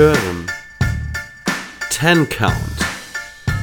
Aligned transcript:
hören 0.00 0.46
Ten 1.90 2.26
Count, 2.30 2.54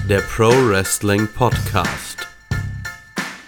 der 0.07 0.19
Pro 0.19 0.49
Wrestling 0.69 1.27
Podcast. 1.33 2.27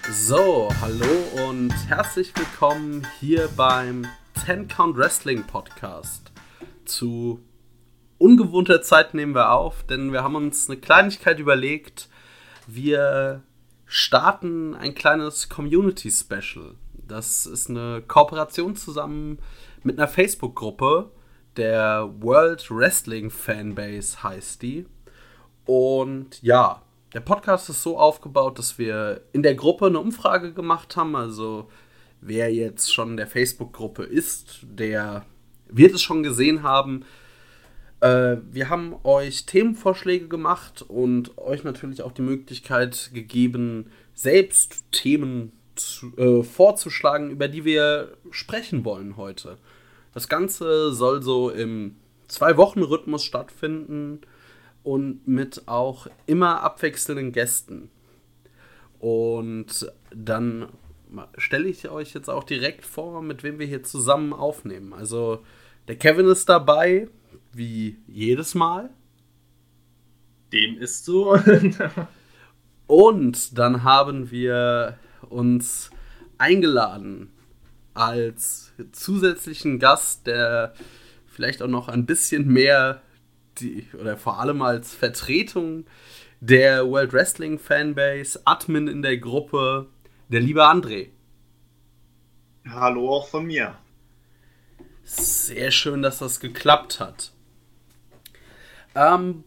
So, 0.09 0.69
hallo 0.81 1.47
und 1.47 1.71
herzlich 1.87 2.33
willkommen 2.35 3.05
hier 3.19 3.47
beim 3.55 4.07
Ten 4.43 4.67
Count 4.67 4.97
Wrestling 4.97 5.43
Podcast. 5.43 6.31
Zu 6.83 7.39
ungewohnter 8.17 8.81
Zeit 8.81 9.13
nehmen 9.13 9.35
wir 9.35 9.51
auf, 9.51 9.83
denn 9.83 10.11
wir 10.11 10.23
haben 10.23 10.33
uns 10.33 10.67
eine 10.67 10.79
Kleinigkeit 10.79 11.37
überlegt. 11.37 12.09
Wir 12.65 13.43
starten 13.85 14.73
ein 14.73 14.95
kleines 14.95 15.47
Community 15.47 16.09
Special. 16.09 16.73
Das 17.07 17.45
ist 17.45 17.69
eine 17.69 18.01
Kooperation 18.01 18.75
zusammen 18.75 19.37
mit 19.83 19.99
einer 19.99 20.07
Facebook-Gruppe, 20.07 21.11
der 21.59 22.09
World 22.21 22.71
Wrestling 22.71 23.29
Fanbase 23.29 24.23
heißt 24.23 24.61
die. 24.61 24.85
Und 25.65 26.41
ja, 26.41 26.81
der 27.13 27.19
Podcast 27.19 27.69
ist 27.69 27.83
so 27.83 27.97
aufgebaut, 27.99 28.57
dass 28.57 28.79
wir 28.79 29.21
in 29.33 29.43
der 29.43 29.55
Gruppe 29.55 29.87
eine 29.87 29.99
Umfrage 29.99 30.53
gemacht 30.53 30.95
haben. 30.95 31.15
Also 31.15 31.69
wer 32.21 32.53
jetzt 32.53 32.93
schon 32.93 33.11
in 33.11 33.17
der 33.17 33.27
Facebook-Gruppe 33.27 34.03
ist, 34.03 34.61
der 34.63 35.25
wird 35.67 35.93
es 35.93 36.01
schon 36.01 36.23
gesehen 36.23 36.63
haben. 36.63 37.05
Äh, 37.99 38.37
wir 38.49 38.69
haben 38.69 38.95
euch 39.03 39.45
Themenvorschläge 39.45 40.27
gemacht 40.29 40.81
und 40.87 41.37
euch 41.37 41.63
natürlich 41.63 42.01
auch 42.03 42.13
die 42.13 42.21
Möglichkeit 42.21 43.11
gegeben, 43.13 43.91
selbst 44.13 44.85
Themen 44.91 45.51
zu, 45.75 46.15
äh, 46.17 46.43
vorzuschlagen, 46.43 47.31
über 47.31 47.49
die 47.49 47.65
wir 47.65 48.17
sprechen 48.31 48.85
wollen 48.85 49.17
heute. 49.17 49.57
Das 50.13 50.27
Ganze 50.27 50.93
soll 50.93 51.21
so 51.21 51.49
im 51.49 51.95
Zwei-Wochen-Rhythmus 52.27 53.23
stattfinden 53.23 54.21
und 54.83 55.27
mit 55.27 55.67
auch 55.67 56.07
immer 56.25 56.61
abwechselnden 56.61 57.31
Gästen. 57.31 57.89
Und 58.99 59.91
dann 60.13 60.67
stelle 61.37 61.67
ich 61.67 61.89
euch 61.89 62.13
jetzt 62.13 62.29
auch 62.29 62.43
direkt 62.43 62.85
vor, 62.85 63.21
mit 63.21 63.43
wem 63.43 63.59
wir 63.59 63.65
hier 63.65 63.83
zusammen 63.83 64.33
aufnehmen. 64.33 64.93
Also 64.93 65.43
der 65.87 65.95
Kevin 65.95 66.27
ist 66.27 66.49
dabei, 66.49 67.07
wie 67.51 67.97
jedes 68.07 68.55
Mal. 68.55 68.89
Dem 70.53 70.77
ist 70.77 71.05
so. 71.05 71.37
und 72.87 73.57
dann 73.57 73.83
haben 73.83 74.31
wir 74.31 74.97
uns 75.29 75.89
eingeladen 76.37 77.31
als 77.99 78.71
zusätzlichen 78.93 79.77
Gast, 79.77 80.25
der 80.25 80.73
vielleicht 81.27 81.61
auch 81.61 81.67
noch 81.67 81.89
ein 81.89 82.05
bisschen 82.05 82.47
mehr 82.47 83.01
die, 83.59 83.85
oder 83.99 84.15
vor 84.15 84.39
allem 84.39 84.61
als 84.61 84.93
Vertretung 84.93 85.85
der 86.39 86.87
World 86.87 87.11
Wrestling 87.11 87.59
Fanbase, 87.59 88.39
Admin 88.45 88.87
in 88.87 89.01
der 89.01 89.17
Gruppe, 89.17 89.87
der 90.29 90.39
liebe 90.39 90.63
André. 90.63 91.09
Hallo 92.69 93.09
auch 93.09 93.27
von 93.27 93.45
mir. 93.45 93.75
Sehr 95.03 95.71
schön, 95.71 96.01
dass 96.01 96.19
das 96.19 96.39
geklappt 96.39 97.01
hat. 97.01 97.33
Ähm, 98.95 99.43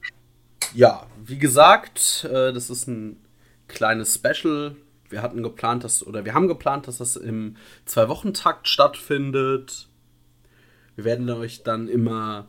ja, 0.75 1.07
wie 1.25 1.39
gesagt, 1.39 2.25
äh, 2.31 2.53
das 2.53 2.69
ist 2.69 2.87
ein 2.87 3.25
kleines 3.69 4.15
Special 4.15 4.77
wir 5.13 5.23
hatten 5.23 5.43
geplant, 5.43 5.85
dass, 5.85 6.05
oder 6.05 6.25
wir 6.25 6.35
haben 6.35 6.49
geplant, 6.49 6.89
dass 6.89 6.99
das 6.99 7.17
im 7.17 7.57
Zwei-Wochen-Takt 7.85 8.67
stattfindet. 8.67 9.89
Wir 10.97 11.05
werden 11.05 11.29
euch 11.31 11.63
dann 11.63 11.89
immer 11.89 12.49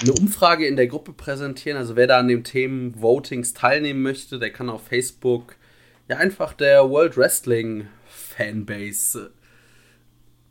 eine 0.00 0.12
Umfrage 0.12 0.66
in 0.66 0.76
der 0.76 0.88
Gruppe 0.88 1.12
präsentieren. 1.12 1.78
Also 1.78 1.96
wer 1.96 2.06
da 2.06 2.18
an 2.18 2.28
den 2.28 2.44
Themen 2.44 3.00
Votings 3.00 3.54
teilnehmen 3.54 4.02
möchte, 4.02 4.38
der 4.38 4.52
kann 4.52 4.68
auf 4.68 4.86
Facebook 4.86 5.56
ja 6.08 6.16
einfach 6.16 6.52
der 6.52 6.90
World 6.90 7.16
Wrestling 7.16 7.86
Fanbase 8.06 9.32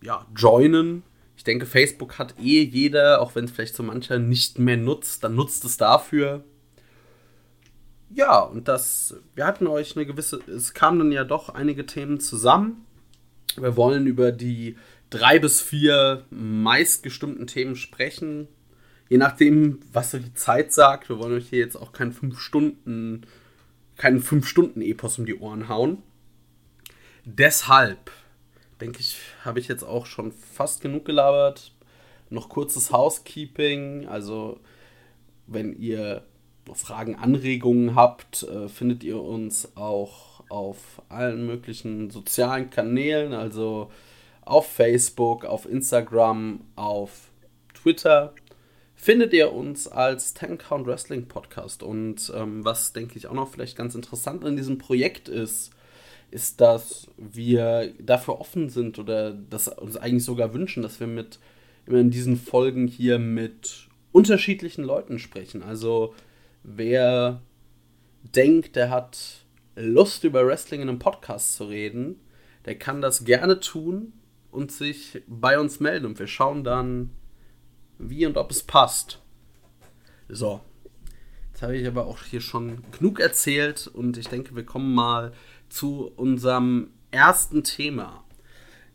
ja, 0.01 0.25
joinen. 0.35 1.03
Ich 1.37 1.43
denke, 1.43 1.65
Facebook 1.65 2.17
hat 2.17 2.35
eh 2.39 2.63
jeder, 2.63 3.21
auch 3.21 3.35
wenn 3.35 3.45
es 3.45 3.51
vielleicht 3.51 3.75
so 3.75 3.83
mancher 3.83 4.19
nicht 4.19 4.59
mehr 4.59 4.77
nutzt, 4.77 5.23
dann 5.23 5.35
nutzt 5.35 5.65
es 5.65 5.77
dafür 5.77 6.43
ja, 8.13 8.39
und 8.39 8.67
das, 8.67 9.15
wir 9.35 9.45
hatten 9.45 9.67
euch 9.67 9.95
eine 9.95 10.05
gewisse, 10.05 10.39
es 10.49 10.73
kamen 10.73 10.99
dann 10.99 11.11
ja 11.11 11.23
doch 11.23 11.49
einige 11.49 11.85
Themen 11.85 12.19
zusammen. 12.19 12.85
Wir 13.57 13.75
wollen 13.75 14.07
über 14.07 14.31
die 14.31 14.77
drei 15.09 15.39
bis 15.39 15.61
vier 15.61 16.25
meistgestimmten 16.29 17.47
Themen 17.47 17.75
sprechen. 17.75 18.47
Je 19.09 19.17
nachdem, 19.17 19.79
was 19.91 20.11
so 20.11 20.19
die 20.19 20.33
Zeit 20.33 20.73
sagt. 20.73 21.09
Wir 21.09 21.19
wollen 21.19 21.37
euch 21.37 21.49
hier 21.49 21.59
jetzt 21.59 21.75
auch 21.75 21.91
keinen 21.91 22.13
fünf 22.13 22.39
Stunden, 22.39 23.25
keinen 23.95 24.21
fünf 24.21 24.47
Stunden 24.47 24.81
Epos 24.81 25.19
um 25.19 25.25
die 25.25 25.37
Ohren 25.37 25.69
hauen. 25.69 26.01
Deshalb, 27.25 28.11
denke 28.81 28.99
ich, 28.99 29.19
habe 29.45 29.59
ich 29.59 29.67
jetzt 29.67 29.83
auch 29.83 30.05
schon 30.05 30.31
fast 30.31 30.81
genug 30.81 31.05
gelabert. 31.05 31.73
Noch 32.29 32.49
kurzes 32.49 32.91
Housekeeping. 32.91 34.07
Also, 34.07 34.59
wenn 35.45 35.77
ihr 35.77 36.25
Fragen, 36.73 37.15
Anregungen 37.15 37.95
habt, 37.95 38.43
äh, 38.43 38.69
findet 38.69 39.03
ihr 39.03 39.21
uns 39.21 39.75
auch 39.75 40.43
auf 40.49 41.01
allen 41.09 41.45
möglichen 41.45 42.09
sozialen 42.09 42.69
Kanälen, 42.69 43.33
also 43.33 43.91
auf 44.41 44.67
Facebook, 44.67 45.45
auf 45.45 45.65
Instagram, 45.69 46.61
auf 46.75 47.29
Twitter. 47.73 48.33
Findet 48.95 49.33
ihr 49.33 49.51
uns 49.51 49.87
als 49.87 50.33
Ten 50.33 50.57
Count 50.57 50.87
Wrestling 50.87 51.27
Podcast. 51.27 51.83
Und 51.83 52.31
ähm, 52.35 52.63
was 52.63 52.93
denke 52.93 53.17
ich 53.17 53.27
auch 53.27 53.33
noch 53.33 53.51
vielleicht 53.51 53.77
ganz 53.77 53.95
interessant 53.95 54.43
in 54.45 54.55
diesem 54.55 54.77
Projekt 54.77 55.27
ist, 55.27 55.71
ist, 56.31 56.61
dass 56.61 57.07
wir 57.17 57.93
dafür 57.99 58.39
offen 58.39 58.69
sind 58.69 58.97
oder 58.99 59.33
das 59.33 59.67
uns 59.67 59.97
eigentlich 59.97 60.23
sogar 60.25 60.53
wünschen, 60.53 60.81
dass 60.81 60.99
wir 60.99 61.07
mit 61.07 61.39
immer 61.85 61.99
in 61.99 62.11
diesen 62.11 62.37
Folgen 62.37 62.87
hier 62.87 63.19
mit 63.19 63.87
unterschiedlichen 64.11 64.83
Leuten 64.83 65.19
sprechen. 65.19 65.63
Also 65.63 66.13
wer 66.63 67.41
denkt, 68.23 68.75
der 68.75 68.89
hat 68.89 69.45
Lust 69.75 70.23
über 70.23 70.45
Wrestling 70.45 70.81
in 70.81 70.89
einem 70.89 70.99
Podcast 70.99 71.55
zu 71.55 71.65
reden, 71.65 72.19
der 72.65 72.77
kann 72.77 73.01
das 73.01 73.25
gerne 73.25 73.59
tun 73.59 74.13
und 74.51 74.71
sich 74.71 75.21
bei 75.27 75.59
uns 75.59 75.79
melden. 75.79 76.05
Und 76.05 76.19
wir 76.19 76.27
schauen 76.27 76.63
dann, 76.63 77.09
wie 77.97 78.25
und 78.25 78.37
ob 78.37 78.51
es 78.51 78.63
passt. 78.63 79.21
So. 80.29 80.61
Jetzt 81.51 81.61
habe 81.61 81.77
ich 81.77 81.87
aber 81.87 82.07
auch 82.07 82.23
hier 82.23 82.41
schon 82.41 82.81
genug 82.91 83.19
erzählt 83.19 83.87
und 83.87 84.17
ich 84.17 84.27
denke, 84.27 84.55
wir 84.55 84.65
kommen 84.65 84.93
mal 84.95 85.33
zu 85.69 86.11
unserem 86.15 86.89
ersten 87.11 87.63
Thema. 87.63 88.23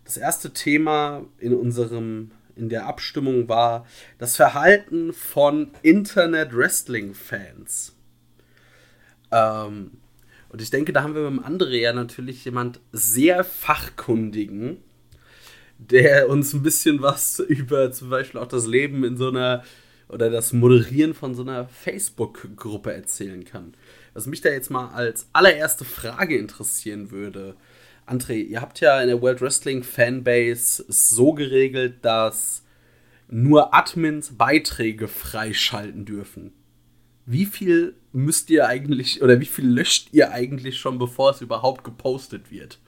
Das 0.05 0.17
erste 0.17 0.53
Thema 0.53 1.25
in 1.39 1.55
unserem 1.55 2.33
in 2.59 2.69
der 2.69 2.87
Abstimmung 2.87 3.49
war 3.49 3.87
das 4.19 4.37
Verhalten 4.37 5.13
von 5.13 5.71
Internet-Wrestling-Fans. 5.83 7.97
Ähm, 9.31 9.93
und 10.49 10.63
ich 10.63 10.71
denke, 10.71 10.93
da 10.93 11.03
haben 11.03 11.15
wir 11.15 11.31
mit 11.31 11.45
dem 11.45 11.45
André 11.45 11.79
ja 11.79 11.93
natürlich 11.93 12.45
jemand 12.45 12.81
sehr 12.93 13.45
fachkundigen, 13.45 14.79
der 15.79 16.29
uns 16.29 16.53
ein 16.53 16.63
bisschen 16.63 17.03
was 17.03 17.39
über 17.41 17.93
zum 17.93 18.11
Beispiel 18.11 18.41
auch 18.41 18.49
das 18.49 18.67
Leben 18.67 19.05
in 19.05 19.17
so 19.17 19.29
einer 19.29 19.63
oder 20.09 20.31
das 20.31 20.55
Moderieren 20.55 21.13
von 21.13 21.35
so 21.35 21.43
einer 21.43 21.69
Facebook-Gruppe 21.69 22.95
erzählen 22.95 23.45
kann. 23.45 23.75
Was 24.15 24.27
mich 24.27 24.41
da 24.41 24.49
jetzt 24.49 24.71
mal 24.71 24.89
als 24.89 25.29
allererste 25.35 25.85
Frage 25.85 26.39
interessieren 26.39 27.11
würde, 27.11 27.57
André, 28.09 28.43
ihr 28.43 28.61
habt 28.61 28.81
ja 28.81 29.01
in 29.03 29.09
der 29.09 29.21
World 29.21 29.43
Wrestling 29.43 29.83
Fanbase 29.83 30.85
so 30.89 31.35
geregelt, 31.35 32.05
dass 32.05 32.63
nur 33.29 33.75
Admins 33.75 34.37
Beiträge 34.37 35.09
freischalten 35.09 36.07
dürfen. 36.07 36.53
Wie 37.27 37.45
viel 37.45 37.95
müsst 38.13 38.49
ihr 38.49 38.67
eigentlich 38.67 39.23
oder 39.23 39.39
wie 39.41 39.47
viel 39.47 39.69
löscht 39.69 40.09
ihr 40.13 40.33
eigentlich 40.33 40.79
schon, 40.79 40.99
bevor 40.99 41.33
es 41.33 41.43
überhaupt 41.43 41.85
gepostet 41.85 42.51
wird? 42.51 42.79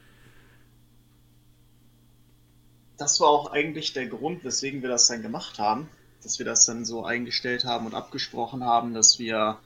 Das 2.97 3.21
war 3.21 3.29
auch 3.29 3.53
eigentlich 3.53 3.93
der 3.93 4.07
Grund, 4.07 4.43
weswegen 4.45 4.81
wir 4.81 4.89
das 4.89 5.07
dann 5.09 5.21
gemacht 5.21 5.59
haben. 5.59 5.89
Dass 6.23 6.39
wir 6.39 6.47
das 6.47 6.65
dann 6.67 6.85
so 6.85 7.05
eingestellt 7.05 7.65
haben 7.65 7.87
und 7.87 7.95
abgesprochen 7.95 8.65
haben, 8.65 8.95
dass 8.95 9.19
wir 9.19 9.59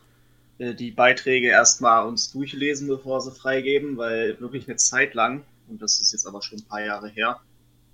die 0.58 0.90
Beiträge 0.90 1.48
erstmal 1.48 2.06
uns 2.06 2.32
durchlesen, 2.32 2.88
bevor 2.88 3.20
sie 3.20 3.32
freigeben, 3.32 3.96
weil 3.96 4.40
wirklich 4.40 4.68
eine 4.68 4.76
Zeit 4.76 5.14
lang, 5.14 5.44
und 5.68 5.82
das 5.82 6.00
ist 6.00 6.12
jetzt 6.12 6.26
aber 6.26 6.42
schon 6.42 6.58
ein 6.58 6.64
paar 6.64 6.84
Jahre 6.84 7.08
her, 7.08 7.40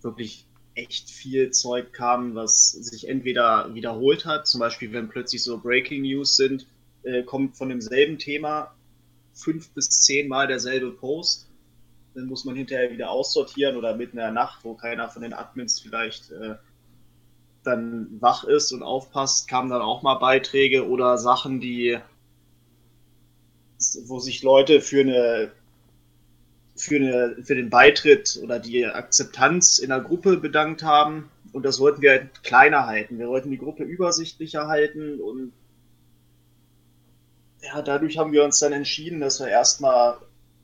wirklich 0.02 0.46
echt 0.74 1.10
viel 1.10 1.50
Zeug 1.50 1.92
kam, 1.92 2.34
was 2.34 2.70
sich 2.70 3.08
entweder 3.08 3.74
wiederholt 3.74 4.24
hat, 4.24 4.46
zum 4.46 4.60
Beispiel 4.60 4.92
wenn 4.92 5.08
plötzlich 5.08 5.42
so 5.42 5.58
Breaking 5.58 6.02
News 6.02 6.36
sind, 6.36 6.66
äh, 7.02 7.22
kommt 7.22 7.56
von 7.56 7.70
demselben 7.70 8.18
Thema 8.18 8.74
fünf 9.32 9.70
bis 9.70 9.88
zehnmal 9.88 10.46
derselbe 10.46 10.90
Post. 10.90 11.48
Dann 12.14 12.26
muss 12.26 12.44
man 12.44 12.56
hinterher 12.56 12.90
wieder 12.90 13.10
aussortieren 13.10 13.76
oder 13.76 13.96
mitten 13.96 14.18
in 14.18 14.22
der 14.22 14.32
Nacht, 14.32 14.64
wo 14.64 14.74
keiner 14.74 15.08
von 15.08 15.22
den 15.22 15.32
Admins 15.32 15.80
vielleicht 15.80 16.30
äh, 16.30 16.56
dann 17.62 18.08
wach 18.20 18.44
ist 18.44 18.72
und 18.72 18.82
aufpasst, 18.82 19.48
kamen 19.48 19.70
dann 19.70 19.82
auch 19.82 20.02
mal 20.02 20.14
Beiträge 20.14 20.88
oder 20.88 21.18
Sachen, 21.18 21.60
die 21.60 21.98
wo 24.04 24.18
sich 24.18 24.42
Leute 24.42 24.80
für 24.80 25.00
eine 25.00 25.52
für, 26.76 26.96
eine, 26.96 27.36
für 27.42 27.54
den 27.54 27.70
Beitritt 27.70 28.40
oder 28.42 28.58
die 28.58 28.86
Akzeptanz 28.86 29.78
in 29.78 29.90
der 29.90 30.00
Gruppe 30.00 30.38
bedankt 30.38 30.82
haben. 30.82 31.30
Und 31.52 31.64
das 31.64 31.78
wollten 31.78 32.00
wir 32.00 32.12
halt 32.12 32.42
kleiner 32.42 32.86
halten. 32.86 33.18
Wir 33.18 33.28
wollten 33.28 33.50
die 33.50 33.58
Gruppe 33.58 33.84
übersichtlicher 33.84 34.66
halten 34.66 35.20
und 35.20 35.52
ja, 37.62 37.82
dadurch 37.82 38.16
haben 38.16 38.32
wir 38.32 38.44
uns 38.44 38.58
dann 38.58 38.72
entschieden, 38.72 39.20
dass 39.20 39.40
wir 39.40 39.48
erstmal 39.48 40.16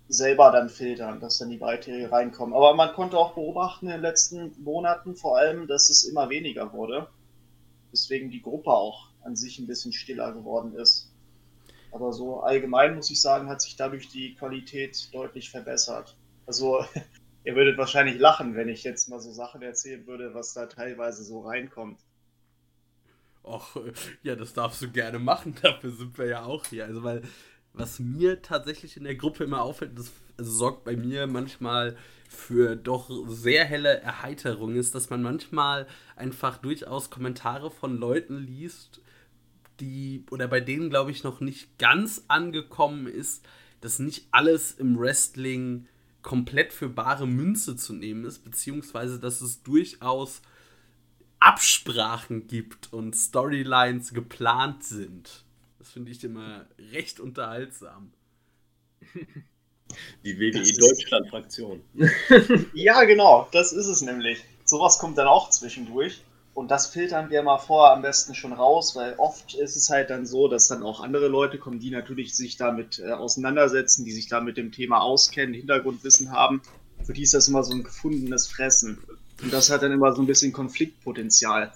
selber 0.09 0.51
dann 0.53 0.69
filtern, 0.69 1.21
dass 1.21 1.39
dann 1.39 1.51
die 1.51 1.59
Beiträge 1.59 2.11
reinkommen. 2.11 2.55
Aber 2.55 2.75
man 2.75 2.95
konnte 2.95 3.19
auch 3.19 3.35
beobachten 3.35 3.87
in 3.87 3.93
den 3.93 4.01
letzten 4.01 4.53
Monaten 4.63 5.17
vor 5.17 5.37
allem, 5.37 5.67
dass 5.67 5.91
es 5.91 6.05
immer 6.05 6.31
weniger 6.31 6.73
wurde. 6.73 7.09
Deswegen 7.93 8.31
die 8.31 8.41
Gruppe 8.41 8.71
auch 8.71 9.09
an 9.23 9.37
sich 9.37 9.59
ein 9.59 9.67
bisschen 9.67 9.93
stiller 9.93 10.33
geworden 10.33 10.75
ist. 10.77 11.11
Aber 11.97 12.13
so 12.13 12.41
allgemein 12.41 12.95
muss 12.95 13.11
ich 13.11 13.23
sagen, 13.23 13.49
hat 13.49 13.63
sich 13.63 13.75
dadurch 13.75 14.11
die 14.11 14.35
Qualität 14.35 15.09
deutlich 15.15 15.49
verbessert. 15.51 16.15
Also, 16.45 16.85
ihr 17.45 17.57
würdet 17.57 17.79
wahrscheinlich 17.79 18.19
lachen, 18.19 18.55
wenn 18.55 18.69
ich 18.69 18.85
jetzt 18.85 19.09
mal 19.09 19.19
so 19.19 19.33
Sachen 19.33 19.63
erzählen 19.63 20.07
würde, 20.07 20.35
was 20.35 20.53
da 20.53 20.67
teilweise 20.67 21.25
so 21.25 21.41
reinkommt. 21.41 21.99
Och, 23.43 23.79
ja, 24.23 24.37
das 24.37 24.53
darfst 24.53 24.83
du 24.83 24.91
gerne 24.91 25.19
machen, 25.19 25.55
dafür 25.63 25.91
sind 25.91 26.19
wir 26.19 26.27
ja 26.27 26.45
auch 26.45 26.67
hier. 26.67 26.85
Also, 26.85 27.03
weil, 27.03 27.23
was 27.73 27.99
mir 27.99 28.43
tatsächlich 28.43 28.99
in 28.99 29.05
der 29.05 29.15
Gruppe 29.15 29.45
immer 29.45 29.63
auffällt, 29.63 29.99
das 29.99 30.13
sorgt 30.37 30.85
bei 30.85 30.97
mir 30.97 31.27
manchmal 31.27 31.97
für 32.29 32.77
doch 32.77 33.09
sehr 33.27 33.65
helle 33.65 34.03
Erheiterung, 34.03 34.75
ist, 34.77 34.95
dass 34.95 35.09
man 35.09 35.23
manchmal 35.23 35.87
einfach 36.15 36.59
durchaus 36.59 37.09
Kommentare 37.09 37.71
von 37.71 37.97
Leuten 37.97 38.37
liest, 38.37 39.01
die, 39.81 40.25
oder 40.31 40.49
bei 40.49 40.61
denen, 40.61 40.91
glaube 40.91 41.11
ich, 41.11 41.25
noch 41.25 41.41
nicht 41.41 41.79
ganz 41.79 42.25
angekommen 42.29 43.07
ist, 43.07 43.45
dass 43.81 43.99
nicht 43.99 44.27
alles 44.31 44.73
im 44.73 44.99
Wrestling 44.99 45.87
komplett 46.23 46.73
für 46.73 46.89
bare 46.89 47.27
Münze 47.27 47.77
zu 47.77 47.93
nehmen 47.93 48.25
ist, 48.25 48.41
beziehungsweise 48.41 49.21
dass 49.21 49.41
es 49.41 49.63
durchaus 49.63 50.43
Absprachen 51.39 52.49
gibt 52.49 52.93
und 52.93 53.15
Storylines 53.15 54.13
geplant 54.13 54.83
sind. 54.83 55.45
Das 55.79 55.93
finde 55.93 56.11
ich 56.11 56.25
immer 56.25 56.67
recht 56.93 57.21
unterhaltsam. 57.21 58.13
Die 60.25 60.37
WWE 60.41 60.73
Deutschland-Fraktion. 60.73 61.81
ja, 62.75 63.05
genau, 63.05 63.49
das 63.53 63.73
ist 63.73 63.87
es 63.87 64.01
nämlich. 64.01 64.43
Sowas 64.65 64.99
kommt 64.99 65.17
dann 65.17 65.29
auch 65.29 65.51
zwischendurch. 65.51 66.23
Und 66.57 66.71
das 66.71 66.87
filtern 66.87 67.29
wir 67.29 67.43
mal 67.43 67.59
vor 67.59 67.93
am 67.93 68.01
besten 68.01 68.35
schon 68.35 68.55
raus, 68.55 68.97
weil 68.97 69.13
oft 69.19 69.55
ist 69.55 69.77
es 69.77 69.91
halt 69.91 70.09
dann 70.09 70.25
so, 70.25 70.49
dass 70.49 70.69
dann 70.69 70.83
auch 70.83 71.03
andere 71.03 71.29
Leute 71.29 71.59
kommen, 71.59 71.81
die 71.81 71.91
natürlich 71.91 72.35
sich 72.35 72.57
damit 72.57 72.99
äh, 72.99 73.13
auseinandersetzen, 73.13 74.07
die 74.07 74.13
sich 74.13 74.29
da 74.29 74.41
mit 74.41 74.57
dem 74.57 74.73
Thema 74.73 75.03
auskennen, 75.03 75.55
Hintergrundwissen 75.55 76.33
haben. 76.33 76.63
Für 77.05 77.13
die 77.13 77.25
ist 77.25 77.35
das 77.35 77.49
immer 77.49 77.63
so 77.63 77.75
ein 77.75 77.85
gefundenes 77.85 78.47
Fressen. 78.47 78.97
Und 79.43 79.53
das 79.53 79.69
hat 79.69 79.83
dann 79.83 79.93
immer 79.93 80.15
so 80.15 80.23
ein 80.23 80.27
bisschen 80.27 80.55
Konfliktpotenzial. 80.55 81.73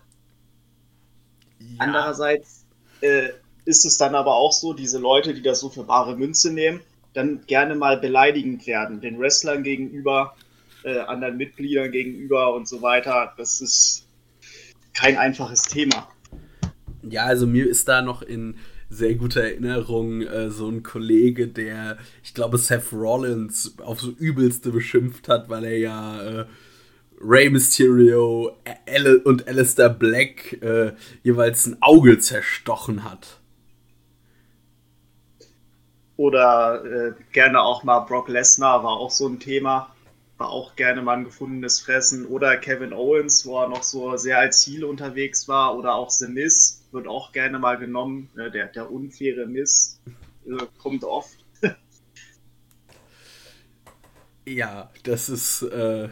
Ja. 1.59 1.67
Andererseits 1.77 2.65
äh, 3.03 3.29
ist 3.67 3.85
es 3.85 3.99
dann 3.99 4.15
aber 4.15 4.35
auch 4.35 4.53
so, 4.53 4.73
diese 4.73 4.99
Leute, 4.99 5.35
die 5.35 5.43
das 5.43 5.61
so 5.61 5.69
für 5.69 5.85
bare 5.85 6.17
Münze 6.17 6.55
nehmen, 6.55 6.81
dann 7.13 7.45
gerne 7.47 7.75
mal 7.75 7.99
beleidigend 7.99 8.67
werden, 8.67 9.03
den 9.03 9.21
Wrestlern 9.21 9.63
gegenüber, 9.63 10.35
äh, 10.85 11.01
anderen 11.01 11.37
Mitgliedern 11.37 11.91
gegenüber 11.91 12.55
und 12.55 12.67
so 12.67 12.81
weiter. 12.81 13.35
Das 13.37 13.61
ist 13.61 14.07
kein 14.95 15.17
einfaches 15.17 15.63
Thema. 15.63 16.09
Ja, 17.03 17.25
also 17.25 17.47
mir 17.47 17.69
ist 17.69 17.89
da 17.89 18.03
noch 18.03 18.23
in 18.23 18.57
sehr 18.91 19.15
guter 19.15 19.43
Erinnerung 19.43 20.23
äh, 20.23 20.51
so 20.51 20.69
ein 20.69 20.83
Kollege, 20.83 21.49
der, 21.49 21.97
ich 22.25 22.35
glaube, 22.35 22.59
Seth 22.59 22.93
Rollins 22.93 23.77
auf 23.79 24.01
so 24.01 24.11
übelste 24.11 24.71
beschimpft 24.71 25.29
hat, 25.29 25.49
weil 25.49 25.65
er 25.65 25.79
ja 25.79 26.23
äh, 26.23 26.47
Rey 27.21 27.51
Mysterio 27.51 28.57
Al 28.89 29.17
und 29.19 29.47
Alistair 29.47 29.91
Black 29.91 30.61
äh, 30.63 30.93
jeweils 31.23 31.67
ein 31.67 31.77
Auge 31.81 32.19
zerstochen 32.19 33.05
hat. 33.05 33.39
Oder 36.17 36.85
äh, 36.85 37.13
gerne 37.33 37.63
auch 37.63 37.85
mal 37.85 38.01
Brock 38.01 38.29
Lesnar 38.29 38.83
war 38.83 38.93
auch 38.93 39.11
so 39.11 39.27
ein 39.27 39.39
Thema 39.39 39.95
war 40.41 40.51
auch 40.51 40.75
gerne 40.75 41.03
mal 41.03 41.19
ein 41.19 41.25
gefundenes 41.25 41.81
Fressen. 41.81 42.25
Oder 42.27 42.57
Kevin 42.57 42.95
Owens, 42.95 43.45
wo 43.45 43.61
er 43.61 43.69
noch 43.69 43.83
so 43.83 44.17
sehr 44.17 44.39
als 44.39 44.63
Ziel 44.63 44.85
unterwegs 44.85 45.47
war. 45.49 45.77
Oder 45.77 45.95
auch 45.95 46.09
The 46.09 46.29
Miss 46.29 46.83
wird 46.93 47.07
auch 47.07 47.33
gerne 47.33 47.59
mal 47.59 47.77
genommen. 47.77 48.31
Ne, 48.35 48.51
der, 48.51 48.69
der 48.69 48.91
unfaire 48.91 49.47
Miss 49.47 50.01
äh, 50.47 50.65
kommt 50.79 51.05
oft. 51.05 51.37
ja, 54.49 54.91
das 55.03 55.29
ist 55.29 55.63
äh, 55.63 56.09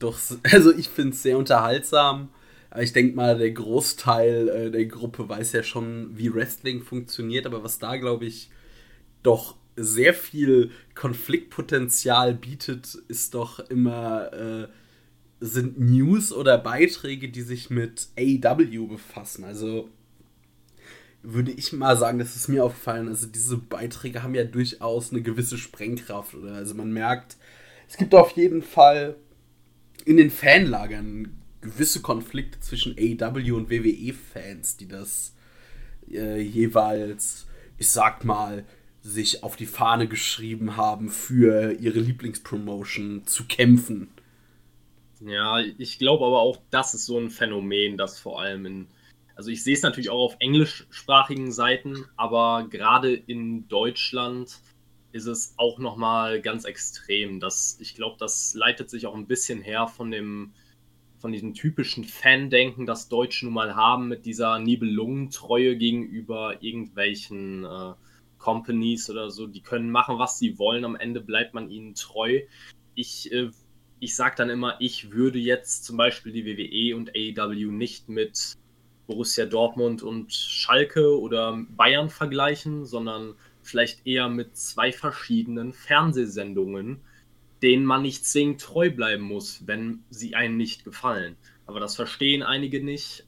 doch, 0.00 0.18
also 0.42 0.74
ich 0.74 0.88
finde 0.88 1.12
es 1.12 1.22
sehr 1.22 1.38
unterhaltsam. 1.38 2.30
Ich 2.76 2.92
denke 2.92 3.14
mal, 3.14 3.38
der 3.38 3.52
Großteil 3.52 4.48
äh, 4.48 4.70
der 4.72 4.86
Gruppe 4.86 5.28
weiß 5.28 5.52
ja 5.52 5.62
schon, 5.62 6.18
wie 6.18 6.34
Wrestling 6.34 6.82
funktioniert. 6.82 7.46
Aber 7.46 7.62
was 7.62 7.78
da, 7.78 7.96
glaube 7.96 8.24
ich, 8.26 8.50
doch 9.22 9.55
sehr 9.76 10.14
viel 10.14 10.70
Konfliktpotenzial 10.94 12.34
bietet, 12.34 12.94
ist 13.08 13.34
doch 13.34 13.60
immer 13.60 14.32
äh, 14.32 14.68
sind 15.40 15.78
News 15.78 16.32
oder 16.32 16.58
Beiträge, 16.58 17.28
die 17.28 17.42
sich 17.42 17.70
mit 17.70 18.08
AEW 18.18 18.86
befassen. 18.88 19.44
Also 19.44 19.90
würde 21.22 21.50
ich 21.50 21.72
mal 21.72 21.96
sagen, 21.96 22.18
das 22.18 22.36
ist 22.36 22.48
mir 22.48 22.64
aufgefallen. 22.64 23.08
Also 23.08 23.26
diese 23.26 23.56
Beiträge 23.56 24.22
haben 24.22 24.34
ja 24.34 24.44
durchaus 24.44 25.10
eine 25.10 25.22
gewisse 25.22 25.58
Sprengkraft. 25.58 26.34
Oder? 26.34 26.54
Also 26.54 26.74
man 26.74 26.92
merkt, 26.92 27.36
es 27.88 27.96
gibt 27.96 28.14
auf 28.14 28.32
jeden 28.32 28.62
Fall 28.62 29.16
in 30.04 30.16
den 30.16 30.30
Fanlagern 30.30 31.36
gewisse 31.60 32.00
Konflikte 32.00 32.60
zwischen 32.60 32.96
AEW 32.96 33.56
und 33.56 33.70
WWE-Fans, 33.70 34.76
die 34.76 34.88
das 34.88 35.34
äh, 36.10 36.40
jeweils, 36.40 37.46
ich 37.76 37.88
sag 37.88 38.24
mal, 38.24 38.64
sich 39.06 39.42
auf 39.42 39.56
die 39.56 39.66
Fahne 39.66 40.08
geschrieben 40.08 40.76
haben, 40.76 41.08
für 41.08 41.72
ihre 41.72 42.00
Lieblingspromotion 42.00 43.26
zu 43.26 43.44
kämpfen. 43.44 44.08
Ja, 45.20 45.60
ich 45.60 45.98
glaube 45.98 46.26
aber 46.26 46.40
auch, 46.40 46.58
das 46.70 46.92
ist 46.92 47.06
so 47.06 47.18
ein 47.18 47.30
Phänomen, 47.30 47.96
das 47.96 48.18
vor 48.18 48.40
allem 48.40 48.66
in. 48.66 48.86
Also 49.34 49.50
ich 49.50 49.62
sehe 49.62 49.74
es 49.74 49.82
natürlich 49.82 50.10
auch 50.10 50.24
auf 50.24 50.36
englischsprachigen 50.40 51.52
Seiten, 51.52 52.06
aber 52.16 52.66
gerade 52.70 53.14
in 53.14 53.68
Deutschland 53.68 54.60
ist 55.12 55.26
es 55.26 55.54
auch 55.56 55.78
nochmal 55.78 56.40
ganz 56.40 56.64
extrem. 56.64 57.38
Das, 57.38 57.78
ich 57.80 57.94
glaube, 57.94 58.16
das 58.18 58.54
leitet 58.54 58.90
sich 58.90 59.06
auch 59.06 59.14
ein 59.14 59.26
bisschen 59.26 59.62
her 59.62 59.88
von 59.88 60.10
dem, 60.10 60.52
von 61.18 61.32
diesem 61.32 61.54
typischen 61.54 62.04
Fandenken, 62.04 62.86
das 62.86 63.08
Deutsche 63.08 63.44
nun 63.44 63.54
mal 63.54 63.76
haben, 63.76 64.08
mit 64.08 64.26
dieser 64.26 64.58
Nibelungentreue 64.58 65.76
gegenüber 65.76 66.62
irgendwelchen 66.62 67.64
äh, 67.64 67.92
Companies 68.46 69.10
oder 69.10 69.28
so, 69.28 69.48
die 69.48 69.60
können 69.60 69.90
machen, 69.90 70.20
was 70.20 70.38
sie 70.38 70.56
wollen. 70.56 70.84
Am 70.84 70.94
Ende 70.94 71.20
bleibt 71.20 71.52
man 71.52 71.68
ihnen 71.68 71.96
treu. 71.96 72.42
Ich, 72.94 73.32
äh, 73.32 73.50
ich 73.98 74.14
sage 74.14 74.36
dann 74.36 74.50
immer, 74.50 74.76
ich 74.78 75.10
würde 75.10 75.40
jetzt 75.40 75.84
zum 75.84 75.96
Beispiel 75.96 76.30
die 76.30 76.46
WWE 76.46 76.94
und 76.94 77.10
AEW 77.10 77.72
nicht 77.72 78.08
mit 78.08 78.56
Borussia 79.08 79.46
Dortmund 79.46 80.04
und 80.04 80.32
Schalke 80.32 81.20
oder 81.20 81.60
Bayern 81.70 82.08
vergleichen, 82.08 82.84
sondern 82.84 83.34
vielleicht 83.62 84.06
eher 84.06 84.28
mit 84.28 84.56
zwei 84.56 84.92
verschiedenen 84.92 85.72
Fernsehsendungen, 85.72 87.00
denen 87.62 87.84
man 87.84 88.02
nicht 88.02 88.24
zwingend 88.24 88.60
treu 88.60 88.90
bleiben 88.90 89.24
muss, 89.24 89.66
wenn 89.66 90.04
sie 90.08 90.36
einem 90.36 90.56
nicht 90.56 90.84
gefallen. 90.84 91.34
Aber 91.66 91.80
das 91.80 91.96
verstehen 91.96 92.44
einige 92.44 92.80
nicht, 92.80 93.24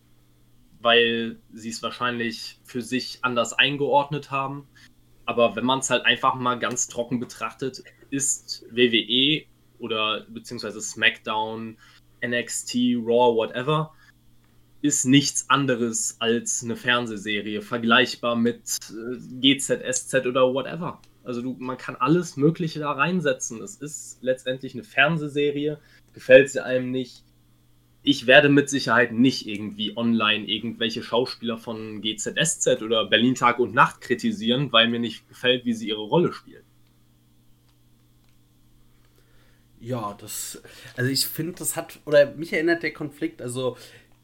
weil 0.81 1.41
sie 1.53 1.71
es 1.71 1.83
wahrscheinlich 1.83 2.61
für 2.63 2.83
sich 2.83 3.19
anders 3.23 3.53
eingeordnet 3.53 4.31
haben. 4.31 4.69
Aber 5.29 5.55
wenn 5.57 5.67
man 5.67 5.81
es 5.81 5.91
halt 5.91 6.07
einfach 6.07 6.37
mal 6.37 6.59
ganz 6.59 6.89
trocken 6.89 7.21
betrachtet, 7.21 7.85
ist 8.09 8.65
WWE 8.71 9.43
oder 9.79 10.25
beziehungsweise 10.31 10.81
SmackDown, 10.81 11.77
NXT, 12.25 12.75
Raw, 12.97 13.37
whatever, 13.37 13.93
ist 14.81 15.05
nichts 15.05 15.51
anderes 15.51 16.17
als 16.19 16.65
eine 16.65 16.77
Fernsehserie, 16.77 17.61
vergleichbar 17.61 18.37
mit 18.37 18.79
äh, 18.89 19.19
GZSZ 19.41 20.25
oder 20.25 20.55
whatever. 20.55 20.99
Also 21.25 21.43
du, 21.43 21.57
man 21.59 21.77
kann 21.77 21.97
alles 21.97 22.39
Mögliche 22.39 22.79
da 22.81 22.93
reinsetzen. 22.93 23.61
Es 23.61 23.77
ist 23.77 24.23
letztendlich 24.23 24.73
eine 24.73 24.85
Fernsehserie. 24.85 25.79
Gefällt 26.15 26.49
sie 26.49 26.65
einem 26.65 26.91
nicht, 26.91 27.23
ich 28.09 28.27
werde 28.27 28.49
mit 28.49 28.71
Sicherheit 28.71 29.13
nicht 29.13 29.47
irgendwie 29.47 29.95
online 29.95 30.47
irgendwelche 30.47 31.03
Schauspieler 31.03 31.59
von 31.59 32.01
GZSZ 32.01 32.81
oder 32.81 33.05
Berlin 33.05 33.35
Tag 33.35 33.59
und 33.59 33.75
Nacht 33.75 34.01
kritisieren, 34.01 34.73
weil 34.73 34.89
mir 34.89 34.99
nicht 34.99 35.29
gefällt, 35.29 35.67
wie 35.67 35.75
sie 35.75 35.89
ihre 35.89 36.01
Rolle 36.01 36.33
spielen. 36.33 36.63
Ja, 39.79 40.17
das, 40.19 40.63
also 40.97 41.11
ich 41.11 41.27
finde, 41.27 41.59
das 41.59 41.77
hat, 41.77 41.99
oder 42.07 42.35
mich 42.35 42.51
erinnert 42.55 42.83
der 42.83 42.95
Konflikt, 42.95 43.43
also 43.43 43.77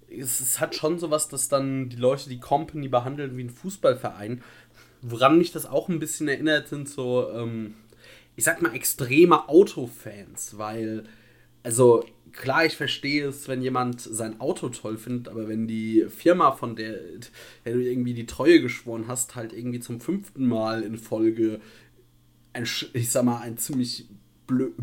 es, 0.09 0.41
es 0.41 0.61
hat 0.61 0.75
schon 0.75 0.99
sowas, 0.99 1.29
dass 1.29 1.51
dann 1.51 1.91
die 1.91 1.97
Leute 1.97 2.31
die 2.31 2.41
Company 2.41 2.89
behandeln 2.89 3.37
wie 3.37 3.45
ein 3.45 3.51
Fußballverein. 3.51 4.43
Woran 5.03 5.37
mich 5.37 5.53
das 5.53 5.67
auch 5.67 5.91
ein 5.91 5.99
bisschen 5.99 6.27
erinnert, 6.27 6.69
sind 6.69 6.89
so, 6.89 7.31
ähm, 7.33 7.75
ich 8.35 8.45
sag 8.45 8.63
mal, 8.63 8.75
extreme 8.75 9.47
Autofans, 9.47 10.57
weil, 10.57 11.05
also 11.65 12.05
klar, 12.33 12.65
ich 12.67 12.77
verstehe 12.77 13.27
es, 13.27 13.49
wenn 13.49 13.63
jemand 13.63 14.01
sein 14.01 14.41
Auto 14.41 14.69
toll 14.69 14.99
findet, 14.99 15.29
aber 15.29 15.49
wenn 15.49 15.67
die 15.67 16.07
Firma, 16.09 16.53
von 16.53 16.77
der, 16.77 16.99
der 17.65 17.75
du 17.75 17.81
irgendwie 17.81 18.15
die 18.15 18.27
Treue 18.27 18.61
geschworen 18.61 19.07
hast, 19.09 19.35
halt 19.35 19.53
irgendwie 19.53 19.81
zum 19.81 20.01
fünften 20.01 20.47
Mal 20.47 20.83
in 20.83 20.99
Folge 20.99 21.61
ein, 22.53 22.67
ich 22.93 23.11
sag 23.11 23.25
mal, 23.25 23.41
ein 23.41 23.57
ziemlich 23.57 24.07
blöd, 24.47 24.75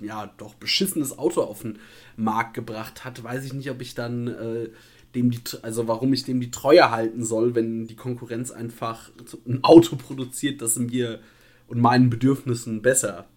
ja, 0.00 0.32
doch 0.38 0.54
beschissenes 0.54 1.16
Auto 1.16 1.42
auf 1.42 1.62
den 1.62 1.78
Markt 2.16 2.54
gebracht 2.54 3.04
hat, 3.04 3.22
weiß 3.22 3.44
ich 3.44 3.52
nicht, 3.52 3.70
ob 3.70 3.80
ich 3.80 3.94
dann 3.94 4.28
äh, 4.28 4.68
dem 5.14 5.30
die, 5.30 5.40
also 5.62 5.86
warum 5.86 6.12
ich 6.12 6.24
dem 6.24 6.40
die 6.40 6.50
Treue 6.50 6.90
halten 6.90 7.24
soll, 7.24 7.54
wenn 7.54 7.86
die 7.86 7.96
Konkurrenz 7.96 8.50
einfach 8.50 9.10
ein 9.46 9.62
Auto 9.62 9.96
produziert, 9.96 10.60
das 10.60 10.76
mir 10.76 11.20
und 11.68 11.80
meinen 11.80 12.10
Bedürfnissen 12.10 12.82
besser 12.82 13.28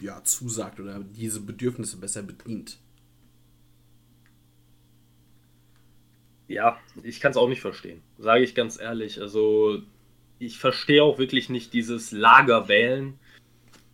ja, 0.00 0.22
zusagt 0.24 0.80
oder 0.80 1.00
diese 1.00 1.40
Bedürfnisse 1.40 1.98
besser 1.98 2.22
bedient. 2.22 2.78
Ja, 6.46 6.78
ich 7.02 7.20
kann 7.20 7.32
es 7.32 7.36
auch 7.36 7.48
nicht 7.48 7.60
verstehen, 7.60 8.02
sage 8.16 8.42
ich 8.42 8.54
ganz 8.54 8.80
ehrlich. 8.80 9.20
Also 9.20 9.82
ich 10.38 10.58
verstehe 10.58 11.02
auch 11.02 11.18
wirklich 11.18 11.50
nicht 11.50 11.74
dieses 11.74 12.10
Lagerwählen. 12.10 13.18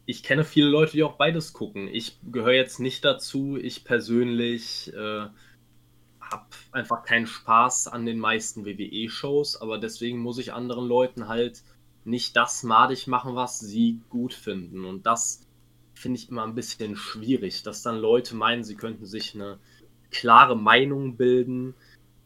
Ich 0.06 0.22
kenne 0.22 0.44
viele 0.44 0.68
Leute, 0.68 0.92
die 0.92 1.02
auch 1.02 1.16
beides 1.16 1.52
gucken. 1.52 1.88
Ich 1.88 2.18
gehöre 2.30 2.52
jetzt 2.52 2.78
nicht 2.78 3.04
dazu. 3.04 3.56
Ich 3.56 3.84
persönlich 3.84 4.92
äh, 4.94 5.26
habe 6.20 6.46
einfach 6.72 7.04
keinen 7.04 7.26
Spaß 7.26 7.88
an 7.88 8.06
den 8.06 8.18
meisten 8.18 8.64
WWE-Shows, 8.64 9.60
aber 9.60 9.78
deswegen 9.78 10.18
muss 10.18 10.38
ich 10.38 10.52
anderen 10.52 10.86
Leuten 10.86 11.28
halt 11.28 11.62
nicht 12.04 12.36
das 12.36 12.62
madig 12.62 13.06
machen, 13.06 13.34
was 13.34 13.60
sie 13.60 14.00
gut 14.10 14.34
finden. 14.34 14.84
Und 14.84 15.06
das 15.06 15.40
finde 16.04 16.18
ich 16.18 16.28
immer 16.28 16.44
ein 16.44 16.54
bisschen 16.54 16.96
schwierig, 16.96 17.62
dass 17.62 17.82
dann 17.82 17.96
Leute 17.96 18.36
meinen, 18.36 18.62
sie 18.62 18.74
könnten 18.74 19.06
sich 19.06 19.34
eine 19.34 19.58
klare 20.10 20.54
Meinung 20.54 21.16
bilden 21.16 21.74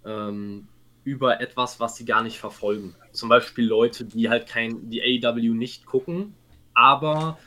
ähm, 0.05 0.67
über 1.05 1.41
etwas, 1.41 1.79
was 1.79 1.95
sie 1.95 2.05
gar 2.05 2.25
nicht 2.25 2.41
verfolgen. 2.41 2.97
Zum 3.13 3.29
Beispiel 3.29 3.65
Leute, 3.65 4.05
die 4.05 4.29
halt 4.29 4.49
kein, 4.49 4.91
die 4.91 5.01
AEW 5.01 5.55
nicht 5.55 5.87
gucken, 5.87 6.35
aber 6.75 7.39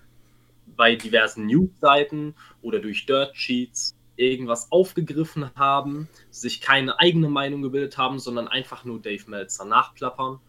bei 0.77 0.95
diversen 0.95 1.47
News-Seiten 1.47 2.33
oder 2.61 2.79
durch 2.79 3.05
Dirt 3.05 3.35
Sheets 3.35 3.93
irgendwas 4.15 4.71
aufgegriffen 4.71 5.53
haben, 5.55 6.07
sich 6.29 6.61
keine 6.61 6.97
eigene 6.97 7.27
Meinung 7.27 7.61
gebildet 7.61 7.97
haben, 7.97 8.19
sondern 8.19 8.47
einfach 8.47 8.85
nur 8.85 9.01
Dave 9.01 9.29
Meltzer 9.29 9.65
nachplappern 9.65 10.39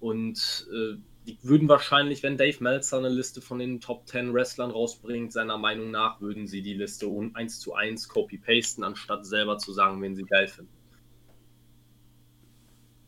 und 0.00 0.66
äh, 0.72 0.96
die 1.28 1.38
würden 1.42 1.68
wahrscheinlich, 1.68 2.22
wenn 2.22 2.38
Dave 2.38 2.56
Meltzer 2.60 2.96
eine 2.96 3.10
Liste 3.10 3.42
von 3.42 3.58
den 3.58 3.80
Top 3.80 4.08
10 4.08 4.32
Wrestlern 4.32 4.70
rausbringt, 4.70 5.30
seiner 5.30 5.58
Meinung 5.58 5.90
nach, 5.90 6.22
würden 6.22 6.46
sie 6.46 6.62
die 6.62 6.72
Liste 6.72 7.06
um 7.06 7.36
1 7.36 7.60
zu 7.60 7.74
1 7.74 8.08
copy-pasten, 8.08 8.82
anstatt 8.82 9.26
selber 9.26 9.58
zu 9.58 9.72
sagen, 9.72 10.00
wen 10.00 10.16
sie 10.16 10.24
geil 10.24 10.48
finden. 10.48 10.72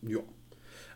Ja. 0.02 0.20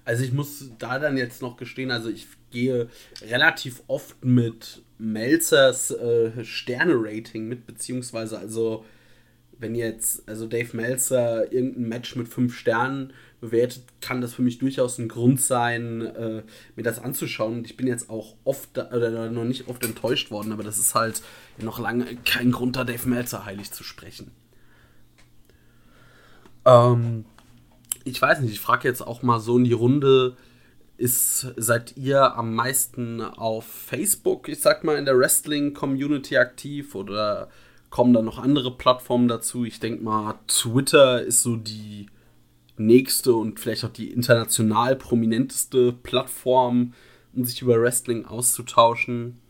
Also 0.04 0.22
ich 0.22 0.32
muss 0.32 0.70
da 0.78 0.98
dann 0.98 1.16
jetzt 1.16 1.40
noch 1.40 1.56
gestehen, 1.56 1.90
also 1.90 2.10
ich 2.10 2.26
gehe 2.50 2.90
relativ 3.22 3.82
oft 3.86 4.22
mit 4.22 4.82
Melzers 4.98 5.90
äh, 5.92 6.44
Sterne-Rating 6.44 7.48
mit, 7.48 7.66
beziehungsweise 7.66 8.38
also 8.38 8.84
wenn 9.58 9.74
jetzt, 9.74 10.28
also 10.28 10.46
Dave 10.46 10.76
Meltzer 10.76 11.50
irgendein 11.50 11.88
Match 11.88 12.16
mit 12.16 12.28
fünf 12.28 12.54
Sternen 12.54 13.14
bewertet, 13.44 13.84
kann 14.00 14.20
das 14.20 14.34
für 14.34 14.42
mich 14.42 14.58
durchaus 14.58 14.98
ein 14.98 15.08
Grund 15.08 15.40
sein, 15.40 16.02
äh, 16.02 16.42
mir 16.76 16.82
das 16.82 16.98
anzuschauen. 16.98 17.58
Und 17.58 17.66
ich 17.66 17.76
bin 17.76 17.86
jetzt 17.86 18.10
auch 18.10 18.34
oft 18.44 18.78
oder 18.78 19.30
noch 19.30 19.44
nicht 19.44 19.68
oft 19.68 19.84
enttäuscht 19.84 20.30
worden, 20.30 20.52
aber 20.52 20.62
das 20.62 20.78
ist 20.78 20.94
halt 20.94 21.22
noch 21.58 21.78
lange 21.78 22.06
kein 22.24 22.52
Grund, 22.52 22.76
da 22.76 22.84
Dave 22.84 23.08
Meltzer 23.08 23.44
heilig 23.44 23.72
zu 23.72 23.84
sprechen. 23.84 24.30
Ähm, 26.64 27.24
ich 28.04 28.20
weiß 28.20 28.40
nicht, 28.40 28.52
ich 28.52 28.60
frage 28.60 28.88
jetzt 28.88 29.02
auch 29.02 29.22
mal 29.22 29.40
so 29.40 29.58
in 29.58 29.64
die 29.64 29.72
Runde. 29.72 30.36
Ist, 30.96 31.52
seid 31.56 31.96
ihr 31.96 32.36
am 32.36 32.54
meisten 32.54 33.20
auf 33.20 33.64
Facebook, 33.66 34.48
ich 34.48 34.60
sag 34.60 34.84
mal, 34.84 34.96
in 34.96 35.04
der 35.04 35.18
Wrestling-Community 35.18 36.36
aktiv 36.36 36.94
oder 36.94 37.48
kommen 37.90 38.12
da 38.12 38.22
noch 38.22 38.38
andere 38.38 38.76
Plattformen 38.76 39.26
dazu? 39.26 39.64
Ich 39.64 39.80
denke 39.80 40.04
mal, 40.04 40.38
Twitter 40.46 41.22
ist 41.22 41.42
so 41.42 41.56
die 41.56 42.06
nächste 42.76 43.34
und 43.34 43.60
vielleicht 43.60 43.84
auch 43.84 43.92
die 43.92 44.10
international 44.10 44.96
prominenteste 44.96 45.92
Plattform, 45.92 46.94
um 47.34 47.44
sich 47.44 47.62
über 47.62 47.80
Wrestling 47.80 48.24
auszutauschen. 48.24 49.40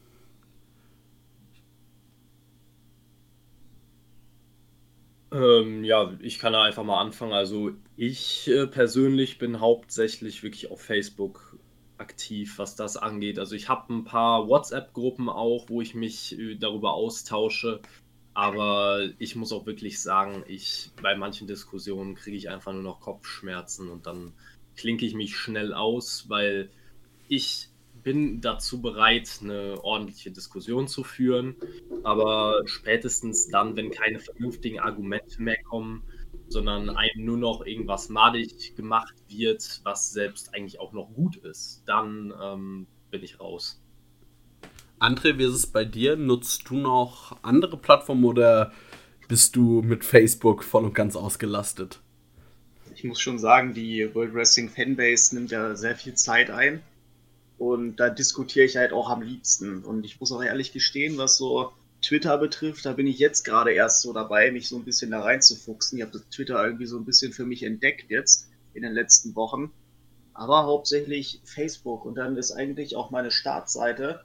Ähm, 5.33 5.83
ja, 5.83 6.13
ich 6.21 6.39
kann 6.39 6.53
da 6.53 6.63
einfach 6.63 6.85
mal 6.85 7.01
anfangen. 7.01 7.33
Also 7.33 7.73
ich 7.97 8.49
äh, 8.49 8.67
persönlich 8.69 9.39
bin 9.39 9.61
hauptsächlich 9.61 10.43
wirklich 10.45 10.71
auf 10.71 10.81
Facebook 10.81 11.59
aktiv, 11.99 12.59
was 12.59 12.77
das 12.77 12.97
angeht. 12.97 13.39
Also 13.39 13.57
ich 13.57 13.69
habe 13.69 13.93
ein 13.93 14.05
paar 14.05 14.49
WhatsApp-Gruppen 14.49 15.29
auch, 15.29 15.69
wo 15.69 15.81
ich 15.81 15.95
mich 15.95 16.39
äh, 16.39 16.55
darüber 16.57 16.95
austausche. 16.95 17.81
Aber 18.35 19.09
ich 19.19 19.37
muss 19.37 19.53
auch 19.53 19.65
wirklich 19.65 20.03
sagen, 20.03 20.45
ich 20.49 20.91
bei 21.01 21.15
manchen 21.17 21.47
Diskussionen 21.47 22.17
kriege 22.17 22.37
ich 22.37 22.51
einfach 22.51 22.73
nur 22.73 22.83
noch 22.83 23.01
Kopfschmerzen 23.01 23.89
und 23.89 24.07
dann 24.07 24.33
klinke 24.77 25.07
ich 25.07 25.15
mich 25.15 25.37
schnell 25.37 25.73
aus, 25.73 26.29
weil 26.29 26.71
ich 27.29 27.69
bin 28.03 28.41
dazu 28.41 28.83
bereit, 28.83 29.39
eine 29.41 29.83
ordentliche 29.83 30.31
Diskussion 30.31 30.89
zu 30.89 31.05
führen. 31.05 31.57
Aber 32.03 32.63
spätestens 32.67 33.49
dann, 33.49 33.77
wenn 33.77 33.91
keine 33.91 34.19
vernünftigen 34.19 34.81
Argumente 34.81 35.41
mehr 35.41 35.63
kommen, 35.63 36.03
sondern 36.49 36.91
einem 36.91 37.25
nur 37.25 37.39
noch 37.39 37.65
irgendwas 37.65 38.09
madig 38.11 38.77
gemacht 38.77 39.15
wird, 39.29 39.81
was 39.85 40.13
selbst 40.13 40.55
eigentlich 40.55 40.81
auch 40.81 40.93
noch 40.93 41.13
gut 41.15 41.37
ist, 41.37 41.83
dann 41.87 42.35
ähm, 42.43 42.87
bin 43.11 43.23
ich 43.23 43.41
raus. 43.41 43.84
André, 44.99 45.39
wie 45.39 45.45
ist 45.45 45.55
es 45.55 45.67
bei 45.67 45.85
dir? 45.85 46.17
Nutzt 46.17 46.71
du 46.71 46.77
noch 46.77 47.37
andere 47.43 47.77
Plattformen 47.77 48.25
oder 48.25 48.73
bist 49.29 49.57
du 49.57 49.83
mit 49.83 50.05
Facebook 50.05 50.63
voll 50.65 50.85
und 50.85 50.95
ganz 50.95 51.17
ausgelastet? 51.17 52.01
Ich 52.95 53.05
muss 53.05 53.21
schon 53.21 53.39
sagen, 53.39 53.75
die 53.75 54.15
World 54.15 54.35
Wrestling 54.35 54.71
Fanbase 54.71 55.35
nimmt 55.35 55.51
ja 55.51 55.75
sehr 55.75 55.97
viel 55.97 56.15
Zeit 56.15 56.51
ein. 56.51 56.83
Und 57.59 57.97
da 57.97 58.11
diskutiere 58.11 58.65
ich 58.65 58.77
halt 58.77 58.93
auch 58.93 59.11
am 59.11 59.23
liebsten. 59.23 59.85
Und 59.85 60.05
ich 60.05 60.21
muss 60.21 60.33
auch 60.33 60.43
ehrlich 60.43 60.73
gestehen, 60.73 61.19
was 61.19 61.37
so 61.37 61.73
Twitter 62.03 62.37
betrifft, 62.37 62.85
da 62.85 62.93
bin 62.93 63.07
ich 63.07 63.19
jetzt 63.19 63.45
gerade 63.45 63.73
erst 63.73 64.03
so 64.03 64.13
dabei, 64.13 64.51
mich 64.51 64.69
so 64.69 64.77
ein 64.77 64.85
bisschen 64.85 65.11
da 65.11 65.23
reinzufuchsen. 65.23 65.99
Ich 65.99 66.05
habe 66.05 66.23
Twitter 66.31 66.63
irgendwie 66.65 66.87
so 66.87 66.99
ein 66.99 67.05
bisschen 67.05 67.33
für 67.33 67.47
mich 67.47 67.63
entdeckt 67.63 68.11
jetzt 68.11 68.49
in 68.75 68.83
den 68.83 68.93
letzten 68.93 69.35
Wochen. 69.35 69.73
Aber 70.35 70.65
hauptsächlich 70.65 71.41
Facebook. 71.45 72.05
Und 72.05 72.17
dann 72.17 72.37
ist 72.37 72.53
eigentlich 72.53 72.97
auch 72.97 73.11
meine 73.11 73.31
Startseite 73.31 74.21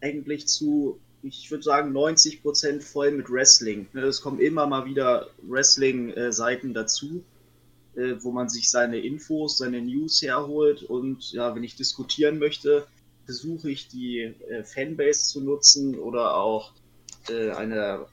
eigentlich 0.00 0.46
zu, 0.46 1.00
ich 1.22 1.50
würde 1.50 1.64
sagen, 1.64 1.92
90 1.92 2.42
Prozent 2.42 2.84
voll 2.84 3.12
mit 3.12 3.30
Wrestling. 3.30 3.88
Ne, 3.92 4.02
es 4.02 4.20
kommen 4.20 4.40
immer 4.40 4.66
mal 4.66 4.84
wieder 4.84 5.28
Wrestling-Seiten 5.42 6.74
dazu, 6.74 7.24
äh, 7.94 8.14
wo 8.20 8.32
man 8.32 8.48
sich 8.48 8.70
seine 8.70 8.98
Infos, 8.98 9.58
seine 9.58 9.80
News 9.80 10.22
herholt. 10.22 10.82
Und 10.82 11.32
ja, 11.32 11.54
wenn 11.54 11.64
ich 11.64 11.76
diskutieren 11.76 12.38
möchte, 12.38 12.86
versuche 13.24 13.70
ich 13.70 13.88
die 13.88 14.20
äh, 14.20 14.64
Fanbase 14.64 15.26
zu 15.26 15.40
nutzen 15.40 15.98
oder 15.98 16.36
auch 16.36 16.72
äh, 17.28 17.50
eine 17.50 18.06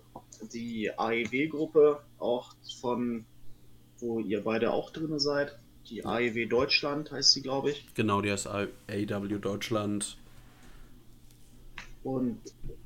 die 0.52 0.92
AEW-Gruppe, 0.98 2.02
auch 2.20 2.54
von 2.82 3.26
wo 4.00 4.20
ihr 4.20 4.44
beide 4.44 4.74
auch 4.74 4.90
drin 4.92 5.18
seid. 5.20 5.58
Die 5.90 6.06
AEW 6.06 6.48
Deutschland 6.48 7.12
heißt 7.12 7.32
sie, 7.32 7.42
glaube 7.42 7.72
ich. 7.72 7.86
Genau, 7.94 8.22
die 8.22 8.32
heißt 8.32 8.48
AEW 8.48 9.40
Deutschland. 9.40 10.18
Und 12.04 12.40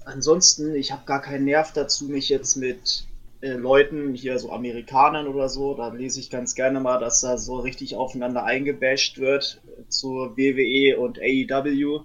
ansonsten, 0.06 0.76
ich 0.76 0.92
habe 0.92 1.06
gar 1.06 1.22
keinen 1.22 1.46
Nerv 1.46 1.74
dazu, 1.74 2.06
mich 2.06 2.30
jetzt 2.30 2.56
mit 2.56 3.06
äh, 3.42 3.54
Leuten, 3.54 4.14
hier 4.14 4.38
so 4.40 4.52
Amerikanern 4.52 5.28
oder 5.28 5.50
so, 5.50 5.76
da 5.76 5.90
lese 5.90 6.20
ich 6.20 6.30
ganz 6.30 6.56
gerne 6.56 6.80
mal, 6.80 7.00
dass 7.00 7.22
da 7.22 7.38
so 7.38 7.60
richtig 7.60 7.96
aufeinander 7.96 8.44
eingebasht 8.44 9.18
wird 9.18 9.62
äh, 9.68 9.90
zur 9.90 10.38
WWE 10.38 11.00
und 11.00 11.20
AEW. 11.20 12.04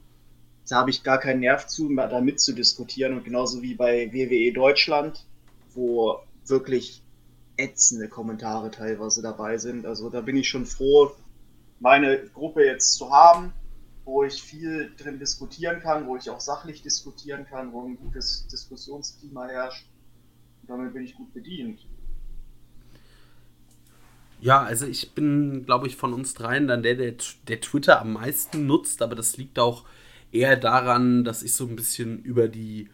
Da 0.69 0.77
habe 0.77 0.91
ich 0.91 1.03
gar 1.03 1.19
keinen 1.19 1.41
Nerv 1.41 1.67
zu, 1.67 1.95
da 1.95 2.21
mitzudiskutieren. 2.21 3.15
Und 3.15 3.25
genauso 3.25 3.63
wie 3.63 3.75
bei 3.75 4.13
WWE 4.13 4.53
Deutschland, 4.53 5.27
wo 5.75 6.19
wirklich 6.47 7.03
ätzende 7.57 8.09
Kommentare 8.09 8.71
teilweise 8.71 9.23
dabei 9.23 9.59
sind. 9.59 9.85
Also 9.85 10.09
da 10.09 10.21
bin 10.21 10.37
ich 10.37 10.49
schon 10.49 10.65
froh, 10.65 11.11
meine 11.81 12.19
Gruppe 12.33 12.65
jetzt 12.65 12.95
zu 12.95 13.11
haben 13.11 13.53
wo 14.05 14.25
ich 14.25 14.43
viel 14.43 14.93
drin 14.97 15.19
diskutieren 15.19 15.81
kann, 15.81 16.07
wo 16.07 16.17
ich 16.17 16.29
auch 16.31 16.41
sachlich 16.41 16.83
diskutieren 16.83 17.47
kann, 17.47 17.73
wo 17.73 17.87
ein 17.87 17.97
gutes 17.97 18.47
Diskussionsklima 18.49 19.47
herrscht. 19.47 19.87
Und 20.63 20.71
damit 20.71 20.93
bin 20.93 21.05
ich 21.05 21.15
gut 21.15 21.33
bedient. 21.33 21.87
Ja, 24.41 24.61
also 24.63 24.87
ich 24.87 25.15
bin, 25.15 25.65
glaube 25.65 25.87
ich, 25.87 25.95
von 25.95 26.13
uns 26.13 26.35
dreien 26.35 26.67
dann 26.67 26.83
der, 26.83 26.97
der, 26.97 27.15
der 27.47 27.61
Twitter 27.61 28.01
am 28.01 28.15
meisten 28.15 28.67
nutzt, 28.67 29.01
aber 29.01 29.15
das 29.15 29.37
liegt 29.37 29.61
auch 29.61 29.85
eher 30.33 30.57
daran, 30.57 31.23
dass 31.23 31.45
ich 31.45 31.55
so 31.55 31.65
ein 31.65 31.77
bisschen 31.77 32.25
über 32.25 32.49
die, 32.49 32.89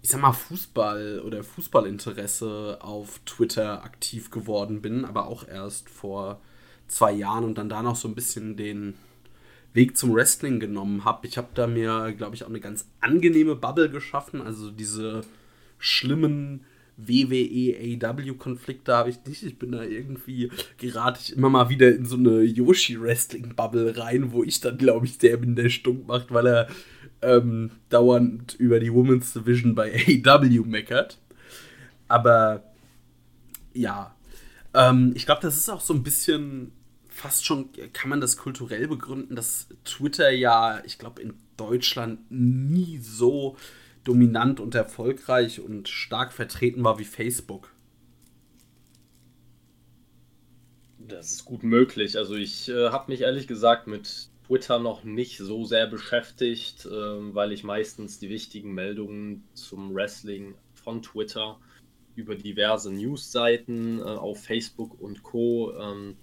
ich 0.00 0.08
sag 0.08 0.22
mal, 0.22 0.32
Fußball 0.32 1.20
oder 1.20 1.44
Fußballinteresse 1.44 2.78
auf 2.80 3.20
Twitter 3.26 3.84
aktiv 3.84 4.30
geworden 4.30 4.80
bin, 4.80 5.04
aber 5.04 5.26
auch 5.26 5.46
erst 5.46 5.90
vor 5.90 6.40
zwei 6.88 7.12
Jahren 7.12 7.44
und 7.44 7.58
dann 7.58 7.68
da 7.68 7.82
noch 7.82 7.96
so 7.96 8.08
ein 8.08 8.14
bisschen 8.14 8.56
den 8.56 8.94
Weg 9.76 9.96
zum 9.96 10.14
Wrestling 10.14 10.58
genommen 10.58 11.04
habe. 11.04 11.26
Ich 11.26 11.38
habe 11.38 11.48
da 11.54 11.66
mir, 11.66 12.12
glaube 12.12 12.34
ich, 12.34 12.42
auch 12.42 12.48
eine 12.48 12.60
ganz 12.60 12.88
angenehme 13.00 13.54
Bubble 13.54 13.88
geschaffen, 13.90 14.42
also 14.42 14.70
diese 14.70 15.20
schlimmen 15.78 16.64
WWE-AW-Konflikte 16.96 18.94
habe 18.94 19.10
ich 19.10 19.24
nicht. 19.26 19.42
Ich 19.42 19.58
bin 19.58 19.72
da 19.72 19.82
irgendwie, 19.82 20.50
gerate 20.78 21.20
ich 21.22 21.36
immer 21.36 21.50
mal 21.50 21.68
wieder 21.68 21.94
in 21.94 22.06
so 22.06 22.16
eine 22.16 22.42
Yoshi-Wrestling-Bubble 22.42 23.98
rein, 23.98 24.32
wo 24.32 24.42
ich 24.42 24.60
dann, 24.60 24.78
glaube 24.78 25.04
ich, 25.06 25.18
der 25.18 25.36
bin, 25.36 25.56
der 25.56 25.68
stunk 25.68 26.08
macht, 26.08 26.32
weil 26.32 26.46
er 26.46 26.68
ähm, 27.22 27.70
dauernd 27.90 28.54
über 28.54 28.80
die 28.80 28.92
Women's 28.92 29.34
Division 29.34 29.74
bei 29.74 29.92
AW 30.24 30.60
meckert. 30.64 31.18
Aber 32.08 32.62
ja, 33.74 34.14
ähm, 34.72 35.12
ich 35.14 35.26
glaube, 35.26 35.42
das 35.42 35.56
ist 35.56 35.68
auch 35.68 35.80
so 35.80 35.92
ein 35.92 36.02
bisschen 36.02 36.72
fast 37.16 37.46
schon, 37.46 37.70
kann 37.92 38.10
man 38.10 38.20
das 38.20 38.36
kulturell 38.36 38.88
begründen, 38.88 39.36
dass 39.36 39.68
Twitter 39.84 40.30
ja, 40.30 40.82
ich 40.84 40.98
glaube, 40.98 41.22
in 41.22 41.34
Deutschland 41.56 42.20
nie 42.30 42.98
so 42.98 43.56
dominant 44.04 44.60
und 44.60 44.74
erfolgreich 44.74 45.60
und 45.60 45.88
stark 45.88 46.32
vertreten 46.32 46.84
war 46.84 46.98
wie 46.98 47.04
Facebook. 47.04 47.72
Das 50.98 51.32
ist 51.32 51.44
gut 51.44 51.62
möglich. 51.62 52.18
Also 52.18 52.34
ich 52.34 52.68
äh, 52.68 52.90
habe 52.90 53.10
mich 53.10 53.22
ehrlich 53.22 53.46
gesagt 53.46 53.86
mit 53.86 54.28
Twitter 54.46 54.78
noch 54.78 55.04
nicht 55.04 55.38
so 55.38 55.64
sehr 55.64 55.86
beschäftigt, 55.86 56.86
äh, 56.86 56.90
weil 56.90 57.52
ich 57.52 57.64
meistens 57.64 58.18
die 58.18 58.28
wichtigen 58.28 58.74
Meldungen 58.74 59.44
zum 59.54 59.94
Wrestling 59.94 60.54
von 60.74 61.02
Twitter 61.02 61.58
über 62.14 62.34
diverse 62.34 62.92
Newsseiten 62.92 64.00
äh, 64.00 64.02
auf 64.02 64.42
Facebook 64.44 65.00
und 65.00 65.22
Co. 65.22 65.72
Ähm, 65.78 66.16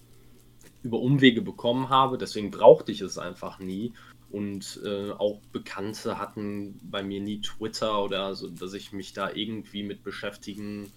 über 0.84 1.00
Umwege 1.00 1.42
bekommen 1.42 1.90
habe. 1.90 2.18
Deswegen 2.18 2.52
brauchte 2.52 2.92
ich 2.92 3.02
es 3.02 3.18
einfach 3.18 3.60
nie. 3.60 3.94
Und 4.30 4.80
äh, 4.84 5.12
auch 5.12 5.42
Bekannte 5.52 6.18
hatten 6.18 6.80
bei 6.84 7.04
mir 7.04 7.22
nie 7.22 7.42
Twitter 7.42 8.04
oder 8.04 8.34
so, 8.36 8.50
dass 8.50 8.74
ich 8.74 8.92
mich 8.92 9.14
da 9.14 9.32
irgendwie 9.32 9.84
mit 9.84 10.04
beschäftigen 10.04 10.92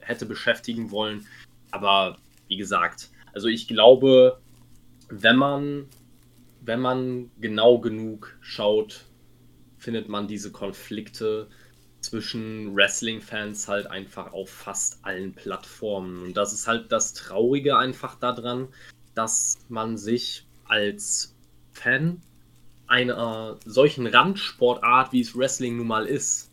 hätte 0.00 0.26
beschäftigen 0.26 0.90
wollen. 0.90 1.26
Aber 1.70 2.18
wie 2.48 2.56
gesagt, 2.56 3.10
also 3.32 3.48
ich 3.48 3.68
glaube, 3.68 4.40
wenn 5.08 5.36
man, 5.36 5.86
wenn 6.60 6.80
man 6.80 7.30
genau 7.40 7.78
genug 7.78 8.36
schaut, 8.40 9.04
findet 9.76 10.08
man 10.08 10.28
diese 10.28 10.50
Konflikte 10.50 11.48
zwischen 12.00 12.74
Wrestling-Fans 12.74 13.68
halt 13.68 13.86
einfach 13.86 14.32
auf 14.32 14.50
fast 14.50 15.04
allen 15.04 15.34
Plattformen. 15.34 16.22
Und 16.22 16.36
das 16.36 16.52
ist 16.52 16.66
halt 16.66 16.92
das 16.92 17.12
Traurige 17.12 17.76
einfach 17.76 18.18
daran, 18.18 18.68
dass 19.18 19.58
man 19.68 19.96
sich 19.98 20.46
als 20.68 21.34
Fan 21.72 22.22
einer 22.86 23.58
solchen 23.64 24.06
Randsportart, 24.06 25.12
wie 25.12 25.20
es 25.20 25.36
Wrestling 25.36 25.76
nun 25.76 25.88
mal 25.88 26.06
ist. 26.06 26.52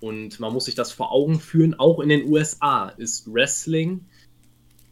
Und 0.00 0.40
man 0.40 0.52
muss 0.52 0.64
sich 0.64 0.74
das 0.74 0.90
vor 0.90 1.12
Augen 1.12 1.38
führen, 1.38 1.78
auch 1.78 2.00
in 2.00 2.08
den 2.08 2.24
USA 2.28 2.88
ist 2.88 3.32
Wrestling 3.32 4.04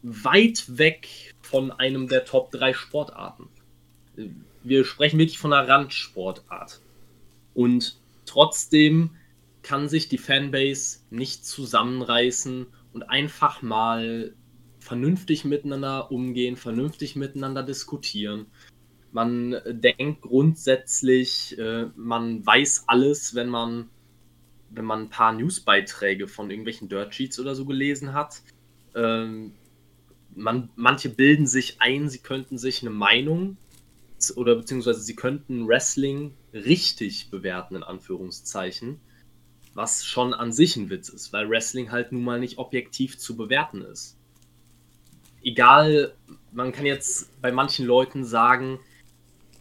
weit 0.03 0.77
weg 0.77 1.35
von 1.41 1.73
einem 1.73 2.07
der 2.07 2.23
Top 2.23 2.49
3 2.51 2.73
Sportarten. 2.73 3.49
Wir 4.63 4.85
sprechen 4.85 5.19
wirklich 5.19 5.37
von 5.37 5.51
einer 5.51 5.67
Randsportart. 5.67 6.79
Und 7.53 7.97
trotzdem 8.25 9.17
kann 9.63 9.89
sich 9.89 10.07
die 10.07 10.17
Fanbase 10.17 10.99
nicht 11.09 11.45
zusammenreißen 11.45 12.67
und 12.93 13.03
einfach 13.03 13.61
mal 13.61 14.33
vernünftig 14.91 15.45
miteinander 15.45 16.11
umgehen, 16.11 16.55
vernünftig 16.55 17.15
miteinander 17.15 17.63
diskutieren 17.63 18.47
man 19.11 19.57
denkt 19.65 20.21
grundsätzlich, 20.21 21.57
äh, 21.57 21.87
man 21.95 22.45
weiß 22.45 22.85
alles, 22.87 23.35
wenn 23.35 23.49
man, 23.49 23.89
wenn 24.69 24.85
man 24.85 25.03
ein 25.03 25.09
paar 25.09 25.33
Newsbeiträge 25.33 26.27
von 26.27 26.49
irgendwelchen 26.49 26.87
Dirt 26.87 27.13
Sheets 27.13 27.39
oder 27.39 27.55
so 27.55 27.65
gelesen 27.65 28.13
hat. 28.13 28.41
Ähm, 28.95 29.53
man, 30.33 30.69
manche 30.75 31.09
bilden 31.09 31.45
sich 31.45 31.81
ein, 31.81 32.09
sie 32.09 32.19
könnten 32.19 32.57
sich 32.57 32.81
eine 32.81 32.89
Meinung 32.89 33.57
oder 34.35 34.55
beziehungsweise 34.55 35.01
sie 35.01 35.15
könnten 35.15 35.67
Wrestling 35.67 36.33
richtig 36.53 37.29
bewerten, 37.31 37.75
in 37.75 37.83
Anführungszeichen. 37.83 38.99
Was 39.73 40.05
schon 40.05 40.33
an 40.33 40.51
sich 40.51 40.75
ein 40.77 40.89
Witz 40.89 41.09
ist, 41.09 41.33
weil 41.33 41.49
Wrestling 41.49 41.91
halt 41.91 42.11
nun 42.11 42.23
mal 42.23 42.39
nicht 42.39 42.57
objektiv 42.57 43.17
zu 43.17 43.35
bewerten 43.35 43.81
ist. 43.81 44.17
Egal, 45.43 46.13
man 46.51 46.71
kann 46.71 46.85
jetzt 46.85 47.41
bei 47.41 47.51
manchen 47.51 47.85
Leuten 47.85 48.23
sagen, 48.23 48.79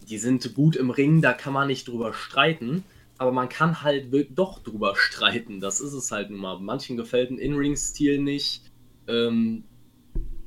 die 0.08 0.18
sind 0.18 0.54
gut 0.54 0.76
im 0.76 0.90
Ring, 0.90 1.22
da 1.22 1.32
kann 1.32 1.52
man 1.52 1.68
nicht 1.68 1.88
drüber 1.88 2.12
streiten. 2.12 2.84
Aber 3.16 3.32
man 3.32 3.50
kann 3.50 3.82
halt 3.82 4.06
doch 4.30 4.62
drüber 4.62 4.96
streiten. 4.96 5.60
Das 5.60 5.80
ist 5.80 5.92
es 5.92 6.10
halt 6.10 6.30
nun 6.30 6.40
mal. 6.40 6.58
Manchen 6.58 6.96
gefällt 6.96 7.30
ein 7.30 7.38
In-Ring-Stil 7.38 8.18
nicht. 8.18 8.62
Ähm, 9.06 9.64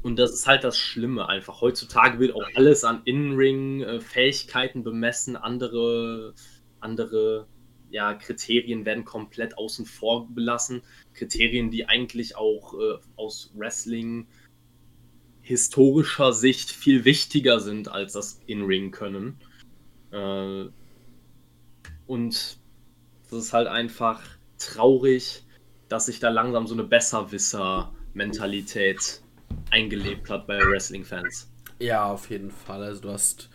und 0.01 0.17
das 0.17 0.33
ist 0.33 0.47
halt 0.47 0.63
das 0.63 0.77
Schlimme 0.77 1.29
einfach. 1.29 1.61
Heutzutage 1.61 2.17
wird 2.17 2.33
auch 2.33 2.47
alles 2.55 2.83
an 2.83 3.01
In-Ring-Fähigkeiten 3.05 4.79
äh, 4.79 4.83
bemessen. 4.83 5.35
Andere, 5.35 6.33
andere 6.79 7.47
ja, 7.91 8.15
Kriterien 8.15 8.85
werden 8.85 9.05
komplett 9.05 9.55
außen 9.55 9.85
vor 9.85 10.27
belassen. 10.27 10.81
Kriterien, 11.13 11.69
die 11.69 11.87
eigentlich 11.87 12.35
auch 12.35 12.73
äh, 12.73 12.97
aus 13.15 13.51
Wrestling 13.55 14.25
historischer 15.43 16.33
Sicht 16.33 16.71
viel 16.71 17.05
wichtiger 17.05 17.59
sind 17.59 17.89
als 17.89 18.13
das 18.13 18.39
In-Ring 18.47 18.89
können. 18.91 19.37
Äh, 20.11 20.65
und 22.07 22.57
das 23.29 23.39
ist 23.39 23.53
halt 23.53 23.67
einfach 23.67 24.19
traurig, 24.57 25.45
dass 25.89 26.07
sich 26.07 26.19
da 26.19 26.29
langsam 26.29 26.65
so 26.65 26.73
eine 26.73 26.85
Besserwisser-Mentalität 26.85 29.21
eingelebt 29.69 30.27
hat 30.29 30.47
bei 30.47 30.57
Wrestling-Fans. 30.59 31.51
Ja, 31.79 32.05
auf 32.05 32.29
jeden 32.29 32.51
Fall. 32.51 32.83
Also 32.83 33.01
du 33.01 33.09
hast, 33.09 33.49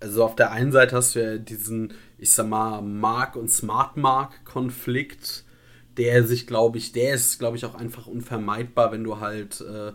also 0.00 0.24
auf 0.24 0.34
der 0.34 0.52
einen 0.52 0.72
Seite 0.72 0.96
hast 0.96 1.14
du 1.14 1.22
ja 1.22 1.36
diesen, 1.36 1.92
ich 2.16 2.32
sag 2.32 2.48
mal, 2.48 2.80
Mark- 2.80 3.36
und 3.36 3.50
Smart-Mark-Konflikt, 3.50 5.44
der 5.98 6.24
sich, 6.24 6.46
glaube 6.46 6.78
ich, 6.78 6.92
der 6.92 7.12
ist, 7.14 7.38
glaube 7.38 7.58
ich, 7.58 7.66
auch 7.66 7.74
einfach 7.74 8.06
unvermeidbar, 8.06 8.92
wenn 8.92 9.04
du 9.04 9.20
halt 9.20 9.60
äh, 9.60 9.92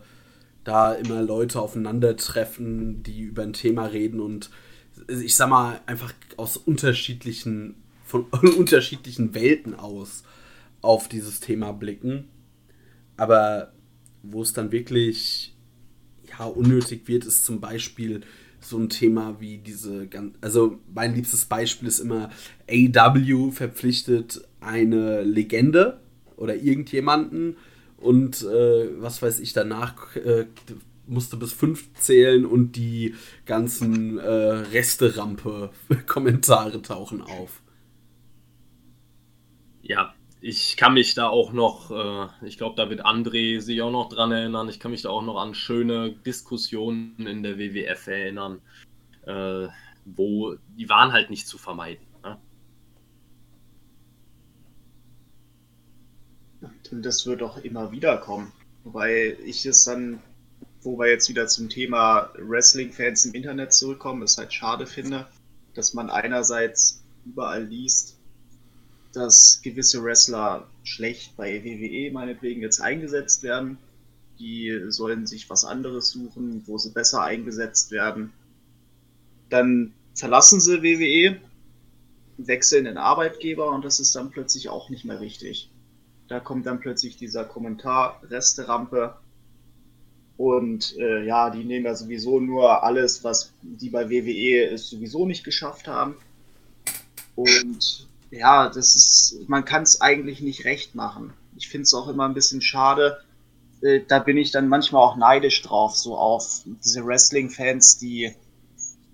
da 0.64 0.94
immer 0.94 1.22
Leute 1.22 1.60
aufeinandertreffen, 1.60 3.04
die 3.04 3.22
über 3.22 3.44
ein 3.44 3.54
Thema 3.54 3.86
reden 3.86 4.20
und 4.20 4.50
ich 5.08 5.36
sag 5.36 5.50
mal, 5.50 5.82
einfach 5.86 6.14
aus 6.38 6.58
unterschiedlichen, 6.58 7.76
von 8.04 8.26
unterschiedlichen 8.58 9.34
Welten 9.34 9.76
aus 9.76 10.24
auf 10.82 11.08
dieses 11.08 11.40
Thema 11.40 11.72
blicken. 11.72 12.28
Aber 13.18 13.74
wo 14.24 14.42
es 14.42 14.54
dann 14.54 14.72
wirklich 14.72 15.56
ja, 16.30 16.46
unnötig 16.46 17.08
wird, 17.08 17.26
ist 17.26 17.46
zum 17.46 17.60
Beispiel 17.60 18.22
so 18.60 18.78
ein 18.78 18.90
Thema 18.90 19.40
wie 19.40 19.58
diese 19.58 20.08
ganz. 20.08 20.36
Also, 20.42 20.80
mein 20.94 21.16
liebstes 21.16 21.46
Beispiel 21.46 21.88
ist 21.88 22.00
immer: 22.00 22.30
AW 22.70 23.52
verpflichtet 23.52 24.42
eine 24.60 25.24
Legende 25.24 26.00
oder 26.38 26.56
irgendjemanden 26.56 27.58
und 28.02 28.42
äh, 28.42 29.02
was 29.02 29.22
weiß 29.22 29.40
ich 29.40 29.54
danach 29.54 30.16
äh, 30.16 30.48
musste 31.08 31.38
bis 31.38 31.54
fünf 31.54 31.94
zählen 31.94 32.46
und 32.46 32.76
die 32.76 33.16
ganzen 33.46 34.18
äh, 34.18 34.28
Resterampe-Kommentare 34.28 36.82
tauchen 36.82 37.22
auf. 37.22 37.62
Ja, 39.82 40.14
ich 40.40 40.78
kann 40.78 40.94
mich 40.94 41.14
da 41.14 41.28
auch 41.28 41.52
noch, 41.54 41.92
äh, 41.92 42.28
ich 42.46 42.58
glaube, 42.58 42.76
da 42.76 42.90
wird 42.90 43.06
André 43.06 43.60
sich 43.60 43.82
auch 43.82 43.92
noch 43.92 44.10
dran 44.10 44.32
erinnern. 44.32 44.70
Ich 44.70 44.80
kann 44.80 44.92
mich 44.92 45.02
da 45.04 45.10
auch 45.10 45.22
noch 45.22 45.38
an 45.38 45.54
schöne 45.54 46.12
Diskussionen 46.12 47.28
in 47.28 47.44
der 47.44 47.60
WWF 47.60 48.08
erinnern, 48.08 48.62
äh, 49.26 49.68
wo 50.06 50.56
die 50.78 50.90
waren 50.90 51.12
halt 51.12 51.30
nicht 51.30 51.48
zu 51.48 51.58
vermeiden. 51.58 52.06
Ne? 52.24 52.40
Und 56.92 57.06
das 57.06 57.26
wird 57.26 57.42
auch 57.42 57.58
immer 57.58 57.92
wieder 57.92 58.18
kommen. 58.18 58.52
Wobei 58.84 59.38
ich 59.46 59.66
es 59.66 59.86
dann 59.86 60.20
wo 60.84 60.98
wir 60.98 61.10
jetzt 61.10 61.30
wieder 61.30 61.48
zum 61.48 61.70
Thema 61.70 62.32
Wrestling-Fans 62.38 63.26
im 63.26 63.34
Internet 63.34 63.74
zurückkommen, 63.74 64.24
es 64.24 64.38
halt 64.38 64.54
schade 64.54 64.88
finde, 64.88 65.28
dass 65.74 65.94
man 65.94 66.10
einerseits 66.10 67.04
überall 67.26 67.64
liest, 67.64 68.18
dass 69.14 69.62
gewisse 69.64 70.04
Wrestler 70.04 70.68
schlecht 70.84 71.36
bei 71.38 71.64
WWE 71.64 72.12
meinetwegen 72.12 72.62
jetzt 72.62 72.82
eingesetzt 72.82 73.44
werden, 73.44 73.78
die 74.40 74.86
sollen 74.88 75.28
sich 75.28 75.50
was 75.50 75.66
anderes 75.66 76.10
suchen, 76.10 76.64
wo 76.66 76.78
sie 76.78 76.92
besser 76.92 77.22
eingesetzt 77.22 77.92
werden. 77.92 78.34
Dann 79.50 79.94
verlassen 80.16 80.60
sie 80.60 80.82
WWE, 80.82 81.40
wechseln 82.38 82.86
den 82.86 82.98
Arbeitgeber 82.98 83.70
und 83.72 83.86
das 83.86 84.00
ist 84.00 84.16
dann 84.16 84.32
plötzlich 84.32 84.70
auch 84.70 84.90
nicht 84.90 85.06
mehr 85.06 85.20
richtig. 85.20 85.70
Da 86.32 86.40
kommt 86.40 86.66
dann 86.66 86.80
plötzlich 86.80 87.18
dieser 87.18 87.44
Kommentar, 87.44 88.22
Resterampe. 88.30 89.18
Und 90.38 90.96
äh, 90.98 91.26
ja, 91.26 91.50
die 91.50 91.66
nehmen 91.66 91.84
ja 91.84 91.94
sowieso 91.94 92.40
nur 92.40 92.86
alles, 92.86 93.26
was 93.26 93.52
die 93.62 93.90
bei 93.90 94.10
WWE 94.10 94.72
es 94.72 94.90
sowieso 94.90 95.26
nicht 95.26 95.44
geschafft 95.44 95.90
haben. 95.90 96.16
Und 97.36 98.08
ja, 98.30 98.70
das 98.70 98.96
ist, 98.96 99.40
man 99.50 99.66
kann 99.66 99.84
es 99.84 100.00
eigentlich 100.00 100.40
nicht 100.40 100.64
recht 100.64 100.96
machen. 100.96 101.34
Ich 101.58 101.68
finde 101.68 101.84
es 101.84 101.94
auch 101.94 102.08
immer 102.08 102.30
ein 102.30 102.34
bisschen 102.34 102.62
schade. 102.62 103.18
Äh, 103.82 104.00
da 104.08 104.20
bin 104.20 104.38
ich 104.38 104.52
dann 104.52 104.70
manchmal 104.70 105.04
auch 105.04 105.18
neidisch 105.18 105.62
drauf, 105.64 105.98
so 105.98 106.16
auf 106.16 106.62
diese 106.66 107.06
Wrestling-Fans, 107.06 107.98
die 107.98 108.34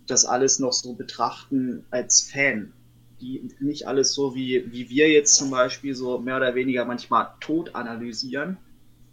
das 0.06 0.26
alles 0.26 0.60
noch 0.60 0.72
so 0.72 0.94
betrachten 0.94 1.84
als 1.90 2.22
Fan. 2.22 2.74
Die 3.20 3.50
nicht 3.60 3.88
alles 3.88 4.14
so 4.14 4.36
wie, 4.36 4.72
wie 4.72 4.90
wir 4.90 5.10
jetzt 5.10 5.36
zum 5.36 5.50
Beispiel 5.50 5.96
so 5.96 6.20
mehr 6.20 6.38
oder 6.38 6.54
weniger 6.54 6.86
manchmal 6.86 7.34
tot 7.40 7.74
analysieren 7.74 8.58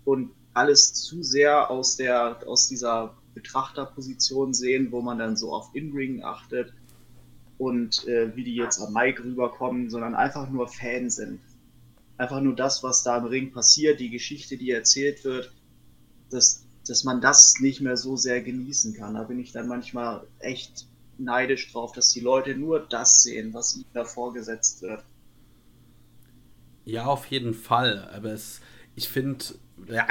und 0.05 0.31
alles 0.53 0.95
zu 0.95 1.23
sehr 1.23 1.71
aus 1.71 1.97
der, 1.97 2.47
aus 2.47 2.69
dieser 2.69 3.17
Betrachterposition 3.35 4.55
sehen, 4.55 4.93
wo 4.93 5.03
man 5.03 5.19
dann 5.19 5.37
so 5.37 5.53
auf 5.53 5.71
In-Ring 5.75 6.23
achtet 6.23 6.73
und 7.59 8.07
äh, 8.07 8.35
wie 8.37 8.45
die 8.45 8.55
jetzt 8.55 8.81
am 8.81 8.93
Mike 8.93 9.25
rüberkommen, 9.25 9.91
sondern 9.91 10.15
einfach 10.15 10.49
nur 10.51 10.69
Fan 10.69 11.11
sind. 11.11 11.41
Einfach 12.17 12.41
nur 12.41 12.55
das, 12.55 12.83
was 12.83 13.03
da 13.03 13.19
im 13.19 13.25
Ring 13.25 13.53
passiert, 13.53 13.99
die 14.01 14.11
Geschichte, 14.11 14.57
die 14.57 14.71
erzählt 14.71 15.25
wird, 15.25 15.53
dass, 16.31 16.65
dass 16.87 17.05
man 17.05 17.21
das 17.21 17.55
nicht 17.61 17.81
mehr 17.81 17.97
so 17.97 18.17
sehr 18.17 18.41
genießen 18.41 18.95
kann. 18.95 19.15
Da 19.15 19.25
bin 19.25 19.41
ich 19.41 19.51
dann 19.53 19.67
manchmal 19.67 20.27
echt 20.39 20.87
neidisch 21.19 21.73
drauf, 21.73 21.93
dass 21.93 22.11
die 22.11 22.21
Leute 22.21 22.55
nur 22.55 22.81
das 22.81 23.23
sehen, 23.23 23.55
was 23.55 23.77
ihnen 23.77 23.87
da 23.93 24.05
vorgesetzt 24.05 24.83
wird. 24.83 25.05
Ja, 26.85 27.07
auf 27.07 27.27
jeden 27.27 27.55
Fall. 27.55 28.11
Aber 28.15 28.33
es, 28.33 28.61
ich 28.95 29.09
finde, 29.09 29.45
der, 29.77 30.07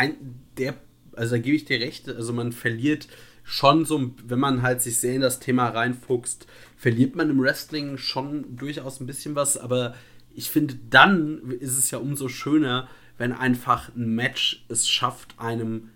der, 0.57 0.75
also 1.13 1.35
da 1.35 1.41
gebe 1.41 1.55
ich 1.55 1.65
dir 1.65 1.79
recht, 1.79 2.09
also 2.09 2.33
man 2.33 2.51
verliert 2.51 3.07
schon 3.43 3.85
so, 3.85 4.11
wenn 4.25 4.39
man 4.39 4.61
halt 4.61 4.81
sich 4.81 4.99
sehr 4.99 5.15
in 5.15 5.21
das 5.21 5.39
Thema 5.39 5.69
reinfuchst, 5.69 6.47
verliert 6.77 7.15
man 7.15 7.29
im 7.29 7.41
Wrestling 7.41 7.97
schon 7.97 8.55
durchaus 8.55 8.99
ein 8.99 9.05
bisschen 9.05 9.35
was, 9.35 9.57
aber 9.57 9.95
ich 10.33 10.49
finde, 10.49 10.75
dann 10.89 11.51
ist 11.51 11.77
es 11.77 11.91
ja 11.91 11.99
umso 11.99 12.27
schöner, 12.27 12.87
wenn 13.17 13.33
einfach 13.33 13.93
ein 13.95 14.15
Match 14.15 14.65
es 14.69 14.87
schafft, 14.87 15.35
einem 15.37 15.89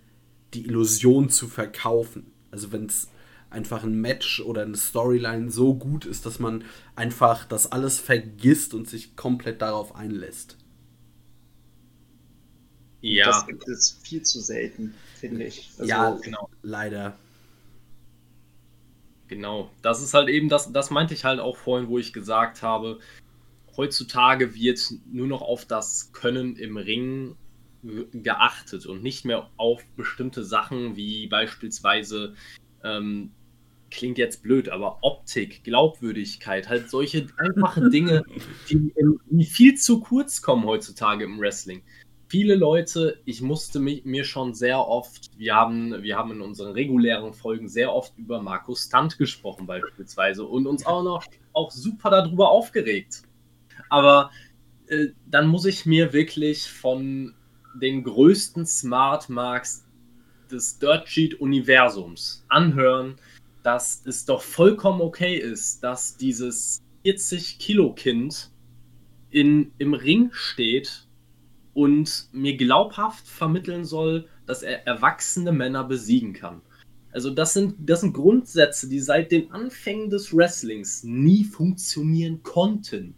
die 0.54 0.66
Illusion 0.66 1.28
zu 1.30 1.48
verkaufen. 1.48 2.30
Also 2.50 2.70
wenn 2.72 2.86
es 2.86 3.08
einfach 3.50 3.82
ein 3.82 4.00
Match 4.00 4.40
oder 4.40 4.62
eine 4.62 4.76
Storyline 4.76 5.50
so 5.50 5.74
gut 5.74 6.04
ist, 6.04 6.26
dass 6.26 6.38
man 6.38 6.64
einfach 6.96 7.44
das 7.44 7.70
alles 7.70 7.98
vergisst 7.98 8.74
und 8.74 8.88
sich 8.88 9.16
komplett 9.16 9.62
darauf 9.62 9.94
einlässt. 9.94 10.56
Ja. 13.00 13.26
Das 13.26 13.46
gibt 13.46 13.68
es 13.68 14.00
viel 14.02 14.22
zu 14.22 14.40
selten, 14.40 14.94
finde 15.14 15.44
ich. 15.44 15.70
Also, 15.78 15.88
ja, 15.88 16.10
genau. 16.22 16.50
Leider. 16.62 17.16
Genau, 19.28 19.70
das 19.82 20.02
ist 20.02 20.14
halt 20.14 20.28
eben, 20.28 20.48
das, 20.48 20.72
das 20.72 20.90
meinte 20.90 21.14
ich 21.14 21.24
halt 21.24 21.38
auch 21.38 21.56
vorhin, 21.56 21.88
wo 21.88 21.98
ich 21.98 22.12
gesagt 22.12 22.62
habe, 22.62 22.98
heutzutage 23.76 24.54
wird 24.54 24.80
nur 25.10 25.26
noch 25.26 25.42
auf 25.42 25.66
das 25.66 26.12
Können 26.12 26.56
im 26.56 26.76
Ring 26.76 27.36
geachtet 27.82 28.86
und 28.86 29.02
nicht 29.02 29.24
mehr 29.24 29.50
auf 29.56 29.82
bestimmte 29.96 30.44
Sachen 30.44 30.96
wie 30.96 31.26
beispielsweise, 31.28 32.34
ähm, 32.82 33.30
klingt 33.90 34.18
jetzt 34.18 34.42
blöd, 34.42 34.68
aber 34.68 34.98
Optik, 35.02 35.64
Glaubwürdigkeit, 35.64 36.68
halt 36.68 36.90
solche 36.90 37.26
einfachen 37.38 37.90
Dinge, 37.90 38.24
die, 38.68 38.92
die 39.30 39.44
viel 39.44 39.76
zu 39.76 40.00
kurz 40.00 40.42
kommen 40.42 40.64
heutzutage 40.64 41.24
im 41.24 41.38
Wrestling 41.40 41.82
viele 42.28 42.54
Leute, 42.54 43.20
ich 43.24 43.40
musste 43.40 43.80
mich, 43.80 44.04
mir 44.04 44.24
schon 44.24 44.54
sehr 44.54 44.86
oft, 44.86 45.30
wir 45.38 45.54
haben, 45.54 46.02
wir 46.02 46.16
haben 46.16 46.32
in 46.32 46.40
unseren 46.40 46.72
regulären 46.72 47.32
Folgen 47.32 47.68
sehr 47.68 47.92
oft 47.92 48.16
über 48.18 48.40
Markus 48.40 48.84
Stunt 48.84 49.18
gesprochen 49.18 49.66
beispielsweise 49.66 50.44
und 50.44 50.66
uns 50.66 50.86
auch 50.86 51.02
noch 51.02 51.24
auch 51.52 51.70
super 51.70 52.10
darüber 52.10 52.50
aufgeregt. 52.50 53.22
Aber 53.88 54.30
äh, 54.86 55.08
dann 55.26 55.48
muss 55.48 55.64
ich 55.64 55.86
mir 55.86 56.12
wirklich 56.12 56.70
von 56.70 57.34
den 57.80 58.04
größten 58.04 58.66
Smart 58.66 59.28
Marks 59.28 59.86
des 60.50 60.78
Dirt 60.78 61.08
Sheet 61.08 61.40
Universums 61.40 62.44
anhören, 62.48 63.16
dass 63.68 64.00
es 64.06 64.24
doch 64.24 64.40
vollkommen 64.40 65.02
okay 65.02 65.36
ist, 65.36 65.84
dass 65.84 66.16
dieses 66.16 66.80
40 67.02 67.58
Kilo 67.58 67.92
Kind 67.92 68.50
in, 69.28 69.72
im 69.76 69.92
Ring 69.92 70.30
steht 70.32 71.06
und 71.74 72.30
mir 72.32 72.56
glaubhaft 72.56 73.28
vermitteln 73.28 73.84
soll, 73.84 74.26
dass 74.46 74.62
er 74.62 74.86
erwachsene 74.86 75.52
Männer 75.52 75.84
besiegen 75.84 76.32
kann. 76.32 76.62
Also 77.12 77.28
das 77.28 77.52
sind, 77.52 77.74
das 77.78 78.00
sind 78.00 78.14
Grundsätze, 78.14 78.88
die 78.88 79.00
seit 79.00 79.32
den 79.32 79.50
Anfängen 79.50 80.08
des 80.08 80.34
Wrestlings 80.34 81.04
nie 81.04 81.44
funktionieren 81.44 82.42
konnten. 82.42 83.16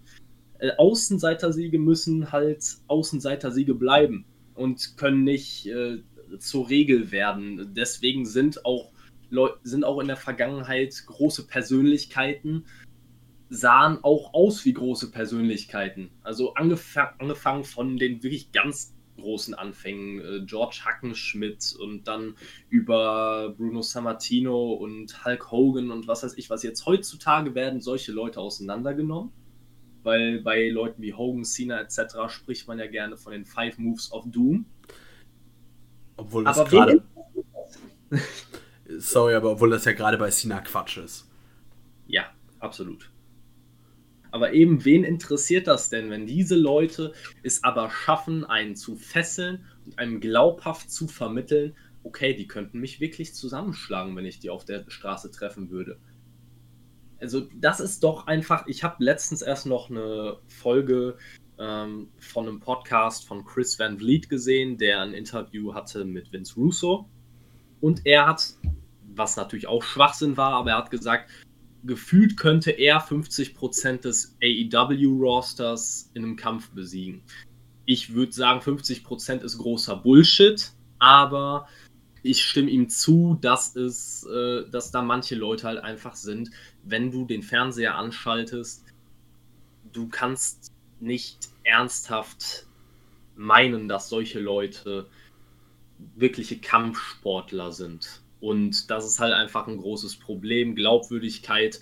Äh, 0.59 0.73
Außenseitersiege 0.79 1.79
müssen 1.79 2.33
halt 2.33 2.65
Außenseitersiege 2.89 3.77
bleiben 3.77 4.25
und 4.57 4.97
können 4.97 5.23
nicht 5.23 5.67
äh, 5.67 5.99
zur 6.41 6.69
Regel 6.69 7.13
werden. 7.13 7.73
Deswegen 7.77 8.27
sind 8.27 8.65
auch, 8.65 8.91
sind 9.62 9.85
auch 9.85 10.01
in 10.01 10.09
der 10.09 10.16
Vergangenheit 10.16 10.95
große 11.07 11.47
Persönlichkeiten 11.47 12.64
sahen 13.51 13.99
auch 14.03 14.33
aus 14.33 14.64
wie 14.64 14.73
große 14.73 15.11
Persönlichkeiten. 15.11 16.11
Also 16.23 16.55
angefang, 16.55 17.09
angefangen 17.19 17.64
von 17.64 17.97
den 17.97 18.23
wirklich 18.23 18.53
ganz 18.53 18.95
großen 19.19 19.55
Anfängen, 19.55 20.21
äh, 20.21 20.47
George 20.47 20.81
Hackenschmidt 20.85 21.77
und 21.79 22.09
dann 22.09 22.37
über 22.69 23.55
Bruno 23.57 23.83
Sammartino 23.83 24.73
und 24.73 25.25
Hulk 25.25 25.51
Hogan 25.51 25.90
und 25.90 26.09
was 26.09 26.23
weiß 26.23 26.38
ich 26.38 26.49
was. 26.49 26.62
Jetzt 26.62 26.87
heutzutage 26.87 27.55
werden 27.55 27.81
solche 27.81 28.12
Leute 28.12 28.40
auseinandergenommen, 28.40 29.33
weil 30.05 30.40
bei 30.40 30.69
Leuten 30.69 31.03
wie 31.03 31.12
Hogan, 31.12 31.45
Cena 31.45 31.81
etc. 31.81 31.99
spricht 32.29 32.69
man 32.69 32.79
ja 32.79 32.87
gerne 32.87 33.16
von 33.16 33.33
den 33.33 33.45
Five 33.45 33.79
Moves 33.79 34.11
of 34.12 34.25
Doom. 34.31 34.64
Obwohl 36.16 36.45
das 36.45 36.64
gerade... 36.64 37.03
Sorry, 39.01 39.35
aber 39.35 39.53
obwohl 39.53 39.71
das 39.71 39.87
ja 39.87 39.93
gerade 39.93 40.19
bei 40.19 40.31
Cena 40.31 40.61
Quatsch 40.61 40.99
ist. 40.99 41.27
Ja, 42.07 42.25
absolut. 42.59 43.11
Aber 44.31 44.53
eben, 44.53 44.85
wen 44.85 45.05
interessiert 45.05 45.67
das 45.67 45.89
denn, 45.89 46.11
wenn 46.11 46.27
diese 46.27 46.55
Leute 46.55 47.15
es 47.43 47.65
aber 47.65 47.91
schaffen, 47.91 48.45
einen 48.45 48.77
zu 48.77 48.97
fesseln 48.97 49.65
und 49.87 49.99
einem 49.99 50.21
glaubhaft 50.21 50.91
zu 50.91 51.09
vermitteln, 51.09 51.75
okay, 52.05 52.35
die 52.35 52.47
könnten 52.47 52.79
mich 52.79 53.01
wirklich 53.01 53.35
zusammenschlagen, 53.35 54.15
wenn 54.17 54.27
ich 54.27 54.39
die 54.39 54.51
auf 54.51 54.65
der 54.65 54.85
Straße 54.89 55.31
treffen 55.31 55.71
würde. 55.71 55.99
Also 57.21 57.49
das 57.55 57.81
ist 57.81 58.05
doch 58.05 58.27
einfach, 58.27 58.67
ich 58.67 58.85
habe 58.85 59.03
letztens 59.03 59.43
erst 59.43 59.67
noch 59.67 59.91
eine 59.91 60.39
Folge 60.47 61.17
ähm, 61.59 62.09
von 62.19 62.47
einem 62.47 62.61
Podcast 62.61 63.27
von 63.27 63.45
Chris 63.45 63.79
Van 63.79 63.99
Vliet 63.99 64.29
gesehen, 64.29 64.79
der 64.79 65.01
ein 65.01 65.13
Interview 65.13 65.75
hatte 65.75 66.05
mit 66.05 66.33
Vince 66.33 66.55
Russo. 66.55 67.09
Und 67.81 68.03
er 68.05 68.27
hat, 68.27 68.55
was 69.20 69.37
natürlich 69.37 69.68
auch 69.68 69.83
Schwachsinn 69.83 70.37
war, 70.37 70.54
aber 70.54 70.70
er 70.70 70.78
hat 70.78 70.90
gesagt, 70.90 71.30
gefühlt 71.85 72.37
könnte 72.37 72.70
er 72.70 73.00
50% 73.00 74.00
des 74.00 74.37
AEW-Rosters 74.42 76.11
in 76.14 76.24
einem 76.24 76.37
Kampf 76.37 76.70
besiegen. 76.70 77.22
Ich 77.85 78.14
würde 78.14 78.33
sagen, 78.33 78.61
50% 78.61 79.42
ist 79.42 79.59
großer 79.59 79.96
Bullshit, 79.96 80.72
aber 80.98 81.68
ich 82.22 82.42
stimme 82.42 82.70
ihm 82.70 82.88
zu, 82.88 83.38
dass 83.40 83.76
es, 83.76 84.26
äh, 84.26 84.68
dass 84.70 84.90
da 84.90 85.02
manche 85.02 85.35
Leute 85.35 85.66
halt 85.66 85.83
einfach 85.83 86.14
sind, 86.14 86.50
wenn 86.85 87.11
du 87.11 87.24
den 87.24 87.42
Fernseher 87.42 87.96
anschaltest, 87.96 88.85
du 89.92 90.09
kannst 90.09 90.72
nicht 91.00 91.48
ernsthaft 91.64 92.66
meinen, 93.37 93.88
dass 93.88 94.09
solche 94.09 94.38
Leute 94.38 95.06
wirkliche 96.16 96.59
Kampfsportler 96.59 97.72
sind. 97.72 98.19
Und 98.40 98.90
das 98.90 99.07
ist 99.07 99.20
halt 99.20 99.33
einfach 99.33 99.66
ein 99.66 99.76
großes 99.76 100.16
Problem. 100.16 100.74
Glaubwürdigkeit 100.74 101.81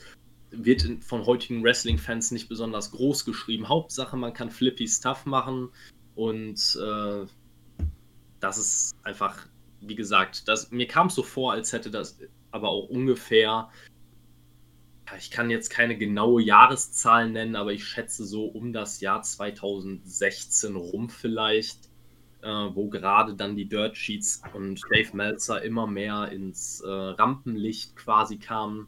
wird 0.50 0.82
von 1.04 1.26
heutigen 1.26 1.62
Wrestling-Fans 1.62 2.30
nicht 2.30 2.48
besonders 2.48 2.90
groß 2.90 3.24
geschrieben. 3.24 3.68
Hauptsache, 3.68 4.16
man 4.16 4.32
kann 4.32 4.50
flippy 4.50 4.88
Stuff 4.88 5.26
machen 5.26 5.70
und 6.14 6.78
äh, 6.82 7.26
das 8.40 8.58
ist 8.58 8.96
einfach, 9.02 9.46
wie 9.80 9.94
gesagt, 9.94 10.48
das, 10.48 10.70
mir 10.70 10.86
kam 10.86 11.08
es 11.08 11.14
so 11.14 11.22
vor, 11.22 11.52
als 11.52 11.72
hätte 11.72 11.90
das 11.90 12.18
aber 12.50 12.70
auch 12.70 12.88
ungefähr, 12.88 13.68
ich 15.16 15.30
kann 15.30 15.50
jetzt 15.50 15.70
keine 15.70 15.96
genaue 15.96 16.42
Jahreszahl 16.42 17.30
nennen, 17.30 17.56
aber 17.56 17.72
ich 17.72 17.84
schätze 17.84 18.24
so 18.24 18.46
um 18.46 18.72
das 18.72 19.00
Jahr 19.00 19.22
2016 19.22 20.76
rum 20.76 21.08
vielleicht, 21.08 21.87
äh, 22.42 22.48
wo 22.48 22.88
gerade 22.88 23.34
dann 23.34 23.56
die 23.56 23.68
Dirt 23.68 23.96
Sheets 23.96 24.42
und 24.54 24.80
Dave 24.90 25.16
Meltzer 25.16 25.62
immer 25.62 25.86
mehr 25.86 26.30
ins 26.30 26.80
äh, 26.80 26.88
Rampenlicht 26.88 27.96
quasi 27.96 28.38
kamen. 28.38 28.86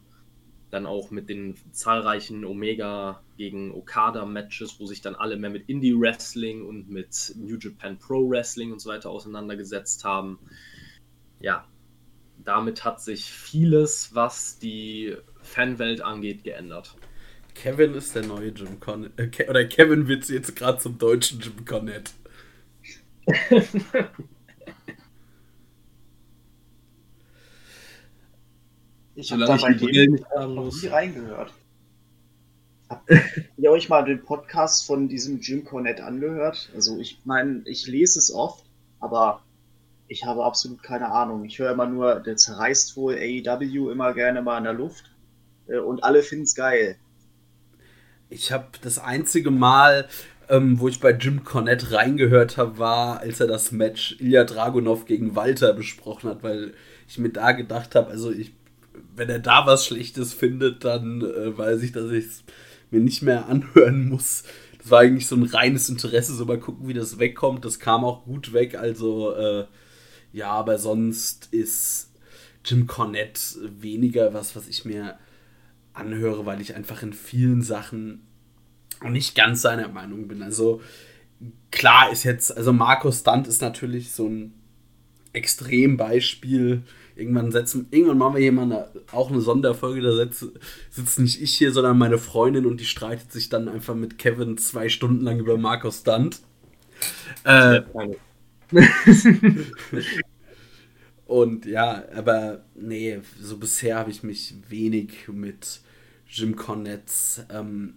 Dann 0.69 0.85
auch 0.85 1.11
mit 1.11 1.27
den 1.27 1.55
zahlreichen 1.71 2.45
Omega 2.45 3.21
gegen 3.35 3.73
Okada-Matches, 3.73 4.79
wo 4.79 4.85
sich 4.85 5.01
dann 5.01 5.15
alle 5.15 5.35
mehr 5.35 5.49
mit 5.49 5.67
Indie-Wrestling 5.67 6.65
und 6.65 6.89
mit 6.89 7.33
New 7.35 7.57
Japan 7.57 7.99
Pro 7.99 8.29
Wrestling 8.29 8.71
und 8.71 8.79
so 8.79 8.89
weiter 8.89 9.09
auseinandergesetzt 9.09 10.05
haben. 10.05 10.39
Ja, 11.41 11.65
damit 12.45 12.85
hat 12.85 13.01
sich 13.01 13.25
vieles, 13.25 14.15
was 14.15 14.59
die 14.59 15.17
Fanwelt 15.41 16.01
angeht, 16.01 16.43
geändert. 16.43 16.95
Kevin 17.53 17.93
ist 17.95 18.15
der 18.15 18.25
neue 18.25 18.49
Jim 18.49 18.79
Cornette. 18.79 19.23
Äh, 19.23 19.49
oder 19.49 19.65
Kevin 19.65 20.07
wird 20.07 20.29
jetzt 20.29 20.55
gerade 20.55 20.77
zum 20.77 20.97
deutschen 20.97 21.41
Jim 21.41 21.65
Cornette. 21.65 22.11
Ich 29.15 29.31
habe 29.31 29.45
da 29.45 29.57
bei 29.57 29.73
dem 29.73 30.13
nie 30.13 30.87
reingehört. 30.87 31.53
Habt 32.89 33.09
ihr 33.57 33.71
euch 33.71 33.87
mal 33.89 34.03
den 34.03 34.23
Podcast 34.23 34.85
von 34.85 35.07
diesem 35.07 35.39
Jim 35.39 35.63
Cornette 35.63 36.03
angehört? 36.03 36.69
Also 36.75 36.97
ich 36.99 37.21
meine, 37.23 37.61
ich 37.65 37.87
lese 37.87 38.19
es 38.19 38.33
oft, 38.33 38.65
aber 38.99 39.43
ich 40.07 40.25
habe 40.25 40.43
absolut 40.43 40.83
keine 40.83 41.09
Ahnung. 41.09 41.45
Ich 41.45 41.57
höre 41.57 41.71
immer 41.71 41.87
nur, 41.87 42.19
der 42.19 42.35
zerreißt 42.35 42.97
wohl 42.97 43.15
AEW 43.15 43.91
immer 43.91 44.13
gerne 44.13 44.41
mal 44.41 44.57
in 44.57 44.65
der 44.65 44.73
Luft 44.73 45.05
äh, 45.67 45.77
und 45.77 46.03
alle 46.03 46.21
finden 46.21 46.43
es 46.43 46.53
geil. 46.53 46.97
Ich 48.29 48.51
habe 48.51 48.67
das 48.81 48.99
einzige 48.99 49.51
Mal, 49.51 50.07
ähm, 50.51 50.79
wo 50.81 50.89
ich 50.89 50.99
bei 50.99 51.11
Jim 51.11 51.45
Cornette 51.45 51.93
reingehört 51.93 52.57
habe, 52.57 52.77
war, 52.77 53.21
als 53.21 53.39
er 53.39 53.47
das 53.47 53.71
Match 53.71 54.17
Ilya 54.19 54.43
Dragunov 54.43 55.05
gegen 55.05 55.33
Walter 55.33 55.73
besprochen 55.73 56.29
hat, 56.29 56.43
weil 56.43 56.73
ich 57.07 57.17
mir 57.17 57.29
da 57.29 57.53
gedacht 57.53 57.95
habe, 57.95 58.11
also 58.11 58.31
ich, 58.31 58.51
wenn 59.15 59.29
er 59.29 59.39
da 59.39 59.65
was 59.65 59.85
Schlechtes 59.85 60.33
findet, 60.33 60.83
dann 60.83 61.21
äh, 61.21 61.57
weiß 61.57 61.81
ich, 61.83 61.93
dass 61.93 62.11
ich 62.11 62.25
es 62.25 62.43
mir 62.91 62.99
nicht 62.99 63.21
mehr 63.21 63.47
anhören 63.47 64.09
muss. 64.09 64.43
Das 64.77 64.91
war 64.91 64.99
eigentlich 64.99 65.27
so 65.27 65.37
ein 65.37 65.43
reines 65.43 65.87
Interesse, 65.87 66.33
so 66.33 66.43
mal 66.43 66.59
gucken, 66.59 66.85
wie 66.85 66.93
das 66.93 67.17
wegkommt. 67.17 67.63
Das 67.63 67.79
kam 67.79 68.03
auch 68.03 68.25
gut 68.25 68.51
weg, 68.51 68.75
also 68.75 69.33
äh, 69.33 69.65
ja, 70.33 70.51
aber 70.51 70.77
sonst 70.77 71.47
ist 71.51 72.11
Jim 72.65 72.87
Cornette 72.87 73.39
weniger 73.79 74.33
was, 74.33 74.53
was 74.57 74.67
ich 74.67 74.83
mir 74.83 75.17
anhöre, 75.93 76.45
weil 76.45 76.59
ich 76.59 76.75
einfach 76.75 77.03
in 77.03 77.13
vielen 77.13 77.61
Sachen 77.61 78.27
nicht 79.09 79.35
ganz 79.35 79.61
seiner 79.61 79.87
Meinung 79.87 80.27
bin. 80.27 80.41
Also 80.43 80.81
klar 81.71 82.11
ist 82.11 82.23
jetzt, 82.23 82.55
also 82.55 82.73
Markus 82.73 83.21
Stunt 83.21 83.47
ist 83.47 83.61
natürlich 83.61 84.11
so 84.11 84.27
ein 84.27 84.53
Extrembeispiel. 85.33 86.83
Irgendwann 87.15 87.51
setzen, 87.51 87.87
irgendwann 87.91 88.17
machen 88.17 88.35
wir 88.35 88.41
hier 88.41 88.51
mal 88.51 88.63
eine, 88.63 88.87
auch 89.11 89.29
eine 89.29 89.41
Sonderfolge, 89.41 90.01
da 90.01 90.15
sitzt, 90.15 90.47
sitzt 90.89 91.19
nicht 91.19 91.41
ich 91.41 91.55
hier, 91.55 91.71
sondern 91.71 91.97
meine 91.97 92.17
Freundin 92.17 92.65
und 92.65 92.79
die 92.79 92.85
streitet 92.85 93.31
sich 93.31 93.49
dann 93.49 93.67
einfach 93.67 93.95
mit 93.95 94.17
Kevin 94.17 94.57
zwei 94.57 94.89
Stunden 94.89 95.23
lang 95.23 95.39
über 95.39 95.57
Markus 95.57 95.99
Stunt. 95.99 96.39
Äh, 97.43 97.81
und 101.25 101.65
ja, 101.65 102.03
aber 102.15 102.63
nee, 102.75 103.19
so 103.39 103.57
bisher 103.57 103.97
habe 103.97 104.11
ich 104.11 104.23
mich 104.23 104.55
wenig 104.69 105.27
mit 105.27 105.81
Jim 106.27 106.55
Cornettes 106.55 107.45
ähm, 107.51 107.95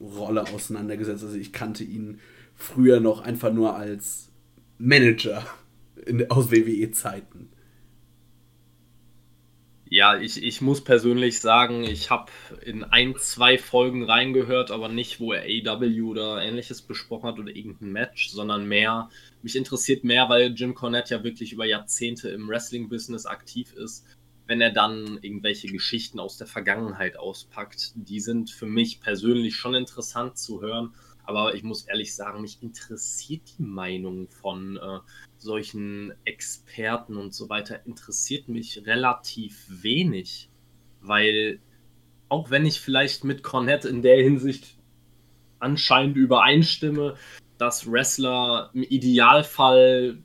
Rolle 0.00 0.42
auseinandergesetzt. 0.42 1.24
Also 1.24 1.36
ich 1.36 1.52
kannte 1.52 1.84
ihn 1.84 2.20
früher 2.54 3.00
noch 3.00 3.20
einfach 3.20 3.52
nur 3.52 3.76
als 3.76 4.30
Manager 4.78 5.44
in, 6.06 6.30
aus 6.30 6.50
WWE-Zeiten. 6.50 7.50
Ja, 9.90 10.18
ich, 10.18 10.42
ich 10.42 10.60
muss 10.60 10.84
persönlich 10.84 11.40
sagen, 11.40 11.82
ich 11.82 12.10
habe 12.10 12.30
in 12.62 12.84
ein, 12.84 13.14
zwei 13.16 13.56
Folgen 13.56 14.02
reingehört, 14.02 14.70
aber 14.70 14.88
nicht, 14.90 15.18
wo 15.18 15.32
er 15.32 15.44
AW 15.44 16.02
oder 16.02 16.42
ähnliches 16.42 16.82
besprochen 16.82 17.26
hat 17.26 17.38
oder 17.38 17.54
irgendein 17.54 17.92
Match, 17.92 18.28
sondern 18.28 18.68
mehr, 18.68 19.08
mich 19.42 19.56
interessiert 19.56 20.04
mehr, 20.04 20.28
weil 20.28 20.52
Jim 20.52 20.74
Cornette 20.74 21.14
ja 21.14 21.24
wirklich 21.24 21.54
über 21.54 21.64
Jahrzehnte 21.64 22.28
im 22.28 22.48
Wrestling-Business 22.48 23.24
aktiv 23.24 23.72
ist. 23.72 24.04
Wenn 24.48 24.62
er 24.62 24.70
dann 24.70 25.18
irgendwelche 25.20 25.68
Geschichten 25.68 26.18
aus 26.18 26.38
der 26.38 26.46
Vergangenheit 26.46 27.18
auspackt, 27.18 27.92
die 27.94 28.18
sind 28.18 28.50
für 28.50 28.64
mich 28.64 29.02
persönlich 29.02 29.56
schon 29.56 29.74
interessant 29.74 30.38
zu 30.38 30.62
hören. 30.62 30.94
Aber 31.24 31.54
ich 31.54 31.62
muss 31.62 31.82
ehrlich 31.82 32.14
sagen, 32.14 32.40
mich 32.40 32.62
interessiert 32.62 33.42
die 33.58 33.62
Meinung 33.62 34.30
von 34.30 34.78
äh, 34.78 35.00
solchen 35.36 36.14
Experten 36.24 37.18
und 37.18 37.34
so 37.34 37.50
weiter 37.50 37.84
interessiert 37.84 38.48
mich 38.48 38.86
relativ 38.86 39.66
wenig, 39.68 40.48
weil 41.02 41.60
auch 42.30 42.50
wenn 42.50 42.64
ich 42.64 42.80
vielleicht 42.80 43.24
mit 43.24 43.42
Cornette 43.42 43.90
in 43.90 44.00
der 44.00 44.16
Hinsicht 44.16 44.78
anscheinend 45.58 46.16
übereinstimme, 46.16 47.16
dass 47.58 47.90
Wrestler 47.90 48.70
im 48.72 48.82
Idealfall 48.82 50.22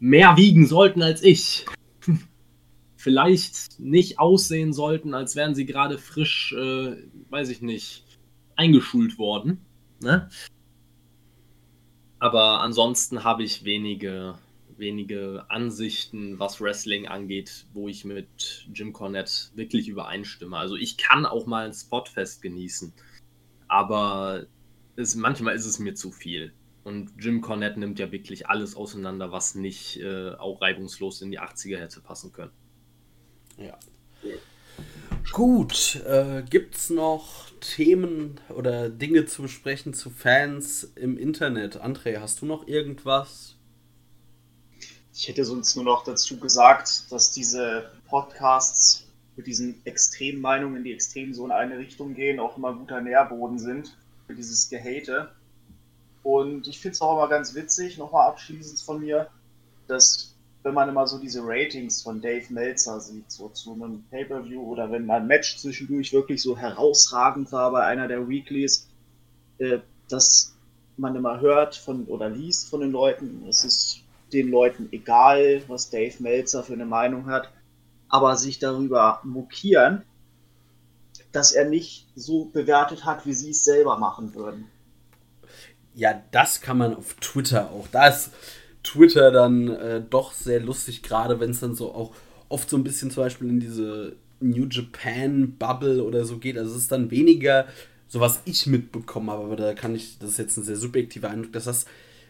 mehr 0.00 0.36
wiegen 0.36 0.66
sollten 0.66 1.00
als 1.00 1.22
ich. 1.22 1.64
Vielleicht 3.04 3.78
nicht 3.78 4.18
aussehen 4.18 4.72
sollten, 4.72 5.12
als 5.12 5.36
wären 5.36 5.54
sie 5.54 5.66
gerade 5.66 5.98
frisch, 5.98 6.54
äh, 6.54 6.96
weiß 7.28 7.50
ich 7.50 7.60
nicht, 7.60 8.02
eingeschult 8.56 9.18
worden. 9.18 9.60
Ne? 10.00 10.30
Aber 12.18 12.62
ansonsten 12.62 13.22
habe 13.22 13.42
ich 13.42 13.66
wenige, 13.66 14.38
wenige 14.78 15.44
Ansichten, 15.50 16.38
was 16.38 16.62
Wrestling 16.62 17.06
angeht, 17.06 17.66
wo 17.74 17.88
ich 17.88 18.06
mit 18.06 18.66
Jim 18.72 18.94
Cornette 18.94 19.50
wirklich 19.54 19.86
übereinstimme. 19.88 20.56
Also 20.56 20.74
ich 20.74 20.96
kann 20.96 21.26
auch 21.26 21.44
mal 21.44 21.66
ein 21.66 21.74
Spotfest 21.74 22.40
genießen, 22.40 22.94
aber 23.68 24.46
es, 24.96 25.14
manchmal 25.14 25.54
ist 25.54 25.66
es 25.66 25.78
mir 25.78 25.94
zu 25.94 26.10
viel. 26.10 26.54
Und 26.84 27.12
Jim 27.18 27.42
Cornette 27.42 27.78
nimmt 27.78 27.98
ja 27.98 28.10
wirklich 28.10 28.48
alles 28.48 28.74
auseinander, 28.76 29.30
was 29.30 29.54
nicht 29.54 30.00
äh, 30.00 30.30
auch 30.30 30.62
reibungslos 30.62 31.20
in 31.20 31.30
die 31.30 31.40
80er 31.40 31.76
hätte 31.76 32.00
passen 32.00 32.32
können. 32.32 32.52
Ja. 33.58 33.78
Gut, 35.32 36.02
äh, 36.06 36.42
gibt 36.48 36.76
es 36.76 36.90
noch 36.90 37.50
Themen 37.60 38.40
oder 38.50 38.88
Dinge 38.88 39.26
zu 39.26 39.42
besprechen 39.42 39.94
zu 39.94 40.10
Fans 40.10 40.84
im 40.94 41.18
Internet? 41.18 41.82
André, 41.82 42.20
hast 42.20 42.40
du 42.42 42.46
noch 42.46 42.68
irgendwas? 42.68 43.56
Ich 45.12 45.28
hätte 45.28 45.44
sonst 45.44 45.76
nur 45.76 45.84
noch 45.84 46.04
dazu 46.04 46.38
gesagt, 46.38 47.10
dass 47.10 47.32
diese 47.32 47.90
Podcasts 48.08 49.06
mit 49.36 49.46
diesen 49.46 49.84
Extremmeinungen, 49.84 50.84
die 50.84 50.92
extrem 50.92 51.34
so 51.34 51.44
in 51.44 51.52
eine 51.52 51.78
Richtung 51.78 52.14
gehen, 52.14 52.38
auch 52.38 52.56
immer 52.56 52.74
guter 52.74 53.00
Nährboden 53.00 53.58
sind 53.58 53.96
für 54.26 54.34
dieses 54.34 54.68
Gehate. 54.68 55.30
Und 56.22 56.68
ich 56.68 56.80
finde 56.80 56.94
es 56.94 57.00
auch 57.00 57.16
immer 57.16 57.28
ganz 57.28 57.54
witzig, 57.54 57.98
nochmal 57.98 58.28
abschließend 58.28 58.80
von 58.80 59.00
mir, 59.00 59.28
dass 59.88 60.33
wenn 60.64 60.74
man 60.74 60.88
immer 60.88 61.06
so 61.06 61.18
diese 61.18 61.42
Ratings 61.44 62.02
von 62.02 62.22
Dave 62.22 62.52
Meltzer 62.52 62.98
sieht, 62.98 63.30
so 63.30 63.50
zu 63.50 63.74
einem 63.74 64.02
Pay-Per-View 64.10 64.62
oder 64.62 64.90
wenn 64.90 65.08
ein 65.10 65.26
Match 65.26 65.58
zwischendurch 65.58 66.12
wirklich 66.14 66.40
so 66.40 66.56
herausragend 66.56 67.52
war 67.52 67.70
bei 67.70 67.84
einer 67.84 68.08
der 68.08 68.26
Weeklies, 68.28 68.88
äh, 69.58 69.80
dass 70.08 70.56
man 70.96 71.14
immer 71.14 71.40
hört 71.40 71.76
von 71.76 72.06
oder 72.06 72.30
liest 72.30 72.70
von 72.70 72.80
den 72.80 72.92
Leuten, 72.92 73.44
es 73.46 73.62
ist 73.62 74.00
den 74.32 74.50
Leuten 74.50 74.88
egal, 74.90 75.62
was 75.68 75.90
Dave 75.90 76.14
Meltzer 76.22 76.64
für 76.64 76.72
eine 76.72 76.86
Meinung 76.86 77.26
hat, 77.26 77.52
aber 78.08 78.36
sich 78.36 78.58
darüber 78.58 79.20
mokieren, 79.22 80.02
dass 81.30 81.52
er 81.52 81.68
nicht 81.68 82.06
so 82.16 82.46
bewertet 82.46 83.04
hat, 83.04 83.26
wie 83.26 83.34
sie 83.34 83.50
es 83.50 83.64
selber 83.64 83.98
machen 83.98 84.34
würden. 84.34 84.70
Ja, 85.94 86.22
das 86.30 86.62
kann 86.62 86.78
man 86.78 86.96
auf 86.96 87.14
Twitter 87.14 87.70
auch. 87.70 87.86
Da 87.88 88.08
ist 88.08 88.30
Twitter 88.84 89.32
dann 89.32 89.68
äh, 89.68 90.02
doch 90.08 90.32
sehr 90.32 90.60
lustig, 90.60 91.02
gerade 91.02 91.40
wenn 91.40 91.50
es 91.50 91.60
dann 91.60 91.74
so 91.74 91.92
auch 91.92 92.14
oft 92.48 92.70
so 92.70 92.76
ein 92.76 92.84
bisschen 92.84 93.10
zum 93.10 93.24
Beispiel 93.24 93.48
in 93.48 93.58
diese 93.58 94.14
New 94.40 94.66
Japan 94.70 95.56
Bubble 95.58 96.04
oder 96.04 96.24
so 96.24 96.38
geht. 96.38 96.56
Also 96.56 96.72
es 96.72 96.82
ist 96.82 96.92
dann 96.92 97.10
weniger 97.10 97.66
so, 98.06 98.20
was 98.20 98.42
ich 98.44 98.66
mitbekommen 98.66 99.30
habe, 99.30 99.44
aber 99.44 99.56
da 99.56 99.74
kann 99.74 99.94
ich, 99.94 100.18
das 100.18 100.30
ist 100.30 100.38
jetzt 100.38 100.56
ein 100.56 100.64
sehr 100.64 100.76
subjektiver 100.76 101.30
Eindruck, 101.30 101.52
dass 101.52 101.64
das 101.64 101.86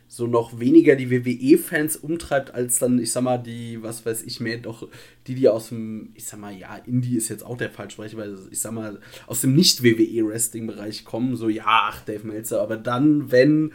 so 0.06 0.26
noch 0.26 0.60
weniger 0.60 0.96
die 0.96 1.10
WWE-Fans 1.10 1.96
umtreibt, 1.96 2.54
als 2.54 2.78
dann, 2.78 2.98
ich 2.98 3.10
sag 3.10 3.22
mal, 3.22 3.38
die, 3.38 3.82
was 3.82 4.06
weiß 4.06 4.22
ich 4.22 4.38
mehr, 4.38 4.58
doch 4.58 4.86
die, 5.26 5.34
die 5.34 5.48
aus 5.48 5.70
dem, 5.70 6.10
ich 6.14 6.26
sag 6.26 6.38
mal, 6.38 6.56
ja, 6.56 6.76
Indie 6.76 7.16
ist 7.16 7.28
jetzt 7.28 7.44
auch 7.44 7.56
der 7.56 7.70
falsche 7.70 7.96
Bereich, 7.96 8.16
weil 8.16 8.36
ich 8.50 8.60
sag 8.60 8.72
mal, 8.72 9.00
aus 9.26 9.40
dem 9.40 9.54
Nicht-WWE-Wrestling-Bereich 9.54 11.04
kommen, 11.04 11.36
so, 11.36 11.48
ja, 11.48 11.64
ach, 11.66 12.02
Dave 12.02 12.26
Meltzer, 12.26 12.60
aber 12.60 12.76
dann, 12.76 13.32
wenn 13.32 13.72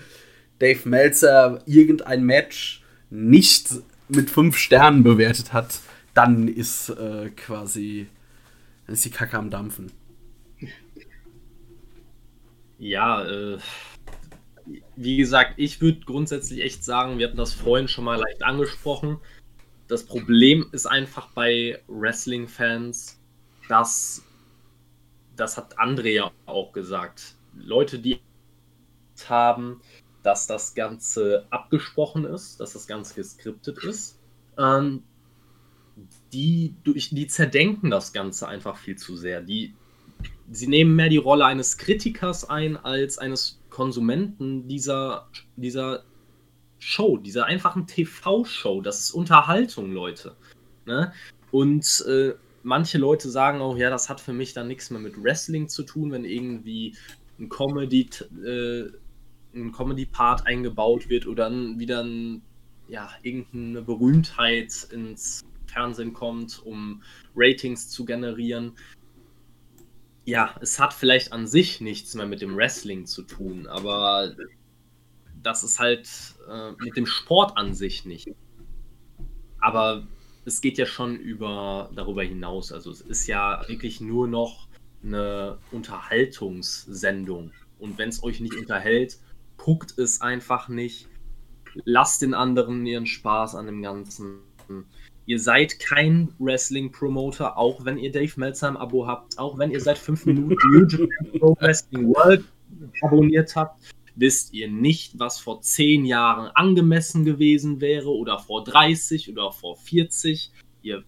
Dave 0.59 0.87
Meltzer 0.87 1.61
irgendein 1.65 2.23
Match 2.23 2.83
nicht 3.09 3.69
mit 4.07 4.29
fünf 4.29 4.57
Sternen 4.57 5.03
bewertet 5.03 5.53
hat, 5.53 5.79
dann 6.13 6.47
ist 6.47 6.89
äh, 6.89 7.29
quasi 7.35 8.07
dann 8.85 8.95
ist 8.95 9.05
die 9.05 9.11
Kacke 9.11 9.37
am 9.37 9.51
Dampfen. 9.51 9.91
Ja, 12.79 13.23
äh, 13.23 13.59
wie 14.95 15.17
gesagt, 15.17 15.53
ich 15.57 15.79
würde 15.79 15.99
grundsätzlich 16.05 16.61
echt 16.61 16.83
sagen, 16.83 17.19
wir 17.19 17.27
hatten 17.27 17.37
das 17.37 17.53
vorhin 17.53 17.87
schon 17.87 18.05
mal 18.05 18.19
leicht 18.19 18.41
angesprochen. 18.43 19.19
Das 19.87 20.05
Problem 20.05 20.67
ist 20.71 20.85
einfach 20.85 21.29
bei 21.33 21.79
Wrestling-Fans, 21.87 23.19
dass, 23.67 24.25
das 25.35 25.57
hat 25.57 25.77
André 25.77 26.13
ja 26.13 26.31
auch 26.45 26.71
gesagt, 26.71 27.35
Leute, 27.55 27.99
die 27.99 28.19
haben, 29.27 29.81
dass 30.23 30.47
das 30.47 30.75
Ganze 30.75 31.45
abgesprochen 31.49 32.25
ist, 32.25 32.59
dass 32.59 32.73
das 32.73 32.87
Ganze 32.87 33.15
geskriptet 33.15 33.83
ist, 33.83 34.19
ähm, 34.57 35.03
die, 36.33 36.75
die 36.85 37.27
zerdenken 37.27 37.89
das 37.89 38.13
Ganze 38.13 38.47
einfach 38.47 38.77
viel 38.77 38.97
zu 38.97 39.15
sehr. 39.15 39.41
Die, 39.41 39.73
sie 40.51 40.67
nehmen 40.67 40.95
mehr 40.95 41.09
die 41.09 41.17
Rolle 41.17 41.45
eines 41.45 41.77
Kritikers 41.77 42.49
ein 42.49 42.77
als 42.77 43.17
eines 43.17 43.59
Konsumenten 43.69 44.67
dieser, 44.67 45.29
dieser 45.55 46.03
Show, 46.79 47.17
dieser 47.17 47.45
einfachen 47.45 47.87
TV-Show. 47.87 48.81
Das 48.81 48.99
ist 48.99 49.11
Unterhaltung, 49.11 49.91
Leute. 49.91 50.35
Ne? 50.85 51.13
Und 51.51 52.05
äh, 52.07 52.33
manche 52.63 52.97
Leute 52.97 53.29
sagen 53.29 53.61
auch, 53.61 53.77
ja, 53.77 53.89
das 53.89 54.09
hat 54.09 54.21
für 54.21 54.33
mich 54.33 54.53
dann 54.53 54.67
nichts 54.67 54.89
mehr 54.89 54.99
mit 54.99 55.21
Wrestling 55.21 55.67
zu 55.67 55.83
tun, 55.83 56.11
wenn 56.11 56.25
irgendwie 56.25 56.95
ein 57.39 57.49
Comedy, 57.49 58.09
äh, 58.45 58.89
ein 59.53 59.71
Comedy-Part 59.71 60.45
eingebaut 60.45 61.09
wird 61.09 61.27
oder 61.27 61.45
dann 61.45 61.79
wieder 61.79 62.03
ein, 62.03 62.41
ja, 62.87 63.09
irgendeine 63.23 63.81
Berühmtheit 63.81 64.87
ins 64.91 65.43
Fernsehen 65.67 66.13
kommt, 66.13 66.61
um 66.65 67.03
Ratings 67.35 67.89
zu 67.89 68.05
generieren. 68.05 68.73
Ja, 70.25 70.55
es 70.61 70.79
hat 70.79 70.93
vielleicht 70.93 71.31
an 71.31 71.47
sich 71.47 71.81
nichts 71.81 72.13
mehr 72.15 72.25
mit 72.25 72.41
dem 72.41 72.55
Wrestling 72.55 73.05
zu 73.05 73.23
tun, 73.23 73.67
aber 73.67 74.35
das 75.41 75.63
ist 75.63 75.79
halt 75.79 76.09
äh, 76.49 76.71
mit 76.83 76.97
dem 76.97 77.05
Sport 77.05 77.57
an 77.57 77.73
sich 77.73 78.05
nicht. 78.05 78.27
Aber 79.59 80.07
es 80.45 80.61
geht 80.61 80.77
ja 80.77 80.85
schon 80.85 81.15
über 81.15 81.89
darüber 81.95 82.23
hinaus. 82.23 82.71
Also 82.71 82.91
es 82.91 83.01
ist 83.01 83.27
ja 83.27 83.63
wirklich 83.67 84.01
nur 84.01 84.27
noch 84.27 84.67
eine 85.03 85.57
Unterhaltungssendung. 85.71 87.51
Und 87.77 87.97
wenn 87.97 88.09
es 88.09 88.23
euch 88.23 88.39
nicht 88.41 88.55
unterhält, 88.55 89.19
guckt 89.63 89.97
es 89.97 90.21
einfach 90.21 90.67
nicht. 90.69 91.07
Lasst 91.85 92.23
den 92.23 92.33
anderen 92.33 92.85
ihren 92.85 93.05
Spaß 93.05 93.53
an 93.53 93.67
dem 93.67 93.83
Ganzen. 93.83 94.39
Ihr 95.27 95.39
seid 95.39 95.79
kein 95.79 96.33
Wrestling-Promoter, 96.39 97.57
auch 97.57 97.85
wenn 97.85 97.99
ihr 97.99 98.11
Dave 98.11 98.33
Meltzer 98.37 98.69
im 98.69 98.77
Abo 98.77 99.05
habt, 99.05 99.37
auch 99.37 99.59
wenn 99.59 99.69
ihr 99.69 99.79
seit 99.79 99.99
fünf 99.99 100.25
Minuten 100.25 100.55
New 100.71 100.87
Japan 100.87 101.39
Pro 101.39 101.55
Wrestling 101.59 102.07
World 102.07 102.43
abonniert 103.01 103.55
habt 103.55 103.79
wisst 104.19 104.53
ihr 104.53 104.69
nicht, 104.69 105.17
was 105.17 105.39
vor 105.39 105.61
zehn 105.61 106.05
Jahren 106.05 106.51
angemessen 106.53 107.23
gewesen 107.23 107.81
wäre 107.81 108.09
oder 108.09 108.39
vor 108.39 108.63
30 108.63 109.31
oder 109.31 109.51
vor 109.51 109.77
40. 109.77 110.51
Ihr, 110.81 111.03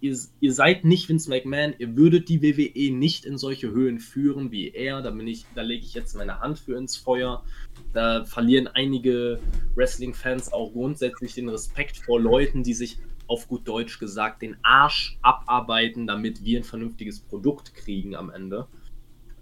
ihr, 0.00 0.16
ihr 0.40 0.52
seid 0.52 0.84
nicht 0.84 1.08
Vince 1.08 1.28
McMahon, 1.28 1.74
ihr 1.78 1.96
würdet 1.96 2.28
die 2.28 2.42
WWE 2.42 2.92
nicht 2.96 3.24
in 3.24 3.38
solche 3.38 3.70
Höhen 3.70 3.98
führen 3.98 4.50
wie 4.50 4.70
er. 4.70 5.02
Da, 5.02 5.10
bin 5.10 5.26
ich, 5.26 5.46
da 5.54 5.62
lege 5.62 5.84
ich 5.84 5.94
jetzt 5.94 6.16
meine 6.16 6.40
Hand 6.40 6.58
für 6.58 6.76
ins 6.76 6.96
Feuer. 6.96 7.44
Da 7.92 8.24
verlieren 8.24 8.68
einige 8.68 9.40
Wrestling-Fans 9.74 10.52
auch 10.52 10.72
grundsätzlich 10.72 11.34
den 11.34 11.48
Respekt 11.48 11.98
vor 11.98 12.20
Leuten, 12.20 12.62
die 12.62 12.74
sich 12.74 12.98
auf 13.26 13.46
gut 13.46 13.68
Deutsch 13.68 13.98
gesagt 14.00 14.42
den 14.42 14.56
Arsch 14.62 15.18
abarbeiten, 15.22 16.06
damit 16.06 16.44
wir 16.44 16.58
ein 16.58 16.64
vernünftiges 16.64 17.20
Produkt 17.20 17.74
kriegen 17.74 18.16
am 18.16 18.30
Ende. 18.30 18.66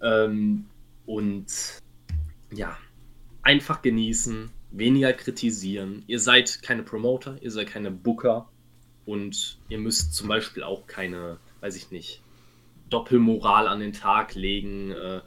Ähm, 0.01 0.65
und 1.05 1.47
ja, 2.53 2.77
einfach 3.41 3.81
genießen, 3.81 4.51
weniger 4.71 5.13
kritisieren. 5.13 6.03
Ihr 6.05 6.19
seid 6.19 6.61
keine 6.61 6.83
Promoter, 6.83 7.41
ihr 7.41 7.49
seid 7.49 7.67
keine 7.67 7.89
Booker 7.89 8.49
und 9.05 9.57
ihr 9.69 9.77
müsst 9.77 10.13
zum 10.13 10.27
Beispiel 10.27 10.63
auch 10.63 10.87
keine, 10.87 11.37
weiß 11.61 11.75
ich 11.75 11.91
nicht, 11.91 12.21
Doppelmoral 12.89 13.67
an 13.67 13.79
den 13.79 13.93
Tag 13.93 14.35
legen. 14.35 14.91
Äh, 14.91 15.21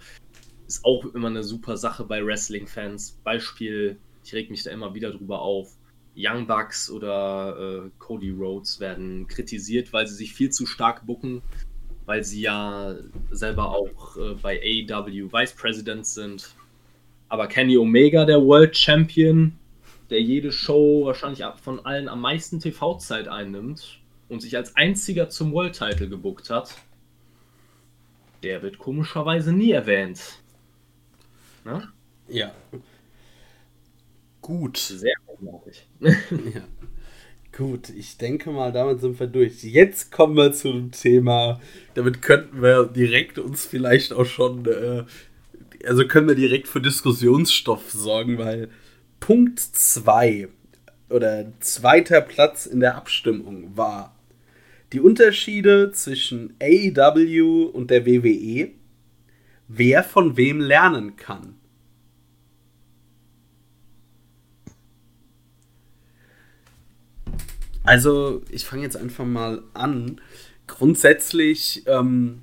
ist 0.66 0.85
auch 0.85 1.04
immer 1.14 1.28
eine 1.28 1.42
super 1.42 1.76
Sache 1.76 2.04
bei 2.04 2.24
Wrestling-Fans. 2.24 3.18
Beispiel, 3.24 3.98
ich 4.24 4.35
reg 4.35 4.50
mich 4.50 4.62
da 4.62 4.70
immer 4.70 4.94
wieder 4.94 5.11
drüber 5.11 5.40
auf. 5.40 5.76
Young 6.16 6.46
Bucks 6.46 6.90
oder 6.90 7.85
äh, 7.87 7.90
Cody 7.98 8.30
Rhodes 8.30 8.80
werden 8.80 9.26
kritisiert, 9.28 9.92
weil 9.92 10.06
sie 10.06 10.14
sich 10.14 10.35
viel 10.35 10.50
zu 10.50 10.66
stark 10.66 11.06
bucken, 11.06 11.40
weil 12.04 12.22
sie 12.22 12.42
ja 12.42 12.96
selber 13.30 13.70
auch 13.70 14.16
äh, 14.16 14.35
bei 14.35 14.61
AEW 14.61 15.32
Vice 15.32 15.54
President 15.54 16.06
sind 16.06 16.54
aber 17.32 17.46
Kenny 17.46 17.78
Omega, 17.78 18.26
der 18.26 18.42
World 18.42 18.76
Champion, 18.76 19.54
der 20.12 20.20
jede 20.20 20.53
Show 20.53 21.07
wahrscheinlich 21.07 21.42
von 21.62 21.85
allen 21.85 22.09
am 22.09 22.20
meisten 22.20 22.61
TV-Zeit 22.61 23.29
einnimmt 23.29 23.98
und 24.29 24.40
sich 24.40 24.57
als 24.57 24.77
einziger 24.77 25.29
zum 25.29 25.53
World 25.53 25.77
Title 25.77 26.09
gebuckt 26.09 26.51
hat, 26.51 26.77
der 28.42 28.62
wird 28.62 28.79
komischerweise 28.79 29.53
nie 29.53 29.72
erwähnt. 29.72 30.20
Ne? 31.64 31.88
Ja. 32.29 32.53
Gut. 34.40 34.77
Sehr 34.77 35.14
unglaublich. 35.27 35.88
ja. 36.01 36.62
Gut, 37.57 37.90
ich 37.90 38.16
denke 38.16 38.51
mal, 38.51 38.72
damit 38.72 39.01
sind 39.01 39.18
wir 39.20 39.27
durch. 39.27 39.62
Jetzt 39.62 40.11
kommen 40.11 40.37
wir 40.37 40.53
zu 40.53 40.72
dem 40.72 40.90
Thema. 40.90 41.61
Damit 41.94 42.22
könnten 42.22 42.62
wir 42.62 42.85
direkt 42.85 43.38
uns 43.38 43.66
vielleicht 43.66 44.12
auch 44.12 44.25
schon 44.25 44.66
äh, 44.66 45.05
also 45.87 46.07
können 46.07 46.29
wir 46.29 46.35
direkt 46.35 46.68
für 46.68 46.81
Diskussionsstoff 46.81 47.90
sorgen, 47.90 48.38
weil 48.38 48.70
Punkt 49.22 49.61
2 49.61 50.48
oder 51.08 51.52
zweiter 51.61 52.20
Platz 52.22 52.66
in 52.66 52.80
der 52.80 52.96
Abstimmung 52.96 53.76
war 53.76 54.16
die 54.92 54.98
Unterschiede 54.98 55.92
zwischen 55.92 56.56
AEW 56.61 57.66
und 57.66 57.92
der 57.92 58.04
WWE, 58.04 58.72
wer 59.68 60.02
von 60.02 60.37
wem 60.37 60.61
lernen 60.61 61.14
kann. 61.14 61.54
Also, 67.85 68.42
ich 68.50 68.66
fange 68.66 68.82
jetzt 68.82 68.96
einfach 68.96 69.24
mal 69.24 69.62
an. 69.72 70.20
Grundsätzlich 70.66 71.85
ähm, 71.87 72.42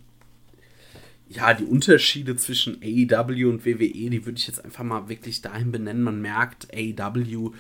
ja, 1.29 1.53
die 1.53 1.65
Unterschiede 1.65 2.35
zwischen 2.35 2.81
AEW 2.81 3.49
und 3.49 3.65
WWE, 3.65 4.09
die 4.09 4.25
würde 4.25 4.39
ich 4.39 4.47
jetzt 4.47 4.65
einfach 4.65 4.83
mal 4.83 5.09
wirklich 5.09 5.41
dahin 5.41 5.71
benennen. 5.71 6.01
Man 6.01 6.21
merkt 6.21 6.67
AEW 6.73 7.51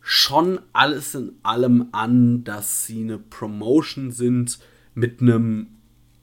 schon 0.00 0.60
alles 0.72 1.16
in 1.16 1.32
allem 1.42 1.88
an, 1.90 2.44
dass 2.44 2.86
sie 2.86 3.00
eine 3.00 3.18
Promotion 3.18 4.12
sind 4.12 4.60
mit 4.94 5.20
einem 5.20 5.66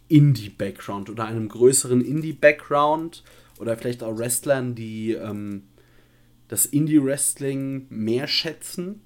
Indie-Background 0.07 1.09
oder 1.09 1.25
einem 1.25 1.49
größeren 1.49 1.99
Indie-Background 1.99 3.23
oder 3.59 3.77
vielleicht 3.77 4.01
auch 4.01 4.17
Wrestlern, 4.17 4.73
die 4.73 5.11
ähm, 5.11 5.63
das 6.47 6.65
Indie-Wrestling 6.65 7.87
mehr 7.89 8.27
schätzen. 8.27 9.01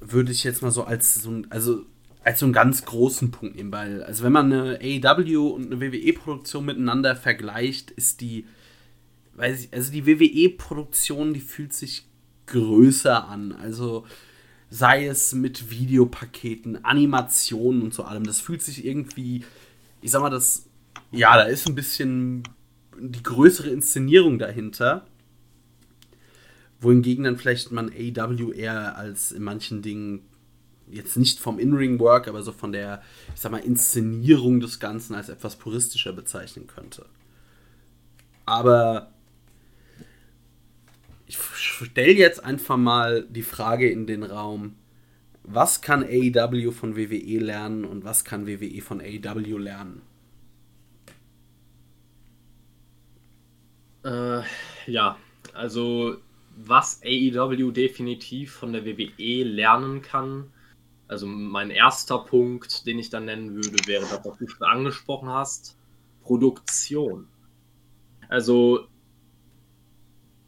Würde 0.00 0.30
ich 0.30 0.44
jetzt 0.44 0.62
mal 0.62 0.70
so 0.70 0.84
als 0.84 1.16
so 1.16 1.30
ein, 1.30 1.50
also 1.50 1.84
als 2.24 2.40
so 2.40 2.46
einen 2.46 2.54
ganz 2.54 2.84
großen 2.86 3.30
Punkt 3.30 3.56
nehmen, 3.56 3.70
weil, 3.70 4.02
also 4.02 4.24
wenn 4.24 4.32
man 4.32 4.50
eine 4.50 4.78
AEW 4.80 5.48
und 5.48 5.66
eine 5.66 5.80
WWE-Produktion 5.80 6.64
miteinander 6.64 7.14
vergleicht, 7.14 7.90
ist 7.90 8.22
die, 8.22 8.46
weiß 9.34 9.64
ich, 9.64 9.74
also 9.74 9.92
die 9.92 10.06
WWE-Produktion, 10.06 11.34
die 11.34 11.40
fühlt 11.40 11.74
sich 11.74 12.06
größer 12.46 13.28
an. 13.28 13.52
Also 13.52 14.06
sei 14.70 15.06
es 15.06 15.34
mit 15.34 15.70
Videopaketen, 15.70 16.82
Animationen 16.82 17.82
und 17.82 17.92
so 17.92 18.04
allem, 18.04 18.24
das 18.24 18.40
fühlt 18.40 18.62
sich 18.62 18.86
irgendwie, 18.86 19.44
ich 20.00 20.10
sag 20.10 20.22
mal, 20.22 20.30
das, 20.30 20.66
ja, 21.12 21.36
da 21.36 21.42
ist 21.42 21.68
ein 21.68 21.74
bisschen 21.74 22.42
die 22.98 23.22
größere 23.22 23.68
Inszenierung 23.68 24.38
dahinter. 24.38 25.06
Wohingegen 26.80 27.24
dann 27.24 27.36
vielleicht 27.36 27.70
man 27.70 27.90
AEW 27.90 28.52
eher 28.52 28.96
als 28.96 29.30
in 29.30 29.42
manchen 29.42 29.82
Dingen 29.82 30.22
jetzt 30.90 31.16
nicht 31.16 31.38
vom 31.38 31.58
In-Ring-Work, 31.58 32.28
aber 32.28 32.42
so 32.42 32.52
von 32.52 32.72
der, 32.72 33.02
ich 33.34 33.40
sag 33.40 33.52
mal, 33.52 33.58
Inszenierung 33.58 34.60
des 34.60 34.80
Ganzen 34.80 35.14
als 35.14 35.28
etwas 35.28 35.56
puristischer 35.56 36.12
bezeichnen 36.12 36.66
könnte. 36.66 37.06
Aber 38.46 39.12
ich 41.26 41.38
stelle 41.38 42.12
jetzt 42.12 42.44
einfach 42.44 42.76
mal 42.76 43.26
die 43.28 43.42
Frage 43.42 43.90
in 43.90 44.06
den 44.06 44.22
Raum, 44.22 44.76
was 45.42 45.82
kann 45.82 46.02
AEW 46.02 46.70
von 46.70 46.96
WWE 46.96 47.38
lernen 47.38 47.84
und 47.84 48.04
was 48.04 48.24
kann 48.24 48.46
WWE 48.46 48.80
von 48.80 49.00
AEW 49.00 49.58
lernen? 49.58 50.02
Äh, 54.04 54.42
ja, 54.86 55.18
also 55.52 56.16
was 56.56 57.00
AEW 57.04 57.72
definitiv 57.72 58.52
von 58.52 58.72
der 58.72 58.84
WWE 58.84 59.44
lernen 59.44 60.02
kann, 60.02 60.52
also 61.08 61.26
mein 61.26 61.70
erster 61.70 62.18
Punkt, 62.18 62.86
den 62.86 62.98
ich 62.98 63.10
dann 63.10 63.26
nennen 63.26 63.54
würde, 63.54 63.86
wäre 63.86 64.02
das, 64.02 64.24
was 64.24 64.38
du 64.38 64.48
schon 64.48 64.66
angesprochen 64.66 65.28
hast, 65.28 65.76
Produktion. 66.22 67.28
Also 68.28 68.86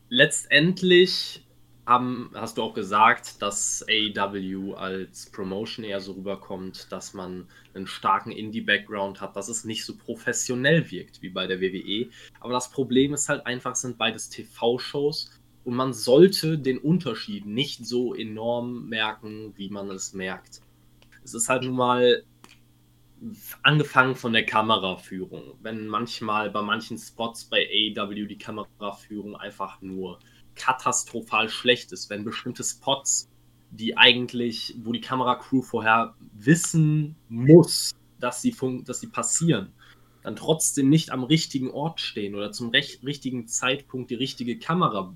letztendlich 0.09 1.47
haben, 1.87 2.31
hast 2.35 2.59
du 2.59 2.63
auch 2.63 2.75
gesagt, 2.75 3.41
dass 3.43 3.85
AEW 3.89 4.75
als 4.75 5.31
Promotion 5.31 5.85
eher 5.85 6.01
so 6.01 6.13
rüberkommt, 6.13 6.91
dass 6.91 7.15
man 7.15 7.47
einen 7.75 7.87
starken 7.87 8.33
Indie-Background 8.33 9.21
hat, 9.21 9.37
dass 9.37 9.49
es 9.49 9.65
nicht 9.65 9.85
so 9.85 9.97
professionell 9.97 10.91
wirkt 10.91 11.23
wie 11.23 11.29
bei 11.29 11.47
der 11.47 11.61
WWE. 11.61 12.09
Aber 12.41 12.53
das 12.55 12.71
Problem 12.71 13.15
ist 13.15 13.29
halt 13.29 13.47
einfach, 13.47 13.77
sind 13.77 13.99
beides 13.99 14.29
TV-Shows 14.31 15.31
und 15.67 15.75
man 15.75 15.93
sollte 15.93 16.61
den 16.61 16.79
Unterschied 16.79 17.45
nicht 17.45 17.85
so 17.85 18.15
enorm 18.15 18.89
merken, 18.89 19.53
wie 19.57 19.69
man 19.69 19.91
es 19.91 20.13
merkt. 20.13 20.61
Es 21.25 21.35
ist 21.35 21.49
halt 21.49 21.65
nun 21.65 21.75
mal 21.75 22.23
angefangen 23.65 24.15
von 24.15 24.33
der 24.33 24.47
Kameraführung. 24.47 25.59
Wenn 25.63 25.89
manchmal 25.89 26.51
bei 26.53 26.63
manchen 26.63 26.99
Spots 26.99 27.47
bei 27.47 27.67
AEW 27.67 28.27
die 28.27 28.39
Kameraführung 28.39 29.35
einfach 29.35 29.83
nur 29.83 30.21
katastrophal 30.55 31.49
schlecht 31.49 31.91
ist, 31.91 32.11
wenn 32.11 32.23
bestimmte 32.23 32.63
Spots, 32.63 33.29
die 33.73 33.97
eigentlich, 33.97 34.77
wo 34.85 34.93
die 34.93 35.01
Kameracrew 35.01 35.63
vorher 35.63 36.15
wissen 36.33 37.17
muss, 37.29 37.93
dass 38.21 38.41
sie, 38.41 38.55
dass 38.85 39.01
sie 39.01 39.09
passieren, 39.09 39.73
dann 40.23 40.37
trotzdem 40.37 40.91
nicht 40.91 41.11
am 41.11 41.25
richtigen 41.25 41.73
Ort 41.73 42.01
stehen 42.01 42.37
oder 42.37 42.53
zum 42.53 42.71
richtigen 42.71 43.49
Zeitpunkt 43.49 44.13
die 44.13 44.15
richtige 44.15 44.61
Kamera 44.61 45.13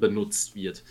benutzt 0.00 0.54
wird. 0.54 0.84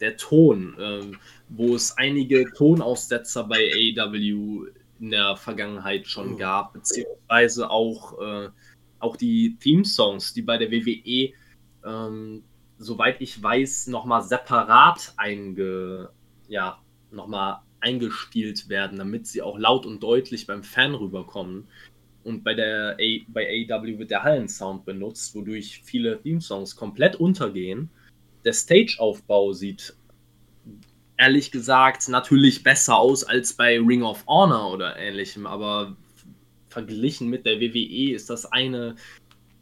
Der 0.00 0.16
Ton, 0.16 0.74
äh, 0.78 1.12
wo 1.48 1.74
es 1.74 1.96
einige 1.96 2.50
Tonaussetzer 2.52 3.44
bei 3.44 3.70
AEW 3.96 4.66
in 5.00 5.10
der 5.10 5.36
Vergangenheit 5.36 6.06
schon 6.06 6.32
mhm. 6.32 6.38
gab, 6.38 6.72
beziehungsweise 6.74 7.70
auch, 7.70 8.20
äh, 8.20 8.48
auch 8.98 9.16
die 9.16 9.56
Theme-Songs, 9.60 10.34
die 10.34 10.42
bei 10.42 10.58
der 10.58 10.70
WWE 10.70 11.32
ähm, 11.86 12.42
soweit 12.78 13.20
ich 13.20 13.42
weiß, 13.42 13.86
nochmal 13.88 14.22
separat 14.22 15.14
einge, 15.16 16.10
ja, 16.48 16.78
noch 17.10 17.26
mal 17.28 17.62
eingespielt 17.80 18.68
werden, 18.68 18.98
damit 18.98 19.26
sie 19.26 19.42
auch 19.42 19.58
laut 19.58 19.86
und 19.86 20.02
deutlich 20.02 20.46
beim 20.46 20.62
Fan 20.62 20.94
rüberkommen. 20.94 21.68
Und 22.24 22.42
bei 22.42 22.54
der 22.54 22.96
A 23.00 23.24
bei 23.28 23.66
AEW 23.70 23.98
wird 23.98 24.10
der 24.10 24.24
Hallensound 24.24 24.84
benutzt, 24.84 25.34
wodurch 25.34 25.82
viele 25.84 26.20
Theme-Songs 26.20 26.74
komplett 26.74 27.16
untergehen. 27.16 27.90
Der 28.46 28.52
Stageaufbau 28.52 29.52
sieht 29.52 29.94
ehrlich 31.18 31.50
gesagt 31.50 32.08
natürlich 32.08 32.62
besser 32.62 32.96
aus 32.96 33.24
als 33.24 33.54
bei 33.54 33.78
Ring 33.78 34.04
of 34.04 34.24
Honor 34.26 34.72
oder 34.72 34.96
ähnlichem, 34.96 35.46
aber 35.46 35.96
verglichen 36.68 37.28
mit 37.28 37.44
der 37.44 37.60
WWE 37.60 38.14
ist 38.14 38.30
das 38.30 38.46
eine 38.46 38.94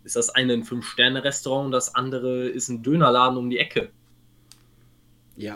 ist 0.04 0.16
das 0.16 0.28
eine 0.28 0.52
ein 0.52 0.64
Fünf-Sterne-Restaurant 0.64 1.66
und 1.66 1.72
das 1.72 1.94
andere 1.94 2.46
ist 2.46 2.68
ein 2.68 2.82
Dönerladen 2.82 3.38
um 3.38 3.48
die 3.48 3.58
Ecke. 3.58 3.88
Ja, 5.34 5.54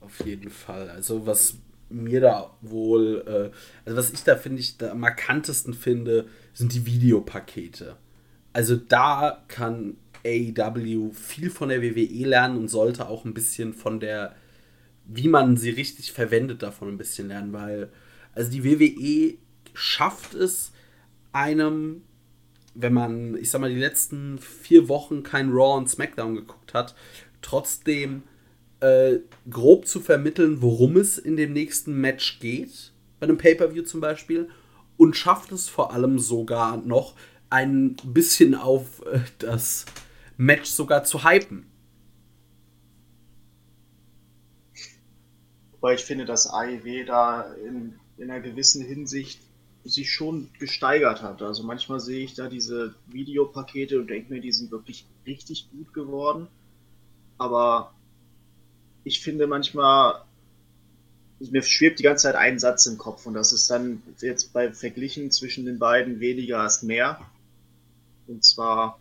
auf 0.00 0.26
jeden 0.26 0.50
Fall. 0.50 0.90
Also 0.90 1.26
was 1.26 1.58
mir 1.88 2.20
da 2.20 2.50
wohl, 2.60 3.22
äh, 3.24 3.56
also 3.84 3.96
was 3.96 4.12
ich 4.12 4.24
da 4.24 4.34
finde 4.34 4.58
ich 4.58 4.78
da 4.78 4.90
am 4.90 4.98
markantesten 4.98 5.74
finde, 5.74 6.26
sind 6.54 6.74
die 6.74 6.86
Videopakete. 6.86 7.96
Also 8.52 8.74
da 8.74 9.44
kann 9.46 9.96
AEW 10.24 11.12
viel 11.12 11.50
von 11.50 11.68
der 11.68 11.82
WWE 11.82 12.26
lernen 12.26 12.58
und 12.58 12.68
sollte 12.68 13.08
auch 13.08 13.24
ein 13.24 13.34
bisschen 13.34 13.74
von 13.74 14.00
der, 14.00 14.34
wie 15.06 15.28
man 15.28 15.56
sie 15.56 15.70
richtig 15.70 16.12
verwendet, 16.12 16.62
davon 16.62 16.88
ein 16.88 16.98
bisschen 16.98 17.28
lernen, 17.28 17.52
weil 17.52 17.90
also 18.34 18.50
die 18.50 18.64
WWE 18.64 19.38
schafft 19.74 20.34
es, 20.34 20.72
einem 21.32 22.02
wenn 22.74 22.94
man, 22.94 23.36
ich 23.36 23.50
sag 23.50 23.60
mal, 23.60 23.72
die 23.72 23.80
letzten 23.80 24.38
vier 24.38 24.88
Wochen 24.88 25.22
kein 25.22 25.50
Raw 25.50 25.76
und 25.76 25.88
SmackDown 25.88 26.34
geguckt 26.34 26.74
hat, 26.74 26.94
trotzdem 27.42 28.22
äh, 28.80 29.18
grob 29.48 29.86
zu 29.86 30.00
vermitteln, 30.00 30.62
worum 30.62 30.96
es 30.96 31.18
in 31.18 31.36
dem 31.36 31.52
nächsten 31.52 32.00
Match 32.00 32.38
geht, 32.40 32.92
bei 33.18 33.24
einem 33.24 33.38
Pay-Per-View 33.38 33.82
zum 33.82 34.00
Beispiel, 34.00 34.48
und 34.96 35.16
schafft 35.16 35.52
es 35.52 35.68
vor 35.68 35.92
allem 35.92 36.18
sogar 36.18 36.76
noch 36.76 37.14
ein 37.48 37.96
bisschen 38.04 38.54
auf 38.54 39.04
äh, 39.06 39.20
das 39.38 39.84
Match 40.40 40.70
sogar 40.70 41.04
zu 41.04 41.22
hypen. 41.22 41.66
Weil 45.82 45.96
ich 45.96 46.04
finde, 46.04 46.24
dass 46.24 46.46
AEW 46.46 47.04
da 47.04 47.42
in, 47.54 47.94
in 48.16 48.30
einer 48.30 48.40
gewissen 48.40 48.82
Hinsicht 48.82 49.38
sich 49.84 50.10
schon 50.10 50.48
gesteigert 50.58 51.20
hat. 51.20 51.42
Also 51.42 51.62
manchmal 51.62 52.00
sehe 52.00 52.24
ich 52.24 52.34
da 52.34 52.48
diese 52.48 52.94
Videopakete 53.08 54.00
und 54.00 54.08
denke 54.08 54.32
mir, 54.32 54.40
die 54.40 54.52
sind 54.52 54.70
wirklich 54.70 55.04
richtig 55.26 55.68
gut 55.72 55.92
geworden. 55.92 56.48
Aber 57.36 57.92
ich 59.04 59.20
finde 59.20 59.46
manchmal, 59.46 60.22
mir 61.38 61.62
schwebt 61.62 61.98
die 61.98 62.04
ganze 62.04 62.22
Zeit 62.22 62.36
ein 62.36 62.58
Satz 62.58 62.86
im 62.86 62.96
Kopf 62.96 63.26
und 63.26 63.34
das 63.34 63.52
ist 63.52 63.70
dann 63.70 64.02
jetzt 64.20 64.54
bei 64.54 64.72
Verglichen 64.72 65.30
zwischen 65.30 65.66
den 65.66 65.78
beiden 65.78 66.18
weniger 66.20 66.60
als 66.60 66.82
mehr. 66.82 67.20
Und 68.26 68.42
zwar, 68.42 68.99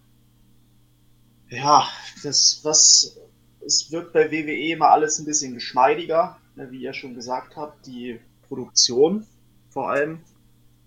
ja, 1.50 1.88
das, 2.24 2.60
was, 2.64 3.18
es 3.66 3.92
wirkt 3.92 4.14
bei 4.14 4.32
WWE 4.32 4.72
immer 4.74 4.90
alles 4.90 5.20
ein 5.20 5.26
bisschen 5.26 5.54
geschmeidiger, 5.54 6.38
ne, 6.56 6.72
wie 6.72 6.82
ihr 6.82 6.94
schon 6.94 7.16
gesagt 7.16 7.56
habt, 7.56 7.86
die 7.88 8.20
Produktion 8.48 9.26
vor 9.70 9.90
allem 9.90 10.20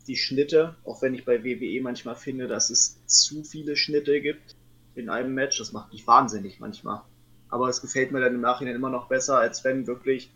die 0.07 0.17
Schnitte, 0.17 0.77
auch 0.85 1.03
wenn 1.03 1.15
ich 1.15 1.25
bei 1.25 1.45
WWE 1.45 1.81
manchmal 1.81 2.17
finde, 2.17 2.49
dass 2.49 2.71
es 2.71 2.99
zu 3.07 3.45
viele 3.45 3.77
Schnitte 3.77 4.21
gibt 4.21 4.57
in 4.95 5.09
einem 5.09 5.35
Match. 5.35 5.59
Das 5.59 5.73
macht 5.73 5.93
mich 5.93 6.07
wahnsinnig 6.07 6.59
manchmal. 6.59 7.03
Aber 7.49 7.69
es 7.69 7.81
gefällt 7.81 8.13
mir 8.13 8.21
dann 8.21 8.35
im 8.35 8.41
Nachhinein 8.41 8.75
immer 8.75 8.91
noch 8.91 9.09
besser, 9.09 9.39
als 9.39 9.63
wenn 9.63 9.87
wirklich, 9.87 10.33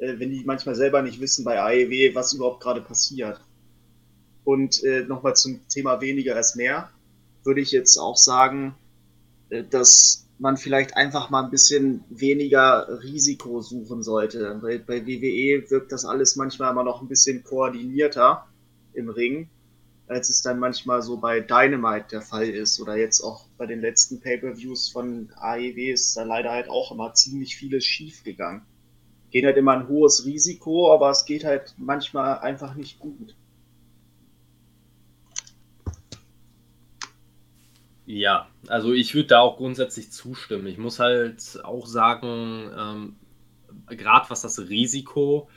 äh, 0.00 0.18
wenn 0.18 0.30
die 0.30 0.42
manchmal 0.44 0.74
selber 0.74 1.02
nicht 1.02 1.20
wissen 1.20 1.44
bei 1.44 1.60
AEW, 1.60 2.14
was 2.14 2.32
überhaupt 2.32 2.62
gerade 2.62 2.80
passiert. 2.80 3.40
Und 4.42 4.82
äh, 4.82 5.04
nochmal 5.04 5.36
zum 5.36 5.66
Thema 5.68 6.00
weniger 6.00 6.34
als 6.36 6.56
mehr, 6.56 6.90
würde 7.44 7.60
ich 7.60 7.70
jetzt 7.70 7.96
auch 7.98 8.16
sagen, 8.16 8.74
dass 9.62 10.24
man 10.38 10.56
vielleicht 10.56 10.96
einfach 10.96 11.30
mal 11.30 11.44
ein 11.44 11.50
bisschen 11.50 12.04
weniger 12.10 13.02
Risiko 13.02 13.60
suchen 13.60 14.02
sollte. 14.02 14.58
Weil 14.62 14.80
bei 14.80 15.06
WWE 15.06 15.70
wirkt 15.70 15.92
das 15.92 16.04
alles 16.04 16.36
manchmal 16.36 16.72
immer 16.72 16.84
noch 16.84 17.00
ein 17.00 17.08
bisschen 17.08 17.44
koordinierter 17.44 18.46
im 18.92 19.08
Ring, 19.08 19.48
als 20.06 20.28
es 20.28 20.42
dann 20.42 20.58
manchmal 20.58 21.02
so 21.02 21.16
bei 21.16 21.40
Dynamite 21.40 22.08
der 22.10 22.22
Fall 22.22 22.48
ist 22.48 22.80
oder 22.80 22.96
jetzt 22.96 23.20
auch 23.22 23.46
bei 23.56 23.66
den 23.66 23.80
letzten 23.80 24.20
Pay-per-Views 24.20 24.90
von 24.90 25.30
AEW 25.36 25.92
ist 25.92 26.16
da 26.16 26.24
leider 26.24 26.50
halt 26.50 26.68
auch 26.68 26.92
immer 26.92 27.14
ziemlich 27.14 27.56
vieles 27.56 27.84
schief 27.84 28.24
gegangen. 28.24 28.66
Geht 29.30 29.44
halt 29.44 29.56
immer 29.56 29.72
ein 29.72 29.88
hohes 29.88 30.24
Risiko, 30.26 30.92
aber 30.92 31.10
es 31.10 31.24
geht 31.24 31.44
halt 31.44 31.74
manchmal 31.78 32.38
einfach 32.38 32.74
nicht 32.74 32.98
gut. 32.98 33.34
Ja, 38.06 38.48
also 38.68 38.92
ich 38.92 39.14
würde 39.14 39.28
da 39.28 39.40
auch 39.40 39.56
grundsätzlich 39.56 40.12
zustimmen. 40.12 40.66
Ich 40.66 40.78
muss 40.78 40.98
halt 40.98 41.64
auch 41.64 41.86
sagen, 41.86 42.70
ähm, 42.78 43.16
gerade 43.86 44.28
was 44.28 44.42
das 44.42 44.58
Risiko 44.68 45.48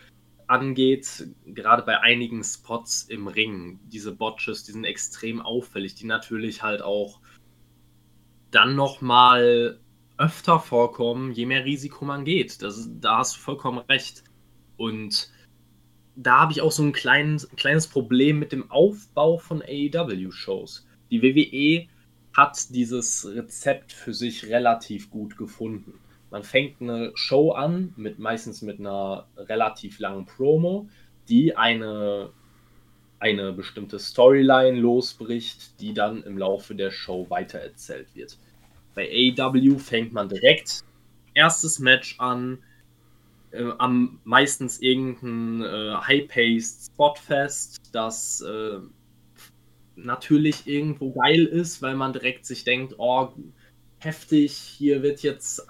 angeht, 0.48 1.28
gerade 1.46 1.84
bei 1.84 2.00
einigen 2.00 2.44
Spots 2.44 3.04
im 3.04 3.28
Ring, 3.28 3.80
diese 3.92 4.16
Botches, 4.16 4.64
die 4.64 4.72
sind 4.72 4.86
extrem 4.86 5.42
auffällig, 5.42 5.96
die 5.96 6.06
natürlich 6.06 6.64
halt 6.64 6.82
auch 6.82 7.20
dann 8.52 8.76
nochmal 8.76 9.80
öfter 10.18 10.60
vorkommen, 10.60 11.32
je 11.34 11.46
mehr 11.46 11.66
Risiko 11.66 12.06
man 12.06 12.24
geht. 12.24 12.62
Das, 12.62 12.90
da 13.00 13.20
hast 13.20 13.36
du 13.36 13.40
vollkommen 13.40 13.80
recht. 13.80 14.24
Und 14.78 15.30
da 16.16 16.40
habe 16.40 16.54
ich 16.54 16.62
auch 16.62 16.72
so 16.72 16.82
ein 16.84 16.94
klein, 16.94 17.40
kleines 17.58 17.88
Problem 17.88 18.40
mit 18.40 18.52
dem 18.52 18.72
Aufbau 18.72 19.38
von 19.38 19.62
AEW-Shows. 19.62 20.88
Die 21.12 21.22
WWE 21.22 21.88
hat 22.38 22.70
dieses 22.70 23.28
Rezept 23.28 23.92
für 23.92 24.14
sich 24.14 24.46
relativ 24.46 25.10
gut 25.10 25.38
gefunden. 25.38 26.00
Man 26.30 26.44
fängt 26.44 26.80
eine 26.80 27.12
Show 27.16 27.52
an, 27.52 27.94
mit 27.98 28.20
meistens 28.20 28.62
mit 28.62 28.80
einer 28.80 29.26
relativ 29.38 29.98
langen 29.98 30.28
Promo, 30.28 30.88
die 31.30 31.58
eine, 31.58 32.30
eine 33.18 33.54
bestimmte 33.54 33.98
Storyline 33.98 34.80
losbricht, 34.80 35.82
die 35.82 35.96
dann 35.96 36.22
im 36.24 36.38
Laufe 36.38 36.76
der 36.76 36.92
Show 36.92 37.26
weitererzählt 37.30 38.14
wird. 38.14 38.38
Bei 38.94 39.10
AEW 39.10 39.80
fängt 39.80 40.14
man 40.14 40.30
direkt 40.30 40.84
erstes 41.34 41.80
Match 41.80 42.20
an, 42.20 42.60
äh, 43.50 43.72
am 43.80 44.20
meistens 44.26 44.80
irgendein 44.80 45.64
äh, 45.64 45.96
High-Paced 45.96 46.92
Spotfest, 46.94 47.80
das 47.94 48.42
äh, 48.42 48.80
natürlich 49.98 50.68
irgendwo 50.68 51.12
geil 51.14 51.46
ist, 51.46 51.82
weil 51.82 51.96
man 51.96 52.14
direkt 52.14 52.46
sich 52.46 52.64
denkt, 52.64 52.96
oh, 52.98 53.34
heftig, 54.00 54.54
hier 54.54 55.02
wird 55.04 55.22
jetzt 55.22 55.68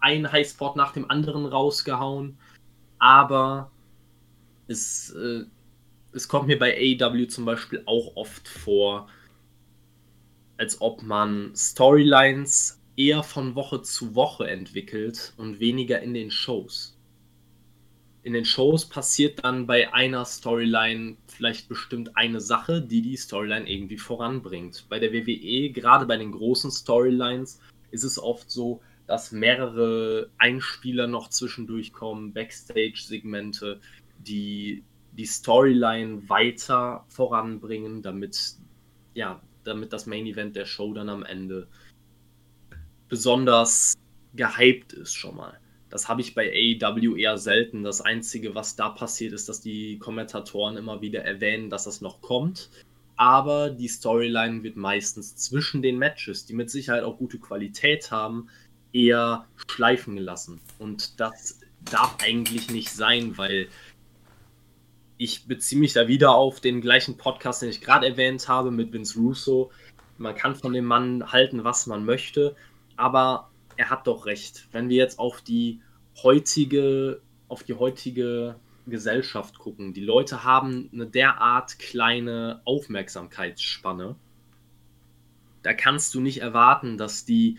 ein 0.00 0.30
Highspot 0.30 0.76
nach 0.76 0.92
dem 0.92 1.10
anderen 1.10 1.46
rausgehauen. 1.46 2.38
Aber 2.98 3.70
es, 4.66 5.10
äh, 5.10 5.44
es 6.12 6.28
kommt 6.28 6.48
mir 6.48 6.58
bei 6.58 6.76
AEW 6.76 7.26
zum 7.26 7.44
Beispiel 7.44 7.82
auch 7.86 8.16
oft 8.16 8.48
vor, 8.48 9.08
als 10.56 10.80
ob 10.80 11.02
man 11.02 11.52
Storylines 11.54 12.82
eher 12.96 13.22
von 13.22 13.54
Woche 13.54 13.82
zu 13.82 14.16
Woche 14.16 14.48
entwickelt 14.48 15.32
und 15.36 15.60
weniger 15.60 16.00
in 16.02 16.14
den 16.14 16.32
Shows. 16.32 16.98
In 18.24 18.32
den 18.32 18.44
Shows 18.44 18.86
passiert 18.86 19.44
dann 19.44 19.66
bei 19.66 19.94
einer 19.94 20.24
Storyline 20.24 21.16
vielleicht 21.38 21.68
bestimmt 21.68 22.16
eine 22.16 22.40
Sache, 22.40 22.82
die 22.82 23.00
die 23.00 23.16
Storyline 23.16 23.70
irgendwie 23.70 23.96
voranbringt. 23.96 24.86
Bei 24.88 24.98
der 24.98 25.12
WWE, 25.12 25.70
gerade 25.70 26.04
bei 26.04 26.16
den 26.16 26.32
großen 26.32 26.72
Storylines, 26.72 27.60
ist 27.92 28.02
es 28.02 28.18
oft 28.18 28.50
so, 28.50 28.82
dass 29.06 29.30
mehrere 29.30 30.30
Einspieler 30.36 31.06
noch 31.06 31.30
zwischendurch 31.30 31.92
kommen, 31.92 32.32
Backstage-Segmente, 32.32 33.80
die 34.18 34.82
die 35.12 35.26
Storyline 35.26 36.28
weiter 36.28 37.06
voranbringen, 37.08 38.02
damit, 38.02 38.56
ja, 39.14 39.40
damit 39.62 39.92
das 39.92 40.06
Main 40.06 40.26
Event 40.26 40.56
der 40.56 40.66
Show 40.66 40.92
dann 40.92 41.08
am 41.08 41.22
Ende 41.22 41.68
besonders 43.08 43.94
gehypt 44.34 44.92
ist 44.92 45.14
schon 45.14 45.36
mal. 45.36 45.58
Das 45.90 46.08
habe 46.08 46.20
ich 46.20 46.34
bei 46.34 46.50
AEW 46.50 47.16
eher 47.16 47.38
selten. 47.38 47.82
Das 47.82 48.00
Einzige, 48.00 48.54
was 48.54 48.76
da 48.76 48.90
passiert, 48.90 49.32
ist, 49.32 49.48
dass 49.48 49.60
die 49.60 49.98
Kommentatoren 49.98 50.76
immer 50.76 51.00
wieder 51.00 51.24
erwähnen, 51.24 51.70
dass 51.70 51.84
das 51.84 52.00
noch 52.00 52.20
kommt. 52.20 52.70
Aber 53.16 53.70
die 53.70 53.88
Storyline 53.88 54.62
wird 54.62 54.76
meistens 54.76 55.34
zwischen 55.36 55.82
den 55.82 55.98
Matches, 55.98 56.46
die 56.46 56.54
mit 56.54 56.70
Sicherheit 56.70 57.02
auch 57.02 57.18
gute 57.18 57.38
Qualität 57.38 58.10
haben, 58.10 58.48
eher 58.92 59.46
schleifen 59.66 60.16
gelassen. 60.16 60.60
Und 60.78 61.18
das 61.18 61.60
darf 61.90 62.16
eigentlich 62.22 62.70
nicht 62.70 62.90
sein, 62.90 63.36
weil 63.36 63.68
ich 65.16 65.46
beziehe 65.46 65.80
mich 65.80 65.94
da 65.94 66.06
wieder 66.06 66.32
auf 66.34 66.60
den 66.60 66.80
gleichen 66.80 67.16
Podcast, 67.16 67.62
den 67.62 67.70
ich 67.70 67.80
gerade 67.80 68.06
erwähnt 68.06 68.48
habe 68.48 68.70
mit 68.70 68.92
Vince 68.92 69.18
Russo. 69.18 69.72
Man 70.16 70.36
kann 70.36 70.54
von 70.54 70.72
dem 70.72 70.84
Mann 70.84 71.32
halten, 71.32 71.64
was 71.64 71.86
man 71.86 72.04
möchte, 72.04 72.54
aber 72.96 73.50
er 73.78 73.90
hat 73.90 74.06
doch 74.06 74.26
recht. 74.26 74.68
Wenn 74.72 74.90
wir 74.90 74.96
jetzt 74.96 75.18
auf 75.18 75.40
die 75.40 75.80
heutige, 76.22 77.22
auf 77.46 77.62
die 77.62 77.74
heutige 77.74 78.56
Gesellschaft 78.86 79.58
gucken, 79.58 79.94
die 79.94 80.04
Leute 80.04 80.44
haben 80.44 80.90
eine 80.92 81.06
derart 81.06 81.78
kleine 81.78 82.60
Aufmerksamkeitsspanne. 82.64 84.16
Da 85.62 85.72
kannst 85.74 86.14
du 86.14 86.20
nicht 86.20 86.40
erwarten, 86.42 86.98
dass 86.98 87.24
die 87.24 87.58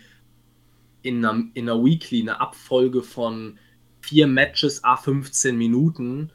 in 1.02 1.24
einer, 1.24 1.44
in 1.54 1.68
einer 1.68 1.82
Weekly 1.82 2.20
eine 2.20 2.40
Abfolge 2.40 3.02
von 3.02 3.58
vier 4.00 4.26
Matches 4.26 4.84
a 4.84 4.96
15 4.96 5.56
Minuten 5.56 6.30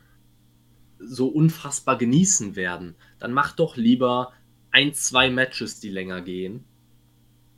so 0.98 1.28
unfassbar 1.28 1.98
genießen 1.98 2.56
werden. 2.56 2.96
Dann 3.20 3.34
mach 3.34 3.52
doch 3.52 3.78
lieber 3.78 4.34
ein, 4.72 4.94
zwei 4.96 5.30
Matches, 5.30 5.80
die 5.80 5.90
länger 5.90 6.22
gehen. 6.22 6.64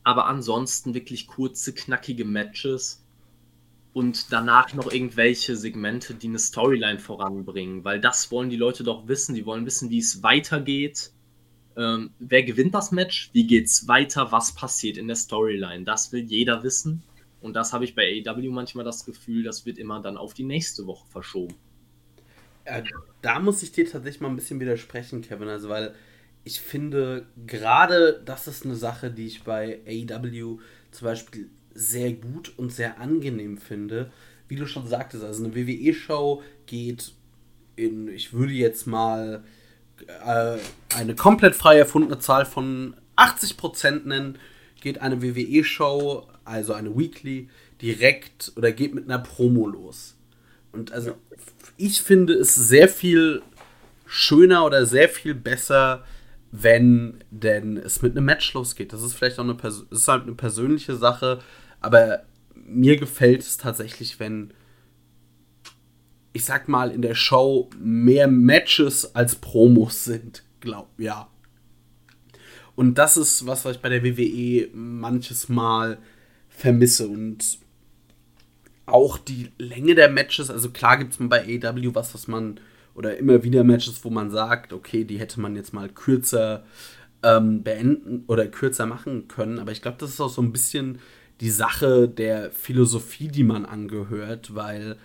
Aber 0.07 0.27
ansonsten 0.27 0.93
wirklich 0.93 1.27
kurze, 1.27 1.73
knackige 1.73 2.23
Matches 2.23 3.05
und 3.91 4.31
danach 4.31 4.73
noch 4.73 4.89
irgendwelche 4.89 5.57
Segmente, 5.57 6.13
die 6.13 6.29
eine 6.29 6.39
Storyline 6.39 6.97
voranbringen, 6.97 7.83
weil 7.83 7.99
das 7.99 8.31
wollen 8.31 8.49
die 8.49 8.55
Leute 8.55 8.85
doch 8.85 9.09
wissen. 9.09 9.35
Die 9.35 9.45
wollen 9.45 9.65
wissen, 9.65 9.89
wie 9.89 9.97
es 9.97 10.23
weitergeht. 10.23 11.11
Ähm, 11.75 12.11
wer 12.19 12.43
gewinnt 12.43 12.73
das 12.73 12.93
Match? 12.93 13.31
Wie 13.33 13.47
geht's 13.47 13.89
weiter? 13.89 14.31
Was 14.31 14.55
passiert 14.55 14.95
in 14.95 15.07
der 15.07 15.17
Storyline? 15.17 15.83
Das 15.83 16.13
will 16.13 16.23
jeder 16.23 16.63
wissen. 16.63 17.03
Und 17.41 17.57
das 17.57 17.73
habe 17.73 17.83
ich 17.83 17.93
bei 17.93 18.23
AEW 18.25 18.49
manchmal 18.49 18.85
das 18.85 19.03
Gefühl, 19.03 19.43
das 19.43 19.65
wird 19.65 19.77
immer 19.77 20.01
dann 20.01 20.15
auf 20.15 20.33
die 20.33 20.45
nächste 20.45 20.87
Woche 20.87 21.05
verschoben. 21.09 21.55
Ja, 22.65 22.81
da 23.21 23.39
muss 23.41 23.61
ich 23.61 23.73
dir 23.73 23.83
tatsächlich 23.83 24.21
mal 24.21 24.29
ein 24.29 24.37
bisschen 24.37 24.61
widersprechen, 24.61 25.21
Kevin. 25.21 25.49
Also, 25.49 25.67
weil 25.67 25.93
ich 26.47 26.61
finde, 26.61 27.25
gerade 27.45 28.21
das 28.23 28.47
ist 28.47 28.63
eine 28.63 28.77
Sache, 28.77 29.11
die 29.11 29.27
ich 29.27 29.43
bei 29.43 29.79
AEW 29.85 30.59
zum 30.91 31.05
Beispiel 31.05 31.49
sehr 31.73 32.13
gut 32.13 32.53
und 32.55 32.71
sehr 32.71 33.01
angenehm 33.01 33.57
finde. 33.57 34.11
Wie 34.47 34.55
du 34.55 34.65
schon 34.65 34.87
sagtest, 34.87 35.25
also 35.25 35.43
eine 35.43 35.53
WWE-Show 35.53 36.41
geht 36.65 37.11
in, 37.75 38.07
ich 38.07 38.31
würde 38.31 38.53
jetzt 38.53 38.87
mal 38.87 39.43
äh, 40.25 40.57
eine 40.95 41.15
komplett 41.15 41.53
frei 41.53 41.77
erfundene 41.77 42.17
Zahl 42.19 42.45
von 42.45 42.95
80% 43.17 44.07
nennen, 44.07 44.39
geht 44.79 45.01
eine 45.01 45.21
WWE-Show, 45.21 46.29
also 46.45 46.73
eine 46.73 46.97
Weekly, 46.97 47.49
direkt 47.81 48.53
oder 48.55 48.71
geht 48.71 48.95
mit 48.95 49.03
einer 49.03 49.19
Promo 49.19 49.67
los. 49.67 50.15
Und 50.71 50.93
also 50.93 51.11
ich 51.75 52.01
finde 52.01 52.35
es 52.35 52.55
sehr 52.55 52.87
viel 52.87 53.41
schöner 54.05 54.65
oder 54.65 54.85
sehr 54.85 55.09
viel 55.09 55.35
besser, 55.35 56.05
wenn 56.51 57.23
denn 57.29 57.77
es 57.77 58.01
mit 58.01 58.15
einem 58.15 58.25
Match 58.25 58.53
losgeht. 58.53 58.93
Das 58.93 59.01
ist 59.01 59.13
vielleicht 59.13 59.39
auch 59.39 59.43
eine, 59.43 59.55
Pers 59.55 59.85
ist 59.89 60.07
halt 60.07 60.23
eine 60.23 60.33
persönliche 60.33 60.95
Sache, 60.95 61.39
aber 61.81 62.23
mir 62.55 62.97
gefällt 62.97 63.41
es 63.41 63.57
tatsächlich, 63.57 64.19
wenn 64.19 64.53
ich 66.33 66.45
sag 66.45 66.67
mal 66.67 66.91
in 66.91 67.01
der 67.01 67.15
Show 67.15 67.69
mehr 67.79 68.27
Matches 68.27 69.15
als 69.15 69.35
Promos 69.35 70.03
sind, 70.03 70.43
glaub 70.59 70.87
ja. 70.99 71.29
Und 72.75 72.99
das 72.99 73.17
ist 73.17 73.47
was, 73.47 73.65
was 73.65 73.77
ich 73.77 73.81
bei 73.81 73.89
der 73.89 74.03
WWE 74.03 74.69
manches 74.71 75.49
Mal 75.49 75.97
vermisse 76.47 77.07
und 77.07 77.57
auch 78.85 79.17
die 79.17 79.49
Länge 79.57 79.95
der 79.95 80.09
Matches, 80.09 80.51
also 80.51 80.69
klar 80.69 80.97
gibt 80.97 81.13
es 81.13 81.17
bei 81.19 81.41
AEW 81.41 81.95
was, 81.95 82.13
was 82.13 82.27
man, 82.27 82.59
oder 82.97 83.15
immer 83.17 83.43
wieder 83.43 83.63
Matches, 83.63 84.03
wo 84.03 84.09
man 84.09 84.31
sagt, 84.31 84.73
okay, 84.73 85.03
die 85.03 85.19
hätte 85.19 85.39
man 85.39 85.55
jetzt 85.55 85.71
mal 85.71 85.87
kürzer 85.87 86.63
ähm, 87.21 87.63
beenden 87.63 88.23
oder 88.27 88.47
kürzer 88.47 88.87
machen 88.87 89.27
können, 89.27 89.59
aber 89.59 89.71
ich 89.71 89.83
glaube, 89.83 89.97
das 89.99 90.09
ist 90.09 90.19
auch 90.19 90.29
so 90.29 90.41
ein 90.41 90.51
bisschen 90.51 90.99
die 91.39 91.51
Sache 91.51 92.09
der 92.09 92.49
Philosophie, 92.51 93.27
die 93.27 93.43
man 93.43 93.65
angehört, 93.65 94.55
weil 94.55 94.97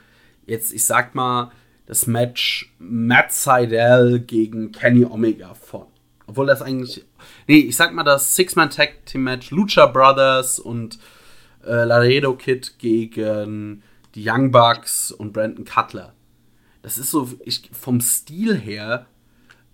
jetzt, 0.47 0.73
ich 0.73 0.85
sag 0.85 1.15
mal, 1.15 1.53
das 1.85 2.07
Match 2.07 2.75
Matt 2.79 3.33
Seidel 3.33 4.21
gegen 4.21 4.73
Kenny 4.73 5.05
Omega 5.05 5.53
von. 5.53 5.87
Obwohl 6.27 6.47
das 6.47 6.63
eigentlich. 6.63 7.05
Nee, 7.47 7.59
ich 7.59 7.77
sag 7.77 7.93
mal 7.93 8.05
das 8.05 8.37
Six-Man-Tag-Team-Match 8.37 9.51
Lucha 9.51 9.85
Brothers 9.85 10.59
und 10.59 10.99
äh, 11.67 11.85
Laredo 11.85 12.35
Kid 12.35 12.79
gegen 12.79 13.83
die 14.15 14.27
Young 14.27 14.51
Bucks 14.51 15.13
und 15.13 15.35
Brandon 15.35 15.67
Cutler. 15.67 16.15
Das 16.83 16.99
ist 16.99 17.11
so, 17.11 17.31
ich, 17.45 17.71
vom 17.73 18.01
Stil 18.01 18.57
her, 18.57 19.07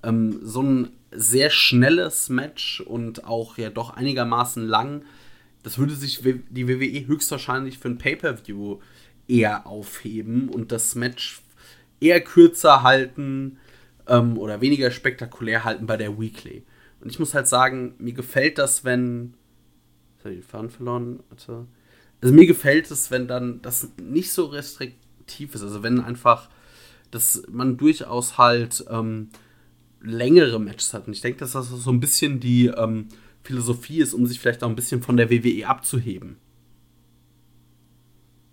ähm, 0.02 0.40
so 0.42 0.62
ein 0.62 0.90
sehr 1.10 1.50
schnelles 1.50 2.28
Match 2.28 2.80
und 2.80 3.24
auch 3.24 3.56
ja 3.56 3.70
doch 3.70 3.90
einigermaßen 3.90 4.66
lang. 4.66 5.02
Das 5.62 5.78
würde 5.78 5.94
sich 5.94 6.20
die 6.22 6.68
WWE 6.68 7.06
höchstwahrscheinlich 7.06 7.78
für 7.78 7.88
ein 7.88 7.98
Pay-Per-View 7.98 8.78
eher 9.26 9.66
aufheben 9.66 10.48
und 10.48 10.72
das 10.72 10.94
Match 10.94 11.42
eher 12.00 12.20
kürzer 12.20 12.82
halten 12.82 13.58
ähm, 14.06 14.38
oder 14.38 14.60
weniger 14.60 14.90
spektakulär 14.90 15.64
halten 15.64 15.86
bei 15.86 15.96
der 15.96 16.18
Weekly. 16.18 16.64
Und 17.00 17.10
ich 17.10 17.18
muss 17.18 17.34
halt 17.34 17.46
sagen, 17.46 17.94
mir 17.98 18.12
gefällt 18.12 18.58
das, 18.58 18.84
wenn. 18.84 19.34
Jetzt 20.16 20.26
ich 20.26 20.40
den 20.40 20.42
Faden 20.42 20.70
verloren. 20.70 21.20
Also 21.30 21.66
mir 22.22 22.46
gefällt 22.46 22.90
es, 22.90 23.10
wenn 23.10 23.28
dann 23.28 23.62
das 23.62 23.92
nicht 24.02 24.32
so 24.32 24.46
restriktiv 24.46 25.54
ist. 25.54 25.62
Also 25.62 25.82
wenn 25.82 26.00
einfach, 26.00 26.48
dass 27.10 27.42
man 27.50 27.76
durchaus 27.76 28.38
halt 28.38 28.84
ähm, 28.90 29.30
längere 30.00 30.60
Matches 30.60 30.94
hat. 30.94 31.06
Und 31.06 31.12
ich 31.12 31.20
denke, 31.20 31.40
dass 31.40 31.52
das 31.52 31.68
so 31.68 31.90
ein 31.90 32.00
bisschen 32.00 32.40
die 32.40 32.66
ähm, 32.66 33.08
Philosophie 33.42 34.00
ist, 34.00 34.14
um 34.14 34.26
sich 34.26 34.40
vielleicht 34.40 34.62
auch 34.62 34.68
ein 34.68 34.76
bisschen 34.76 35.02
von 35.02 35.16
der 35.16 35.30
WWE 35.30 35.66
abzuheben. 35.66 36.36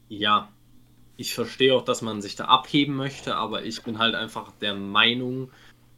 Ja, 0.08 0.50
ich 1.18 1.34
verstehe 1.34 1.76
auch, 1.76 1.84
dass 1.84 2.02
man 2.02 2.22
sich 2.22 2.36
da 2.36 2.46
abheben 2.46 2.96
möchte, 2.96 3.36
aber 3.36 3.64
ich 3.64 3.84
bin 3.84 4.00
halt 4.00 4.16
einfach 4.16 4.52
der 4.62 4.76
Meinung, 4.76 5.50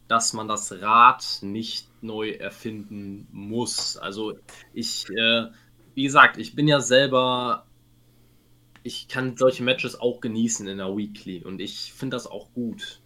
dass 0.07 0.33
man 0.33 0.47
das 0.47 0.71
Rad 0.81 1.39
nicht 1.41 1.87
neu 2.01 2.31
erfinden 2.31 3.27
muss. 3.31 3.97
Also 3.97 4.33
ich, 4.73 5.05
äh, 5.09 5.47
wie 5.95 6.03
gesagt, 6.03 6.37
ich 6.37 6.55
bin 6.55 6.67
ja 6.67 6.79
selber, 6.79 7.66
ich 8.87 9.09
kann 9.09 9.35
solche 9.35 9.63
Matches 9.63 9.99
auch 9.99 10.21
genießen 10.21 10.65
in 10.67 10.77
der 10.77 10.95
Weekly 10.95 11.43
und 11.43 11.59
ich 11.59 11.91
finde 11.93 12.15
das 12.15 12.25
auch 12.25 12.53
gut. 12.53 13.01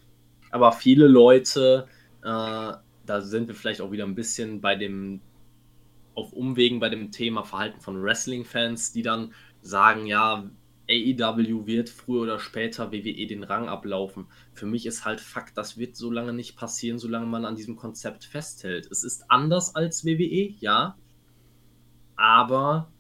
Aber 0.52 0.72
viele 0.72 1.08
Leute, 1.08 1.88
äh, 2.22 2.74
da 3.06 3.22
sind 3.22 3.48
wir 3.48 3.56
vielleicht 3.56 3.82
auch 3.82 3.92
wieder 3.92 4.06
ein 4.06 4.14
bisschen 4.14 4.62
bei 4.62 4.76
dem, 4.76 5.22
auf 6.14 6.34
Umwegen 6.34 6.80
bei 6.80 6.90
dem 6.90 7.12
Thema 7.12 7.44
Verhalten 7.44 7.82
von 7.82 8.02
Wrestling-Fans, 8.02 8.92
die 8.92 9.02
dann 9.02 9.34
sagen, 9.62 10.06
ja, 10.06 10.50
AEW 10.88 11.66
wird 11.66 11.90
früher 11.90 12.22
oder 12.22 12.40
später 12.40 12.92
WWE 12.92 13.26
den 13.26 13.44
Rang 13.44 13.68
ablaufen. 13.68 14.28
Für 14.54 14.68
mich 14.68 14.86
ist 14.86 15.04
halt 15.04 15.20
Fakt, 15.20 15.58
das 15.58 15.78
wird 15.78 15.96
so 15.96 16.12
lange 16.12 16.34
nicht 16.34 16.56
passieren, 16.58 17.00
solange 17.00 17.26
man 17.26 17.46
an 17.46 17.56
diesem 17.56 17.76
Konzept 17.76 18.26
festhält. 18.26 18.88
Es 18.92 19.04
ist 19.04 19.24
anders 19.32 19.74
als 19.74 20.06
WWE, 20.06 20.54
ja. 20.60 20.96
Aber 22.18 22.92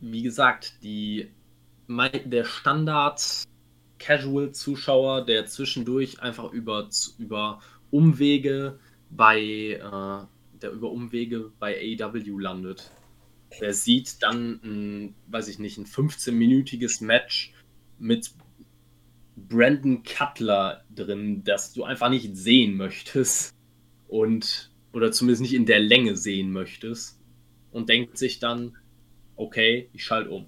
wie 0.00 0.22
gesagt, 0.22 0.82
die, 0.82 1.30
der 1.98 2.44
Standard 2.44 3.44
Casual-Zuschauer, 3.98 5.24
der 5.24 5.46
zwischendurch 5.46 6.20
einfach 6.20 6.52
über, 6.52 6.88
über 7.18 7.60
Umwege 7.90 8.78
bei 9.10 9.40
äh, 9.40 10.26
der 10.62 10.72
über 10.72 10.90
Umwege 10.90 11.52
bei 11.58 11.76
AEW 11.76 12.38
landet, 12.38 12.90
der 13.60 13.74
sieht 13.74 14.22
dann, 14.22 14.60
ein, 14.62 15.14
weiß 15.28 15.48
ich 15.48 15.58
nicht, 15.58 15.78
ein 15.78 15.86
15-minütiges 15.86 17.02
Match 17.02 17.52
mit 17.98 18.32
Brandon 19.36 20.02
Cutler 20.02 20.84
drin, 20.94 21.42
das 21.44 21.72
du 21.72 21.84
einfach 21.84 22.10
nicht 22.10 22.36
sehen 22.36 22.76
möchtest 22.76 23.54
und 24.08 24.70
oder 24.92 25.12
zumindest 25.12 25.42
nicht 25.42 25.54
in 25.54 25.66
der 25.66 25.80
Länge 25.80 26.16
sehen 26.16 26.52
möchtest 26.52 27.20
und 27.70 27.88
denkt 27.88 28.18
sich 28.18 28.38
dann, 28.38 28.76
okay, 29.36 29.88
ich 29.92 30.04
schalte 30.04 30.30
um. 30.30 30.46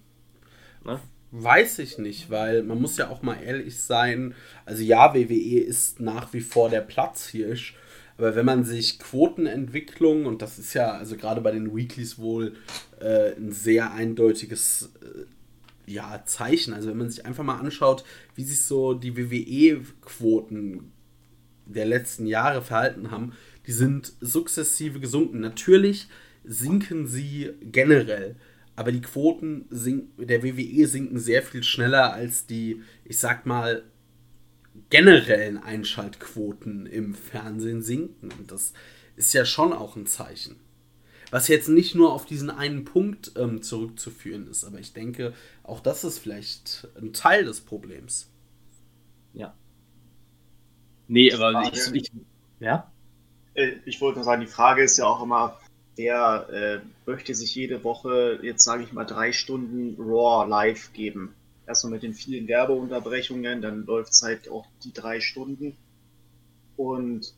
Ne? 0.85 1.01
Weiß 1.35 1.79
ich 1.79 1.97
nicht, 1.97 2.29
weil 2.29 2.63
man 2.63 2.79
muss 2.79 2.99
ja 2.99 3.09
auch 3.09 3.23
mal 3.23 3.43
ehrlich 3.43 3.81
sein. 3.81 4.35
Also 4.67 4.83
ja, 4.83 5.15
WWE 5.15 5.61
ist 5.61 5.99
nach 5.99 6.31
wie 6.35 6.43
vor 6.43 6.69
der 6.69 6.83
Platzhirsch, 6.83 7.75
aber 8.19 8.37
wenn 8.37 8.45
man 8.45 8.65
sich 8.65 8.99
Quotenentwicklung, 8.99 10.27
und 10.27 10.43
das 10.43 10.59
ist 10.59 10.75
ja 10.75 10.93
also 10.93 11.17
gerade 11.17 11.41
bei 11.41 11.51
den 11.51 11.75
Weeklies 11.75 12.19
wohl 12.19 12.55
äh, 13.01 13.35
ein 13.35 13.51
sehr 13.51 13.95
eindeutiges 13.95 14.93
äh, 15.01 15.91
ja, 15.91 16.23
Zeichen, 16.27 16.75
also 16.75 16.91
wenn 16.91 16.99
man 16.99 17.11
sich 17.11 17.25
einfach 17.25 17.45
mal 17.45 17.59
anschaut, 17.59 18.05
wie 18.35 18.45
sich 18.45 18.61
so 18.61 18.93
die 18.93 19.17
WWE-Quoten 19.17 20.93
der 21.65 21.87
letzten 21.87 22.27
Jahre 22.27 22.61
verhalten 22.61 23.11
haben, 23.11 23.33
die 23.67 23.73
sind 23.73 24.13
sukzessive 24.21 25.01
gesunken. 25.01 25.41
Natürlich 25.41 26.09
sinken 26.45 27.07
sie 27.07 27.53
generell, 27.63 28.37
aber 28.77 28.93
die 28.93 29.01
Quoten 29.01 29.67
der 29.71 30.43
WWE 30.43 30.87
sinken 30.87 31.19
sehr 31.19 31.43
viel 31.43 31.63
schneller 31.63 32.13
als 32.13 32.47
die, 32.47 32.83
ich 33.05 33.19
sag 33.19 33.45
mal, 33.47 33.85
generellen 34.91 35.59
Einschaltquoten 35.59 36.87
im 36.87 37.15
Fernsehen 37.15 37.83
sinken. 37.83 38.31
Und 38.39 38.51
das 38.51 38.73
ist 39.17 39.35
ja 39.35 39.45
schon 39.45 39.73
auch 39.73 39.97
ein 39.97 40.07
Zeichen. 40.07 40.57
Was 41.31 41.49
jetzt 41.49 41.69
nicht 41.69 41.95
nur 41.95 42.13
auf 42.13 42.27
diesen 42.27 42.51
einen 42.51 42.85
Punkt 42.85 43.33
ähm, 43.37 43.63
zurückzuführen 43.63 44.49
ist, 44.49 44.65
aber 44.65 44.79
ich 44.79 44.93
denke, 44.93 45.33
auch 45.63 45.81
das 45.81 46.05
ist 46.05 46.19
vielleicht 46.19 46.89
ein 47.01 47.15
Teil 47.15 47.45
des 47.45 47.63
Problems. 47.63 48.31
Ja. 49.33 49.55
Nee, 51.09 51.33
aber 51.33 51.71
ich, 51.73 51.95
ich, 51.95 52.13
ja? 52.61 52.93
Äh, 53.55 53.77
ich 53.87 54.01
wollte 54.01 54.19
nur 54.19 54.25
sagen, 54.25 54.43
die 54.43 54.47
Frage 54.47 54.83
ist 54.83 54.99
ja 54.99 55.07
auch 55.07 55.23
immer, 55.23 55.59
wer 55.97 56.49
äh, 56.51 56.81
möchte 57.07 57.35
sich 57.35 57.55
jede 57.55 57.85
Woche, 57.85 58.39
jetzt 58.43 58.65
sage 58.65 58.85
ich 58.85 58.93
mal, 58.93 59.05
drei 59.05 59.33
Stunden 59.33 59.97
Raw 60.01 60.49
live 60.49 60.93
geben? 60.93 61.35
Erstmal 61.67 61.93
mit 61.93 62.03
den 62.03 62.15
vielen 62.15 62.49
Werbeunterbrechungen, 62.49 63.63
dann 63.63 63.87
läuft 63.87 64.13
es 64.13 64.23
halt 64.23 64.49
auch 64.51 64.67
die 64.85 64.93
drei 64.93 65.21
Stunden. 65.21 65.77
Und 66.77 67.35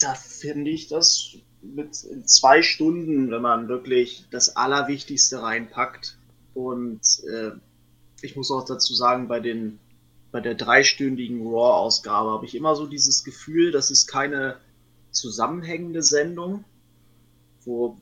da 0.00 0.14
finde 0.14 0.70
ich 0.70 0.88
das 0.88 1.36
mit 1.62 1.94
zwei 1.94 2.62
Stunden, 2.62 3.30
wenn 3.30 3.42
man 3.42 3.68
wirklich 3.68 4.24
das 4.30 4.56
Allerwichtigste 4.56 5.42
reinpackt. 5.42 6.18
Und 6.54 7.00
äh, 7.30 7.52
ich 8.22 8.36
muss 8.36 8.50
auch 8.50 8.64
dazu 8.64 8.94
sagen, 8.94 9.28
bei 9.28 9.40
den 9.40 9.78
bei 10.30 10.40
der 10.40 10.54
dreistündigen 10.54 11.40
Raw-Ausgabe 11.40 12.30
habe 12.30 12.44
ich 12.44 12.54
immer 12.54 12.76
so 12.76 12.86
dieses 12.86 13.24
Gefühl, 13.24 13.72
das 13.72 13.90
ist 13.90 14.06
keine 14.06 14.58
zusammenhängende 15.10 16.02
Sendung, 16.02 16.64
wo 17.68 17.98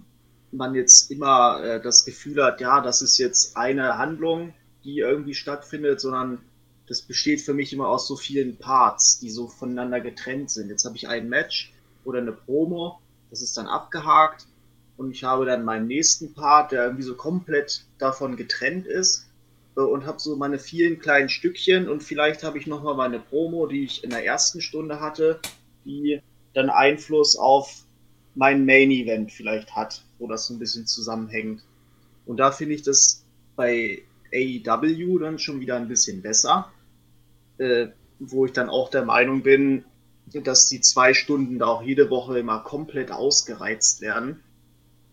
man 0.53 0.75
jetzt 0.75 1.11
immer 1.11 1.63
äh, 1.63 1.83
das 1.83 2.05
Gefühl 2.05 2.43
hat, 2.43 2.61
ja, 2.61 2.81
das 2.81 3.03
ist 3.03 3.19
jetzt 3.19 3.57
eine 3.57 3.99
Handlung, 3.99 4.55
die 4.85 5.01
irgendwie 5.01 5.35
stattfindet, 5.35 6.01
sondern 6.01 6.39
das 6.87 7.03
besteht 7.03 7.41
für 7.43 7.53
mich 7.53 7.73
immer 7.73 7.89
aus 7.89 8.07
so 8.07 8.17
vielen 8.17 8.57
Parts, 8.57 9.19
die 9.19 9.31
so 9.31 9.49
voneinander 9.49 10.01
getrennt 10.01 10.51
sind. 10.51 10.71
Jetzt 10.71 10.85
habe 10.85 10.97
ich 10.97 11.09
ein 11.09 11.29
Match 11.29 11.73
oder 12.05 12.21
eine 12.21 12.33
Promo, 12.33 13.01
das 13.31 13.43
ist 13.43 13.57
dann 13.57 13.67
abgehakt 13.67 14.47
und 14.97 15.11
ich 15.11 15.25
habe 15.25 15.45
dann 15.45 15.65
meinen 15.65 15.89
nächsten 15.89 16.33
Part, 16.33 16.71
der 16.71 16.85
irgendwie 16.85 17.03
so 17.03 17.17
komplett 17.17 17.85
davon 17.99 18.37
getrennt 18.37 18.87
ist 18.87 19.27
äh, 19.77 19.81
und 19.81 20.07
habe 20.07 20.21
so 20.21 20.37
meine 20.37 20.61
vielen 20.61 21.01
kleinen 21.01 21.29
Stückchen 21.29 21.89
und 21.89 22.05
vielleicht 22.05 22.45
habe 22.45 22.59
ich 22.59 22.69
nochmal 22.69 22.95
meine 22.95 23.19
Promo, 23.19 23.67
die 23.67 23.85
ich 23.85 24.05
in 24.05 24.11
der 24.11 24.25
ersten 24.25 24.61
Stunde 24.61 25.01
hatte, 25.01 25.41
die 25.85 26.21
dann 26.55 26.71
Einfluss 26.71 27.37
auf 27.37 27.86
mein 28.37 28.65
Main 28.65 28.91
Event 28.91 29.33
vielleicht 29.33 29.75
hat, 29.75 30.05
wo 30.19 30.29
das 30.29 30.47
so 30.47 30.55
ein 30.55 30.59
bisschen 30.59 30.87
zusammenhängt. 30.87 31.63
Und 32.27 32.37
da 32.37 32.53
finde 32.53 32.75
ich 32.75 32.83
das 32.83 33.25
bei 33.57 34.03
AEW 34.33 35.19
dann 35.19 35.39
schon 35.39 35.61
wieder 35.61 35.77
ein 35.77 35.89
bisschen 35.89 36.23
besser, 36.23 36.71
äh, 37.59 37.89
wo 38.19 38.45
ich 38.47 38.53
dann 38.53 38.69
auch 38.69 38.91
der 38.91 39.05
Meinung 39.05 39.43
bin, 39.43 39.85
dass 40.27 40.69
die 40.69 40.81
zwei 40.81 41.15
Stunden 41.15 41.59
da 41.59 41.67
auch 41.67 41.83
jede 41.83 42.11
Woche 42.11 42.39
immer 42.39 42.61
komplett 42.61 43.11
ausgereizt 43.11 44.01
werden 44.01 44.41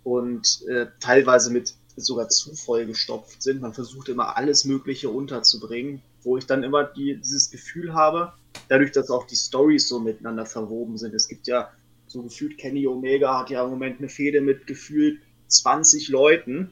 und 0.04 0.64
äh, 0.68 0.88
teilweise 1.00 1.52
mit 1.52 1.76
sogar 1.96 2.28
zu 2.30 2.56
voll 2.56 2.88
gestopft 2.88 3.42
sind. 3.42 3.62
Man 3.62 3.74
versucht 3.74 4.10
immer 4.10 4.36
alles 4.36 4.66
Mögliche 4.66 5.10
unterzubringen, 5.10 6.02
wo 6.24 6.38
ich 6.38 6.46
dann 6.46 6.64
immer 6.64 6.84
die, 6.84 7.16
dieses 7.18 7.52
Gefühl 7.52 7.94
habe, 7.94 8.34
dadurch, 8.68 8.92
dass 8.92 9.12
auch 9.12 9.28
die 9.28 9.36
Stories 9.36 9.88
so 9.88 10.00
miteinander 10.00 10.46
verwoben 10.46 10.98
sind. 10.98 11.14
Es 11.14 11.28
gibt 11.28 11.48
ja 11.48 11.72
so 12.14 12.22
gefühlt, 12.22 12.57
Kenny 12.57 12.88
Omega 12.88 13.39
hat 13.39 13.49
ja 13.49 13.64
im 13.64 13.72
Moment 13.72 13.97
eine 13.97 14.07
Fehde 14.07 14.39
mit 14.39 14.68
gefühlt 14.68 15.20
20 15.47 16.09
Leuten 16.09 16.72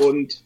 und 0.00 0.42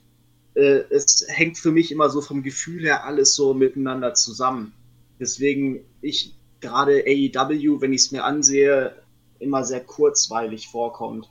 äh, 0.55 0.83
es 0.91 1.25
hängt 1.29 1.59
für 1.59 1.71
mich 1.71 1.93
immer 1.93 2.11
so 2.11 2.21
vom 2.21 2.43
Gefühl 2.43 2.83
her 2.83 3.05
alles 3.05 3.35
so 3.35 3.55
miteinander 3.55 4.15
zusammen. 4.15 4.73
Deswegen 5.21 5.85
ich 6.03 6.35
gerade 6.61 7.05
AEW, 7.07 7.81
wenn 7.81 7.93
ich 7.93 8.03
es 8.03 8.13
mir 8.13 8.25
ansehe, 8.25 9.01
immer 9.39 9.65
sehr 9.65 9.81
kurzweilig 9.81 10.69
vorkommt. 10.69 11.31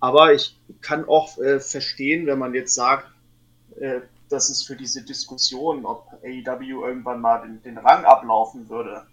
Aber 0.00 0.32
ich 0.32 0.58
kann 0.80 1.04
auch 1.04 1.38
äh, 1.38 1.60
verstehen, 1.60 2.26
wenn 2.26 2.38
man 2.38 2.54
jetzt 2.54 2.74
sagt, 2.74 3.06
äh, 3.76 4.00
dass 4.30 4.48
es 4.48 4.62
für 4.62 4.76
diese 4.76 5.02
Diskussion, 5.02 5.84
ob 5.84 6.06
AEW 6.24 6.86
irgendwann 6.86 7.20
mal 7.20 7.42
den, 7.42 7.62
den 7.62 7.78
Rang 7.78 8.04
ablaufen 8.04 8.68
würde 8.70 9.06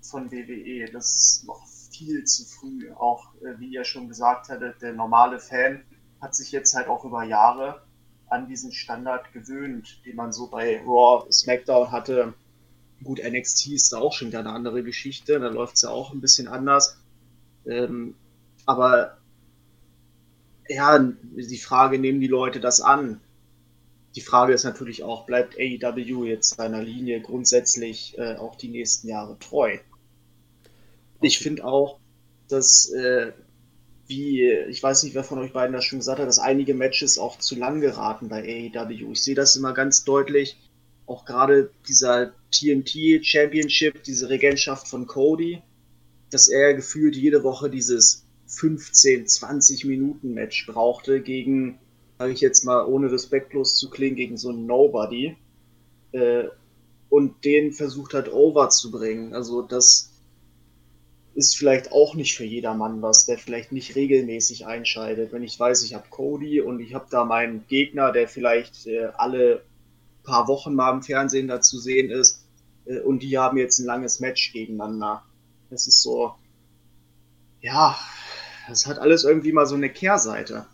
von 0.00 0.32
WWE, 0.32 0.90
das 0.90 1.16
ist 1.16 1.46
noch 1.46 1.62
viel 1.98 2.24
zu 2.24 2.44
früh. 2.44 2.92
Auch 2.92 3.34
äh, 3.42 3.58
wie 3.58 3.68
ihr 3.68 3.84
schon 3.84 4.08
gesagt 4.08 4.48
hattet, 4.48 4.80
der 4.80 4.92
normale 4.92 5.40
Fan 5.40 5.82
hat 6.20 6.34
sich 6.34 6.52
jetzt 6.52 6.74
halt 6.74 6.88
auch 6.88 7.04
über 7.04 7.24
Jahre 7.24 7.82
an 8.28 8.46
diesen 8.46 8.72
Standard 8.72 9.32
gewöhnt, 9.32 10.04
den 10.04 10.16
man 10.16 10.32
so 10.32 10.48
bei 10.48 10.80
Raw, 10.84 11.30
SmackDown 11.30 11.90
hatte. 11.90 12.34
Gut, 13.02 13.20
NXT 13.22 13.68
ist 13.68 13.92
da 13.92 13.98
auch 13.98 14.12
schon 14.12 14.28
wieder 14.28 14.40
eine 14.40 14.52
andere 14.52 14.82
Geschichte, 14.82 15.38
da 15.38 15.48
läuft 15.48 15.76
es 15.76 15.82
ja 15.82 15.90
auch 15.90 16.12
ein 16.12 16.20
bisschen 16.20 16.48
anders. 16.48 16.98
Ähm, 17.66 18.14
aber 18.66 19.18
ja, 20.68 20.98
die 20.98 21.58
Frage, 21.58 21.98
nehmen 21.98 22.20
die 22.20 22.26
Leute 22.26 22.60
das 22.60 22.80
an? 22.80 23.20
Die 24.14 24.20
Frage 24.20 24.52
ist 24.52 24.64
natürlich 24.64 25.02
auch, 25.02 25.26
bleibt 25.26 25.56
AEW 25.58 26.24
jetzt 26.24 26.56
seiner 26.56 26.82
Linie 26.82 27.20
grundsätzlich 27.20 28.18
äh, 28.18 28.36
auch 28.36 28.56
die 28.56 28.68
nächsten 28.68 29.08
Jahre 29.08 29.38
treu? 29.38 29.78
Ich 31.20 31.38
finde 31.38 31.64
auch, 31.64 31.98
dass, 32.48 32.90
äh, 32.90 33.32
wie, 34.06 34.42
ich 34.68 34.82
weiß 34.82 35.02
nicht, 35.02 35.14
wer 35.14 35.24
von 35.24 35.38
euch 35.38 35.52
beiden 35.52 35.74
das 35.74 35.84
schon 35.84 35.98
gesagt 35.98 36.20
hat, 36.20 36.28
dass 36.28 36.38
einige 36.38 36.74
Matches 36.74 37.18
auch 37.18 37.38
zu 37.38 37.56
lang 37.56 37.80
geraten 37.80 38.28
bei 38.28 38.42
AEW. 38.42 39.12
Ich 39.12 39.22
sehe 39.22 39.34
das 39.34 39.56
immer 39.56 39.74
ganz 39.74 40.04
deutlich, 40.04 40.58
auch 41.06 41.24
gerade 41.24 41.70
dieser 41.88 42.32
TNT 42.50 43.24
Championship, 43.24 44.02
diese 44.04 44.28
Regentschaft 44.28 44.88
von 44.88 45.06
Cody, 45.06 45.62
dass 46.30 46.48
er 46.48 46.74
gefühlt 46.74 47.16
jede 47.16 47.42
Woche 47.42 47.70
dieses 47.70 48.26
15, 48.46 49.26
20 49.26 49.84
Minuten 49.84 50.32
Match 50.32 50.66
brauchte 50.66 51.20
gegen 51.20 51.78
sage 52.18 52.32
ich 52.32 52.40
jetzt 52.40 52.64
mal, 52.64 52.84
ohne 52.84 53.10
respektlos 53.10 53.76
zu 53.78 53.90
klingen, 53.90 54.16
gegen 54.16 54.36
so 54.36 54.50
einen 54.50 54.66
Nobody 54.66 55.36
äh, 56.12 56.44
und 57.08 57.44
den 57.44 57.72
versucht 57.72 58.12
hat, 58.12 58.30
over 58.30 58.68
zu 58.70 58.90
bringen. 58.90 59.34
Also 59.34 59.62
das 59.62 60.10
ist 61.38 61.56
vielleicht 61.56 61.92
auch 61.92 62.14
nicht 62.14 62.36
für 62.36 62.44
jedermann 62.44 63.00
was, 63.00 63.26
der 63.26 63.38
vielleicht 63.38 63.72
nicht 63.72 63.94
regelmäßig 63.94 64.66
einschaltet. 64.66 65.32
Wenn 65.32 65.42
ich 65.42 65.58
weiß, 65.58 65.82
ich 65.84 65.94
habe 65.94 66.08
Cody 66.10 66.60
und 66.60 66.80
ich 66.80 66.94
habe 66.94 67.06
da 67.10 67.24
meinen 67.24 67.66
Gegner, 67.68 68.12
der 68.12 68.28
vielleicht 68.28 68.86
äh, 68.86 69.06
alle 69.16 69.62
paar 70.24 70.48
Wochen 70.48 70.74
mal 70.74 70.92
im 70.92 71.02
Fernsehen 71.02 71.48
da 71.48 71.60
zu 71.60 71.78
sehen 71.78 72.10
ist 72.10 72.44
äh, 72.86 73.00
und 73.00 73.22
die 73.22 73.38
haben 73.38 73.56
jetzt 73.56 73.78
ein 73.78 73.86
langes 73.86 74.20
Match 74.20 74.52
gegeneinander. 74.52 75.24
Das 75.70 75.86
ist 75.86 76.02
so, 76.02 76.34
ja, 77.60 77.96
das 78.68 78.86
hat 78.86 78.98
alles 78.98 79.24
irgendwie 79.24 79.52
mal 79.52 79.66
so 79.66 79.76
eine 79.76 79.90
Kehrseite 79.90 80.66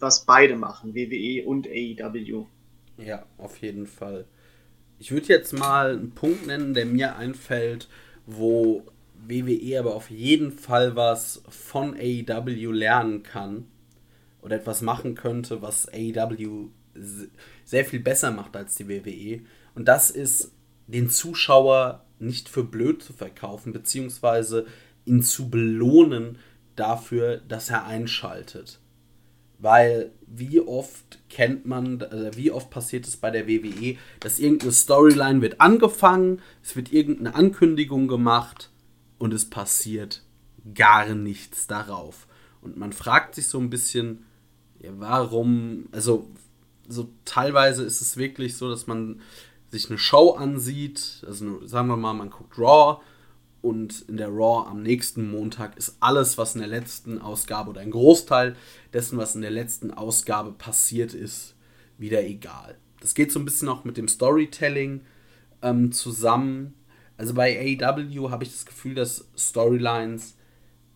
was 0.00 0.24
beide 0.24 0.56
machen, 0.56 0.94
WWE 0.94 1.44
und 1.44 1.66
AEW. 1.66 2.46
Ja, 2.98 3.24
auf 3.36 3.58
jeden 3.58 3.86
Fall. 3.86 4.26
Ich 4.98 5.12
würde 5.12 5.28
jetzt 5.28 5.52
mal 5.52 5.92
einen 5.92 6.12
Punkt 6.12 6.46
nennen, 6.46 6.74
der 6.74 6.86
mir 6.86 7.16
einfällt, 7.16 7.88
wo 8.26 8.84
WWE 9.26 9.78
aber 9.78 9.94
auf 9.94 10.10
jeden 10.10 10.52
Fall 10.52 10.96
was 10.96 11.42
von 11.48 11.94
AEW 11.94 12.72
lernen 12.72 13.22
kann 13.22 13.66
oder 14.42 14.56
etwas 14.56 14.82
machen 14.82 15.14
könnte, 15.14 15.62
was 15.62 15.88
AEW 15.88 16.68
sehr 17.64 17.84
viel 17.84 18.00
besser 18.00 18.30
macht 18.30 18.56
als 18.56 18.74
die 18.74 18.88
WWE. 18.88 19.42
Und 19.74 19.86
das 19.86 20.10
ist, 20.10 20.52
den 20.86 21.10
Zuschauer 21.10 22.04
nicht 22.18 22.48
für 22.48 22.64
blöd 22.64 23.02
zu 23.02 23.12
verkaufen, 23.12 23.72
beziehungsweise 23.72 24.66
ihn 25.04 25.22
zu 25.22 25.50
belohnen 25.50 26.38
dafür, 26.76 27.38
dass 27.48 27.70
er 27.70 27.84
einschaltet. 27.84 28.80
Weil 29.58 30.12
wie 30.26 30.60
oft 30.60 31.18
kennt 31.28 31.66
man, 31.66 32.00
also 32.02 32.36
wie 32.36 32.50
oft 32.50 32.70
passiert 32.70 33.06
es 33.06 33.16
bei 33.16 33.30
der 33.30 33.48
WWE, 33.48 33.96
dass 34.20 34.38
irgendeine 34.38 34.72
Storyline 34.72 35.42
wird 35.42 35.60
angefangen, 35.60 36.40
es 36.62 36.76
wird 36.76 36.92
irgendeine 36.92 37.34
Ankündigung 37.34 38.08
gemacht 38.08 38.70
und 39.18 39.34
es 39.34 39.48
passiert 39.48 40.22
gar 40.74 41.14
nichts 41.14 41.66
darauf. 41.66 42.26
Und 42.60 42.76
man 42.76 42.92
fragt 42.92 43.34
sich 43.34 43.48
so 43.48 43.58
ein 43.58 43.70
bisschen, 43.70 44.24
ja, 44.80 44.90
warum, 44.94 45.88
also 45.92 46.28
so 46.88 47.10
teilweise 47.24 47.84
ist 47.84 48.00
es 48.00 48.16
wirklich 48.16 48.56
so, 48.56 48.68
dass 48.68 48.86
man 48.86 49.20
sich 49.70 49.88
eine 49.90 49.98
Show 49.98 50.32
ansieht, 50.32 51.22
also 51.26 51.66
sagen 51.66 51.88
wir 51.88 51.96
mal, 51.96 52.14
man 52.14 52.30
guckt 52.30 52.58
Raw 52.58 53.00
und 53.60 54.02
in 54.08 54.16
der 54.16 54.28
Raw 54.28 54.68
am 54.68 54.82
nächsten 54.82 55.30
Montag 55.30 55.76
ist 55.76 55.96
alles, 56.00 56.38
was 56.38 56.54
in 56.54 56.60
der 56.60 56.68
letzten 56.68 57.20
Ausgabe 57.20 57.70
oder 57.70 57.80
ein 57.80 57.90
Großteil 57.90 58.56
dessen, 58.92 59.18
was 59.18 59.34
in 59.34 59.42
der 59.42 59.50
letzten 59.50 59.90
Ausgabe 59.92 60.52
passiert 60.52 61.12
ist, 61.12 61.54
wieder 61.98 62.24
egal. 62.24 62.78
Das 63.00 63.14
geht 63.14 63.30
so 63.30 63.38
ein 63.38 63.44
bisschen 63.44 63.68
auch 63.68 63.84
mit 63.84 63.96
dem 63.96 64.08
Storytelling 64.08 65.02
ähm, 65.62 65.92
zusammen. 65.92 66.74
Also 67.18 67.34
bei 67.34 67.78
AEW 67.80 68.30
habe 68.30 68.44
ich 68.44 68.52
das 68.52 68.64
Gefühl, 68.64 68.94
dass 68.94 69.28
Storylines 69.36 70.36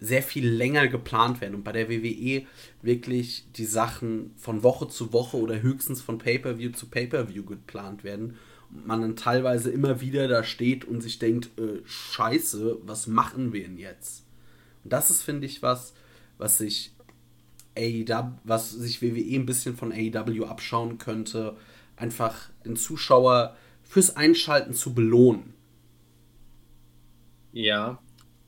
sehr 0.00 0.22
viel 0.22 0.48
länger 0.48 0.88
geplant 0.88 1.40
werden 1.40 1.54
und 1.56 1.64
bei 1.64 1.72
der 1.72 1.88
WWE 1.88 2.46
wirklich 2.80 3.46
die 3.56 3.64
Sachen 3.64 4.32
von 4.36 4.62
Woche 4.62 4.88
zu 4.88 5.12
Woche 5.12 5.36
oder 5.36 5.62
höchstens 5.62 6.00
von 6.00 6.18
Pay-per-View 6.18 6.72
zu 6.72 6.86
Pay-per-View 6.86 7.44
geplant 7.44 8.02
werden 8.02 8.36
und 8.70 8.86
man 8.86 9.00
dann 9.00 9.16
teilweise 9.16 9.70
immer 9.70 10.00
wieder 10.00 10.26
da 10.26 10.42
steht 10.42 10.84
und 10.84 11.02
sich 11.02 11.18
denkt, 11.18 11.50
äh, 11.58 11.80
scheiße, 11.84 12.78
was 12.82 13.06
machen 13.06 13.52
wir 13.52 13.62
denn 13.62 13.78
jetzt? 13.78 14.24
Und 14.82 14.92
das 14.92 15.10
ist, 15.10 15.22
finde 15.22 15.46
ich, 15.46 15.62
was, 15.62 15.92
was 16.38 16.58
sich 16.58 16.92
AEW, 17.76 18.32
was 18.44 18.70
sich 18.70 19.02
WWE 19.02 19.36
ein 19.36 19.46
bisschen 19.46 19.76
von 19.76 19.92
AEW 19.92 20.44
abschauen 20.46 20.98
könnte, 20.98 21.56
einfach 21.96 22.50
den 22.64 22.76
Zuschauer 22.76 23.56
fürs 23.84 24.16
Einschalten 24.16 24.74
zu 24.74 24.94
belohnen. 24.94 25.51
Ja, 27.52 28.02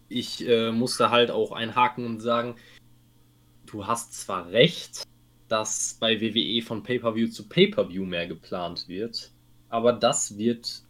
ich 0.09 0.47
äh, 0.49 0.73
musste 0.73 1.11
halt 1.11 1.31
auch 1.31 1.53
einhaken 1.53 2.07
und 2.07 2.21
sagen, 2.21 2.57
du 3.67 3.87
hast 3.87 4.15
zwar 4.15 4.51
recht, 4.51 5.03
dass 5.49 5.97
bei 6.01 6.21
WWE 6.21 6.63
von 6.63 6.83
Pay-per-View 6.83 7.29
zu 7.29 7.49
Pay-per-View 7.49 8.05
mehr 8.05 8.27
geplant 8.27 8.89
wird, 8.89 9.33
aber 9.69 9.93
das 9.93 10.39
wird 10.39 10.85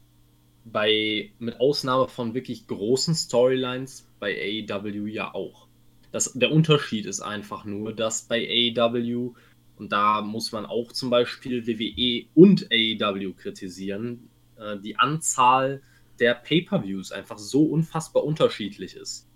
bei, 0.64 1.32
mit 1.38 1.60
Ausnahme 1.60 2.08
von 2.08 2.34
wirklich 2.34 2.66
großen 2.66 3.14
Storylines 3.14 4.08
bei 4.20 4.64
AEW 4.68 5.06
ja 5.06 5.34
auch. 5.34 5.68
Das, 6.12 6.32
der 6.34 6.52
Unterschied 6.52 7.06
ist 7.06 7.20
einfach 7.20 7.64
nur, 7.64 7.92
dass 7.92 8.22
bei 8.22 8.48
AEW, 8.48 9.34
und 9.76 9.92
da 9.92 10.22
muss 10.22 10.52
man 10.52 10.64
auch 10.64 10.92
zum 10.92 11.10
Beispiel 11.10 11.66
WWE 11.66 12.26
und 12.34 12.68
AEW 12.70 13.32
kritisieren, 13.34 14.30
äh, 14.56 14.78
die 14.78 14.96
Anzahl 14.96 15.82
der 16.20 16.34
Pay-per-Views 16.34 17.12
einfach 17.12 17.38
so 17.38 17.64
unfassbar 17.64 18.24
unterschiedlich 18.24 18.96
ist. 18.96 19.28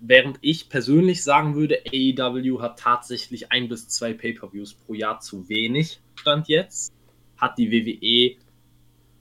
Während 0.00 0.38
ich 0.42 0.68
persönlich 0.68 1.24
sagen 1.24 1.56
würde, 1.56 1.82
AEW 1.92 2.60
hat 2.60 2.78
tatsächlich 2.78 3.50
ein 3.50 3.68
bis 3.68 3.88
zwei 3.88 4.12
Pay-per-Views 4.12 4.74
pro 4.74 4.94
Jahr 4.94 5.20
zu 5.20 5.48
wenig, 5.48 6.00
stand 6.14 6.48
jetzt, 6.48 6.92
hat 7.36 7.58
die 7.58 7.70
WWE 7.70 8.40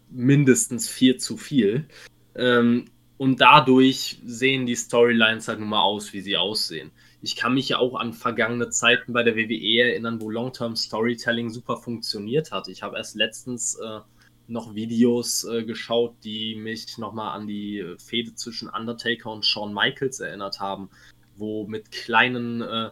mindestens 0.09 0.87
vier 0.87 1.17
zu 1.17 1.37
viel. 1.37 1.87
Ähm, 2.35 2.85
und 3.17 3.41
dadurch 3.41 4.19
sehen 4.25 4.67
die 4.67 4.75
Storylines 4.75 5.47
halt 5.47 5.59
nun 5.59 5.69
mal 5.69 5.81
aus, 5.81 6.13
wie 6.13 6.21
sie 6.21 6.37
aussehen. 6.37 6.91
Ich 7.21 7.35
kann 7.35 7.55
mich 7.55 7.69
ja 7.69 7.79
auch 7.79 7.95
an 7.95 8.13
vergangene 8.13 8.69
Zeiten 8.69 9.11
bei 9.11 9.23
der 9.23 9.35
WWE 9.35 9.81
erinnern, 9.81 10.21
wo 10.21 10.29
Long-Term 10.29 10.75
Storytelling 10.75 11.49
super 11.49 11.77
funktioniert 11.77 12.51
hat. 12.51 12.67
Ich 12.67 12.83
habe 12.83 12.97
erst 12.97 13.15
letztens 13.15 13.75
äh, 13.75 14.01
noch 14.47 14.75
Videos 14.75 15.43
äh, 15.43 15.63
geschaut, 15.63 16.15
die 16.23 16.55
mich 16.55 16.97
nochmal 16.97 17.37
an 17.37 17.47
die 17.47 17.95
Fehde 17.97 18.33
zwischen 18.35 18.69
Undertaker 18.69 19.31
und 19.31 19.45
Shawn 19.45 19.73
Michaels 19.73 20.19
erinnert 20.19 20.59
haben, 20.59 20.89
wo 21.35 21.67
mit 21.67 21.91
kleinen, 21.91 22.61
äh, 22.61 22.91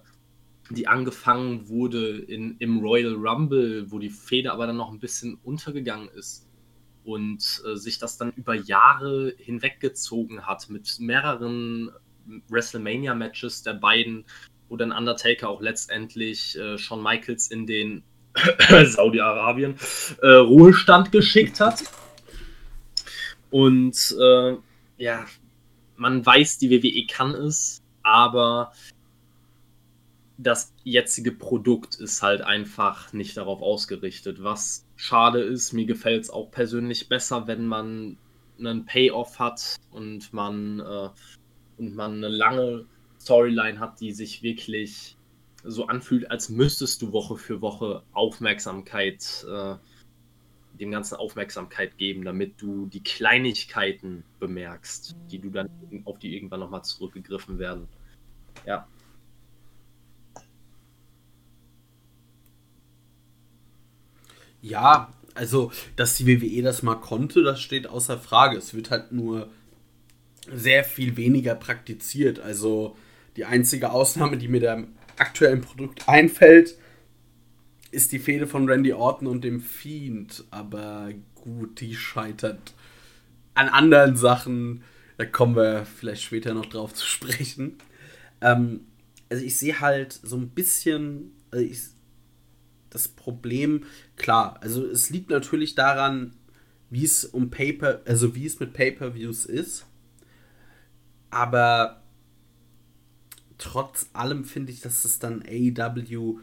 die 0.69 0.87
angefangen 0.87 1.69
wurde 1.69 2.17
in, 2.17 2.57
im 2.59 2.79
Royal 2.79 3.15
Rumble, 3.15 3.91
wo 3.91 3.99
die 3.99 4.09
Fehde 4.09 4.51
aber 4.51 4.67
dann 4.67 4.77
noch 4.77 4.91
ein 4.91 4.99
bisschen 4.99 5.37
untergegangen 5.43 6.09
ist 6.09 6.47
und 7.03 7.61
äh, 7.65 7.75
sich 7.75 7.99
das 7.99 8.17
dann 8.17 8.33
über 8.35 8.55
Jahre 8.55 9.33
hinweggezogen 9.37 10.45
hat 10.45 10.69
mit 10.69 10.99
mehreren 10.99 11.91
WrestleMania-Matches 12.49 13.63
der 13.63 13.75
beiden, 13.75 14.25
wo 14.67 14.75
dann 14.75 14.91
Undertaker 14.91 15.49
auch 15.49 15.61
letztendlich 15.61 16.57
äh, 16.57 16.77
Shawn 16.77 17.03
Michaels 17.03 17.51
in 17.51 17.67
den 17.67 18.03
Saudi-Arabien, 18.85 19.75
äh, 20.21 20.27
Ruhestand 20.27 21.11
geschickt 21.11 21.59
hat. 21.59 21.83
Und 23.49 24.15
äh, 24.19 24.55
ja, 24.97 25.25
man 25.97 26.25
weiß, 26.25 26.57
die 26.57 26.69
WWE 26.69 27.07
kann 27.07 27.31
es, 27.31 27.81
aber 28.03 28.73
das 30.37 30.73
jetzige 30.83 31.31
Produkt 31.31 31.95
ist 31.95 32.21
halt 32.21 32.41
einfach 32.41 33.13
nicht 33.13 33.37
darauf 33.37 33.61
ausgerichtet. 33.61 34.43
Was 34.43 34.85
schade 34.97 35.39
ist, 35.39 35.71
mir 35.71 35.85
gefällt 35.85 36.23
es 36.23 36.29
auch 36.29 36.51
persönlich 36.51 37.07
besser, 37.07 37.47
wenn 37.47 37.65
man 37.67 38.17
einen 38.59 38.85
Payoff 38.85 39.39
hat 39.39 39.77
und 39.91 40.33
man, 40.33 40.79
äh, 40.79 41.09
und 41.77 41.95
man 41.95 42.15
eine 42.15 42.29
lange 42.29 42.85
Storyline 43.19 43.79
hat, 43.79 43.99
die 44.01 44.11
sich 44.11 44.43
wirklich 44.43 45.14
so 45.65 45.87
anfühlt, 45.87 46.29
als 46.29 46.49
müsstest 46.49 47.01
du 47.01 47.11
Woche 47.11 47.37
für 47.37 47.61
Woche 47.61 48.03
Aufmerksamkeit, 48.13 49.45
äh, 49.49 49.75
dem 50.79 50.91
Ganzen 50.91 51.15
Aufmerksamkeit 51.15 51.97
geben, 51.97 52.23
damit 52.23 52.61
du 52.61 52.85
die 52.87 53.01
Kleinigkeiten 53.01 54.23
bemerkst, 54.39 55.15
die 55.31 55.39
du 55.39 55.49
dann 55.49 55.69
auf 56.05 56.19
die 56.19 56.35
irgendwann 56.35 56.59
nochmal 56.59 56.83
zurückgegriffen 56.83 57.59
werden. 57.59 57.87
Ja. 58.65 58.87
Ja, 64.61 65.13
also, 65.35 65.71
dass 65.95 66.15
die 66.15 66.27
WWE 66.27 66.61
das 66.63 66.81
mal 66.81 66.95
konnte, 66.95 67.43
das 67.43 67.61
steht 67.61 67.87
außer 67.87 68.17
Frage. 68.17 68.57
Es 68.57 68.73
wird 68.73 68.91
halt 68.91 69.11
nur 69.11 69.49
sehr 70.51 70.83
viel 70.83 71.17
weniger 71.17 71.55
praktiziert. 71.55 72.39
Also, 72.39 72.97
die 73.35 73.45
einzige 73.45 73.91
Ausnahme, 73.91 74.37
die 74.37 74.47
mir 74.47 74.61
da 74.61 74.83
aktuellen 75.17 75.61
Produkt 75.61 76.07
einfällt, 76.07 76.77
ist 77.91 78.11
die 78.11 78.19
Fehde 78.19 78.47
von 78.47 78.69
Randy 78.69 78.93
Orton 78.93 79.27
und 79.27 79.43
dem 79.43 79.61
Fiend. 79.61 80.43
Aber 80.51 81.09
gut, 81.35 81.79
die 81.81 81.95
scheitert 81.95 82.73
an 83.53 83.69
anderen 83.69 84.15
Sachen. 84.15 84.83
Da 85.17 85.25
kommen 85.25 85.55
wir 85.55 85.85
vielleicht 85.85 86.23
später 86.23 86.53
noch 86.53 86.65
drauf 86.65 86.93
zu 86.93 87.05
sprechen. 87.05 87.77
Ähm, 88.41 88.81
also 89.29 89.43
ich 89.43 89.57
sehe 89.57 89.79
halt 89.79 90.11
so 90.11 90.35
ein 90.35 90.49
bisschen 90.49 91.35
also 91.55 91.65
ich, 91.65 91.79
das 92.89 93.07
Problem, 93.07 93.85
klar, 94.17 94.57
also 94.61 94.85
es 94.85 95.09
liegt 95.09 95.29
natürlich 95.29 95.75
daran, 95.75 96.35
wie 96.89 97.03
es 97.03 97.25
um 97.25 97.49
Paper, 97.49 98.01
also 98.05 98.35
wie 98.35 98.45
es 98.45 98.59
mit 98.59 98.73
Pay-per-Views 98.73 99.45
ist. 99.45 99.85
Aber 101.29 102.03
trotz 103.57 104.07
allem 104.13 104.45
finde 104.45 104.71
ich, 104.71 104.81
dass 104.81 105.05
es 105.05 105.19
dann 105.19 105.43
AEW 105.47 106.39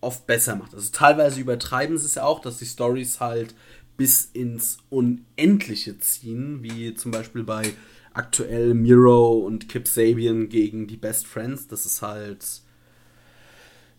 oft 0.00 0.26
besser 0.26 0.56
macht. 0.56 0.74
Also 0.74 0.90
teilweise 0.92 1.40
übertreiben 1.40 1.98
sie 1.98 2.06
es 2.06 2.14
ja 2.14 2.24
auch, 2.24 2.40
dass 2.40 2.58
die 2.58 2.66
Stories 2.66 3.20
halt 3.20 3.54
bis 3.96 4.30
ins 4.32 4.78
Unendliche 4.88 5.98
ziehen, 5.98 6.62
wie 6.62 6.94
zum 6.94 7.10
Beispiel 7.10 7.44
bei 7.44 7.72
aktuell 8.14 8.74
Miro 8.74 9.38
und 9.38 9.68
Kip 9.68 9.86
Sabian 9.86 10.48
gegen 10.48 10.86
die 10.86 10.96
Best 10.96 11.26
Friends. 11.26 11.68
Das 11.68 11.84
ist 11.84 12.00
halt 12.00 12.62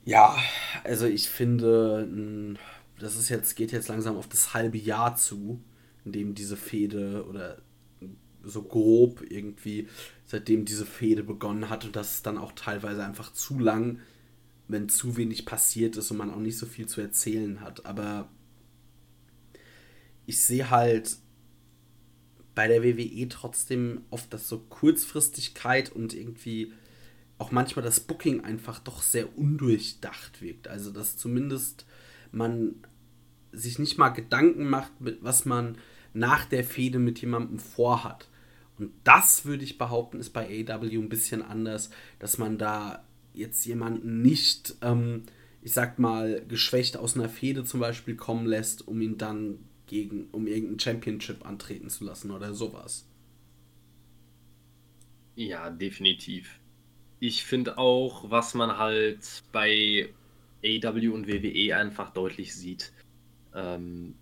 ja, 0.03 0.35
also 0.83 1.05
ich 1.05 1.29
finde, 1.29 2.57
das 2.99 3.15
ist 3.15 3.29
jetzt 3.29 3.55
geht 3.55 3.71
jetzt 3.71 3.87
langsam 3.87 4.17
auf 4.17 4.27
das 4.27 4.53
halbe 4.53 4.77
Jahr 4.77 5.15
zu, 5.15 5.61
in 6.05 6.11
dem 6.11 6.35
diese 6.35 6.57
Fehde 6.57 7.25
oder 7.27 7.57
so 8.43 8.63
grob 8.63 9.23
irgendwie, 9.29 9.87
seitdem 10.25 10.65
diese 10.65 10.85
Fehde 10.85 11.23
begonnen 11.23 11.69
hat 11.69 11.85
und 11.85 11.95
das 11.95 12.15
ist 12.15 12.25
dann 12.25 12.37
auch 12.37 12.53
teilweise 12.53 13.03
einfach 13.03 13.33
zu 13.33 13.59
lang, 13.59 13.99
wenn 14.67 14.89
zu 14.89 15.17
wenig 15.17 15.45
passiert 15.45 15.97
ist 15.97 16.11
und 16.11 16.17
man 16.17 16.31
auch 16.31 16.39
nicht 16.39 16.57
so 16.57 16.65
viel 16.65 16.87
zu 16.87 17.01
erzählen 17.01 17.61
hat. 17.61 17.85
Aber 17.85 18.29
ich 20.25 20.41
sehe 20.41 20.69
halt 20.69 21.17
bei 22.55 22.67
der 22.67 22.83
WWE 22.83 23.27
trotzdem 23.29 24.01
oft, 24.09 24.33
dass 24.33 24.47
so 24.47 24.59
Kurzfristigkeit 24.59 25.91
und 25.91 26.13
irgendwie 26.13 26.73
auch 27.37 27.51
manchmal 27.51 27.83
das 27.83 27.99
Booking 27.99 28.41
einfach 28.41 28.79
doch 28.79 29.01
sehr 29.01 29.37
undurchdacht 29.37 30.41
wirkt. 30.41 30.67
Also 30.67 30.91
dass 30.91 31.17
zumindest 31.17 31.85
man 32.31 32.75
sich 33.51 33.79
nicht 33.79 33.97
mal 33.97 34.09
Gedanken 34.09 34.69
macht, 34.69 34.91
was 34.99 35.45
man 35.45 35.77
nach 36.13 36.45
der 36.45 36.63
Fehde 36.63 36.99
mit 36.99 37.19
jemandem 37.19 37.59
vorhat. 37.59 38.29
Und 38.81 38.93
das 39.03 39.45
würde 39.45 39.63
ich 39.63 39.77
behaupten, 39.77 40.19
ist 40.19 40.31
bei 40.31 40.47
AW 40.47 40.97
ein 40.97 41.07
bisschen 41.07 41.43
anders, 41.43 41.91
dass 42.17 42.39
man 42.39 42.57
da 42.57 43.05
jetzt 43.31 43.63
jemanden 43.65 44.23
nicht, 44.23 44.75
ähm, 44.81 45.21
ich 45.61 45.71
sag 45.71 45.99
mal, 45.99 46.43
geschwächt 46.47 46.97
aus 46.97 47.15
einer 47.15 47.29
Fehde 47.29 47.63
zum 47.63 47.79
Beispiel 47.79 48.15
kommen 48.15 48.47
lässt, 48.47 48.87
um 48.87 48.99
ihn 48.99 49.19
dann 49.19 49.59
gegen, 49.85 50.29
um 50.31 50.47
irgendein 50.47 50.79
Championship 50.79 51.45
antreten 51.45 51.89
zu 51.89 52.05
lassen 52.05 52.31
oder 52.31 52.55
sowas. 52.55 53.05
Ja, 55.35 55.69
definitiv. 55.69 56.59
Ich 57.19 57.45
finde 57.45 57.77
auch, 57.77 58.31
was 58.31 58.55
man 58.55 58.79
halt 58.79 59.43
bei 59.51 60.09
AW 60.65 61.07
und 61.09 61.27
WWE 61.27 61.77
einfach 61.77 62.09
deutlich 62.13 62.55
sieht, 62.55 62.91
ähm, 63.53 64.15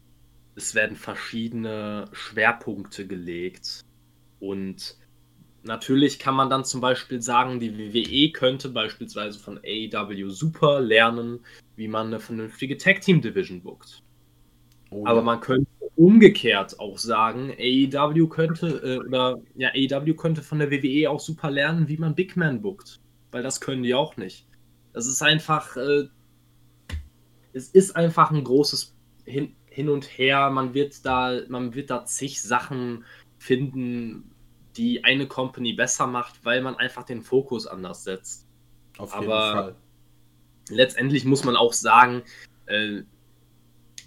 es 0.56 0.76
werden 0.76 0.98
verschiedene 0.98 2.10
Schwerpunkte 2.12 3.08
gelegt 3.08 3.86
und 4.40 4.98
natürlich 5.64 6.20
kann 6.20 6.36
man 6.36 6.50
dann 6.50 6.66
zum 6.66 6.82
Beispiel 6.82 7.22
sagen, 7.22 7.60
die 7.60 7.78
WWE 7.78 8.32
könnte 8.32 8.70
beispielsweise 8.70 9.40
von 9.40 9.60
AEW 9.60 10.30
super 10.30 10.80
lernen, 10.80 11.40
wie 11.76 11.88
man 11.88 12.08
eine 12.08 12.20
vernünftige 12.20 12.78
Tag 12.78 13.02
Team 13.02 13.22
Division 13.22 13.62
bookt. 13.62 14.04
Oh, 14.92 15.06
Aber 15.06 15.22
man 15.22 15.40
könnte 15.40 15.70
umgekehrt 15.96 16.80
auch 16.80 16.98
sagen, 16.98 17.52
AEW 17.52 18.28
könnte 18.28 18.68
äh, 18.84 19.06
oder 19.06 19.40
ja, 19.56 19.70
AEW 19.70 20.14
könnte 20.16 20.42
von 20.42 20.60
der 20.60 20.72
WWE 20.72 21.10
auch 21.10 21.20
super 21.20 21.52
lernen, 21.52 21.88
wie 21.88 21.98
man 21.98 22.16
Big 22.16 22.36
Man 22.36 22.62
bookt. 22.62 23.00
Weil 23.32 23.44
das 23.44 23.62
können 23.62 23.84
die 23.84 23.94
auch 23.94 24.18
nicht. 24.18 24.48
Das 24.94 25.06
ist 25.06 25.22
einfach, 25.22 25.78
äh, 25.78 26.06
es 27.54 27.70
ist 27.70 27.96
einfach 27.96 28.32
ein 28.32 28.44
großes 28.44 28.96
Hin, 29.26 29.56
Hin 29.66 29.90
und 29.90 30.06
Her. 30.18 30.50
Man 30.50 30.74
wird 30.74 31.06
da, 31.06 31.42
man 31.48 31.76
wird 31.76 31.92
da 31.92 32.06
zig 32.06 32.42
Sachen 32.42 33.04
finden, 33.38 34.29
die 34.78 35.04
eine 35.04 35.28
Company 35.28 35.74
besser 35.74 36.08
macht, 36.08 36.44
weil 36.46 36.62
man 36.62 36.76
einfach 36.76 37.04
den 37.04 37.22
Fokus 37.22 37.68
anders 37.68 38.04
setzt. 38.04 38.48
Auf 38.98 39.14
jeden 39.14 39.32
Aber 39.32 39.52
Fall. 39.54 39.76
letztendlich 40.70 41.26
muss 41.26 41.44
man 41.44 41.56
auch 41.56 41.74
sagen, 41.74 42.24
äh, 42.66 43.02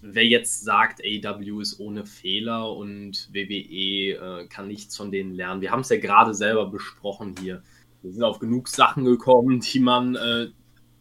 wer 0.03 0.27
jetzt 0.27 0.63
sagt, 0.65 1.01
AW 1.01 1.61
ist 1.61 1.79
ohne 1.81 2.05
Fehler 2.05 2.75
und 2.75 3.31
WWE 3.33 4.43
äh, 4.43 4.47
kann 4.49 4.69
nichts 4.69 4.97
von 4.97 5.11
denen 5.11 5.35
lernen. 5.35 5.61
Wir 5.61 5.71
haben 5.71 5.81
es 5.81 5.89
ja 5.89 5.99
gerade 5.99 6.35
selber 6.35 6.67
besprochen 6.67 7.35
hier. 7.41 7.63
Wir 8.03 8.13
sind 8.13 8.23
auf 8.23 8.41
genug 8.41 8.69
Sachen 8.69 9.05
gekommen, 9.05 9.61
die 9.61 9.79
man, 9.79 10.17
äh, 10.17 10.49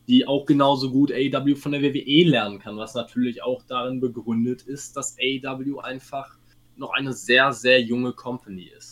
die 0.07 0.27
auch 0.27 0.45
genauso 0.45 0.91
gut 0.91 1.11
AW 1.11 1.55
von 1.55 1.71
der 1.71 1.81
WWE 1.81 2.29
lernen 2.29 2.59
kann, 2.59 2.77
was 2.77 2.93
natürlich 2.93 3.43
auch 3.43 3.63
darin 3.63 3.99
begründet 3.99 4.61
ist, 4.61 4.95
dass 4.95 5.17
AW 5.17 5.79
einfach 5.79 6.37
noch 6.75 6.91
eine 6.91 7.13
sehr, 7.13 7.51
sehr 7.53 7.81
junge 7.81 8.13
Company 8.13 8.71
ist. 8.75 8.90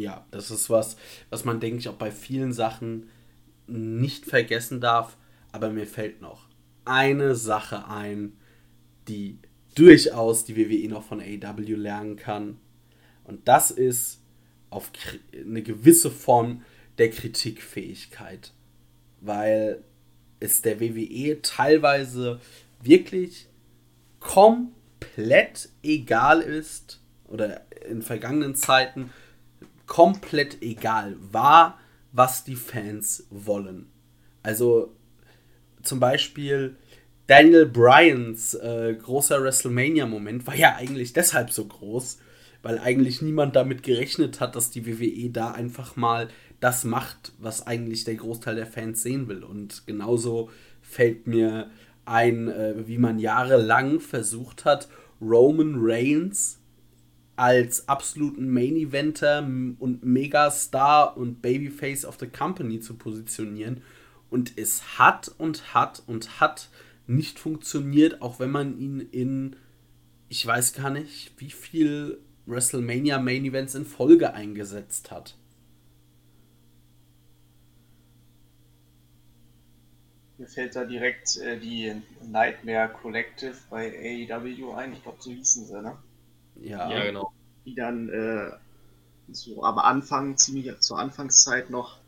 Ja, 0.00 0.26
das 0.30 0.50
ist 0.50 0.70
was, 0.70 0.96
was 1.28 1.44
man, 1.44 1.60
denke 1.60 1.78
ich, 1.78 1.88
auch 1.90 1.96
bei 1.96 2.10
vielen 2.10 2.54
Sachen 2.54 3.10
nicht 3.66 4.24
vergessen 4.24 4.80
darf. 4.80 5.18
Aber 5.52 5.68
mir 5.68 5.86
fällt 5.86 6.22
noch 6.22 6.48
eine 6.86 7.34
Sache 7.34 7.86
ein, 7.86 8.32
die 9.08 9.38
durchaus 9.74 10.46
die 10.46 10.56
WWE 10.56 10.88
noch 10.88 11.02
von 11.02 11.20
AEW 11.20 11.76
lernen 11.76 12.16
kann. 12.16 12.58
Und 13.24 13.46
das 13.46 13.70
ist 13.70 14.22
auf 14.70 14.90
eine 15.34 15.62
gewisse 15.62 16.10
Form 16.10 16.62
der 16.96 17.10
Kritikfähigkeit. 17.10 18.54
Weil 19.20 19.84
es 20.40 20.62
der 20.62 20.80
WWE 20.80 21.42
teilweise 21.42 22.40
wirklich 22.82 23.48
komplett 24.18 25.68
egal 25.82 26.40
ist, 26.40 27.00
oder 27.30 27.62
in 27.88 28.02
vergangenen 28.02 28.54
Zeiten 28.54 29.10
komplett 29.90 30.62
egal 30.62 31.16
war, 31.32 31.76
was 32.12 32.44
die 32.44 32.54
Fans 32.54 33.26
wollen. 33.28 33.90
Also 34.40 34.94
zum 35.82 35.98
Beispiel 35.98 36.76
Daniel 37.26 37.66
Bryans 37.66 38.54
äh, 38.54 38.94
großer 38.94 39.42
WrestleMania-Moment 39.42 40.46
war 40.46 40.54
ja 40.54 40.76
eigentlich 40.76 41.12
deshalb 41.12 41.50
so 41.50 41.64
groß, 41.64 42.20
weil 42.62 42.78
eigentlich 42.78 43.20
niemand 43.20 43.56
damit 43.56 43.82
gerechnet 43.82 44.38
hat, 44.38 44.54
dass 44.54 44.70
die 44.70 44.86
WWE 44.86 45.28
da 45.30 45.50
einfach 45.50 45.96
mal 45.96 46.28
das 46.60 46.84
macht, 46.84 47.32
was 47.40 47.66
eigentlich 47.66 48.04
der 48.04 48.14
Großteil 48.14 48.54
der 48.54 48.66
Fans 48.66 49.02
sehen 49.02 49.26
will. 49.26 49.42
Und 49.42 49.88
genauso 49.88 50.50
fällt 50.82 51.26
mir 51.26 51.68
ein, 52.04 52.46
äh, 52.46 52.86
wie 52.86 52.98
man 52.98 53.18
jahrelang 53.18 53.98
versucht 53.98 54.64
hat, 54.64 54.86
Roman 55.20 55.74
Reigns 55.78 56.59
als 57.40 57.88
absoluten 57.88 58.52
Main-Eventer 58.52 59.38
und 59.38 60.04
Megastar 60.04 61.16
und 61.16 61.40
Babyface 61.40 62.04
of 62.04 62.18
the 62.20 62.26
Company 62.26 62.80
zu 62.80 62.98
positionieren. 62.98 63.82
Und 64.28 64.58
es 64.58 64.98
hat 64.98 65.32
und 65.38 65.72
hat 65.72 66.02
und 66.06 66.38
hat 66.38 66.68
nicht 67.06 67.38
funktioniert, 67.38 68.20
auch 68.20 68.40
wenn 68.40 68.50
man 68.50 68.78
ihn 68.78 69.00
in, 69.00 69.56
ich 70.28 70.46
weiß 70.46 70.74
gar 70.74 70.90
nicht, 70.90 71.32
wie 71.38 71.50
viel 71.50 72.18
WrestleMania 72.44 73.18
Main 73.18 73.46
Events 73.46 73.74
in 73.74 73.86
Folge 73.86 74.34
eingesetzt 74.34 75.10
hat. 75.10 75.34
Mir 80.36 80.46
fällt 80.46 80.76
da 80.76 80.84
direkt 80.84 81.38
äh, 81.38 81.58
die 81.58 82.02
Nightmare 82.30 82.90
Collective 82.90 83.56
bei 83.70 84.28
AEW 84.28 84.72
ein. 84.74 84.92
Ich 84.92 85.02
glaube, 85.02 85.22
so 85.22 85.30
hießen 85.30 85.64
sie, 85.64 85.80
ne? 85.80 85.96
Ja, 86.60 86.90
ja 86.90 87.04
genau. 87.04 87.32
Die 87.64 87.74
dann 87.74 88.08
äh, 88.08 88.50
so 89.32 89.62
am 89.62 89.78
Anfang, 89.78 90.36
ziemlich 90.36 90.78
zur 90.80 90.98
Anfangszeit 90.98 91.70
noch 91.70 91.98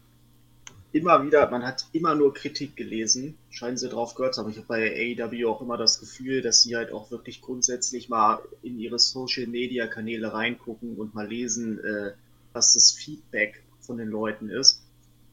immer 0.92 1.24
wieder, 1.24 1.50
man 1.50 1.64
hat 1.64 1.86
immer 1.92 2.14
nur 2.14 2.34
Kritik 2.34 2.76
gelesen, 2.76 3.38
scheinen 3.50 3.78
sie 3.78 3.88
drauf 3.88 4.14
gehört 4.14 4.34
zu 4.34 4.42
haben. 4.42 4.50
Ich 4.50 4.58
habe 4.58 4.66
bei 4.68 5.16
AEW 5.18 5.48
auch 5.48 5.62
immer 5.62 5.78
das 5.78 6.00
Gefühl, 6.00 6.42
dass 6.42 6.62
sie 6.62 6.76
halt 6.76 6.92
auch 6.92 7.10
wirklich 7.10 7.40
grundsätzlich 7.40 8.08
mal 8.08 8.40
in 8.62 8.78
ihre 8.78 8.98
Social 8.98 9.46
Media 9.46 9.86
Kanäle 9.86 10.32
reingucken 10.32 10.96
und 10.96 11.14
mal 11.14 11.26
lesen, 11.26 11.82
äh, 11.82 12.12
was 12.52 12.74
das 12.74 12.92
Feedback 12.92 13.62
von 13.80 13.96
den 13.96 14.08
Leuten 14.08 14.50
ist. 14.50 14.82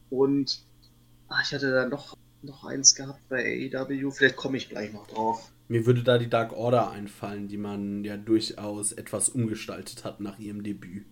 Und 0.09 0.61
ach, 1.27 1.43
ich 1.45 1.53
hatte 1.53 1.71
da 1.71 1.87
noch, 1.87 2.15
noch 2.41 2.63
eins 2.63 2.95
gehabt 2.95 3.19
bei 3.27 3.69
AEW, 3.73 4.11
vielleicht 4.11 4.37
komme 4.37 4.57
ich 4.57 4.69
gleich 4.69 4.93
noch 4.93 5.07
drauf. 5.07 5.51
Mir 5.69 5.85
würde 5.85 6.01
da 6.01 6.17
die 6.17 6.29
Dark 6.29 6.51
Order 6.53 6.89
einfallen, 6.89 7.47
die 7.47 7.57
man 7.57 8.03
ja 8.03 8.17
durchaus 8.17 8.91
etwas 8.91 9.29
umgestaltet 9.29 10.03
hat 10.03 10.19
nach 10.19 10.39
ihrem 10.39 10.63
Debüt. 10.63 11.05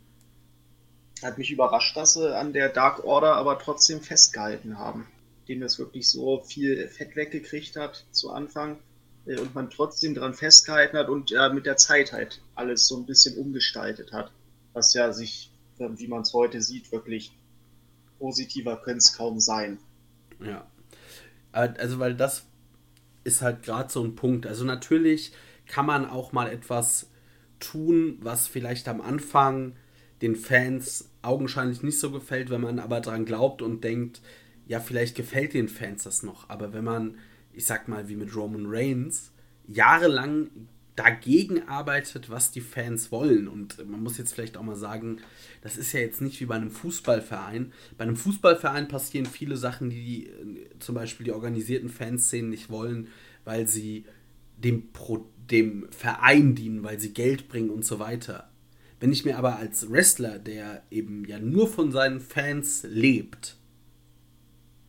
Hat 1.21 1.37
mich 1.37 1.51
überrascht, 1.51 1.95
dass 1.95 2.15
sie 2.15 2.35
an 2.35 2.53
der 2.53 2.69
Dark 2.69 3.03
Order 3.03 3.35
aber 3.35 3.59
trotzdem 3.59 4.01
festgehalten 4.01 4.79
haben. 4.79 5.05
Dem 5.47 5.61
es 5.61 5.77
wirklich 5.77 6.09
so 6.09 6.41
viel 6.41 6.87
Fett 6.87 7.15
weggekriegt 7.15 7.75
hat 7.75 8.07
zu 8.11 8.31
Anfang 8.31 8.79
äh, 9.27 9.37
und 9.37 9.53
man 9.53 9.69
trotzdem 9.69 10.15
daran 10.15 10.33
festgehalten 10.33 10.97
hat 10.97 11.07
und 11.07 11.31
äh, 11.31 11.53
mit 11.53 11.67
der 11.67 11.77
Zeit 11.77 12.11
halt 12.11 12.41
alles 12.55 12.87
so 12.87 12.97
ein 12.97 13.05
bisschen 13.05 13.37
umgestaltet 13.37 14.11
hat. 14.11 14.31
Was 14.73 14.91
ja 14.95 15.13
sich, 15.13 15.51
äh, 15.77 15.87
wie 15.97 16.07
man 16.07 16.23
es 16.23 16.33
heute 16.33 16.63
sieht, 16.63 16.91
wirklich 16.91 17.31
positiver 18.17 18.77
könnte 18.77 18.99
es 18.99 19.15
kaum 19.15 19.39
sein. 19.39 19.77
Ja. 20.43 20.65
Äh, 21.51 21.73
also, 21.77 21.99
weil 21.99 22.15
das 22.15 22.47
ist 23.27 23.41
halt 23.41 23.63
gerade 23.63 23.91
so 23.91 24.03
ein 24.03 24.15
Punkt. 24.15 24.47
Also, 24.47 24.65
natürlich 24.65 25.33
kann 25.67 25.85
man 25.85 26.05
auch 26.05 26.31
mal 26.31 26.49
etwas 26.49 27.09
tun, 27.59 28.17
was 28.21 28.47
vielleicht 28.47 28.87
am 28.87 29.01
Anfang 29.01 29.73
den 30.21 30.35
Fans 30.35 31.09
augenscheinlich 31.21 31.83
nicht 31.83 31.99
so 31.99 32.11
gefällt, 32.11 32.49
wenn 32.49 32.61
man 32.61 32.79
aber 32.79 33.01
daran 33.01 33.25
glaubt 33.25 33.61
und 33.61 33.83
denkt, 33.83 34.21
ja, 34.65 34.79
vielleicht 34.79 35.15
gefällt 35.15 35.53
den 35.53 35.69
Fans 35.69 36.03
das 36.03 36.23
noch. 36.23 36.49
Aber 36.49 36.73
wenn 36.73 36.83
man, 36.83 37.17
ich 37.53 37.65
sag 37.65 37.87
mal, 37.87 38.09
wie 38.09 38.15
mit 38.15 38.35
Roman 38.35 38.65
Reigns, 38.67 39.31
jahrelang 39.67 40.49
dagegen 40.97 41.67
arbeitet, 41.67 42.29
was 42.29 42.51
die 42.51 42.59
Fans 42.59 43.11
wollen. 43.11 43.47
Und 43.47 43.87
man 43.87 44.01
muss 44.01 44.17
jetzt 44.17 44.33
vielleicht 44.33 44.57
auch 44.57 44.63
mal 44.63 44.75
sagen, 44.75 45.19
das 45.61 45.77
ist 45.77 45.93
ja 45.93 45.99
jetzt 45.99 46.21
nicht 46.21 46.41
wie 46.41 46.45
bei 46.45 46.55
einem 46.55 46.71
Fußballverein. 46.71 47.71
Bei 47.97 48.03
einem 48.03 48.17
Fußballverein 48.17 48.87
passieren 48.87 49.27
viele 49.27 49.57
Sachen, 49.57 49.89
die 49.89 50.25
äh, 50.25 50.69
zum 50.79 50.95
Beispiel 50.95 51.25
die 51.25 51.31
organisierten 51.31 51.89
Fanszenen 51.89 52.49
nicht 52.49 52.69
wollen, 52.69 53.07
weil 53.45 53.67
sie 53.67 54.05
dem, 54.57 54.91
Pro, 54.91 55.29
dem 55.51 55.87
Verein 55.91 56.55
dienen, 56.55 56.83
weil 56.83 56.99
sie 56.99 57.13
Geld 57.13 57.47
bringen 57.47 57.69
und 57.69 57.85
so 57.85 57.99
weiter. 57.99 58.49
Wenn 58.99 59.11
ich 59.11 59.23
mir 59.23 59.37
aber 59.37 59.57
als 59.57 59.91
Wrestler, 59.91 60.39
der 60.39 60.81
eben 60.89 61.25
ja 61.25 61.39
nur 61.39 61.67
von 61.69 61.91
seinen 61.91 62.19
Fans 62.19 62.83
lebt, 62.89 63.55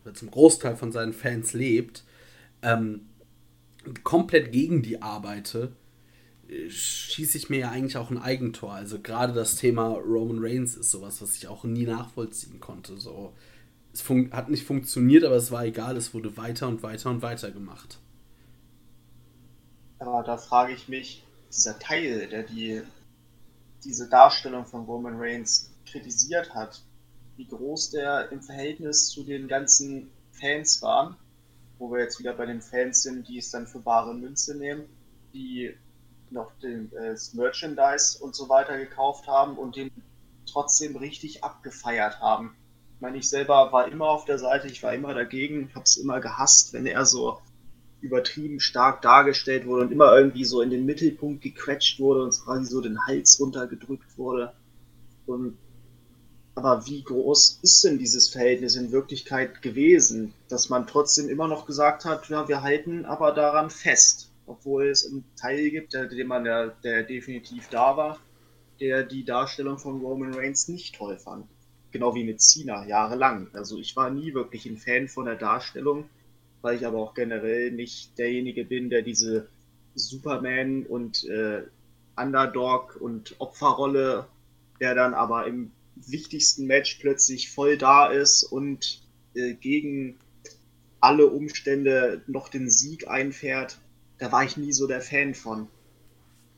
oder 0.03 0.15
zum 0.15 0.31
Großteil 0.31 0.75
von 0.75 0.91
seinen 0.91 1.13
Fans 1.13 1.53
lebt, 1.53 2.05
ähm, 2.63 3.03
komplett 4.05 4.53
gegen 4.53 4.81
die 4.81 5.03
arbeite, 5.03 5.73
schieße 6.49 7.37
ich 7.37 7.51
mir 7.51 7.59
ja 7.59 7.71
eigentlich 7.71 7.97
auch 7.97 8.11
ein 8.11 8.19
Eigentor. 8.19 8.73
Also 8.73 9.01
gerade 9.01 9.33
das 9.33 9.57
Thema 9.57 9.89
Roman 9.95 10.39
Reigns 10.41 10.77
ist 10.77 10.91
sowas, 10.91 11.21
was 11.21 11.37
ich 11.37 11.49
auch 11.49 11.65
nie 11.65 11.85
nachvollziehen 11.85 12.61
konnte. 12.61 12.97
So, 12.97 13.35
es 13.93 14.05
hat 14.33 14.49
nicht 14.49 14.65
funktioniert, 14.65 15.25
aber 15.25 15.37
es 15.37 15.51
war 15.51 15.65
egal, 15.65 15.97
es 15.97 16.15
wurde 16.15 16.37
weiter 16.37 16.69
und 16.69 16.83
weiter 16.83 17.11
und 17.11 17.23
weiter 17.23 17.51
gemacht. 17.51 17.99
Aber 19.99 20.23
da 20.23 20.37
frage 20.37 20.73
ich 20.73 20.89
mich, 20.89 21.25
dieser 21.51 21.79
Teil, 21.79 22.29
der 22.29 22.45
die 22.45 22.83
diese 23.85 24.09
Darstellung 24.09 24.67
von 24.67 24.85
Roman 24.85 25.17
Reigns 25.19 25.71
kritisiert 25.87 26.55
hat, 26.55 26.83
wie 27.37 27.47
groß 27.47 27.91
der 27.91 28.31
im 28.33 28.43
Verhältnis 28.43 29.09
zu 29.09 29.23
den 29.23 29.49
ganzen 29.49 30.11
Fans 30.33 30.83
waren, 30.83 31.17
wo 31.79 31.91
wir 31.91 32.01
jetzt 32.01 32.19
wieder 32.19 32.35
bei 32.35 32.47
den 32.47 32.61
Fans 32.61 33.03
sind, 33.03 33.29
die 33.29 33.39
es 33.39 33.51
dann 33.51 33.67
für 33.67 33.79
bare 33.79 34.15
Münze 34.15 34.57
nehmen, 34.57 34.85
die 35.33 35.75
noch 36.31 36.53
den, 36.63 36.93
äh, 36.93 37.11
das 37.11 37.35
Merchandise 37.35 38.19
und 38.23 38.35
so 38.35 38.49
weiter 38.49 38.77
gekauft 38.79 39.27
haben 39.27 39.57
und 39.57 39.77
den 39.77 39.91
trotzdem 40.51 40.97
richtig 40.97 41.45
abgefeiert 41.45 42.21
haben. 42.21 42.57
Ich 42.97 43.01
meine, 43.01 43.19
ich 43.19 43.29
selber 43.29 43.71
war 43.73 43.89
immer 43.89 44.09
auf 44.09 44.25
der 44.25 44.39
Seite, 44.39 44.67
ich 44.67 44.83
war 44.83 44.93
immer 44.93 45.15
dagegen, 45.15 45.71
habe 45.75 45.85
es 45.85 45.97
immer 45.97 46.21
gehasst, 46.21 46.73
wenn 46.73 46.87
er 46.87 47.07
so 47.07 47.39
übertrieben 48.01 48.61
stark 48.61 49.03
dargestellt 49.03 49.67
wurde 49.67 49.83
und 49.83 49.93
immer 49.93 50.17
irgendwie 50.17 50.45
so 50.45 50.61
in 50.61 50.71
den 50.71 50.87
Mittelpunkt 50.87 51.43
gequetscht 51.43 52.01
wurde 52.01 52.23
und 52.23 52.41
quasi 52.41 52.67
so 52.67 52.81
den 52.81 53.07
Hals 53.07 53.41
runtergedrückt 53.41 54.17
wurde. 54.17 54.53
Und 55.27 55.59
aber 56.55 56.87
wie 56.87 57.05
groß 57.05 57.61
ist 57.63 57.85
denn 57.85 57.99
dieses 57.99 58.29
Verhältnis 58.31 58.75
in 58.75 58.91
Wirklichkeit 58.91 59.63
gewesen, 59.63 60.35
dass 60.49 60.69
man 60.69 60.89
trotzdem 60.89 61.29
immer 61.29 61.47
noch 61.47 61.67
gesagt 61.67 62.05
hat, 62.05 62.29
ja, 62.31 62.49
wir 62.49 62.63
halten 62.63 63.05
aber 63.05 63.31
daran 63.31 63.71
fest, 63.71 64.28
obwohl 64.49 64.89
es 64.89 65.07
einen 65.07 65.25
Teil 65.37 65.71
gibt, 65.71 65.95
der, 65.95 66.07
der 66.07 66.27
man 66.27 66.45
der, 66.45 66.69
der 66.83 67.05
definitiv 67.05 67.69
da 67.69 67.97
war, 67.97 68.19
der 68.81 69.05
die 69.05 69.25
Darstellung 69.25 69.79
von 69.79 70.01
Roman 70.01 70.35
Reigns 70.35 70.69
nicht 70.69 70.95
toll 70.95 71.19
fand. 71.19 71.47
Genau 71.91 72.15
wie 72.15 72.25
mit 72.25 72.41
Cena, 72.41 72.87
jahrelang. 72.87 73.49
Also 73.55 73.79
ich 73.79 73.97
war 73.97 74.11
nie 74.11 74.35
wirklich 74.35 74.67
ein 74.67 74.77
Fan 74.77 75.09
von 75.09 75.27
der 75.27 75.37
Darstellung, 75.37 76.09
weil 76.61 76.77
ich 76.77 76.87
aber 76.87 76.99
auch 76.99 77.15
generell 77.15 77.71
nicht 77.73 78.19
derjenige 78.19 78.65
bin, 78.65 78.91
der 78.91 79.03
diese 79.03 79.49
Superman 79.95 80.85
und 80.85 81.25
äh, 81.25 81.63
Underdog 82.17 82.97
und 83.01 83.37
Opferrolle, 83.39 84.27
der 84.81 84.95
dann 84.95 85.15
aber 85.15 85.47
im 85.47 85.73
wichtigsten 85.97 86.67
Match 86.67 86.99
plötzlich 87.01 87.51
voll 87.51 87.77
da 87.77 88.07
ist 88.07 88.45
und 88.45 89.03
äh, 89.35 89.55
gegen 89.55 90.19
alle 91.01 91.27
Umstände 91.27 92.23
noch 92.27 92.49
den 92.49 92.69
Sieg 92.71 93.09
einfährt, 93.09 93.79
da 94.19 94.33
war 94.33 94.45
ich 94.45 94.57
nie 94.57 94.73
so 94.73 94.87
der 94.87 95.01
Fan 95.01 95.35
von. 95.35 95.69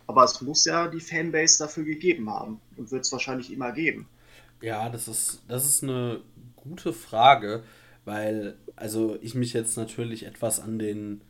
Aber 0.07 0.25
es 0.25 0.41
muss 0.41 0.65
ja 0.65 0.89
die 0.89 1.01
Fanbase 1.01 1.59
dafür 1.59 1.85
gegeben 1.85 2.29
haben 2.31 2.61
und 2.77 2.91
wird 2.91 3.05
es 3.05 3.13
wahrscheinlich 3.13 3.53
immer 3.53 3.73
geben. 3.73 4.09
Ja, 4.61 4.89
das 4.89 5.09
ist, 5.09 5.43
das 5.49 5.65
ist 5.65 5.83
eine 5.83 6.21
gute 6.57 6.93
Frage, 6.93 7.63
weil, 8.05 8.57
also 8.77 9.17
ich 9.23 9.35
mich 9.35 9.53
jetzt 9.53 9.77
natürlich 9.77 10.27
etwas 10.27 10.61
an 10.61 10.79
den 10.79 11.23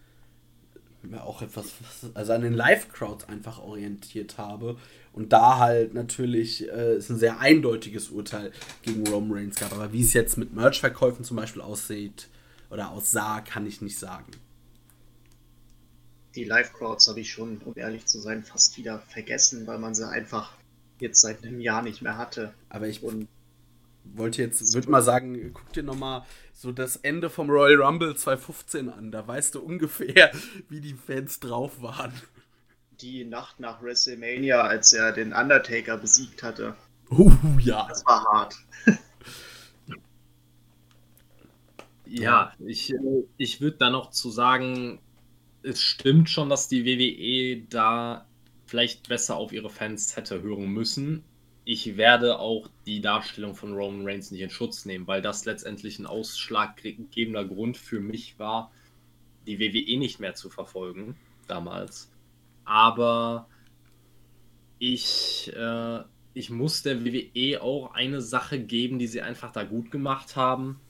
auch 1.19 1.41
etwas, 1.41 1.73
also 2.15 2.33
an 2.33 2.43
den 2.43 2.53
Live-Crowds 2.53 3.29
einfach 3.29 3.59
orientiert 3.59 4.39
habe 4.39 4.77
und 5.13 5.33
da 5.33 5.59
halt 5.59 5.95
natürlich 5.95 6.69
äh, 6.69 6.97
ist 6.97 7.11
ein 7.11 7.19
sehr 7.19 7.41
eindeutiges 7.41 8.11
Urteil 8.11 8.53
gegen 8.83 9.07
Roman 9.07 9.39
Reigns 9.39 9.57
gab. 9.57 9.73
Aber 9.73 9.93
wie 9.93 10.03
es 10.03 10.13
jetzt 10.13 10.37
mit 10.37 10.55
Merch-Verkäufen 10.55 11.25
zum 11.25 11.37
Beispiel 11.37 11.63
aussieht 11.63 12.29
oder 12.71 12.91
aussah, 12.91 13.41
kann 13.41 13.67
ich 13.67 13.81
nicht 13.81 13.99
sagen. 13.99 14.31
Die 16.35 16.45
Live-Crowds 16.45 17.09
habe 17.09 17.21
ich 17.21 17.33
schon, 17.33 17.59
um 17.65 17.73
ehrlich 17.77 18.07
zu 18.07 18.21
sein, 18.21 18.45
fast 18.45 18.77
wieder 18.77 19.01
vergessen, 19.01 19.67
weil 19.67 19.79
man 19.79 19.95
sie 19.95 20.09
einfach 20.09 20.53
jetzt 21.01 21.21
seit 21.21 21.45
einem 21.45 21.61
Jahr 21.61 21.83
nicht 21.83 22.03
mehr 22.03 22.17
hatte. 22.17 22.55
Aber 22.69 22.87
ich 22.87 23.03
und 23.03 23.29
wollte 24.05 24.43
jetzt, 24.43 24.75
würde 24.75 24.91
mal 24.91 25.03
sagen, 25.03 25.53
guck 25.53 25.73
dir 25.73 25.83
nochmal 25.83 26.25
so 26.53 26.73
das 26.73 26.97
Ende 26.97 27.31
vom 27.31 27.51
Royal 27.51 27.83
Rumble 27.83 28.17
2015 28.17 28.89
an. 28.89 29.11
Da 29.11 29.27
weißt 29.27 29.55
du 29.55 29.61
ungefähr, 29.61 30.31
wie 30.69 30.81
die 30.81 30.95
Fans 30.95 31.41
drauf 31.41 31.83
waren 31.83 32.13
die 33.03 33.25
Nacht 33.25 33.61
nach 33.61 33.83
WrestleMania, 33.83 34.63
als 34.63 34.93
er 34.93 35.13
den 35.13 35.33
Undertaker 35.33 35.97
besiegt 35.97 36.43
hatte. 36.43 36.77
Uh, 37.11 37.33
ja. 37.59 37.87
Das 37.89 38.05
war 38.07 38.25
hart. 38.25 38.55
ja, 42.07 42.53
ich, 42.59 42.95
ich 43.37 43.61
würde 43.61 43.79
da 43.79 43.91
noch 43.91 44.11
zu 44.11 44.31
sagen, 44.31 45.01
es 45.63 45.83
stimmt 45.83 46.31
schon, 46.31 46.49
dass 46.49 46.69
die 46.69 46.85
WWE 46.85 47.67
da 47.69 48.27
vielleicht 48.67 49.09
besser 49.09 49.37
auf 49.37 49.53
ihre 49.53 49.71
Fans 49.71 50.17
hätte 50.17 50.43
hören 50.43 50.71
müssen. 50.71 51.25
Ich 51.65 51.97
werde 51.97 52.39
auch 52.39 52.69
die 52.87 53.01
Darstellung 53.01 53.55
von 53.55 53.75
Roman 53.75 54.07
Reigns 54.07 54.31
nicht 54.31 54.41
in 54.41 54.51
Schutz 54.51 54.87
nehmen, 54.87 55.07
weil 55.07 55.23
das 55.23 55.45
letztendlich 55.45 55.99
ein 55.99 56.07
ausschlaggebender 56.07 57.45
Grund 57.45 57.77
für 57.77 58.01
mich 58.01 58.39
war, 58.39 58.73
die 59.47 59.61
WWE 59.61 59.99
nicht 59.99 60.21
mehr 60.21 60.35
zu 60.35 60.51
verfolgen 60.51 61.17
damals 61.47 62.11
aber 62.71 63.49
ich, 64.79 65.53
äh, 65.57 66.01
ich 66.35 66.51
muss 66.51 66.83
der 66.83 67.05
WWE 67.05 67.61
auch 67.61 67.95
eine 67.95 68.21
Sache 68.23 68.61
geben, 68.61 69.01
die 69.01 69.09
sie 69.09 69.23
einfach 69.23 69.51
da 69.51 69.65
gut 69.65 69.91
gemacht 69.91 70.37
haben. 70.37 70.81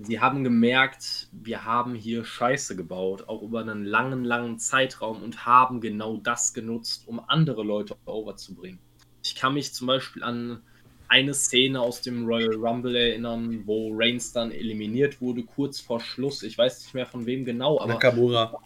Sie 0.00 0.20
haben 0.20 0.42
gemerkt, 0.42 1.28
wir 1.32 1.64
haben 1.64 1.94
hier 1.94 2.24
Scheiße 2.24 2.76
gebaut, 2.76 3.28
auch 3.28 3.42
über 3.42 3.60
einen 3.60 3.84
langen, 3.84 4.24
langen 4.24 4.58
Zeitraum 4.58 5.22
und 5.22 5.44
haben 5.44 5.80
genau 5.80 6.16
das 6.16 6.54
genutzt, 6.54 7.04
um 7.06 7.20
andere 7.26 7.62
Leute 7.62 7.96
overzubringen. 8.06 8.78
Ich 9.22 9.34
kann 9.34 9.54
mich 9.54 9.74
zum 9.74 9.86
Beispiel 9.86 10.22
an 10.22 10.62
eine 11.08 11.34
Szene 11.34 11.80
aus 11.80 12.00
dem 12.00 12.24
Royal 12.24 12.54
Rumble 12.54 12.96
erinnern, 12.96 13.62
wo 13.66 13.90
Reigns 13.92 14.32
dann 14.32 14.50
eliminiert 14.50 15.20
wurde, 15.20 15.42
kurz 15.42 15.78
vor 15.78 16.00
Schluss. 16.00 16.42
Ich 16.42 16.56
weiß 16.56 16.84
nicht 16.84 16.94
mehr 16.94 17.06
von 17.06 17.26
wem 17.26 17.44
genau, 17.44 17.78
aber 17.78 17.92
Nakamura 17.94 18.58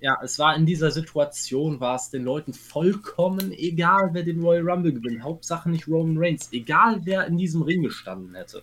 ja, 0.00 0.16
es 0.22 0.38
war 0.38 0.54
in 0.54 0.64
dieser 0.64 0.90
Situation, 0.90 1.80
war 1.80 1.96
es 1.96 2.10
den 2.10 2.22
Leuten 2.22 2.52
vollkommen 2.52 3.52
egal, 3.52 4.10
wer 4.12 4.22
den 4.22 4.40
Royal 4.40 4.68
Rumble 4.68 4.92
gewinnt. 4.92 5.22
Hauptsache 5.22 5.68
nicht 5.68 5.88
Roman 5.88 6.16
Reigns. 6.18 6.52
Egal, 6.52 7.00
wer 7.04 7.26
in 7.26 7.36
diesem 7.36 7.62
Ring 7.62 7.82
gestanden 7.82 8.34
hätte, 8.34 8.60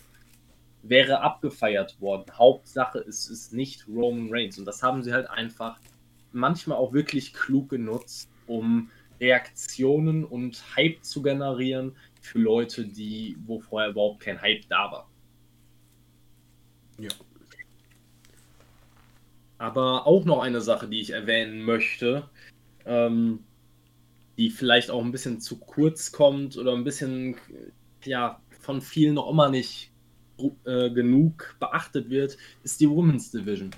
wäre 0.88 1.22
abgefeiert 1.22 2.00
worden. 2.00 2.26
Hauptsache, 2.32 3.00
es 3.00 3.30
ist 3.30 3.54
nicht 3.54 3.88
Roman 3.88 4.28
Reigns. 4.32 4.58
Und 4.58 4.66
das 4.66 4.84
haben 4.84 5.04
sie 5.04 5.14
halt 5.14 5.30
einfach 5.30 5.80
manchmal 6.32 6.78
auch 6.78 6.94
wirklich 6.94 7.34
klug 7.34 7.70
genutzt, 7.70 8.30
um 8.48 8.90
Reaktionen 9.20 10.26
und 10.26 10.64
Hype 10.76 11.04
zu 11.04 11.22
generieren 11.22 11.96
für 12.22 12.40
Leute, 12.40 12.86
die, 12.86 13.38
wo 13.46 13.60
vorher 13.60 13.90
überhaupt 13.90 14.22
kein 14.22 14.42
Hype 14.42 14.68
da 14.68 14.92
war. 14.92 15.10
Ja, 17.00 17.10
aber 19.58 20.06
auch 20.06 20.26
noch 20.26 20.42
eine 20.42 20.62
Sache, 20.62 20.88
die 20.88 21.02
ich 21.02 21.12
erwähnen 21.12 21.64
möchte, 21.64 22.30
ähm, 22.86 23.44
die 24.38 24.50
vielleicht 24.50 24.92
auch 24.92 25.04
ein 25.04 25.12
bisschen 25.12 25.40
zu 25.40 25.58
kurz 25.58 26.12
kommt 26.12 26.58
oder 26.58 26.74
ein 26.74 26.84
bisschen, 26.84 27.38
ja, 28.04 28.42
von 28.60 28.82
vielen 28.82 29.16
noch 29.16 29.30
immer 29.30 29.50
nicht 29.50 29.92
äh, 30.66 30.90
genug 30.90 31.56
beachtet 31.60 32.10
wird, 32.10 32.38
ist 32.64 32.80
die 32.80 32.90
Women's 32.90 33.32
Division. 33.32 33.72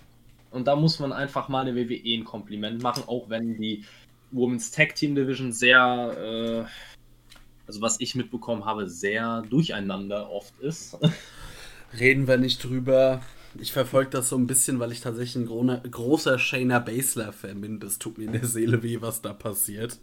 Und 0.51 0.67
da 0.67 0.75
muss 0.75 0.99
man 0.99 1.11
einfach 1.11 1.49
mal 1.49 1.67
eine 1.67 1.75
WWE 1.75 2.17
ein 2.17 2.23
Kompliment 2.23 2.81
machen, 2.81 3.03
auch 3.07 3.29
wenn 3.29 3.57
die 3.57 3.83
Women's 4.31 4.71
Tag 4.71 4.95
Team 4.95 5.15
Division 5.15 5.51
sehr, 5.51 6.67
äh, 6.67 7.67
also 7.67 7.81
was 7.81 7.99
ich 7.99 8.15
mitbekommen 8.15 8.65
habe, 8.65 8.89
sehr 8.89 9.43
durcheinander 9.49 10.29
oft 10.29 10.57
ist. 10.59 10.97
Reden 11.99 12.27
wir 12.27 12.37
nicht 12.37 12.63
drüber 12.63 13.21
ich 13.61 13.71
verfolge 13.71 14.11
das 14.11 14.29
so 14.29 14.37
ein 14.37 14.47
bisschen, 14.47 14.79
weil 14.79 14.91
ich 14.91 15.01
tatsächlich 15.01 15.47
ein 15.47 15.91
großer 15.91 16.39
Shayna 16.39 16.79
Baszler-Fan 16.79 17.61
bin. 17.61 17.79
Das 17.79 17.99
tut 17.99 18.17
mir 18.17 18.25
in 18.25 18.33
der 18.33 18.45
Seele 18.45 18.83
weh, 18.83 19.01
was 19.01 19.21
da 19.21 19.33
passiert. 19.33 19.99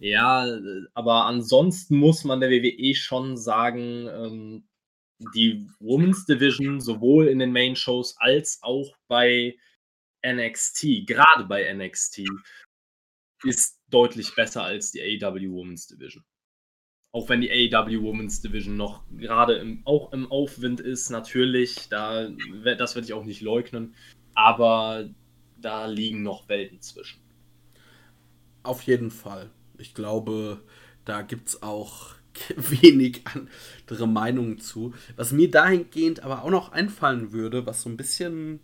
Ja, 0.00 0.46
aber 0.92 1.24
ansonsten 1.26 1.96
muss 1.96 2.24
man 2.24 2.40
der 2.40 2.50
WWE 2.50 2.94
schon 2.94 3.36
sagen, 3.36 4.08
ähm, 4.08 4.64
die 5.18 5.68
Women's 5.78 6.26
Division 6.26 6.80
sowohl 6.80 7.28
in 7.28 7.38
den 7.38 7.52
Main 7.52 7.76
Shows 7.76 8.16
als 8.18 8.58
auch 8.62 8.96
bei 9.08 9.56
NXT, 10.26 11.06
gerade 11.06 11.44
bei 11.44 11.72
NXT, 11.72 12.24
ist 13.44 13.80
deutlich 13.90 14.34
besser 14.34 14.64
als 14.64 14.90
die 14.90 15.00
AEW 15.00 15.50
Women's 15.52 15.86
Division. 15.86 16.24
Auch 17.12 17.28
wenn 17.28 17.42
die 17.42 17.50
AEW 17.50 18.02
Women's 18.02 18.40
Division 18.40 18.76
noch 18.76 19.04
gerade 19.10 19.54
im, 19.54 19.86
auch 19.86 20.12
im 20.12 20.30
Aufwind 20.32 20.80
ist, 20.80 21.10
natürlich, 21.10 21.88
da, 21.88 22.28
das 22.76 22.94
werde 22.94 23.06
ich 23.06 23.12
auch 23.12 23.24
nicht 23.24 23.40
leugnen, 23.40 23.94
aber 24.34 25.10
da 25.56 25.86
liegen 25.86 26.22
noch 26.22 26.48
Welten 26.48 26.80
zwischen. 26.80 27.22
Auf 28.62 28.82
jeden 28.82 29.10
Fall. 29.10 29.50
Ich 29.78 29.94
glaube, 29.94 30.64
da 31.04 31.22
gibt 31.22 31.48
es 31.48 31.62
auch 31.62 32.14
wenig 32.56 33.22
andere 33.26 34.08
Meinungen 34.08 34.58
zu. 34.58 34.94
Was 35.16 35.32
mir 35.32 35.50
dahingehend 35.50 36.20
aber 36.20 36.42
auch 36.44 36.50
noch 36.50 36.72
einfallen 36.72 37.32
würde, 37.32 37.66
was 37.66 37.82
so 37.82 37.88
ein 37.88 37.96
bisschen. 37.96 38.60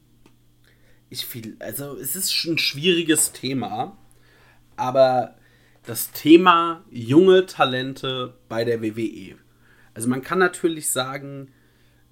Ich 1.12 1.26
viel, 1.26 1.56
also 1.58 1.96
es 1.96 2.14
ist 2.14 2.44
ein 2.44 2.56
schwieriges 2.56 3.32
Thema, 3.32 3.98
aber 4.76 5.34
das 5.84 6.12
Thema 6.12 6.84
junge 6.88 7.46
Talente 7.46 8.34
bei 8.48 8.64
der 8.64 8.80
WWE. 8.80 9.36
Also 9.92 10.08
man 10.08 10.22
kann 10.22 10.38
natürlich 10.38 10.90
sagen, 10.90 11.48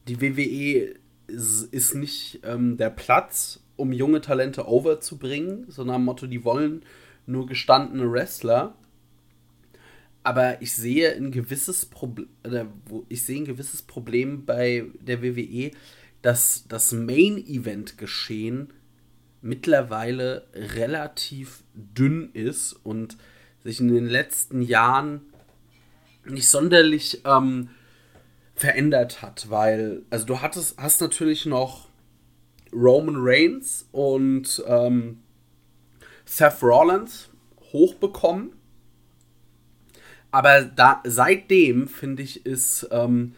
die 0.08 0.20
WWE 0.20 0.94
ist, 1.28 1.94
nicht 1.94 2.40
ähm, 2.42 2.76
der 2.76 2.90
Platz, 2.90 3.60
um 3.76 3.92
junge 3.92 4.20
Talente 4.20 4.66
overzubringen, 4.66 5.66
sondern 5.68 6.04
Motto, 6.04 6.26
die 6.26 6.44
wollen 6.44 6.82
nur 7.26 7.46
gestandene 7.46 8.10
Wrestler. 8.10 8.74
Aber 10.22 10.60
ich 10.60 10.72
sehe 10.72 11.14
ein 11.14 11.30
gewisses 11.30 11.86
Problem, 11.86 12.28
ich 13.08 13.24
sehe 13.24 13.40
ein 13.40 13.44
gewisses 13.44 13.82
Problem 13.82 14.44
bei 14.44 14.84
der 15.00 15.22
WWE, 15.22 15.70
dass 16.22 16.66
das 16.68 16.92
Main-Event-Geschehen 16.92 18.72
mittlerweile 19.40 20.46
relativ 20.54 21.62
dünn 21.74 22.30
ist 22.32 22.72
und 22.72 23.16
sich 23.62 23.80
in 23.80 23.88
den 23.88 24.06
letzten 24.06 24.62
Jahren 24.62 25.22
nicht 26.24 26.48
sonderlich 26.48 27.22
ähm, 27.24 27.70
verändert 28.54 29.22
hat, 29.22 29.50
weil, 29.50 30.02
also 30.10 30.26
du 30.26 30.40
hattest, 30.40 30.76
hast 30.78 31.00
natürlich 31.00 31.46
noch 31.46 31.88
Roman 32.72 33.16
Reigns 33.18 33.88
und 33.92 34.62
ähm, 34.66 35.20
Seth 36.24 36.62
Rollins 36.62 37.30
hochbekommen. 37.72 38.52
Aber 40.30 40.62
da, 40.62 41.02
seitdem, 41.04 41.88
finde 41.88 42.22
ich, 42.22 42.44
ist 42.44 42.88
ähm, 42.90 43.34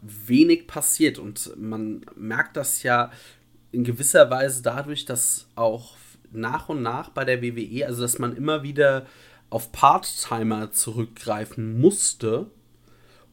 wenig 0.00 0.66
passiert. 0.66 1.18
Und 1.18 1.56
man 1.56 2.04
merkt 2.16 2.56
das 2.56 2.82
ja 2.82 3.10
in 3.72 3.84
gewisser 3.84 4.30
Weise 4.30 4.62
dadurch, 4.62 5.04
dass 5.04 5.48
auch 5.54 5.96
nach 6.30 6.68
und 6.68 6.82
nach 6.82 7.10
bei 7.10 7.24
der 7.24 7.42
WWE, 7.42 7.86
also 7.86 8.02
dass 8.02 8.18
man 8.18 8.36
immer 8.36 8.62
wieder 8.62 9.06
auf 9.50 9.72
Part-Timer 9.72 10.72
zurückgreifen 10.72 11.80
musste, 11.80 12.50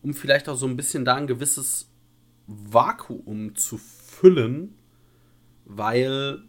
um 0.01 0.13
vielleicht 0.13 0.49
auch 0.49 0.55
so 0.55 0.67
ein 0.67 0.77
bisschen 0.77 1.05
da 1.05 1.15
ein 1.15 1.27
gewisses 1.27 1.89
Vakuum 2.47 3.55
zu 3.55 3.77
füllen, 3.77 4.75
weil, 5.65 6.43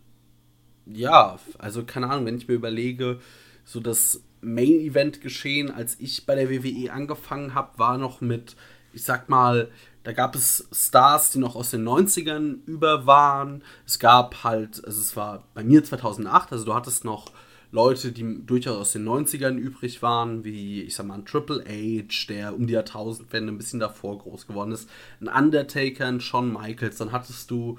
ja, 0.86 1.38
also 1.58 1.84
keine 1.84 2.10
Ahnung, 2.10 2.26
wenn 2.26 2.36
ich 2.36 2.48
mir 2.48 2.54
überlege, 2.54 3.20
so 3.64 3.80
das 3.80 4.22
Main-Event-Geschehen, 4.42 5.70
als 5.70 5.98
ich 5.98 6.26
bei 6.26 6.34
der 6.34 6.50
WWE 6.50 6.92
angefangen 6.92 7.54
habe, 7.54 7.78
war 7.78 7.96
noch 7.96 8.20
mit, 8.20 8.56
ich 8.92 9.04
sag 9.04 9.28
mal, 9.28 9.70
da 10.02 10.12
gab 10.12 10.34
es 10.34 10.68
Stars, 10.72 11.30
die 11.30 11.38
noch 11.38 11.54
aus 11.54 11.70
den 11.70 11.86
90ern 11.86 12.64
über 12.66 13.06
waren. 13.06 13.62
Es 13.86 13.98
gab 13.98 14.42
halt, 14.44 14.84
also 14.84 15.00
es 15.00 15.16
war 15.16 15.44
bei 15.54 15.62
mir 15.62 15.84
2008, 15.84 16.52
also 16.52 16.64
du 16.64 16.74
hattest 16.74 17.04
noch 17.04 17.30
Leute, 17.70 18.12
die 18.12 18.44
durchaus 18.44 18.76
aus 18.76 18.92
den 18.92 19.08
90ern 19.08 19.56
übrig 19.56 20.02
waren, 20.02 20.44
wie, 20.44 20.82
ich 20.82 20.94
sag 20.94 21.06
mal, 21.06 21.14
ein 21.14 21.24
Triple 21.24 21.64
H, 21.64 22.26
der 22.28 22.54
um 22.54 22.66
die 22.66 22.74
Jahrtausendwende 22.74 23.50
ein 23.52 23.56
bisschen 23.56 23.80
davor 23.80 24.18
groß 24.18 24.46
geworden 24.46 24.72
ist, 24.72 24.90
ein 25.20 25.28
Undertaker, 25.28 26.06
ein 26.06 26.20
Shawn 26.20 26.52
Michaels, 26.52 26.98
dann 26.98 27.12
hattest 27.12 27.50
du 27.50 27.78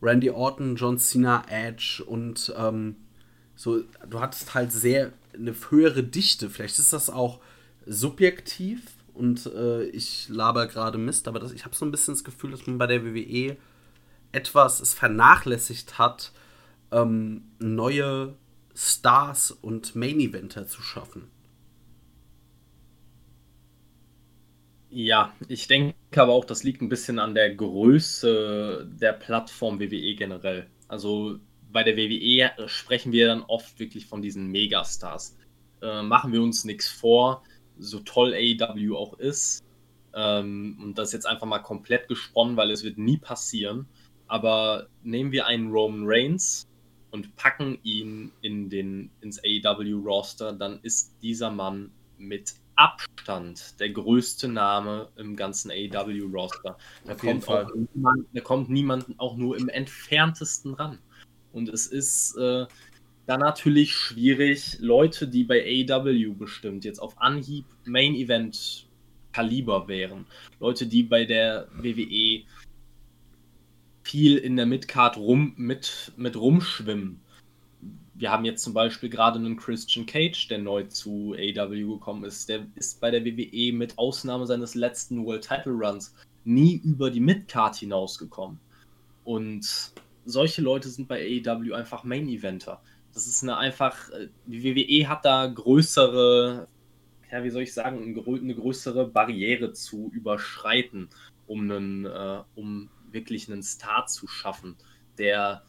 Randy 0.00 0.30
Orton, 0.30 0.76
John 0.76 0.98
Cena, 0.98 1.44
Edge 1.48 2.02
und 2.06 2.54
ähm, 2.56 2.96
so, 3.56 3.82
du 4.08 4.20
hattest 4.20 4.54
halt 4.54 4.72
sehr 4.72 5.12
eine 5.32 5.54
höhere 5.70 6.02
Dichte. 6.02 6.50
Vielleicht 6.50 6.78
ist 6.78 6.92
das 6.92 7.10
auch 7.10 7.40
subjektiv, 7.86 8.80
und 9.14 9.46
äh, 9.46 9.84
ich 9.84 10.28
laber 10.28 10.66
gerade 10.66 10.98
Mist, 10.98 11.28
aber 11.28 11.38
das, 11.38 11.52
ich 11.52 11.64
habe 11.64 11.74
so 11.74 11.84
ein 11.86 11.92
bisschen 11.92 12.14
das 12.14 12.24
Gefühl, 12.24 12.50
dass 12.50 12.66
man 12.66 12.78
bei 12.78 12.88
der 12.88 13.04
WWE 13.04 13.56
etwas 14.32 14.80
es 14.80 14.92
vernachlässigt 14.92 15.98
hat, 15.98 16.32
ähm, 16.90 17.42
neue 17.60 18.34
Stars 18.74 19.52
und 19.52 19.94
Main-Eventer 19.94 20.66
zu 20.66 20.82
schaffen. 20.82 21.28
Ja, 24.90 25.32
ich 25.48 25.68
denke 25.68 25.94
aber 26.16 26.32
auch, 26.32 26.44
das 26.44 26.64
liegt 26.64 26.82
ein 26.82 26.88
bisschen 26.88 27.20
an 27.20 27.34
der 27.34 27.54
Größe 27.54 28.88
der 29.00 29.12
Plattform 29.12 29.78
WWE 29.78 30.14
generell. 30.16 30.66
Also 30.88 31.38
bei 31.74 31.82
der 31.82 31.98
WWE 31.98 32.68
sprechen 32.68 33.12
wir 33.12 33.26
dann 33.26 33.42
oft 33.42 33.78
wirklich 33.78 34.06
von 34.06 34.22
diesen 34.22 34.46
Megastars. 34.46 35.36
Äh, 35.82 36.02
machen 36.02 36.32
wir 36.32 36.40
uns 36.40 36.64
nichts 36.64 36.88
vor 36.88 37.42
so 37.78 38.00
toll 38.00 38.34
AEW 38.34 38.96
auch 38.96 39.18
ist, 39.18 39.64
ähm, 40.14 40.78
und 40.80 40.98
das 40.98 41.12
jetzt 41.12 41.26
einfach 41.26 41.46
mal 41.46 41.58
komplett 41.58 42.08
gesponnen, 42.08 42.56
weil 42.56 42.70
es 42.70 42.84
wird 42.84 42.98
nie 42.98 43.18
passieren, 43.18 43.86
aber 44.26 44.86
nehmen 45.02 45.32
wir 45.32 45.46
einen 45.46 45.70
Roman 45.70 46.04
Reigns 46.04 46.68
und 47.10 47.34
packen 47.36 47.78
ihn 47.82 48.32
in 48.40 48.70
den, 48.70 49.10
ins 49.20 49.40
AEW-Roster, 49.44 50.52
dann 50.52 50.80
ist 50.82 51.14
dieser 51.22 51.50
Mann 51.50 51.90
mit 52.16 52.54
Abstand 52.76 53.78
der 53.78 53.90
größte 53.90 54.48
Name 54.48 55.08
im 55.16 55.36
ganzen 55.36 55.70
AEW-Roster. 55.70 56.76
Da, 57.04 57.14
kommt 57.14 57.46
niemand, 57.94 58.26
da 58.32 58.40
kommt 58.40 58.68
niemand 58.68 59.06
auch 59.18 59.36
nur 59.36 59.56
im 59.56 59.68
entferntesten 59.68 60.74
ran. 60.74 60.98
Und 61.54 61.68
es 61.68 61.86
ist 61.86 62.36
äh, 62.36 62.66
dann 63.26 63.40
natürlich 63.40 63.94
schwierig, 63.94 64.76
Leute, 64.80 65.28
die 65.28 65.44
bei 65.44 65.86
AW 65.88 66.34
bestimmt 66.34 66.84
jetzt 66.84 66.98
auf 66.98 67.14
Anhieb 67.20 67.64
Main 67.84 68.14
Event 68.14 68.86
Kaliber 69.32 69.88
wären. 69.88 70.26
Leute, 70.60 70.86
die 70.86 71.04
bei 71.04 71.24
der 71.24 71.68
WWE 71.72 72.42
viel 74.02 74.36
in 74.36 74.56
der 74.56 74.66
Midcard 74.66 75.16
rum, 75.16 75.54
mit, 75.56 76.12
mit 76.16 76.36
rumschwimmen. 76.36 77.20
Wir 78.14 78.30
haben 78.30 78.44
jetzt 78.44 78.62
zum 78.62 78.74
Beispiel 78.74 79.08
gerade 79.08 79.38
einen 79.38 79.56
Christian 79.56 80.06
Cage, 80.06 80.48
der 80.48 80.58
neu 80.58 80.84
zu 80.84 81.34
AW 81.34 81.94
gekommen 81.94 82.24
ist. 82.24 82.48
Der 82.48 82.66
ist 82.74 83.00
bei 83.00 83.10
der 83.10 83.24
WWE 83.24 83.72
mit 83.72 83.96
Ausnahme 83.96 84.46
seines 84.46 84.74
letzten 84.74 85.24
World 85.24 85.46
Title 85.46 85.72
Runs 85.72 86.14
nie 86.44 86.76
über 86.76 87.10
die 87.10 87.20
Midcard 87.20 87.76
hinausgekommen. 87.76 88.60
Und 89.24 89.94
solche 90.24 90.62
Leute 90.62 90.88
sind 90.88 91.08
bei 91.08 91.42
AEW 91.44 91.74
einfach 91.74 92.04
Main 92.04 92.28
Eventer. 92.28 92.82
Das 93.12 93.26
ist 93.26 93.42
eine 93.42 93.56
einfach, 93.56 94.10
äh, 94.10 94.28
die 94.46 94.64
WWE 94.64 95.08
hat 95.08 95.24
da 95.24 95.46
größere, 95.46 96.68
ja, 97.30 97.44
wie 97.44 97.50
soll 97.50 97.62
ich 97.62 97.74
sagen, 97.74 98.02
eine 98.02 98.54
größere 98.54 99.06
Barriere 99.06 99.72
zu 99.72 100.10
überschreiten, 100.12 101.08
um 101.46 101.70
einen, 101.70 102.06
äh, 102.06 102.42
um 102.54 102.90
wirklich 103.10 103.50
einen 103.50 103.62
Star 103.62 104.06
zu 104.06 104.26
schaffen, 104.26 104.76
der 105.18 105.62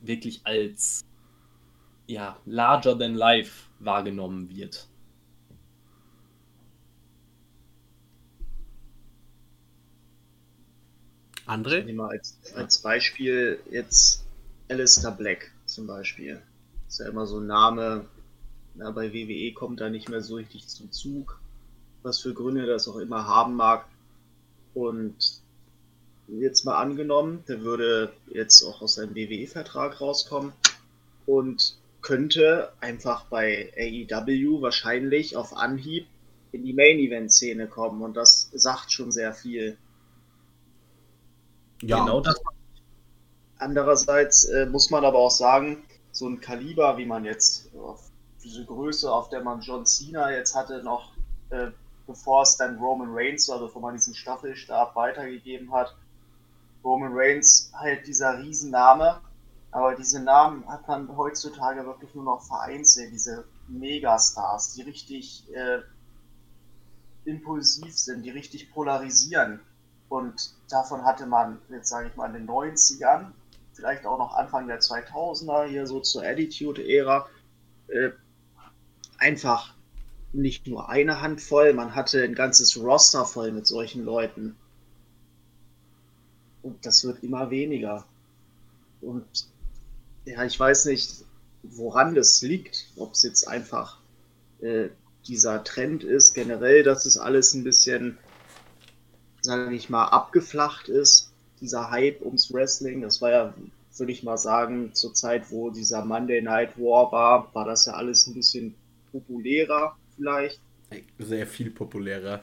wirklich 0.00 0.40
als 0.44 1.04
ja, 2.06 2.36
larger 2.44 2.98
than 2.98 3.14
life 3.14 3.68
wahrgenommen 3.78 4.50
wird. 4.50 4.88
André? 11.46 11.80
Ich 11.80 11.86
nehme 11.86 12.02
mal 12.02 12.10
als, 12.10 12.36
als 12.54 12.78
Beispiel 12.78 13.58
jetzt 13.70 14.24
Alistair 14.68 15.12
Black 15.12 15.50
zum 15.66 15.86
Beispiel. 15.86 16.40
Ist 16.88 17.00
ja 17.00 17.08
immer 17.08 17.26
so 17.26 17.38
ein 17.38 17.46
Name, 17.46 18.06
na, 18.74 18.90
bei 18.90 19.12
WWE 19.12 19.52
kommt 19.52 19.80
da 19.80 19.90
nicht 19.90 20.08
mehr 20.08 20.22
so 20.22 20.36
richtig 20.36 20.68
zum 20.68 20.92
Zug, 20.92 21.40
was 22.02 22.20
für 22.20 22.34
Gründe 22.34 22.66
das 22.66 22.88
auch 22.88 22.96
immer 22.96 23.26
haben 23.26 23.54
mag. 23.54 23.86
Und 24.74 25.42
jetzt 26.28 26.64
mal 26.64 26.78
angenommen, 26.78 27.44
der 27.48 27.62
würde 27.62 28.12
jetzt 28.28 28.62
auch 28.62 28.80
aus 28.80 28.94
seinem 28.94 29.14
WWE-Vertrag 29.14 30.00
rauskommen 30.00 30.52
und 31.26 31.76
könnte 32.00 32.72
einfach 32.80 33.26
bei 33.26 33.72
AEW 33.76 34.60
wahrscheinlich 34.60 35.36
auf 35.36 35.56
Anhieb 35.56 36.06
in 36.50 36.64
die 36.64 36.72
Main-Event-Szene 36.72 37.66
kommen 37.66 38.02
und 38.02 38.16
das 38.16 38.50
sagt 38.52 38.92
schon 38.92 39.12
sehr 39.12 39.32
viel. 39.32 39.76
Ja, 41.82 42.00
genau 42.00 42.20
das. 42.20 42.40
Andererseits 43.58 44.44
äh, 44.46 44.66
muss 44.66 44.90
man 44.90 45.04
aber 45.04 45.18
auch 45.18 45.30
sagen, 45.30 45.84
so 46.10 46.28
ein 46.28 46.40
Kaliber, 46.40 46.96
wie 46.98 47.06
man 47.06 47.24
jetzt 47.24 47.70
diese 48.42 48.64
Größe, 48.64 49.12
auf 49.12 49.28
der 49.28 49.42
man 49.42 49.60
John 49.60 49.86
Cena 49.86 50.32
jetzt 50.32 50.54
hatte, 50.54 50.82
noch 50.82 51.12
äh, 51.50 51.70
bevor 52.06 52.42
es 52.42 52.56
dann 52.56 52.78
Roman 52.78 53.08
Reigns 53.10 53.48
war, 53.48 53.58
bevor 53.58 53.82
man 53.82 53.94
diesen 53.94 54.14
Staffelstab 54.14 54.96
weitergegeben 54.96 55.72
hat. 55.72 55.94
Roman 56.84 57.12
Reigns 57.14 57.70
halt 57.74 58.06
dieser 58.06 58.38
Riesenname, 58.38 59.20
aber 59.70 59.94
diese 59.94 60.20
Namen 60.20 60.66
hat 60.68 60.86
man 60.88 61.16
heutzutage 61.16 61.86
wirklich 61.86 62.14
nur 62.14 62.24
noch 62.24 62.42
vereinzelt, 62.42 63.12
diese 63.12 63.44
Megastars, 63.68 64.74
die 64.74 64.82
richtig 64.82 65.46
äh, 65.54 65.80
impulsiv 67.24 67.96
sind, 67.96 68.24
die 68.24 68.30
richtig 68.30 68.72
polarisieren. 68.72 69.60
Und 70.12 70.52
davon 70.68 71.06
hatte 71.06 71.24
man, 71.24 71.58
jetzt 71.70 71.88
sage 71.88 72.08
ich 72.08 72.16
mal, 72.16 72.26
in 72.26 72.34
den 72.34 72.46
90ern 72.46 73.32
vielleicht 73.72 74.04
auch 74.04 74.18
noch 74.18 74.34
Anfang 74.34 74.68
der 74.68 74.78
2000er, 74.78 75.64
hier 75.64 75.86
so 75.86 76.00
zur 76.00 76.22
Attitude-Ära, 76.22 77.26
äh, 77.88 78.10
einfach 79.16 79.74
nicht 80.34 80.66
nur 80.66 80.90
eine 80.90 81.22
Handvoll, 81.22 81.72
man 81.72 81.94
hatte 81.94 82.22
ein 82.22 82.34
ganzes 82.34 82.76
Roster 82.76 83.24
voll 83.24 83.52
mit 83.52 83.66
solchen 83.66 84.04
Leuten. 84.04 84.54
Und 86.60 86.84
das 86.84 87.04
wird 87.04 87.22
immer 87.22 87.48
weniger. 87.48 88.04
Und 89.00 89.48
ja, 90.26 90.44
ich 90.44 90.60
weiß 90.60 90.84
nicht, 90.84 91.24
woran 91.62 92.14
das 92.14 92.42
liegt, 92.42 92.92
ob 92.96 93.12
es 93.12 93.22
jetzt 93.22 93.48
einfach 93.48 93.98
äh, 94.60 94.90
dieser 95.26 95.64
Trend 95.64 96.04
ist, 96.04 96.34
generell, 96.34 96.82
dass 96.82 97.06
es 97.06 97.16
alles 97.16 97.54
ein 97.54 97.64
bisschen, 97.64 98.18
sage 99.42 99.74
ich 99.74 99.90
mal, 99.90 100.06
abgeflacht 100.06 100.88
ist 100.88 101.32
dieser 101.60 101.90
Hype 101.90 102.22
ums 102.22 102.52
Wrestling, 102.52 103.02
das 103.02 103.20
war 103.20 103.30
ja, 103.30 103.54
würde 103.96 104.12
ich 104.12 104.22
mal 104.22 104.38
sagen, 104.38 104.94
zur 104.94 105.14
Zeit, 105.14 105.50
wo 105.50 105.70
dieser 105.70 106.04
Monday 106.04 106.42
Night 106.42 106.78
War 106.78 107.12
war, 107.12 107.54
war 107.54 107.64
das 107.64 107.86
ja 107.86 107.92
alles 107.94 108.26
ein 108.26 108.34
bisschen 108.34 108.74
populärer 109.12 109.96
vielleicht. 110.16 110.60
Sehr 111.18 111.46
viel 111.46 111.70
populärer. 111.70 112.42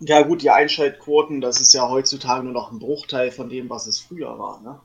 Ja, 0.00 0.22
gut, 0.22 0.42
die 0.42 0.50
Einschaltquoten, 0.50 1.40
das 1.40 1.60
ist 1.60 1.72
ja 1.72 1.88
heutzutage 1.88 2.44
nur 2.44 2.52
noch 2.52 2.70
ein 2.70 2.78
Bruchteil 2.78 3.30
von 3.30 3.48
dem, 3.48 3.70
was 3.70 3.86
es 3.86 3.98
früher 3.98 4.38
war, 4.38 4.60
ne? 4.60 4.80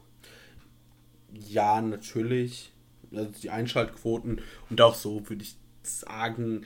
Ja, 1.34 1.82
natürlich. 1.82 2.72
Also 3.14 3.30
die 3.42 3.50
Einschaltquoten 3.50 4.42
und 4.70 4.82
auch 4.82 4.96
so 4.96 5.28
würde 5.30 5.44
ich 5.44 5.56
sagen, 5.84 6.66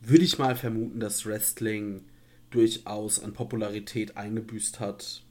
würde 0.00 0.24
ich 0.24 0.38
mal 0.38 0.56
vermuten, 0.56 1.00
dass 1.00 1.26
Wrestling 1.26 2.04
durchaus 2.50 3.20
an 3.22 3.32
Popularität 3.32 4.16
eingebüßt 4.16 4.80
hat. 4.80 5.22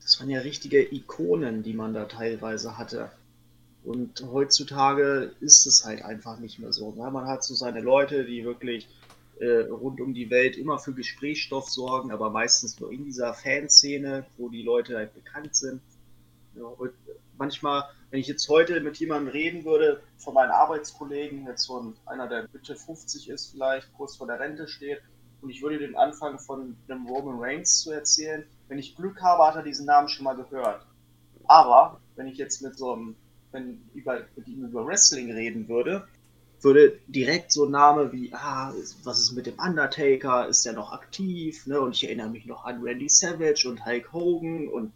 Das 0.00 0.18
waren 0.20 0.30
ja 0.30 0.40
richtige 0.40 0.82
Ikonen, 0.92 1.62
die 1.62 1.74
man 1.74 1.94
da 1.94 2.04
teilweise 2.04 2.76
hatte. 2.76 3.10
Und 3.84 4.22
heutzutage 4.30 5.32
ist 5.40 5.66
es 5.66 5.84
halt 5.84 6.02
einfach 6.02 6.38
nicht 6.38 6.58
mehr 6.58 6.72
so. 6.72 6.92
Ne? 6.92 7.10
Man 7.10 7.26
hat 7.26 7.44
so 7.44 7.54
seine 7.54 7.80
Leute, 7.80 8.24
die 8.24 8.44
wirklich 8.44 8.88
äh, 9.40 9.62
rund 9.70 10.00
um 10.00 10.14
die 10.14 10.30
Welt 10.30 10.56
immer 10.56 10.78
für 10.78 10.92
Gesprächsstoff 10.92 11.68
sorgen, 11.68 12.12
aber 12.12 12.30
meistens 12.30 12.78
nur 12.78 12.92
in 12.92 13.04
dieser 13.04 13.34
Fanszene, 13.34 14.24
wo 14.36 14.48
die 14.48 14.62
Leute 14.62 14.96
halt 14.96 15.14
bekannt 15.14 15.56
sind. 15.56 15.80
Ja, 16.54 16.72
manchmal, 17.38 17.84
wenn 18.12 18.20
ich 18.20 18.28
jetzt 18.28 18.48
heute 18.48 18.80
mit 18.80 18.98
jemandem 18.98 19.32
reden 19.32 19.64
würde, 19.64 20.00
von 20.18 20.34
meinen 20.34 20.50
Arbeitskollegen, 20.50 21.46
jetzt 21.46 21.64
so 21.64 21.80
ein, 21.80 21.94
einer, 22.06 22.28
der 22.28 22.48
Mitte 22.52 22.76
50 22.76 23.30
ist, 23.30 23.50
vielleicht 23.50 23.92
kurz 23.94 24.16
vor 24.16 24.28
der 24.28 24.38
Rente 24.38 24.68
steht, 24.68 25.00
und 25.40 25.50
ich 25.50 25.60
würde 25.60 25.78
den 25.78 25.96
Anfang 25.96 26.38
von 26.38 26.76
einem 26.86 27.06
Roman 27.08 27.40
Reigns 27.40 27.80
zu 27.80 27.90
erzählen, 27.90 28.44
wenn 28.68 28.78
ich 28.78 28.94
Glück 28.94 29.20
habe, 29.20 29.44
hat 29.44 29.56
er 29.56 29.64
diesen 29.64 29.86
Namen 29.86 30.08
schon 30.08 30.22
mal 30.22 30.36
gehört. 30.36 30.86
Aber 31.48 32.00
wenn 32.14 32.28
ich 32.28 32.38
jetzt 32.38 32.62
mit 32.62 32.78
so 32.78 32.92
einem 32.92 33.16
wenn 33.52 33.82
über, 33.94 34.22
mit 34.36 34.48
ihm 34.48 34.64
über 34.64 34.86
Wrestling 34.86 35.30
reden 35.30 35.68
würde, 35.68 36.06
würde 36.60 36.98
direkt 37.06 37.52
so 37.52 37.66
ein 37.66 37.72
Name 37.72 38.12
wie, 38.12 38.32
ah, 38.32 38.72
was 39.04 39.20
ist 39.20 39.32
mit 39.32 39.46
dem 39.46 39.58
Undertaker, 39.58 40.48
ist 40.48 40.64
der 40.64 40.72
noch 40.72 40.92
aktiv, 40.92 41.66
ne? 41.66 41.80
Und 41.80 41.94
ich 41.94 42.04
erinnere 42.04 42.30
mich 42.30 42.46
noch 42.46 42.64
an 42.64 42.82
Randy 42.82 43.08
Savage 43.08 43.68
und 43.68 43.84
Hulk 43.84 44.12
Hogan 44.12 44.68
und 44.68 44.92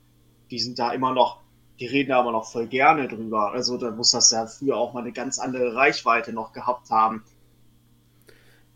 die 0.51 0.59
sind 0.59 0.79
da 0.79 0.93
immer 0.93 1.13
noch, 1.13 1.43
die 1.81 1.87
reden 1.87 2.13
aber 2.13 2.33
noch 2.33 2.51
voll 2.51 2.67
gerne 2.67 3.09
drüber. 3.09 3.53
Also 3.53 3.77
da 3.77 3.91
muss 3.91 4.13
das 4.13 4.31
ja 4.31 4.47
früher 4.47 4.77
auch 4.77 4.95
mal 4.95 5.01
eine 5.01 5.13
ganz 5.13 5.39
andere 5.39 5.75
Reichweite 5.75 6.33
noch 6.33 6.53
gehabt 6.53 6.91
haben. 6.91 7.25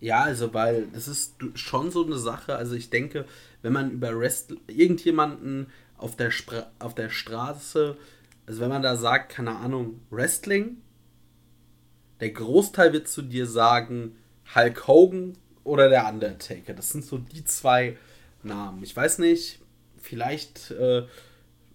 Ja, 0.01 0.23
also 0.23 0.55
weil 0.55 0.87
das 0.93 1.09
ist 1.09 1.35
schon 1.55 1.91
so 1.91 2.05
eine 2.05 2.17
Sache. 2.17 2.57
Also 2.57 2.75
ich 2.75 2.91
denke, 2.91 3.27
wenn 3.63 3.73
man 3.73 3.91
über 3.91 4.19
Wrestling 4.19 4.61
irgendjemanden 4.67 5.69
auf 5.99 6.17
der, 6.17 6.31
Spra 6.31 6.67
auf 6.79 6.95
der 6.95 7.11
Straße 7.11 7.97
also 8.51 8.63
wenn 8.63 8.71
man 8.71 8.83
da 8.83 8.97
sagt, 8.97 9.31
keine 9.31 9.55
Ahnung, 9.59 10.01
Wrestling, 10.11 10.79
der 12.19 12.31
Großteil 12.31 12.93
wird 12.93 13.07
zu 13.07 13.23
dir 13.23 13.47
sagen 13.47 14.17
Hulk 14.57 14.89
Hogan 14.89 15.39
oder 15.63 15.89
der 15.89 16.09
Undertaker. 16.09 16.75
Das 16.75 16.89
sind 16.89 17.05
so 17.05 17.19
die 17.19 17.45
zwei 17.45 17.97
Namen. 18.43 18.83
Ich 18.83 18.97
weiß 18.97 19.19
nicht, 19.19 19.61
vielleicht 19.99 20.73
äh, 20.73 21.05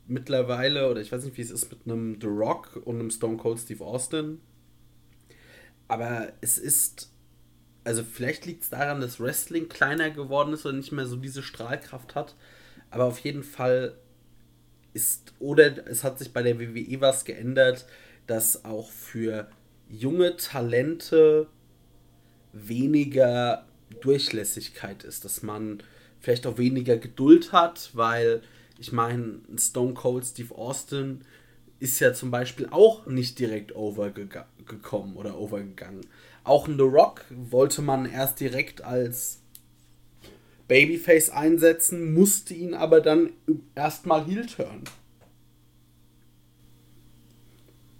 mittlerweile, 0.07 0.89
oder 0.89 1.01
ich 1.01 1.11
weiß 1.11 1.23
nicht, 1.25 1.37
wie 1.37 1.41
es 1.41 1.51
ist 1.51 1.71
mit 1.71 1.81
einem 1.85 2.19
The 2.19 2.27
Rock 2.27 2.81
und 2.83 2.99
einem 2.99 3.09
Stone 3.09 3.37
Cold 3.37 3.59
Steve 3.59 3.83
Austin. 3.83 4.39
Aber 5.87 6.33
es 6.41 6.57
ist, 6.57 7.11
also 7.83 8.03
vielleicht 8.03 8.45
liegt 8.45 8.63
es 8.63 8.69
daran, 8.69 9.01
dass 9.01 9.19
Wrestling 9.19 9.69
kleiner 9.69 10.09
geworden 10.09 10.53
ist 10.53 10.65
und 10.65 10.77
nicht 10.77 10.91
mehr 10.91 11.05
so 11.05 11.15
diese 11.15 11.43
Strahlkraft 11.43 12.15
hat. 12.15 12.35
Aber 12.89 13.05
auf 13.05 13.19
jeden 13.19 13.43
Fall 13.43 13.97
ist, 14.93 15.33
oder 15.39 15.87
es 15.87 16.03
hat 16.03 16.19
sich 16.19 16.33
bei 16.33 16.41
der 16.41 16.59
WWE 16.59 17.01
was 17.01 17.25
geändert, 17.25 17.85
dass 18.27 18.65
auch 18.65 18.89
für 18.89 19.49
junge 19.89 20.37
Talente 20.37 21.47
weniger 22.53 23.65
Durchlässigkeit 24.01 25.03
ist, 25.03 25.25
dass 25.25 25.43
man 25.43 25.83
vielleicht 26.19 26.47
auch 26.47 26.57
weniger 26.57 26.97
Geduld 26.97 27.51
hat, 27.51 27.91
weil 27.93 28.41
ich 28.79 28.91
meine, 28.91 29.39
Stone 29.57 29.93
Cold 29.93 30.25
Steve 30.25 30.55
Austin 30.55 31.21
ist 31.79 31.99
ja 31.99 32.13
zum 32.13 32.31
Beispiel 32.31 32.67
auch 32.71 33.05
nicht 33.05 33.37
direkt 33.39 33.75
overgekommen 33.75 35.15
oder 35.15 35.37
overgegangen. 35.37 36.01
Auch 36.43 36.67
in 36.67 36.77
The 36.77 36.83
Rock 36.83 37.25
wollte 37.29 37.81
man 37.81 38.05
erst 38.05 38.39
direkt 38.39 38.83
als 38.83 39.41
Babyface 40.67 41.29
einsetzen, 41.29 42.13
musste 42.13 42.53
ihn 42.53 42.73
aber 42.73 43.01
dann 43.01 43.31
erstmal 43.75 44.25
Heel 44.25 44.45
turn. 44.45 44.83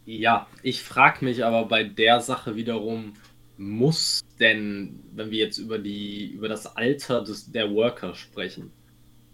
Ja, 0.06 0.48
ich 0.62 0.84
frage 0.84 1.26
mich 1.26 1.44
aber 1.44 1.66
bei 1.66 1.84
der 1.84 2.22
Sache 2.22 2.56
wiederum, 2.56 3.14
muss 3.58 4.22
denn, 4.40 5.00
wenn 5.14 5.32
wir 5.32 5.40
jetzt 5.40 5.58
über, 5.58 5.80
die, 5.80 6.28
über 6.32 6.48
das 6.48 6.76
Alter 6.76 7.24
des, 7.24 7.52
der 7.52 7.74
Worker 7.74 8.14
sprechen, 8.14 8.72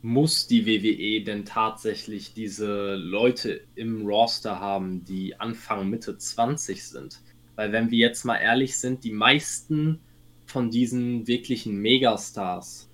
muss 0.01 0.47
die 0.47 0.65
WWE 0.65 1.23
denn 1.23 1.45
tatsächlich 1.45 2.33
diese 2.33 2.95
Leute 2.95 3.61
im 3.75 4.05
Roster 4.05 4.59
haben, 4.59 5.05
die 5.05 5.39
Anfang 5.39 5.89
Mitte 5.89 6.17
20 6.17 6.83
sind? 6.83 7.19
Weil 7.55 7.71
wenn 7.71 7.91
wir 7.91 7.99
jetzt 7.99 8.25
mal 8.25 8.37
ehrlich 8.37 8.77
sind, 8.79 9.03
die 9.03 9.11
meisten 9.11 9.99
von 10.45 10.71
diesen 10.71 11.27
wirklichen 11.27 11.77
Megastars 11.77 12.89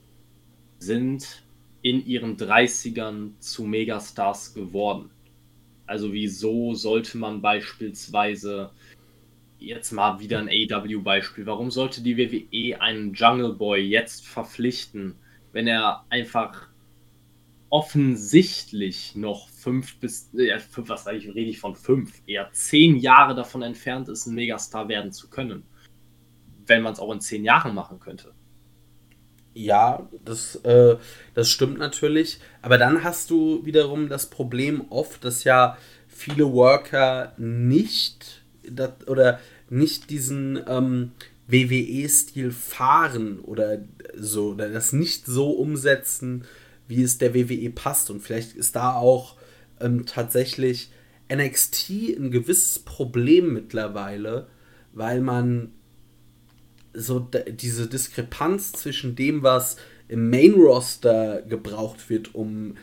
sind 0.79 1.43
in 1.81 2.05
ihren 2.05 2.37
30ern 2.37 3.39
zu 3.39 3.63
Megastars 3.63 4.53
geworden. 4.53 5.09
Also 5.85 6.11
wieso 6.11 6.73
sollte 6.73 7.17
man 7.17 7.41
beispielsweise 7.41 8.71
jetzt 9.57 9.91
mal 9.91 10.19
wieder 10.19 10.39
ein 10.39 10.49
AW-Beispiel, 10.49 11.45
warum 11.45 11.71
sollte 11.71 12.03
die 12.03 12.17
WWE 12.17 12.81
einen 12.81 13.13
Jungle 13.13 13.53
Boy 13.53 13.81
jetzt 13.81 14.27
verpflichten, 14.27 15.15
wenn 15.53 15.67
er 15.67 16.05
einfach 16.09 16.66
offensichtlich 17.69 19.15
noch 19.15 19.49
fünf 19.49 19.99
bis, 19.99 20.33
äh, 20.35 20.59
fünf, 20.59 20.89
was 20.89 21.03
sage 21.03 21.17
ich, 21.17 21.27
rede 21.27 21.49
ich 21.49 21.59
von 21.59 21.75
fünf, 21.75 22.21
eher 22.25 22.49
zehn 22.51 22.95
Jahre 22.97 23.35
davon 23.35 23.61
entfernt 23.61 24.07
ist, 24.09 24.25
ein 24.25 24.35
Megastar 24.35 24.87
werden 24.87 25.11
zu 25.11 25.29
können. 25.29 25.63
Wenn 26.65 26.81
man 26.81 26.93
es 26.93 26.99
auch 26.99 27.11
in 27.11 27.21
zehn 27.21 27.43
Jahren 27.43 27.75
machen 27.75 27.99
könnte. 27.99 28.33
Ja, 29.53 30.07
das, 30.23 30.55
äh, 30.57 30.97
das 31.33 31.49
stimmt 31.49 31.79
natürlich. 31.79 32.39
Aber 32.61 32.77
dann 32.77 33.03
hast 33.03 33.31
du 33.31 33.65
wiederum 33.65 34.07
das 34.07 34.29
Problem 34.29 34.85
oft, 34.89 35.23
dass 35.25 35.43
ja 35.43 35.77
viele 36.07 36.51
Worker 36.53 37.33
nicht 37.37 38.43
dat, 38.69 39.07
oder 39.07 39.39
nicht 39.69 40.09
diesen 40.09 40.59
ähm, 40.67 41.11
WWE-Stil 41.47 42.51
fahren 42.51 43.39
oder 43.39 43.79
so, 44.15 44.49
oder 44.51 44.69
das 44.69 44.93
nicht 44.93 45.25
so 45.25 45.49
umsetzen, 45.49 46.45
wie 46.87 47.03
es 47.03 47.17
der 47.17 47.33
WWE 47.33 47.69
passt. 47.69 48.09
Und 48.09 48.21
vielleicht 48.21 48.55
ist 48.55 48.75
da 48.75 48.95
auch 48.95 49.35
ähm, 49.79 50.05
tatsächlich 50.05 50.91
NXT 51.33 51.89
ein 52.17 52.31
gewisses 52.31 52.79
Problem 52.79 53.53
mittlerweile, 53.53 54.47
weil 54.93 55.21
man 55.21 55.71
so 56.93 57.19
diese 57.19 57.87
Diskrepanz 57.87 58.71
zwischen 58.71 59.15
dem, 59.15 59.43
was 59.43 59.77
im 60.07 60.29
Main 60.29 60.53
Roster 60.53 61.41
gebraucht 61.41 62.09
wird, 62.09 62.33
um, 62.33 62.75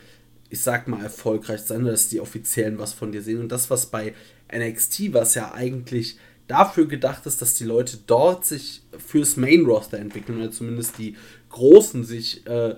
ich 0.49 0.61
sag 0.61 0.87
mal, 0.87 1.03
erfolgreich 1.03 1.61
zu 1.61 1.69
sein, 1.69 1.85
dass 1.85 2.09
die 2.09 2.21
Offiziellen 2.21 2.77
was 2.77 2.93
von 2.93 3.11
dir 3.11 3.21
sehen 3.21 3.41
und 3.41 3.51
das, 3.51 3.69
was 3.69 3.87
bei 3.87 4.13
NXT, 4.53 5.13
was 5.13 5.35
ja 5.35 5.53
eigentlich 5.53 6.17
dafür 6.47 6.87
gedacht 6.87 7.25
ist, 7.25 7.41
dass 7.41 7.55
die 7.55 7.63
Leute 7.63 7.97
dort 8.05 8.45
sich 8.45 8.83
fürs 8.97 9.35
Main 9.35 9.65
Roster 9.65 9.97
entwickeln 9.97 10.37
oder 10.37 10.51
zumindest 10.51 10.97
die 10.97 11.15
Großen 11.49 12.03
sich 12.03 12.45
äh, 12.45 12.75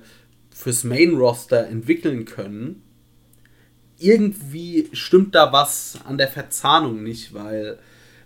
fürs 0.57 0.84
Main 0.84 1.13
Roster 1.13 1.67
entwickeln 1.67 2.25
können. 2.25 2.81
Irgendwie 3.99 4.89
stimmt 4.91 5.35
da 5.35 5.53
was 5.53 5.99
an 6.03 6.17
der 6.17 6.27
Verzahnung 6.27 7.03
nicht, 7.03 7.34
weil 7.35 7.77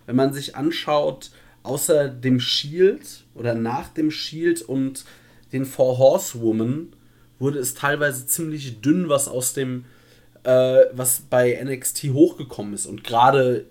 wenn 0.06 0.16
man 0.16 0.34
sich 0.34 0.56
anschaut, 0.56 1.32
außer 1.64 2.08
dem 2.08 2.40
Shield 2.40 3.26
oder 3.36 3.54
nach 3.54 3.90
dem 3.90 4.12
Shield 4.12 4.62
und 4.62 5.04
den 5.52 5.66
Four 5.66 5.98
Horsewoman 5.98 6.94
wurde 7.38 7.60
es 7.60 7.74
teilweise 7.74 8.26
ziemlich 8.26 8.80
dünn, 8.80 9.10
was 9.10 9.28
aus 9.28 9.54
dem, 9.54 9.84
äh, 10.44 10.86
was 10.94 11.24
bei 11.30 11.62
NXT 11.62 12.14
hochgekommen 12.14 12.74
ist. 12.74 12.86
Und 12.86 13.04
gerade, 13.04 13.66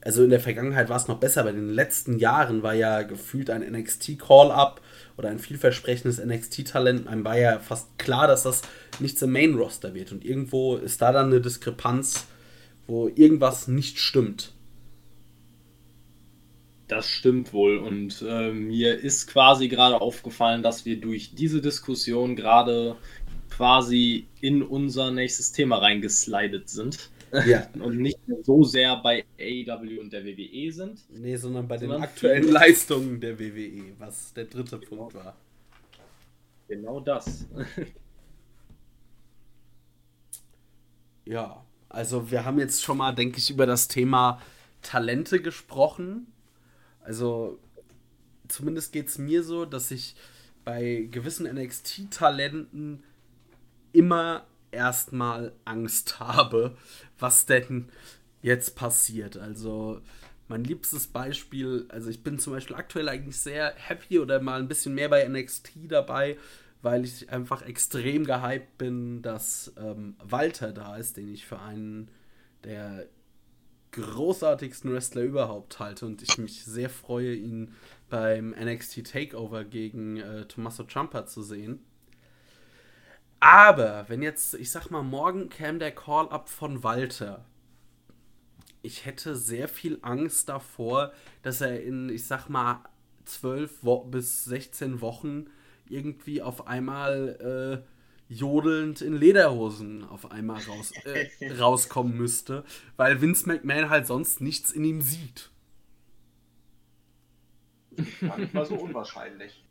also 0.00 0.24
in 0.24 0.30
der 0.30 0.40
Vergangenheit 0.40 0.88
war 0.88 0.96
es 0.96 1.08
noch 1.08 1.18
besser, 1.20 1.42
aber 1.42 1.50
in 1.50 1.56
den 1.56 1.74
letzten 1.74 2.18
Jahren 2.18 2.62
war 2.62 2.74
ja 2.74 3.02
gefühlt 3.02 3.50
ein 3.50 3.60
NXT-Call-Up 3.60 4.80
oder 5.16 5.28
ein 5.28 5.38
vielversprechendes 5.38 6.24
NXT-Talent. 6.24 7.06
Einem 7.06 7.24
war 7.24 7.38
ja 7.38 7.58
fast 7.58 7.98
klar, 7.98 8.26
dass 8.26 8.42
das 8.42 8.62
nichts 9.00 9.22
im 9.22 9.32
Main-Roster 9.32 9.94
wird. 9.94 10.12
Und 10.12 10.24
irgendwo 10.24 10.76
ist 10.76 11.02
da 11.02 11.12
dann 11.12 11.26
eine 11.26 11.40
Diskrepanz, 11.40 12.26
wo 12.86 13.08
irgendwas 13.08 13.68
nicht 13.68 13.98
stimmt. 13.98 14.52
Das 16.88 17.08
stimmt 17.08 17.52
wohl. 17.52 17.78
Und 17.78 18.24
äh, 18.26 18.52
mir 18.52 18.98
ist 18.98 19.26
quasi 19.28 19.68
gerade 19.68 20.00
aufgefallen, 20.00 20.62
dass 20.62 20.84
wir 20.84 21.00
durch 21.00 21.34
diese 21.34 21.60
Diskussion 21.60 22.36
gerade 22.36 22.96
quasi 23.50 24.26
in 24.40 24.62
unser 24.62 25.10
nächstes 25.10 25.52
Thema 25.52 25.78
reingeslidet 25.78 26.68
sind. 26.68 27.10
ja. 27.46 27.68
und 27.80 27.98
nicht 27.98 28.18
so 28.42 28.62
sehr 28.62 28.96
bei 28.96 29.24
AEW 29.38 30.00
und 30.00 30.12
der 30.12 30.24
WWE 30.24 30.72
sind. 30.72 31.00
Nee, 31.10 31.36
sondern 31.36 31.66
bei 31.66 31.78
sondern 31.78 32.00
den 32.00 32.04
aktuellen 32.04 32.48
Leistungen 32.48 33.20
der 33.20 33.38
WWE, 33.38 33.94
was 33.98 34.32
der 34.34 34.44
dritte 34.44 34.78
Punkt 34.78 35.14
war. 35.14 35.36
Genau 36.68 37.00
das. 37.00 37.46
ja, 41.24 41.64
also 41.88 42.30
wir 42.30 42.44
haben 42.44 42.58
jetzt 42.58 42.82
schon 42.82 42.98
mal, 42.98 43.12
denke 43.12 43.38
ich, 43.38 43.50
über 43.50 43.66
das 43.66 43.88
Thema 43.88 44.40
Talente 44.82 45.40
gesprochen. 45.42 46.26
Also 47.00 47.58
zumindest 48.48 48.92
geht 48.92 49.08
es 49.08 49.18
mir 49.18 49.42
so, 49.42 49.64
dass 49.64 49.90
ich 49.90 50.14
bei 50.64 51.08
gewissen 51.10 51.46
NXT-Talenten 51.46 53.02
immer 53.92 54.46
erstmal 54.70 55.52
Angst 55.64 56.18
habe, 56.20 56.76
was 57.24 57.46
denn 57.46 57.88
jetzt 58.42 58.76
passiert. 58.76 59.38
Also 59.38 60.02
mein 60.46 60.62
liebstes 60.62 61.06
Beispiel, 61.06 61.86
also 61.88 62.10
ich 62.10 62.22
bin 62.22 62.38
zum 62.38 62.52
Beispiel 62.52 62.76
aktuell 62.76 63.08
eigentlich 63.08 63.38
sehr 63.38 63.72
happy 63.76 64.18
oder 64.18 64.42
mal 64.42 64.60
ein 64.60 64.68
bisschen 64.68 64.94
mehr 64.94 65.08
bei 65.08 65.26
NXT 65.26 65.70
dabei, 65.88 66.36
weil 66.82 67.06
ich 67.06 67.30
einfach 67.30 67.62
extrem 67.62 68.26
gehypt 68.26 68.76
bin, 68.76 69.22
dass 69.22 69.72
ähm, 69.78 70.16
Walter 70.22 70.72
da 70.72 70.98
ist, 70.98 71.16
den 71.16 71.32
ich 71.32 71.46
für 71.46 71.60
einen 71.60 72.10
der 72.62 73.06
großartigsten 73.92 74.92
Wrestler 74.92 75.22
überhaupt 75.22 75.78
halte 75.78 76.04
und 76.04 76.20
ich 76.20 76.36
mich 76.36 76.62
sehr 76.62 76.90
freue, 76.90 77.34
ihn 77.34 77.72
beim 78.10 78.50
NXT 78.50 79.06
Takeover 79.12 79.64
gegen 79.64 80.18
äh, 80.18 80.44
Tommaso 80.44 80.84
Ciampa 80.84 81.24
zu 81.24 81.42
sehen. 81.42 81.80
Aber 83.44 84.06
wenn 84.08 84.22
jetzt, 84.22 84.54
ich 84.54 84.70
sag 84.70 84.88
mal, 84.90 85.02
morgen 85.02 85.50
käme 85.50 85.78
der 85.78 85.94
Call-up 85.94 86.48
von 86.48 86.82
Walter, 86.82 87.44
ich 88.80 89.04
hätte 89.04 89.36
sehr 89.36 89.68
viel 89.68 89.98
Angst 90.00 90.48
davor, 90.48 91.12
dass 91.42 91.60
er 91.60 91.82
in, 91.82 92.08
ich 92.08 92.26
sag 92.26 92.48
mal, 92.48 92.82
12 93.26 93.80
bis 94.06 94.46
16 94.46 95.02
Wochen 95.02 95.50
irgendwie 95.90 96.40
auf 96.40 96.66
einmal 96.66 97.84
äh, 97.84 98.32
jodelnd 98.32 99.02
in 99.02 99.12
Lederhosen 99.14 100.04
auf 100.04 100.30
einmal 100.30 100.62
raus, 100.62 100.92
äh, 101.04 101.52
rauskommen 101.60 102.16
müsste, 102.16 102.64
weil 102.96 103.20
Vince 103.20 103.46
McMahon 103.46 103.90
halt 103.90 104.06
sonst 104.06 104.40
nichts 104.40 104.72
in 104.72 104.84
ihm 104.84 105.02
sieht. 105.02 105.50
Gar 108.22 108.38
nicht 108.38 108.54
mal 108.54 108.64
so 108.64 108.76
unwahrscheinlich. 108.76 109.62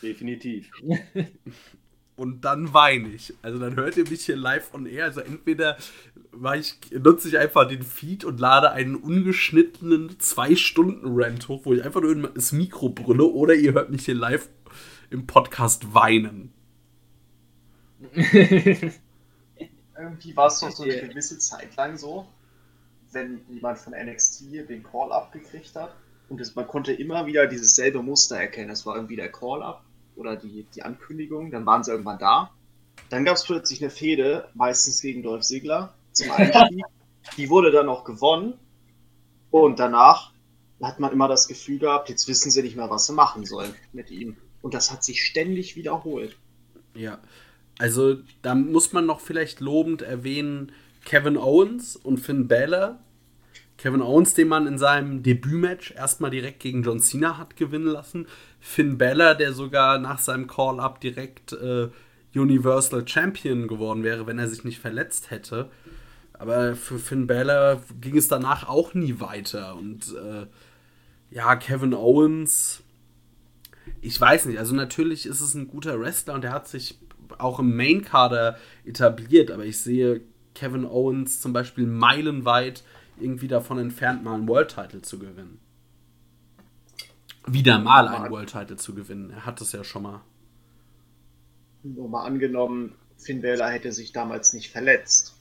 Definitiv. 0.00 0.70
Und 2.18 2.44
dann 2.44 2.74
weine 2.74 3.10
ich. 3.10 3.32
Also 3.42 3.60
dann 3.60 3.76
hört 3.76 3.96
ihr 3.96 4.10
mich 4.10 4.26
hier 4.26 4.34
live 4.34 4.74
on 4.74 4.86
air. 4.86 5.04
Also 5.04 5.20
entweder 5.20 5.76
ich, 6.56 6.74
nutze 6.90 7.28
ich 7.28 7.38
einfach 7.38 7.68
den 7.68 7.84
Feed 7.84 8.24
und 8.24 8.40
lade 8.40 8.72
einen 8.72 8.96
ungeschnittenen 8.96 10.18
2-Stunden-Rant 10.18 11.46
hoch, 11.46 11.60
wo 11.64 11.74
ich 11.74 11.84
einfach 11.84 12.00
nur 12.00 12.34
ins 12.34 12.50
Mikro 12.50 12.88
brülle, 12.88 13.22
oder 13.22 13.54
ihr 13.54 13.74
hört 13.74 13.90
mich 13.90 14.04
hier 14.04 14.16
live 14.16 14.48
im 15.10 15.28
Podcast 15.28 15.94
weinen. 15.94 16.52
Irgendwie 18.12 18.96
war 20.36 20.48
es 20.48 20.58
doch 20.58 20.72
so 20.72 20.82
eine 20.82 21.00
gewisse 21.00 21.38
Zeit 21.38 21.76
lang 21.76 21.96
so, 21.96 22.26
wenn 23.12 23.42
jemand 23.48 23.78
von 23.78 23.92
NXT 23.92 24.68
den 24.68 24.82
Call-Up 24.82 25.30
gekriegt 25.30 25.76
hat 25.76 25.94
und 26.28 26.40
das, 26.40 26.56
man 26.56 26.66
konnte 26.66 26.92
immer 26.92 27.26
wieder 27.26 27.46
dieses 27.46 27.76
selbe 27.76 28.02
Muster 28.02 28.38
erkennen. 28.38 28.70
Es 28.70 28.84
war 28.86 28.96
irgendwie 28.96 29.14
der 29.14 29.30
Call-Up 29.30 29.84
oder 30.18 30.36
die, 30.36 30.66
die 30.74 30.82
Ankündigung, 30.82 31.50
dann 31.50 31.64
waren 31.64 31.84
sie 31.84 31.90
irgendwann 31.90 32.18
da. 32.18 32.50
Dann 33.10 33.24
gab 33.24 33.36
es 33.36 33.44
plötzlich 33.44 33.80
eine 33.80 33.90
Fehde, 33.90 34.48
meistens 34.54 35.00
gegen 35.00 35.22
Dolph 35.22 35.44
Ziggler 35.44 35.94
zum 36.12 36.30
Einstieg. 36.32 36.84
die 37.36 37.48
wurde 37.48 37.70
dann 37.70 37.88
auch 37.88 38.04
gewonnen 38.04 38.54
und 39.50 39.78
danach 39.78 40.32
hat 40.82 41.00
man 41.00 41.12
immer 41.12 41.28
das 41.28 41.48
Gefühl 41.48 41.78
gehabt, 41.78 42.08
jetzt 42.08 42.28
wissen 42.28 42.50
sie 42.50 42.62
nicht 42.62 42.76
mehr, 42.76 42.90
was 42.90 43.06
sie 43.06 43.12
machen 43.12 43.44
sollen 43.44 43.74
mit 43.92 44.10
ihm. 44.10 44.36
Und 44.62 44.74
das 44.74 44.90
hat 44.90 45.04
sich 45.04 45.22
ständig 45.24 45.76
wiederholt. 45.76 46.36
Ja, 46.94 47.18
also 47.78 48.16
da 48.42 48.54
muss 48.54 48.92
man 48.92 49.06
noch 49.06 49.20
vielleicht 49.20 49.60
lobend 49.60 50.02
erwähnen, 50.02 50.72
Kevin 51.04 51.36
Owens 51.36 51.96
und 51.96 52.18
Finn 52.18 52.48
Balor. 52.48 52.98
Kevin 53.78 54.02
Owens, 54.02 54.34
den 54.34 54.48
man 54.48 54.66
in 54.66 54.76
seinem 54.76 55.22
Debütmatch 55.22 55.92
erstmal 55.92 56.30
direkt 56.30 56.60
gegen 56.60 56.82
John 56.82 57.00
Cena 57.00 57.38
hat 57.38 57.56
gewinnen 57.56 57.86
lassen. 57.86 58.26
Finn 58.60 58.98
Balor, 58.98 59.34
der 59.34 59.52
sogar 59.52 59.98
nach 59.98 60.18
seinem 60.18 60.46
Call-Up 60.46 61.00
direkt 61.00 61.52
äh, 61.52 61.88
Universal 62.34 63.06
Champion 63.08 63.68
geworden 63.68 64.02
wäre, 64.02 64.26
wenn 64.26 64.38
er 64.38 64.48
sich 64.48 64.64
nicht 64.64 64.80
verletzt 64.80 65.30
hätte. 65.30 65.70
Aber 66.32 66.74
für 66.74 66.98
Finn 66.98 67.26
Balor 67.26 67.80
ging 68.00 68.16
es 68.16 68.28
danach 68.28 68.68
auch 68.68 68.94
nie 68.94 69.20
weiter. 69.20 69.76
Und 69.76 70.14
äh, 70.14 70.46
ja, 71.30 71.56
Kevin 71.56 71.94
Owens 71.94 72.82
ich 74.00 74.20
weiß 74.20 74.46
nicht, 74.46 74.58
also 74.58 74.74
natürlich 74.74 75.26
ist 75.26 75.40
es 75.40 75.54
ein 75.54 75.68
guter 75.68 76.00
Wrestler 76.00 76.34
und 76.34 76.44
er 76.44 76.52
hat 76.52 76.68
sich 76.68 76.98
auch 77.38 77.58
im 77.58 77.76
Main-Kader 77.76 78.58
etabliert, 78.84 79.50
aber 79.50 79.64
ich 79.64 79.78
sehe 79.78 80.22
Kevin 80.54 80.84
Owens 80.84 81.40
zum 81.40 81.52
Beispiel 81.52 81.86
meilenweit 81.86 82.82
irgendwie 83.20 83.48
davon 83.48 83.78
entfernt, 83.78 84.24
mal 84.24 84.34
einen 84.34 84.48
World-Title 84.48 85.02
zu 85.02 85.18
gewinnen. 85.18 85.60
Wieder 87.46 87.78
mal 87.78 88.08
einen 88.08 88.30
World-Title 88.30 88.76
zu 88.76 88.94
gewinnen. 88.94 89.30
Er 89.30 89.46
hat 89.46 89.60
es 89.60 89.72
ja 89.72 89.84
schon 89.84 90.02
mal. 90.02 90.20
Nur 91.82 92.08
mal 92.08 92.24
angenommen, 92.24 92.94
Finn 93.16 93.42
Balor 93.42 93.68
hätte 93.68 93.92
sich 93.92 94.12
damals 94.12 94.52
nicht 94.52 94.70
verletzt. 94.70 95.34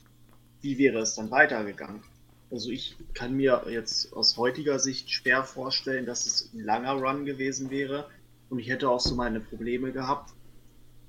Wie 0.61 0.77
wäre 0.77 0.99
es 0.99 1.15
dann 1.15 1.31
weitergegangen? 1.31 2.01
Also 2.49 2.69
ich 2.69 2.95
kann 3.13 3.35
mir 3.35 3.65
jetzt 3.69 4.13
aus 4.13 4.37
heutiger 4.37 4.79
Sicht 4.79 5.11
schwer 5.11 5.43
vorstellen, 5.43 6.05
dass 6.05 6.25
es 6.25 6.53
ein 6.53 6.61
langer 6.61 6.93
Run 6.93 7.25
gewesen 7.25 7.69
wäre. 7.69 8.07
Und 8.49 8.59
ich 8.59 8.69
hätte 8.69 8.89
auch 8.89 9.01
so 9.01 9.15
meine 9.15 9.41
Probleme 9.41 9.91
gehabt, 9.91 10.33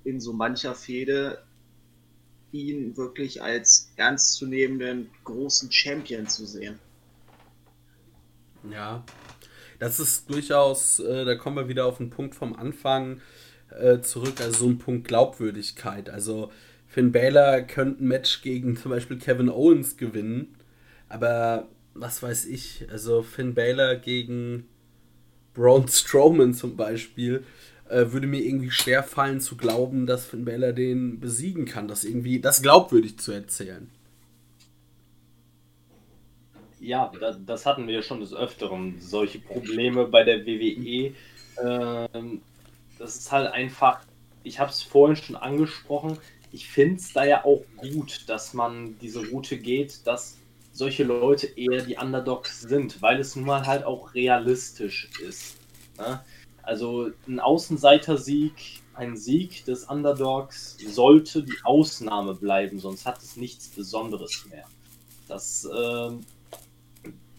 in 0.04 0.20
so 0.20 0.32
mancher 0.32 0.74
Fehde 0.74 1.42
ihn 2.52 2.96
wirklich 2.96 3.42
als 3.42 3.90
ernstzunehmenden 3.96 5.10
großen 5.24 5.70
Champion 5.70 6.26
zu 6.26 6.46
sehen. 6.46 6.78
Ja, 8.70 9.04
das 9.78 10.00
ist 10.00 10.28
durchaus, 10.30 10.98
äh, 10.98 11.24
da 11.24 11.36
kommen 11.36 11.56
wir 11.56 11.68
wieder 11.68 11.86
auf 11.86 11.98
den 11.98 12.10
Punkt 12.10 12.34
vom 12.34 12.54
Anfang 12.54 13.20
äh, 13.70 14.00
zurück, 14.00 14.40
also 14.40 14.60
so 14.60 14.66
ein 14.68 14.78
Punkt 14.78 15.06
Glaubwürdigkeit. 15.06 16.10
Also 16.10 16.50
Finn 16.86 17.12
Balor 17.12 17.60
könnte 17.62 18.02
ein 18.02 18.08
Match 18.08 18.42
gegen 18.42 18.76
zum 18.76 18.90
Beispiel 18.90 19.18
Kevin 19.18 19.48
Owens 19.48 19.96
gewinnen, 19.96 20.56
aber 21.08 21.68
was 21.94 22.22
weiß 22.22 22.46
ich, 22.46 22.86
also 22.90 23.22
Finn 23.22 23.54
Balor 23.54 23.96
gegen 23.96 24.66
Braun 25.54 25.88
Strowman 25.88 26.54
zum 26.54 26.76
Beispiel, 26.76 27.44
äh, 27.88 28.12
würde 28.12 28.26
mir 28.26 28.40
irgendwie 28.40 28.70
schwer 28.70 29.02
fallen 29.02 29.40
zu 29.40 29.56
glauben, 29.56 30.06
dass 30.06 30.26
Finn 30.26 30.44
Balor 30.44 30.72
den 30.72 31.20
besiegen 31.20 31.64
kann, 31.64 31.88
das 31.88 32.04
irgendwie, 32.04 32.40
das 32.40 32.62
glaubwürdig 32.62 33.18
zu 33.18 33.32
erzählen. 33.32 33.90
Ja, 36.80 37.10
das 37.44 37.66
hatten 37.66 37.88
wir 37.88 38.02
schon 38.02 38.20
des 38.20 38.32
Öfteren, 38.32 39.00
solche 39.00 39.40
Probleme 39.40 40.06
bei 40.06 40.22
der 40.22 40.46
WWE. 40.46 41.12
Ähm, 41.60 42.40
das 42.98 43.16
ist 43.16 43.32
halt 43.32 43.52
einfach, 43.52 44.00
ich 44.44 44.60
habe 44.60 44.70
es 44.70 44.82
vorhin 44.82 45.16
schon 45.16 45.36
angesprochen, 45.36 46.18
ich 46.52 46.68
finde 46.68 46.96
es 46.96 47.12
da 47.12 47.24
ja 47.24 47.44
auch 47.44 47.62
gut, 47.76 48.28
dass 48.28 48.54
man 48.54 48.98
diese 49.00 49.26
Route 49.28 49.58
geht, 49.58 50.06
dass 50.06 50.38
solche 50.72 51.04
Leute 51.04 51.46
eher 51.46 51.82
die 51.82 51.96
Underdogs 51.96 52.62
sind, 52.62 53.02
weil 53.02 53.20
es 53.20 53.36
nun 53.36 53.46
mal 53.46 53.66
halt 53.66 53.84
auch 53.84 54.14
realistisch 54.14 55.10
ist. 55.20 55.56
Ne? 55.98 56.20
Also 56.68 57.10
ein 57.26 57.40
Außenseiter-Sieg, 57.40 58.82
ein 58.92 59.16
Sieg 59.16 59.64
des 59.64 59.84
Underdogs 59.84 60.76
sollte 60.86 61.42
die 61.42 61.56
Ausnahme 61.64 62.34
bleiben, 62.34 62.78
sonst 62.78 63.06
hat 63.06 63.22
es 63.22 63.36
nichts 63.36 63.68
Besonderes 63.68 64.44
mehr. 64.50 64.66
Das, 65.28 65.64
äh, 65.64 66.10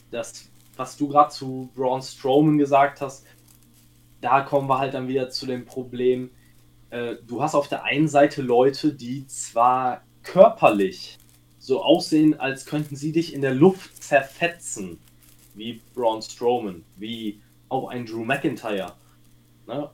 das 0.09 0.49
was 0.75 0.97
du 0.97 1.09
gerade 1.09 1.29
zu 1.29 1.69
Braun 1.75 2.01
Strowman 2.01 2.57
gesagt 2.57 3.01
hast, 3.01 3.23
da 4.19 4.41
kommen 4.41 4.67
wir 4.67 4.79
halt 4.79 4.95
dann 4.95 5.07
wieder 5.07 5.29
zu 5.29 5.45
dem 5.45 5.63
Problem, 5.63 6.31
äh, 6.89 7.17
du 7.27 7.43
hast 7.43 7.53
auf 7.53 7.67
der 7.67 7.83
einen 7.83 8.07
Seite 8.07 8.41
Leute, 8.41 8.93
die 8.93 9.27
zwar 9.27 10.01
körperlich 10.23 11.19
so 11.59 11.83
aussehen, 11.83 12.39
als 12.39 12.65
könnten 12.65 12.95
sie 12.95 13.11
dich 13.11 13.35
in 13.35 13.41
der 13.41 13.53
Luft 13.53 14.01
zerfetzen, 14.01 14.97
wie 15.53 15.81
Braun 15.93 16.23
Strowman, 16.23 16.83
wie 16.95 17.41
auch 17.67 17.89
ein 17.89 18.07
Drew 18.07 18.25
McIntyre. 18.25 18.95
Ne? 19.69 19.89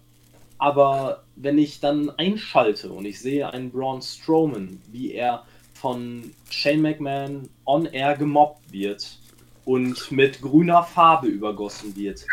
Aber 0.57 1.23
wenn 1.35 1.57
ich 1.57 1.81
dann 1.81 2.09
einschalte 2.11 2.91
und 2.91 3.05
ich 3.05 3.19
sehe 3.19 3.51
einen 3.51 3.71
Braun 3.71 4.01
Strowman, 4.01 4.81
wie 4.91 5.11
er 5.11 5.43
von 5.73 6.31
Shane 6.49 6.81
McMahon 6.81 7.49
on 7.65 7.85
air 7.85 8.15
gemobbt 8.15 8.71
wird 8.71 9.19
und 9.65 10.11
mit 10.11 10.41
grüner 10.41 10.83
Farbe 10.83 11.27
übergossen 11.27 11.95
wird, 11.97 12.25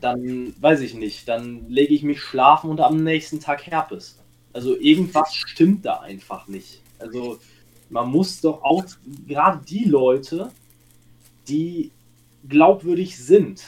dann 0.00 0.54
weiß 0.60 0.80
ich 0.80 0.92
nicht, 0.92 1.26
dann 1.26 1.66
lege 1.70 1.94
ich 1.94 2.02
mich 2.02 2.20
schlafen 2.20 2.68
und 2.68 2.80
am 2.80 3.02
nächsten 3.02 3.40
Tag 3.40 3.66
Herpes. 3.66 4.18
Also 4.52 4.76
irgendwas 4.78 5.34
stimmt 5.34 5.86
da 5.86 6.00
einfach 6.00 6.46
nicht. 6.46 6.82
Also 6.98 7.38
man 7.88 8.10
muss 8.10 8.42
doch 8.42 8.62
auch 8.62 8.84
gerade 9.26 9.64
die 9.64 9.84
Leute, 9.84 10.50
die 11.48 11.92
glaubwürdig 12.46 13.16
sind, 13.16 13.62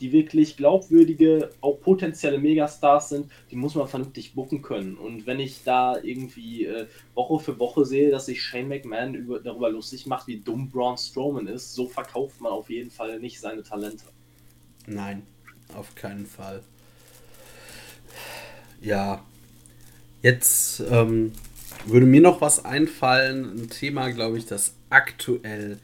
die 0.00 0.12
wirklich 0.12 0.56
glaubwürdige, 0.56 1.50
auch 1.60 1.80
potenzielle 1.80 2.38
Megastars 2.38 3.10
sind, 3.10 3.30
die 3.50 3.56
muss 3.56 3.74
man 3.74 3.86
vernünftig 3.86 4.34
bucken 4.34 4.62
können. 4.62 4.96
Und 4.96 5.26
wenn 5.26 5.40
ich 5.40 5.62
da 5.64 5.98
irgendwie 6.02 6.64
äh, 6.64 6.86
Woche 7.14 7.42
für 7.44 7.58
Woche 7.58 7.84
sehe, 7.84 8.10
dass 8.10 8.26
sich 8.26 8.42
Shane 8.42 8.68
McMahon 8.68 9.14
über, 9.14 9.40
darüber 9.40 9.70
lustig 9.70 10.06
macht, 10.06 10.26
wie 10.26 10.38
dumm 10.38 10.70
Braun 10.70 10.96
Strowman 10.96 11.46
ist, 11.46 11.74
so 11.74 11.86
verkauft 11.86 12.40
man 12.40 12.52
auf 12.52 12.70
jeden 12.70 12.90
Fall 12.90 13.20
nicht 13.20 13.40
seine 13.40 13.62
Talente. 13.62 14.04
Nein, 14.86 15.22
auf 15.76 15.94
keinen 15.94 16.26
Fall. 16.26 16.62
Ja, 18.80 19.22
jetzt 20.22 20.80
ähm, 20.90 21.32
würde 21.86 22.06
mir 22.06 22.22
noch 22.22 22.40
was 22.40 22.64
einfallen, 22.64 23.62
ein 23.62 23.70
Thema, 23.70 24.10
glaube 24.10 24.38
ich, 24.38 24.46
das 24.46 24.74
aktuell 24.88 25.78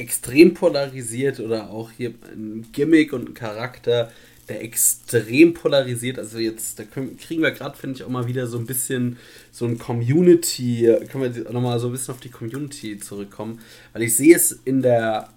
extrem 0.00 0.54
polarisiert 0.54 1.38
oder 1.40 1.70
auch 1.70 1.90
hier 1.90 2.14
ein 2.32 2.66
Gimmick 2.72 3.12
und 3.12 3.28
ein 3.28 3.34
Charakter, 3.34 4.10
der 4.48 4.62
extrem 4.64 5.54
polarisiert. 5.54 6.18
Also 6.18 6.38
jetzt, 6.38 6.78
da 6.78 6.84
kriegen 6.84 7.42
wir 7.42 7.50
gerade, 7.52 7.76
finde 7.76 7.96
ich, 7.96 8.04
auch 8.04 8.08
mal 8.08 8.26
wieder 8.26 8.46
so 8.46 8.58
ein 8.58 8.66
bisschen 8.66 9.18
so 9.52 9.66
ein 9.66 9.78
Community, 9.78 10.92
können 11.10 11.34
wir 11.34 11.52
nochmal 11.52 11.78
so 11.78 11.86
ein 11.88 11.92
bisschen 11.92 12.14
auf 12.14 12.20
die 12.20 12.30
Community 12.30 12.98
zurückkommen, 12.98 13.60
weil 13.92 14.02
ich 14.02 14.16
sehe 14.16 14.34
es 14.34 14.52
in 14.64 14.82
der 14.82 15.28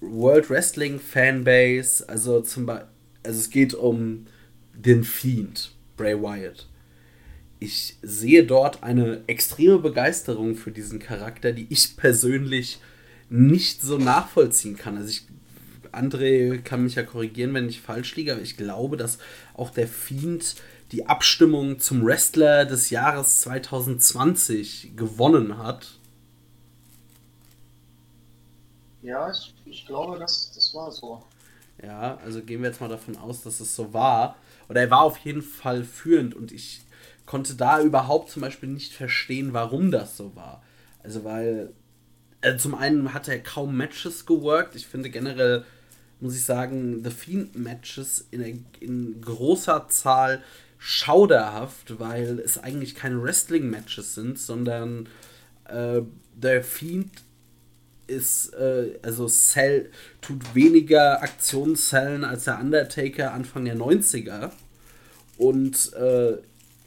World 0.00 0.50
Wrestling 0.50 0.98
Fanbase, 0.98 2.08
also 2.08 2.40
zum 2.40 2.66
Beispiel, 2.66 2.88
also 3.22 3.38
es 3.38 3.50
geht 3.50 3.74
um 3.74 4.26
den 4.74 5.04
Fiend, 5.04 5.72
Bray 5.96 6.20
Wyatt. 6.20 6.66
Ich 7.60 7.96
sehe 8.02 8.44
dort 8.44 8.82
eine 8.82 9.22
extreme 9.28 9.78
Begeisterung 9.78 10.56
für 10.56 10.70
diesen 10.70 10.98
Charakter, 10.98 11.52
die 11.52 11.66
ich 11.70 11.96
persönlich 11.96 12.80
nicht 13.34 13.82
so 13.82 13.98
nachvollziehen 13.98 14.76
kann. 14.76 14.96
Also 14.96 15.10
ich, 15.10 15.26
André 15.90 16.62
kann 16.62 16.84
mich 16.84 16.94
ja 16.94 17.02
korrigieren, 17.02 17.52
wenn 17.52 17.68
ich 17.68 17.80
falsch 17.80 18.14
liege, 18.14 18.32
aber 18.32 18.42
ich 18.42 18.56
glaube, 18.56 18.96
dass 18.96 19.18
auch 19.54 19.70
der 19.70 19.88
Fiend 19.88 20.54
die 20.92 21.06
Abstimmung 21.06 21.80
zum 21.80 22.06
Wrestler 22.06 22.64
des 22.64 22.90
Jahres 22.90 23.40
2020 23.40 24.92
gewonnen 24.94 25.58
hat. 25.58 25.98
Ja, 29.02 29.28
ich, 29.30 29.52
ich 29.64 29.84
glaube, 29.84 30.16
das, 30.18 30.52
das 30.54 30.72
war 30.72 30.92
so. 30.92 31.24
Ja, 31.82 32.18
also 32.24 32.40
gehen 32.40 32.62
wir 32.62 32.68
jetzt 32.68 32.80
mal 32.80 32.88
davon 32.88 33.16
aus, 33.16 33.42
dass 33.42 33.58
es 33.58 33.74
so 33.74 33.92
war. 33.92 34.36
Oder 34.68 34.82
er 34.82 34.90
war 34.90 35.02
auf 35.02 35.18
jeden 35.18 35.42
Fall 35.42 35.82
führend 35.82 36.36
und 36.36 36.52
ich 36.52 36.82
konnte 37.26 37.56
da 37.56 37.80
überhaupt 37.80 38.30
zum 38.30 38.42
Beispiel 38.42 38.68
nicht 38.68 38.92
verstehen, 38.92 39.52
warum 39.52 39.90
das 39.90 40.16
so 40.16 40.36
war. 40.36 40.62
Also 41.02 41.24
weil 41.24 41.72
also 42.44 42.58
zum 42.58 42.74
einen 42.74 43.14
hat 43.14 43.28
er 43.28 43.38
kaum 43.40 43.76
Matches 43.76 44.26
geworkt. 44.26 44.76
Ich 44.76 44.86
finde 44.86 45.10
generell, 45.10 45.64
muss 46.20 46.36
ich 46.36 46.44
sagen, 46.44 47.02
The 47.02 47.10
Fiend 47.10 47.56
Matches 47.56 48.26
in, 48.30 48.64
in 48.80 49.20
großer 49.20 49.88
Zahl 49.88 50.42
schauderhaft, 50.78 51.98
weil 51.98 52.38
es 52.40 52.58
eigentlich 52.58 52.94
keine 52.94 53.22
Wrestling-Matches 53.22 54.14
sind, 54.14 54.38
sondern 54.38 55.08
äh, 55.66 56.02
der 56.34 56.62
Fiend 56.62 57.10
ist, 58.06 58.52
äh, 58.52 58.98
also 59.02 59.26
Cell 59.26 59.90
tut 60.20 60.54
weniger 60.54 61.22
Aktionszellen 61.22 62.24
als 62.24 62.44
der 62.44 62.60
Undertaker 62.60 63.32
Anfang 63.32 63.64
der 63.64 63.76
90er 63.76 64.50
und 65.38 65.92
äh, 65.94 66.36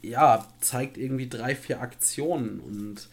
ja, 0.02 0.46
zeigt 0.60 0.96
irgendwie 0.96 1.28
drei, 1.28 1.56
vier 1.56 1.80
Aktionen 1.80 2.60
und 2.60 3.08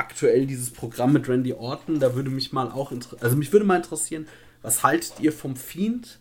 aktuell 0.00 0.46
dieses 0.46 0.70
Programm 0.70 1.12
mit 1.12 1.28
Randy 1.28 1.52
Orton, 1.52 2.00
da 2.00 2.14
würde 2.14 2.30
mich 2.30 2.52
mal 2.52 2.72
auch 2.72 2.90
also 3.20 3.36
mich 3.36 3.52
würde 3.52 3.66
mal 3.66 3.76
interessieren, 3.76 4.26
was 4.62 4.82
haltet 4.82 5.20
ihr 5.20 5.32
vom 5.32 5.56
Fiend 5.56 6.18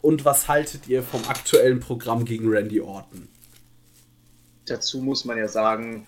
und 0.00 0.24
was 0.24 0.48
haltet 0.48 0.88
ihr 0.88 1.02
vom 1.02 1.24
aktuellen 1.28 1.80
Programm 1.80 2.24
gegen 2.24 2.50
Randy 2.50 2.80
Orton? 2.80 3.28
Dazu 4.66 5.00
muss 5.00 5.24
man 5.24 5.38
ja 5.38 5.48
sagen, 5.48 6.06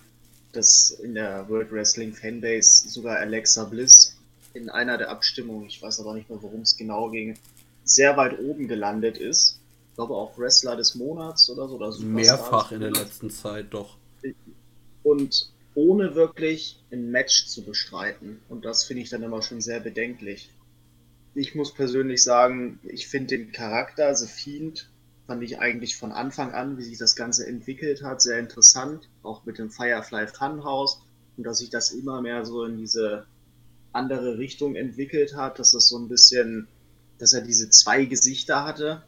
dass 0.52 0.90
in 0.90 1.14
der 1.14 1.48
World 1.48 1.70
Wrestling 1.72 2.12
Fanbase 2.12 2.88
sogar 2.88 3.18
Alexa 3.18 3.64
Bliss 3.64 4.16
in 4.52 4.68
einer 4.68 4.98
der 4.98 5.10
Abstimmungen, 5.10 5.66
ich 5.66 5.80
weiß 5.80 6.01
aber 6.01 6.14
nicht 6.14 6.28
mehr, 6.28 6.42
worum 6.42 6.60
es 6.62 6.76
genau 6.76 7.10
ging, 7.10 7.36
sehr 7.84 8.16
weit 8.16 8.38
oben 8.38 8.68
gelandet 8.68 9.16
ist. 9.18 9.60
Ich 9.90 9.96
glaube 9.96 10.14
auch 10.14 10.36
Wrestler 10.38 10.76
des 10.76 10.96
Monats 10.96 11.48
oder 11.51 11.68
so. 11.68 11.76
Oder 11.76 11.96
Mehrfach 12.01 12.72
in 12.72 12.80
der 12.80 12.90
letzten 12.90 13.30
Zeit 13.30 13.66
doch. 13.70 13.96
Und 15.05 15.53
ohne 15.74 16.14
wirklich 16.14 16.82
ein 16.92 17.10
Match 17.10 17.46
zu 17.46 17.64
bestreiten. 17.64 18.40
Und 18.48 18.64
das 18.64 18.84
finde 18.84 19.02
ich 19.02 19.10
dann 19.10 19.22
immer 19.22 19.42
schon 19.42 19.60
sehr 19.60 19.80
bedenklich. 19.80 20.51
Ich 21.34 21.55
muss 21.55 21.74
persönlich 21.74 22.22
sagen, 22.22 22.78
ich 22.84 23.09
finde 23.09 23.36
den 23.36 23.52
Charakter 23.52 24.14
The 24.14 24.26
Fiend 24.26 24.88
fand 25.26 25.42
ich 25.42 25.59
eigentlich 25.59 25.96
von 25.96 26.12
Anfang 26.12 26.52
an, 26.52 26.78
wie 26.78 26.84
sich 26.84 26.98
das 26.98 27.16
Ganze 27.16 27.46
entwickelt 27.46 28.02
hat, 28.02 28.22
sehr 28.22 28.38
interessant. 28.38 29.09
Auch 29.22 29.44
mit 29.44 29.59
dem 29.59 29.70
Firefly 29.70 30.28
Funhouse 30.28 31.01
und 31.36 31.44
dass 31.44 31.59
sich 31.59 31.70
das 31.70 31.90
immer 31.90 32.20
mehr 32.20 32.44
so 32.44 32.64
in 32.64 32.76
diese 32.76 33.26
andere 33.92 34.38
Richtung 34.38 34.76
entwickelt 34.76 35.34
hat, 35.34 35.59
dass 35.59 35.72
das 35.72 35.88
so 35.88 35.98
ein 35.98 36.09
bisschen, 36.09 36.68
dass 37.18 37.32
er 37.32 37.40
diese 37.40 37.70
zwei 37.70 38.05
Gesichter 38.05 38.64
hatte. 38.64 39.02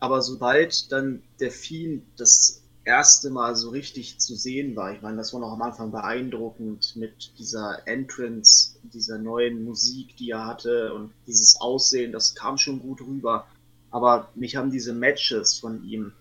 Aber 0.00 0.22
sobald 0.22 0.90
dann 0.92 1.22
der 1.38 1.50
Fiend 1.50 2.04
das 2.16 2.62
erste 2.90 3.30
Mal 3.30 3.54
so 3.54 3.70
richtig 3.70 4.18
zu 4.18 4.34
sehen 4.34 4.74
war. 4.74 4.92
Ich 4.92 5.00
meine, 5.00 5.16
das 5.16 5.32
war 5.32 5.40
noch 5.40 5.52
am 5.52 5.62
Anfang 5.62 5.92
beeindruckend 5.92 6.96
mit 6.96 7.32
dieser 7.38 7.86
Entrance, 7.86 8.74
dieser 8.82 9.18
neuen 9.18 9.64
Musik, 9.64 10.16
die 10.16 10.30
er 10.30 10.46
hatte 10.46 10.92
und 10.94 11.12
dieses 11.26 11.60
Aussehen, 11.60 12.12
das 12.12 12.34
kam 12.34 12.58
schon 12.58 12.80
gut 12.80 13.00
rüber. 13.00 13.46
Aber 13.90 14.28
mich 14.34 14.56
haben 14.56 14.70
diese 14.70 14.92
Matches 14.92 15.58
von 15.58 15.84
ihm 15.84 16.12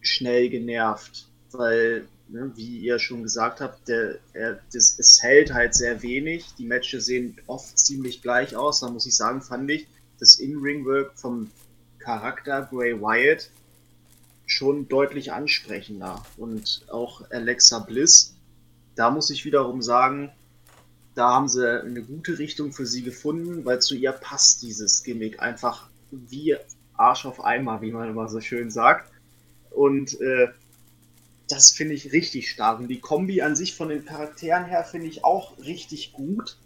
schnell 0.00 0.48
genervt, 0.48 1.28
weil, 1.50 2.08
ne, 2.28 2.52
wie 2.56 2.78
ihr 2.78 2.98
schon 2.98 3.22
gesagt 3.22 3.60
habt, 3.60 3.86
der, 3.88 4.18
er, 4.32 4.60
das, 4.72 4.98
es 4.98 5.22
hält 5.22 5.52
halt 5.52 5.74
sehr 5.74 6.02
wenig. 6.02 6.46
Die 6.58 6.66
Matches 6.66 7.04
sehen 7.06 7.36
oft 7.46 7.78
ziemlich 7.78 8.22
gleich 8.22 8.56
aus. 8.56 8.80
Da 8.80 8.90
muss 8.90 9.06
ich 9.06 9.14
sagen, 9.14 9.42
fand 9.42 9.70
ich 9.70 9.86
das 10.18 10.38
In-Ring-Work 10.38 11.18
vom 11.18 11.50
Charakter 11.98 12.62
Bray 12.62 13.00
Wyatt 13.00 13.50
schon 14.52 14.88
deutlich 14.88 15.32
ansprechender. 15.32 16.22
Und 16.36 16.84
auch 16.90 17.22
Alexa 17.30 17.80
Bliss, 17.80 18.34
da 18.94 19.10
muss 19.10 19.30
ich 19.30 19.44
wiederum 19.44 19.82
sagen, 19.82 20.30
da 21.14 21.30
haben 21.30 21.48
sie 21.48 21.82
eine 21.82 22.02
gute 22.02 22.38
Richtung 22.38 22.72
für 22.72 22.86
sie 22.86 23.02
gefunden, 23.02 23.64
weil 23.64 23.80
zu 23.80 23.94
ihr 23.94 24.12
passt 24.12 24.62
dieses 24.62 25.02
Gimmick 25.02 25.40
einfach 25.40 25.88
wie 26.10 26.56
Arsch 26.94 27.26
auf 27.26 27.44
Eimer, 27.44 27.82
wie 27.82 27.92
man 27.92 28.08
immer 28.08 28.28
so 28.28 28.40
schön 28.40 28.70
sagt. 28.70 29.10
Und 29.70 30.20
äh, 30.20 30.48
das 31.48 31.70
finde 31.70 31.94
ich 31.94 32.12
richtig 32.12 32.50
stark. 32.50 32.80
Und 32.80 32.88
die 32.88 33.00
Kombi 33.00 33.42
an 33.42 33.56
sich 33.56 33.74
von 33.74 33.88
den 33.88 34.04
Charakteren 34.04 34.64
her 34.64 34.84
finde 34.84 35.08
ich 35.08 35.24
auch 35.24 35.58
richtig 35.58 36.12
gut. 36.12 36.56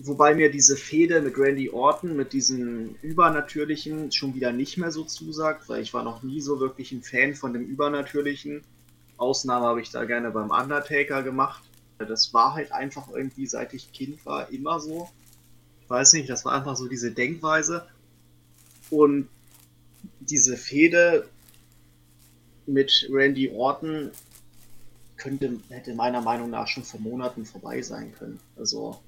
Wobei 0.00 0.36
mir 0.36 0.48
diese 0.48 0.76
Fehde 0.76 1.20
mit 1.20 1.36
Randy 1.36 1.70
Orton, 1.70 2.14
mit 2.14 2.32
diesem 2.32 2.94
Übernatürlichen 3.02 4.12
schon 4.12 4.32
wieder 4.32 4.52
nicht 4.52 4.78
mehr 4.78 4.92
so 4.92 5.02
zusagt, 5.02 5.68
weil 5.68 5.82
ich 5.82 5.92
war 5.92 6.04
noch 6.04 6.22
nie 6.22 6.40
so 6.40 6.60
wirklich 6.60 6.92
ein 6.92 7.02
Fan 7.02 7.34
von 7.34 7.52
dem 7.52 7.64
Übernatürlichen. 7.64 8.62
Ausnahme 9.16 9.66
habe 9.66 9.80
ich 9.80 9.90
da 9.90 10.04
gerne 10.04 10.30
beim 10.30 10.50
Undertaker 10.50 11.24
gemacht. 11.24 11.64
Das 11.98 12.32
war 12.32 12.54
halt 12.54 12.70
einfach 12.70 13.08
irgendwie, 13.08 13.48
seit 13.48 13.74
ich 13.74 13.90
Kind 13.92 14.24
war, 14.24 14.52
immer 14.52 14.78
so. 14.78 15.10
Ich 15.82 15.90
weiß 15.90 16.12
nicht, 16.12 16.30
das 16.30 16.44
war 16.44 16.52
einfach 16.52 16.76
so 16.76 16.86
diese 16.86 17.10
Denkweise. 17.10 17.84
Und 18.90 19.28
diese 20.20 20.56
Fehde 20.56 21.28
mit 22.66 23.08
Randy 23.10 23.50
Orton 23.50 24.12
könnte, 25.16 25.58
hätte 25.70 25.92
meiner 25.94 26.20
Meinung 26.20 26.50
nach 26.50 26.68
schon 26.68 26.84
vor 26.84 27.00
Monaten 27.00 27.44
vorbei 27.44 27.82
sein 27.82 28.14
können. 28.16 28.38
Also 28.56 29.00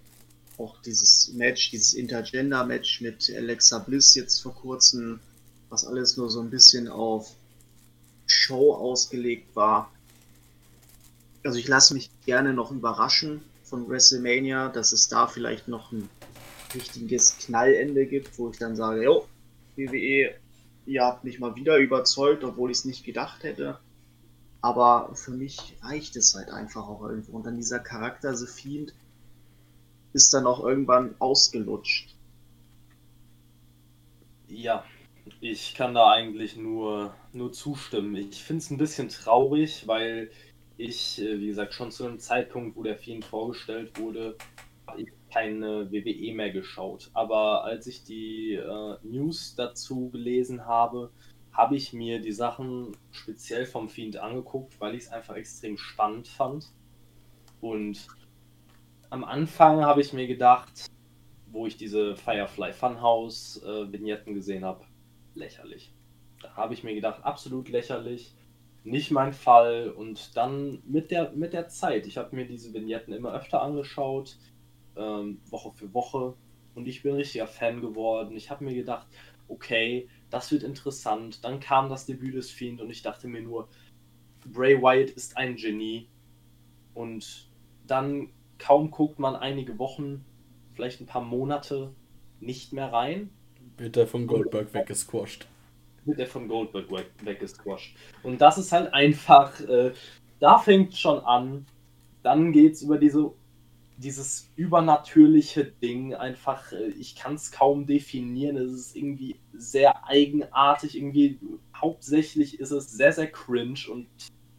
auch 0.61 0.81
dieses 0.83 1.33
Match, 1.35 1.71
dieses 1.71 1.95
Intergender-Match 1.95 3.01
mit 3.01 3.33
Alexa 3.35 3.79
Bliss 3.79 4.15
jetzt 4.15 4.41
vor 4.41 4.55
kurzem, 4.55 5.21
was 5.69 5.87
alles 5.87 6.17
nur 6.17 6.31
so 6.31 6.41
ein 6.41 6.51
bisschen 6.51 6.89
auf 6.89 7.35
Show 8.27 8.75
ausgelegt 8.75 9.57
war. 9.57 9.91
Also 11.45 11.59
ich 11.59 11.69
lasse 11.69 11.95
mich 11.95 12.11
gerne 12.27 12.53
noch 12.53 12.71
überraschen 12.71 13.43
von 13.65 13.89
WrestleMania, 13.89 14.69
dass 14.69 14.93
es 14.93 15.09
da 15.09 15.27
vielleicht 15.27 15.69
noch 15.69 15.93
ein 15.93 16.09
richtiges 16.75 17.39
Knallende 17.39 18.07
gibt, 18.07 18.39
wo 18.39 18.51
ich 18.51 18.59
dann 18.59 18.77
sage, 18.77 19.05
jo, 19.05 19.27
WWE, 19.77 20.35
ihr 20.87 21.05
habt 21.05 21.25
mich 21.25 21.39
mal 21.39 21.55
wieder 21.55 21.79
überzeugt, 21.79 22.45
obwohl 22.45 22.71
ich 22.71 22.79
es 22.79 22.85
nicht 22.85 23.05
gedacht 23.05 23.43
hätte. 23.43 23.79
Aber 24.61 25.15
für 25.15 25.31
mich 25.31 25.77
reicht 25.83 26.17
es 26.17 26.35
halt 26.35 26.51
einfach 26.51 26.87
auch 26.87 27.03
irgendwo. 27.03 27.37
Und 27.37 27.47
dann 27.47 27.57
dieser 27.57 27.79
Charakter 27.79 28.37
The 28.37 28.47
Fiend, 28.47 28.93
ist 30.13 30.33
dann 30.35 30.47
auch 30.47 30.65
irgendwann 30.65 31.15
ausgelutscht. 31.19 32.17
Ja, 34.49 34.85
ich 35.41 35.75
kann 35.75 35.95
da 35.95 36.11
eigentlich 36.11 36.57
nur, 36.57 37.15
nur 37.33 37.53
zustimmen. 37.53 38.17
Ich 38.17 38.43
finde 38.43 38.63
es 38.63 38.71
ein 38.71 38.79
bisschen 38.79 39.09
traurig, 39.09 39.87
weil 39.87 40.31
ich, 40.77 41.21
äh, 41.21 41.39
wie 41.39 41.47
gesagt, 41.47 41.75
schon 41.75 41.91
zu 41.91 42.05
einem 42.05 42.19
Zeitpunkt, 42.19 42.77
wo 42.77 42.83
der 42.83 42.97
Fiend 42.97 43.25
vorgestellt 43.25 43.99
wurde, 43.99 44.37
habe 44.87 45.03
ich 45.03 45.09
keine 45.33 45.91
WWE 45.93 46.35
mehr 46.35 46.51
geschaut. 46.51 47.11
Aber 47.13 47.65
als 47.65 47.87
ich 47.87 48.03
die 48.05 48.55
äh, 48.55 48.97
News 49.03 49.55
dazu 49.55 50.11
gelesen 50.11 50.67
habe, 50.67 51.11
habe 51.53 51.77
ich 51.77 51.93
mir 51.93 52.21
die 52.21 52.33
Sachen 52.33 52.97
speziell 53.13 53.67
vom 53.67 53.89
Fiend 53.89 54.17
angeguckt, 54.17 54.81
weil 54.81 54.95
ich 54.95 55.05
es 55.05 55.13
einfach 55.13 55.37
extrem 55.37 55.77
spannend 55.77 56.29
fand. 56.29 56.73
Und 57.61 58.07
am 59.11 59.25
Anfang 59.25 59.85
habe 59.85 60.01
ich 60.01 60.13
mir 60.13 60.27
gedacht, 60.27 60.87
wo 61.51 61.67
ich 61.67 61.77
diese 61.77 62.17
Firefly 62.17 62.73
Funhouse 62.73 63.63
äh, 63.65 63.93
Vignetten 63.93 64.35
gesehen 64.35 64.65
habe, 64.65 64.85
lächerlich. 65.35 65.93
Da 66.41 66.55
habe 66.55 66.75
ich 66.75 66.85
mir 66.85 66.95
gedacht, 66.95 67.25
absolut 67.25 67.69
lächerlich, 67.69 68.35
nicht 68.85 69.11
mein 69.11 69.33
Fall. 69.33 69.91
Und 69.91 70.37
dann 70.37 70.81
mit 70.87 71.11
der, 71.11 71.33
mit 71.33 71.53
der 71.53 71.69
Zeit, 71.69 72.07
ich 72.07 72.17
habe 72.17 72.35
mir 72.35 72.47
diese 72.47 72.73
Vignetten 72.73 73.13
immer 73.13 73.35
öfter 73.35 73.61
angeschaut, 73.61 74.39
ähm, 74.97 75.41
Woche 75.51 75.73
für 75.73 75.93
Woche. 75.93 76.35
Und 76.77 76.87
ich 76.87 77.03
bin 77.03 77.17
richtiger 77.17 77.49
Fan 77.49 77.81
geworden. 77.81 78.37
Ich 78.37 78.49
habe 78.49 78.65
mir 78.65 78.75
gedacht, 78.75 79.09
okay, 79.49 80.09
das 80.31 80.53
wird 80.53 80.63
interessant. 80.63 81.45
Dann 81.45 81.59
kam 81.59 81.89
das 81.89 82.07
Debüt 82.07 82.37
des 82.37 82.51
Fiend 82.51 82.81
und 82.81 82.91
ich 82.91 83.03
dachte 83.03 83.27
mir 83.27 83.43
nur, 83.43 83.69
Bray 84.47 84.81
Wyatt 84.81 85.11
ist 85.11 85.37
ein 85.37 85.57
Genie. 85.57 86.09
Und 86.95 87.51
dann 87.87 88.31
kaum 88.61 88.91
guckt 88.91 89.19
man 89.19 89.35
einige 89.35 89.79
Wochen, 89.79 90.25
vielleicht 90.75 91.01
ein 91.01 91.07
paar 91.07 91.25
Monate 91.25 91.93
nicht 92.39 92.73
mehr 92.73 92.93
rein. 92.93 93.31
Wird 93.77 93.97
er 93.97 94.07
von 94.07 94.27
Goldberg 94.27 94.73
weggesquasht. 94.73 95.47
Wird 96.05 96.21
er 96.21 96.27
von 96.27 96.49
Goldberg 96.49 96.87
weggesquasht. 97.25 97.97
Und 98.23 98.41
das 98.41 98.59
ist 98.59 98.73
halt 98.73 98.95
einfach, 98.95 99.61
äh, 99.61 99.93
da 100.39 100.59
fängt 100.59 100.97
schon 100.97 101.19
an. 101.21 101.67
Dann 102.23 102.53
geht 102.53 102.75
es 102.75 102.83
über 102.83 102.99
diese 102.99 103.33
dieses 104.01 104.51
übernatürliche 104.57 105.65
Ding 105.65 106.15
einfach, 106.15 106.73
äh, 106.73 106.89
ich 106.99 107.17
kann 107.17 107.35
es 107.35 107.53
kaum 107.53 107.87
definieren. 107.87 108.57
Es 108.57 108.73
ist 108.73 108.97
irgendwie 108.97 109.37
sehr 109.53 110.07
eigenartig, 110.07 110.97
irgendwie 110.97 111.39
hauptsächlich 111.77 112.59
ist 112.59 112.71
es 112.71 112.91
sehr, 112.91 113.13
sehr 113.13 113.31
cringe 113.31 113.81
und 113.91 114.07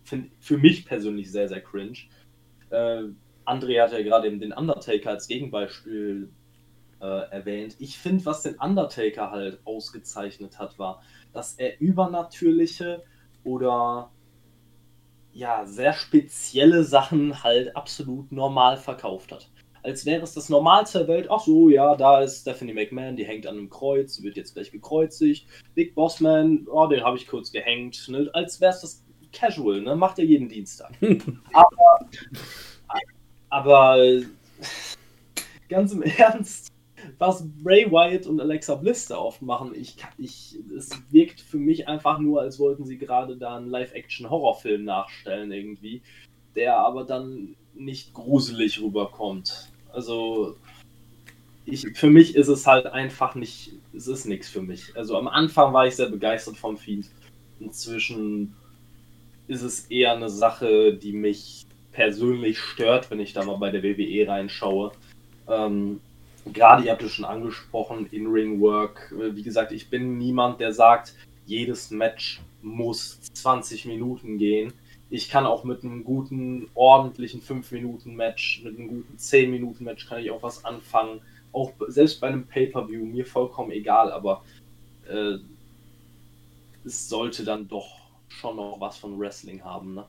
find, 0.03 0.31
für 0.39 0.57
mich 0.57 0.85
persönlich 0.85 1.31
sehr, 1.31 1.49
sehr 1.49 1.61
cringe. 1.61 1.97
Äh, 2.69 3.05
André 3.45 3.81
hat 3.81 3.91
ja 3.91 4.01
gerade 4.01 4.27
eben 4.27 4.39
den 4.39 4.53
Undertaker 4.53 5.11
als 5.11 5.27
Gegenbeispiel 5.27 6.29
äh, 7.01 7.05
erwähnt. 7.05 7.75
Ich 7.79 7.97
finde, 7.97 8.25
was 8.25 8.43
den 8.43 8.55
Undertaker 8.55 9.31
halt 9.31 9.59
ausgezeichnet 9.65 10.59
hat, 10.59 10.77
war, 10.79 11.01
dass 11.33 11.55
er 11.55 11.79
übernatürliche 11.79 13.03
oder 13.43 14.11
ja, 15.33 15.65
sehr 15.65 15.93
spezielle 15.93 16.83
Sachen 16.83 17.43
halt 17.43 17.75
absolut 17.75 18.31
normal 18.31 18.77
verkauft 18.77 19.31
hat. 19.31 19.49
Als 19.83 20.05
wäre 20.05 20.21
es 20.21 20.33
das 20.33 20.49
Normalste 20.49 20.99
der 20.99 21.07
Welt. 21.07 21.27
Ach 21.31 21.39
so, 21.39 21.69
ja, 21.69 21.95
da 21.95 22.21
ist 22.21 22.41
Stephanie 22.41 22.73
McMahon, 22.73 23.15
die 23.15 23.25
hängt 23.25 23.47
an 23.47 23.57
einem 23.57 23.69
Kreuz, 23.69 24.21
wird 24.21 24.37
jetzt 24.37 24.53
gleich 24.53 24.71
gekreuzigt. 24.71 25.47
Big 25.73 25.95
Boss 25.95 26.19
Man, 26.19 26.67
oh, 26.69 26.85
den 26.87 27.03
habe 27.03 27.17
ich 27.17 27.27
kurz 27.27 27.51
gehängt. 27.51 28.07
Ne? 28.09 28.29
Als 28.33 28.61
wäre 28.61 28.73
es 28.73 28.81
das 28.81 29.03
casual, 29.33 29.81
ne? 29.81 29.95
Macht 29.95 30.19
er 30.19 30.25
jeden 30.25 30.49
Dienstag. 30.49 30.91
aber, 31.53 32.09
aber 33.51 34.21
ganz 35.69 35.93
im 35.93 36.01
Ernst, 36.01 36.71
was 37.19 37.43
Bray 37.63 37.91
Wyatt 37.91 38.25
und 38.25 38.39
Alexa 38.39 38.75
Bliss 38.75 39.07
da 39.07 39.17
oft 39.17 39.41
machen, 39.41 39.73
ich, 39.75 39.95
ich, 40.17 40.57
es 40.75 40.89
wirkt 41.11 41.41
für 41.41 41.57
mich 41.57 41.87
einfach 41.87 42.19
nur, 42.19 42.41
als 42.41 42.57
wollten 42.57 42.85
sie 42.85 42.97
gerade 42.97 43.37
da 43.37 43.57
einen 43.57 43.69
Live-Action-Horrorfilm 43.69 44.83
nachstellen 44.83 45.51
irgendwie, 45.51 46.01
der 46.55 46.77
aber 46.77 47.03
dann 47.03 47.55
nicht 47.73 48.13
gruselig 48.13 48.81
rüberkommt. 48.81 49.69
Also 49.91 50.55
ich, 51.65 51.87
für 51.97 52.09
mich 52.09 52.35
ist 52.35 52.47
es 52.47 52.65
halt 52.65 52.85
einfach 52.87 53.35
nicht, 53.35 53.73
es 53.95 54.07
ist 54.07 54.25
nichts 54.25 54.49
für 54.49 54.61
mich. 54.61 54.95
Also 54.95 55.17
am 55.17 55.27
Anfang 55.27 55.73
war 55.73 55.87
ich 55.87 55.95
sehr 55.95 56.09
begeistert 56.09 56.57
vom 56.57 56.77
Fiend. 56.77 57.09
Inzwischen 57.59 58.55
ist 59.47 59.61
es 59.61 59.85
eher 59.85 60.13
eine 60.13 60.29
Sache, 60.29 60.93
die 60.93 61.13
mich 61.13 61.65
persönlich 61.91 62.59
stört, 62.59 63.11
wenn 63.11 63.19
ich 63.19 63.33
da 63.33 63.43
mal 63.43 63.57
bei 63.57 63.69
der 63.71 63.83
WWE 63.83 64.27
reinschaue. 64.27 64.91
Ähm, 65.47 65.99
gerade, 66.53 66.83
ihr 66.85 66.91
habt 66.91 67.03
es 67.03 67.13
schon 67.13 67.25
angesprochen, 67.25 68.07
In-Ring-Work. 68.11 69.13
Äh, 69.19 69.35
wie 69.35 69.43
gesagt, 69.43 69.71
ich 69.71 69.89
bin 69.89 70.17
niemand, 70.17 70.59
der 70.59 70.73
sagt, 70.73 71.13
jedes 71.45 71.91
Match 71.91 72.41
muss 72.61 73.21
20 73.33 73.85
Minuten 73.85 74.37
gehen. 74.37 74.73
Ich 75.09 75.29
kann 75.29 75.45
auch 75.45 75.65
mit 75.65 75.83
einem 75.83 76.03
guten, 76.05 76.69
ordentlichen 76.73 77.41
5-Minuten-Match, 77.41 78.61
mit 78.63 78.77
einem 78.77 78.87
guten 78.87 79.17
10-Minuten-Match 79.17 80.07
kann 80.07 80.21
ich 80.21 80.31
auch 80.31 80.41
was 80.41 80.63
anfangen. 80.63 81.21
Auch 81.51 81.73
selbst 81.87 82.21
bei 82.21 82.27
einem 82.27 82.47
Pay-Per-View, 82.47 83.03
mir 83.03 83.25
vollkommen 83.25 83.71
egal, 83.71 84.13
aber 84.13 84.45
äh, 85.09 85.35
es 86.85 87.09
sollte 87.09 87.43
dann 87.43 87.67
doch 87.67 87.97
schon 88.29 88.55
noch 88.55 88.79
was 88.79 88.97
von 88.97 89.19
Wrestling 89.19 89.61
haben, 89.63 89.95
ne? 89.95 90.05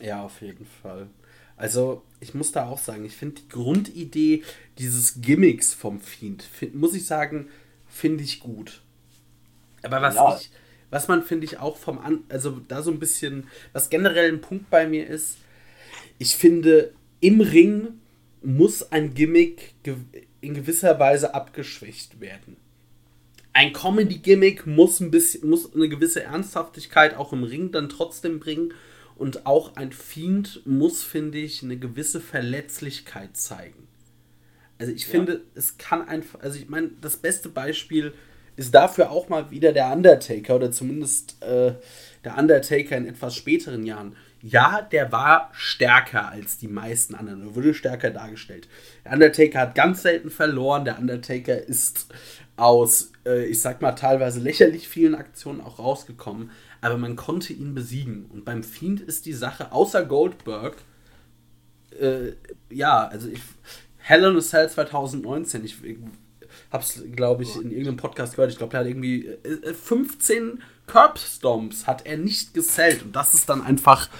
Ja, 0.00 0.22
auf 0.22 0.40
jeden 0.40 0.66
Fall. 0.82 1.08
Also, 1.56 2.02
ich 2.20 2.34
muss 2.34 2.52
da 2.52 2.66
auch 2.66 2.78
sagen, 2.78 3.04
ich 3.04 3.16
finde 3.16 3.40
die 3.42 3.48
Grundidee 3.48 4.42
dieses 4.78 5.20
Gimmicks 5.20 5.72
vom 5.72 6.00
Fiend, 6.00 6.42
find, 6.42 6.74
muss 6.74 6.94
ich 6.94 7.06
sagen, 7.06 7.48
finde 7.88 8.24
ich 8.24 8.40
gut. 8.40 8.82
Aber 9.82 10.02
was 10.02 10.16
ja. 10.16 10.36
ich, 10.36 10.50
was 10.90 11.08
man 11.08 11.22
finde 11.22 11.44
ich 11.44 11.58
auch 11.58 11.76
vom 11.76 11.98
An, 11.98 12.24
also 12.28 12.60
da 12.68 12.82
so 12.82 12.90
ein 12.90 12.98
bisschen, 12.98 13.46
was 13.72 13.90
generell 13.90 14.32
ein 14.32 14.40
Punkt 14.40 14.68
bei 14.70 14.86
mir 14.86 15.06
ist, 15.06 15.36
ich 16.18 16.36
finde, 16.36 16.92
im 17.20 17.40
Ring 17.40 18.00
muss 18.42 18.90
ein 18.92 19.14
Gimmick 19.14 19.74
in 20.40 20.54
gewisser 20.54 20.98
Weise 20.98 21.34
abgeschwächt 21.34 22.20
werden. 22.20 22.56
Ein 23.52 23.72
Comedy-Gimmick 23.72 24.66
muss 24.66 25.00
ein 25.00 25.10
bisschen, 25.10 25.48
muss 25.48 25.72
eine 25.74 25.88
gewisse 25.88 26.24
Ernsthaftigkeit 26.24 27.16
auch 27.16 27.32
im 27.32 27.44
Ring 27.44 27.70
dann 27.70 27.88
trotzdem 27.88 28.40
bringen 28.40 28.74
und 29.16 29.46
auch 29.46 29.76
ein 29.76 29.92
Fiend 29.92 30.62
muss, 30.66 31.02
finde 31.02 31.38
ich, 31.38 31.62
eine 31.62 31.76
gewisse 31.76 32.20
Verletzlichkeit 32.20 33.36
zeigen. 33.36 33.88
Also 34.78 34.92
ich 34.92 35.06
finde, 35.06 35.32
ja. 35.34 35.40
es 35.54 35.78
kann 35.78 36.06
einfach, 36.06 36.40
also 36.40 36.58
ich 36.58 36.68
meine, 36.68 36.90
das 37.00 37.16
beste 37.16 37.48
Beispiel 37.48 38.12
ist 38.56 38.74
dafür 38.74 39.10
auch 39.10 39.28
mal 39.28 39.50
wieder 39.50 39.72
der 39.72 39.92
Undertaker 39.92 40.56
oder 40.56 40.70
zumindest 40.70 41.42
äh, 41.42 41.74
der 42.24 42.38
Undertaker 42.38 42.96
in 42.96 43.06
etwas 43.06 43.34
späteren 43.36 43.84
Jahren. 43.84 44.16
Ja, 44.42 44.82
der 44.82 45.10
war 45.10 45.50
stärker 45.52 46.28
als 46.28 46.58
die 46.58 46.68
meisten 46.68 47.14
anderen, 47.14 47.42
er 47.42 47.54
wurde 47.54 47.72
stärker 47.72 48.10
dargestellt. 48.10 48.68
Der 49.04 49.12
Undertaker 49.12 49.60
hat 49.60 49.74
ganz 49.74 50.02
selten 50.02 50.30
verloren, 50.30 50.84
der 50.84 50.98
Undertaker 50.98 51.56
ist 51.56 52.08
aus, 52.56 53.12
äh, 53.24 53.46
ich 53.46 53.60
sag 53.60 53.80
mal, 53.80 53.92
teilweise 53.92 54.40
lächerlich 54.40 54.88
vielen 54.88 55.14
Aktionen 55.14 55.60
auch 55.60 55.78
rausgekommen 55.78 56.50
aber 56.84 56.98
man 56.98 57.16
konnte 57.16 57.54
ihn 57.54 57.74
besiegen. 57.74 58.26
Und 58.26 58.44
beim 58.44 58.62
Fiend 58.62 59.00
ist 59.00 59.24
die 59.24 59.32
Sache, 59.32 59.72
außer 59.72 60.04
Goldberg, 60.04 60.76
äh, 61.98 62.32
ja, 62.68 63.08
also 63.08 63.28
ich, 63.28 63.40
Hell 63.96 64.22
in 64.22 64.36
a 64.36 64.40
Cell 64.40 64.68
2019, 64.68 65.64
ich, 65.64 65.82
ich 65.82 65.96
hab's, 66.70 67.02
glaube 67.12 67.42
ich, 67.42 67.56
in 67.56 67.70
irgendeinem 67.70 67.96
Podcast 67.96 68.36
gehört, 68.36 68.52
ich 68.52 68.58
glaube, 68.58 68.72
der 68.72 68.80
hat 68.80 68.86
irgendwie 68.86 69.26
äh, 69.26 69.72
15 69.72 70.62
Curbstomps 70.86 71.86
hat 71.86 72.04
er 72.04 72.18
nicht 72.18 72.52
gesellt. 72.52 73.02
Und 73.02 73.16
das 73.16 73.32
ist 73.32 73.48
dann 73.48 73.62
einfach 73.62 74.10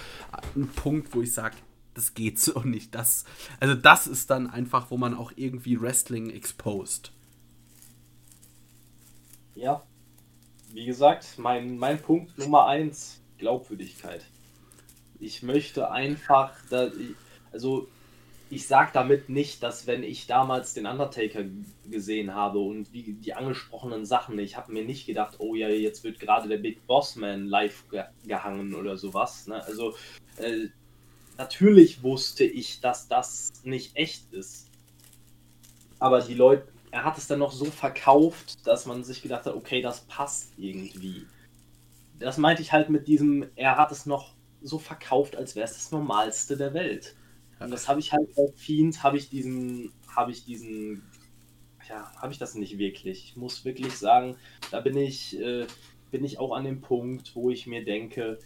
ein 0.57 0.69
Punkt, 0.69 1.15
wo 1.15 1.21
ich 1.21 1.35
sage, 1.35 1.57
das 1.93 2.15
geht 2.15 2.39
so 2.41 2.61
nicht. 2.61 2.95
Das, 2.95 3.27
also 3.61 3.75
das 3.75 4.07
ist 4.07 4.31
dann 4.31 4.49
einfach, 4.49 4.91
wo 4.91 4.97
man 4.97 5.15
auch 5.15 5.33
irgendwie 5.37 5.79
Wrestling 5.79 6.31
exposed. 6.31 7.13
Ja, 9.55 9.83
wie 10.75 10.87
gesagt, 10.87 11.39
mein, 11.39 11.79
mein 11.79 12.03
Punkt 12.03 12.37
Nummer 12.37 12.67
eins, 12.67 13.23
Glaubwürdigkeit. 13.39 14.25
Ich 15.21 15.43
möchte 15.43 15.91
einfach, 15.91 16.53
da, 16.69 16.91
also 17.53 17.87
ich 18.51 18.67
sage 18.67 18.91
damit 18.93 19.29
nicht, 19.29 19.63
dass 19.63 19.87
wenn 19.87 20.03
ich 20.03 20.27
damals 20.27 20.75
den 20.75 20.87
Undertaker 20.87 21.45
gesehen 21.89 22.35
habe 22.35 22.59
und 22.59 22.93
wie 22.93 23.15
die 23.15 23.35
angesprochenen 23.35 24.05
Sachen, 24.05 24.39
ich 24.39 24.57
habe 24.57 24.73
mir 24.73 24.85
nicht 24.85 25.07
gedacht, 25.07 25.37
oh 25.39 25.55
ja, 25.55 25.69
jetzt 25.69 26.03
wird 26.03 26.19
gerade 26.19 26.49
der 26.49 26.59
Big 26.59 26.87
Boss 26.87 27.15
Man 27.17 27.47
live 27.47 27.89
ge 27.91 28.05
gehangen 28.27 28.75
oder 28.75 28.97
sowas. 28.97 29.47
Ne? 29.47 29.65
Also 29.65 29.95
äh, 30.39 30.69
natürlich 31.39 32.03
wusste 32.03 32.45
ich, 32.45 32.81
dass 32.81 33.07
das 33.07 33.53
nicht 33.63 33.97
echt 33.97 34.33
ist. 34.33 34.69
Aber 36.01 36.21
die 36.21 36.35
Leute, 36.35 36.67
er 36.95 37.03
hat 37.03 37.19
es 37.19 37.27
dann 37.27 37.41
noch 37.41 37.51
so 37.51 37.65
verkauft, 37.65 38.65
dass 38.69 38.87
man 38.87 39.03
sich 39.03 39.21
gedacht 39.21 39.47
hat, 39.47 39.57
okay, 39.57 39.83
das 39.83 40.03
passt 40.03 40.53
irgendwie. 40.57 41.27
Das 42.21 42.39
meinte 42.39 42.63
ich 42.63 42.73
halt 42.73 42.89
mit 42.89 43.09
diesem, 43.09 43.51
er 43.57 43.77
hat 43.77 43.91
es 43.91 44.07
noch 44.07 44.33
so 44.63 44.79
verkauft, 44.79 45.35
als 45.35 45.57
wäre 45.57 45.65
es 45.65 45.73
das 45.75 45.91
Normalste 45.91 46.57
der 46.57 46.73
Welt. 46.73 47.17
Und 47.59 47.73
das 47.73 47.89
habe 47.89 47.99
ich 47.99 48.13
halt 48.13 48.33
bei 48.37 48.47
Fiend, 48.55 49.03
habe 49.03 49.17
ich 49.17 49.29
diesen, 49.29 49.93
habe 50.15 50.31
ich 50.31 50.45
diesen, 50.45 51.03
ja, 51.89 52.13
habe 52.15 52.33
ich 52.33 52.39
das 52.39 52.55
nicht 52.55 52.79
wirklich. 52.79 53.25
Ich 53.25 53.37
muss 53.37 53.65
wirklich 53.65 53.99
sagen, 53.99 54.37
da 54.71 54.79
bin 54.81 54.97
ich, 54.97 55.37
äh, 55.41 55.67
bin 56.13 56.25
ich 56.25 56.39
auch 56.39 56.55
an 56.55 56.63
dem 56.63 56.81
Punkt, 56.81 57.35
wo 57.35 57.51
ich 57.51 57.67
mir 57.67 57.85
denke, 57.85 58.39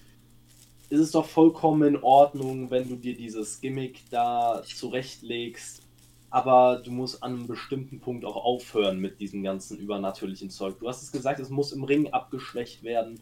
ist 0.88 1.00
es 1.00 1.10
doch 1.10 1.26
vollkommen 1.26 1.96
in 1.96 2.02
Ordnung, 2.02 2.70
wenn 2.70 2.88
du 2.88 2.96
dir 2.96 3.14
dieses 3.14 3.60
Gimmick 3.60 4.08
da 4.08 4.62
zurechtlegst. 4.64 5.82
Aber 6.30 6.82
du 6.84 6.90
musst 6.90 7.22
an 7.22 7.34
einem 7.34 7.46
bestimmten 7.46 8.00
Punkt 8.00 8.24
auch 8.24 8.36
aufhören 8.36 9.00
mit 9.00 9.18
diesem 9.20 9.42
ganzen 9.42 9.78
übernatürlichen 9.78 10.50
Zeug. 10.50 10.78
Du 10.78 10.88
hast 10.88 11.02
es 11.02 11.12
gesagt, 11.12 11.40
es 11.40 11.48
muss 11.48 11.72
im 11.72 11.84
Ring 11.84 12.12
abgeschwächt 12.12 12.82
werden. 12.82 13.18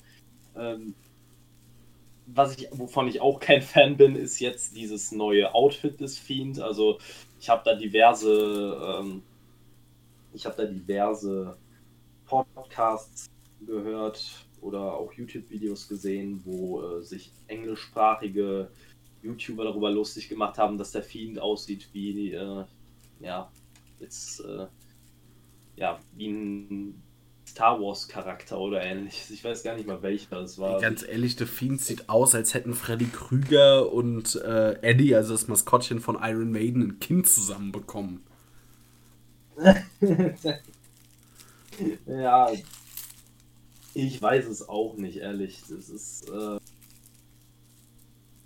Ähm, 0.56 0.94
was 2.26 2.58
ich, 2.58 2.68
wovon 2.72 3.06
ich 3.06 3.20
auch 3.20 3.38
kein 3.38 3.62
Fan 3.62 3.96
bin, 3.96 4.16
ist 4.16 4.40
jetzt 4.40 4.76
dieses 4.76 5.12
neue 5.12 5.54
Outfit 5.54 6.00
des 6.00 6.18
Fiend. 6.18 6.60
Also 6.60 6.98
ich 7.40 7.48
habe 7.48 7.62
da 7.64 7.74
diverse, 7.74 8.98
ähm, 9.00 9.22
ich 10.34 10.44
habe 10.44 10.56
da 10.56 10.64
diverse 10.64 11.56
Podcasts 12.26 13.26
gehört 13.64 14.46
oder 14.60 14.94
auch 14.94 15.12
YouTube-Videos 15.12 15.88
gesehen, 15.88 16.40
wo 16.44 16.82
äh, 16.82 17.02
sich 17.02 17.30
englischsprachige 17.46 18.68
YouTuber 19.22 19.64
darüber 19.64 19.90
lustig 19.90 20.28
gemacht 20.28 20.58
haben, 20.58 20.76
dass 20.76 20.90
der 20.90 21.02
Fiend 21.02 21.38
aussieht 21.38 21.88
wie, 21.92 22.32
äh, 22.32 22.64
ja, 23.20 23.50
jetzt, 23.98 24.40
äh, 24.40 24.66
ja, 25.76 25.98
wie 26.14 26.28
ein 26.28 27.02
Star 27.48 27.80
Wars 27.80 28.08
Charakter 28.08 28.58
oder 28.58 28.82
ähnliches. 28.82 29.30
Ich 29.30 29.44
weiß 29.44 29.62
gar 29.62 29.76
nicht 29.76 29.86
mal 29.86 30.02
welcher 30.02 30.40
das 30.40 30.58
war. 30.58 30.80
Ganz 30.80 31.06
ehrlich, 31.06 31.36
der 31.36 31.46
Fiend 31.46 31.80
sieht 31.80 32.08
aus, 32.08 32.34
als 32.34 32.54
hätten 32.54 32.74
Freddy 32.74 33.06
Krüger 33.06 33.92
und 33.92 34.36
äh, 34.36 34.72
Eddie, 34.82 35.14
also 35.14 35.32
das 35.32 35.48
Maskottchen 35.48 36.00
von 36.00 36.18
Iron 36.20 36.50
Maiden, 36.50 36.82
ein 36.82 37.00
Kind 37.00 37.28
zusammenbekommen. 37.28 38.24
ja, 42.06 42.50
ich 43.94 44.20
weiß 44.20 44.46
es 44.46 44.68
auch 44.68 44.96
nicht, 44.96 45.18
ehrlich. 45.18 45.62
Das 45.68 45.88
ist. 45.88 46.28
Äh 46.28 46.58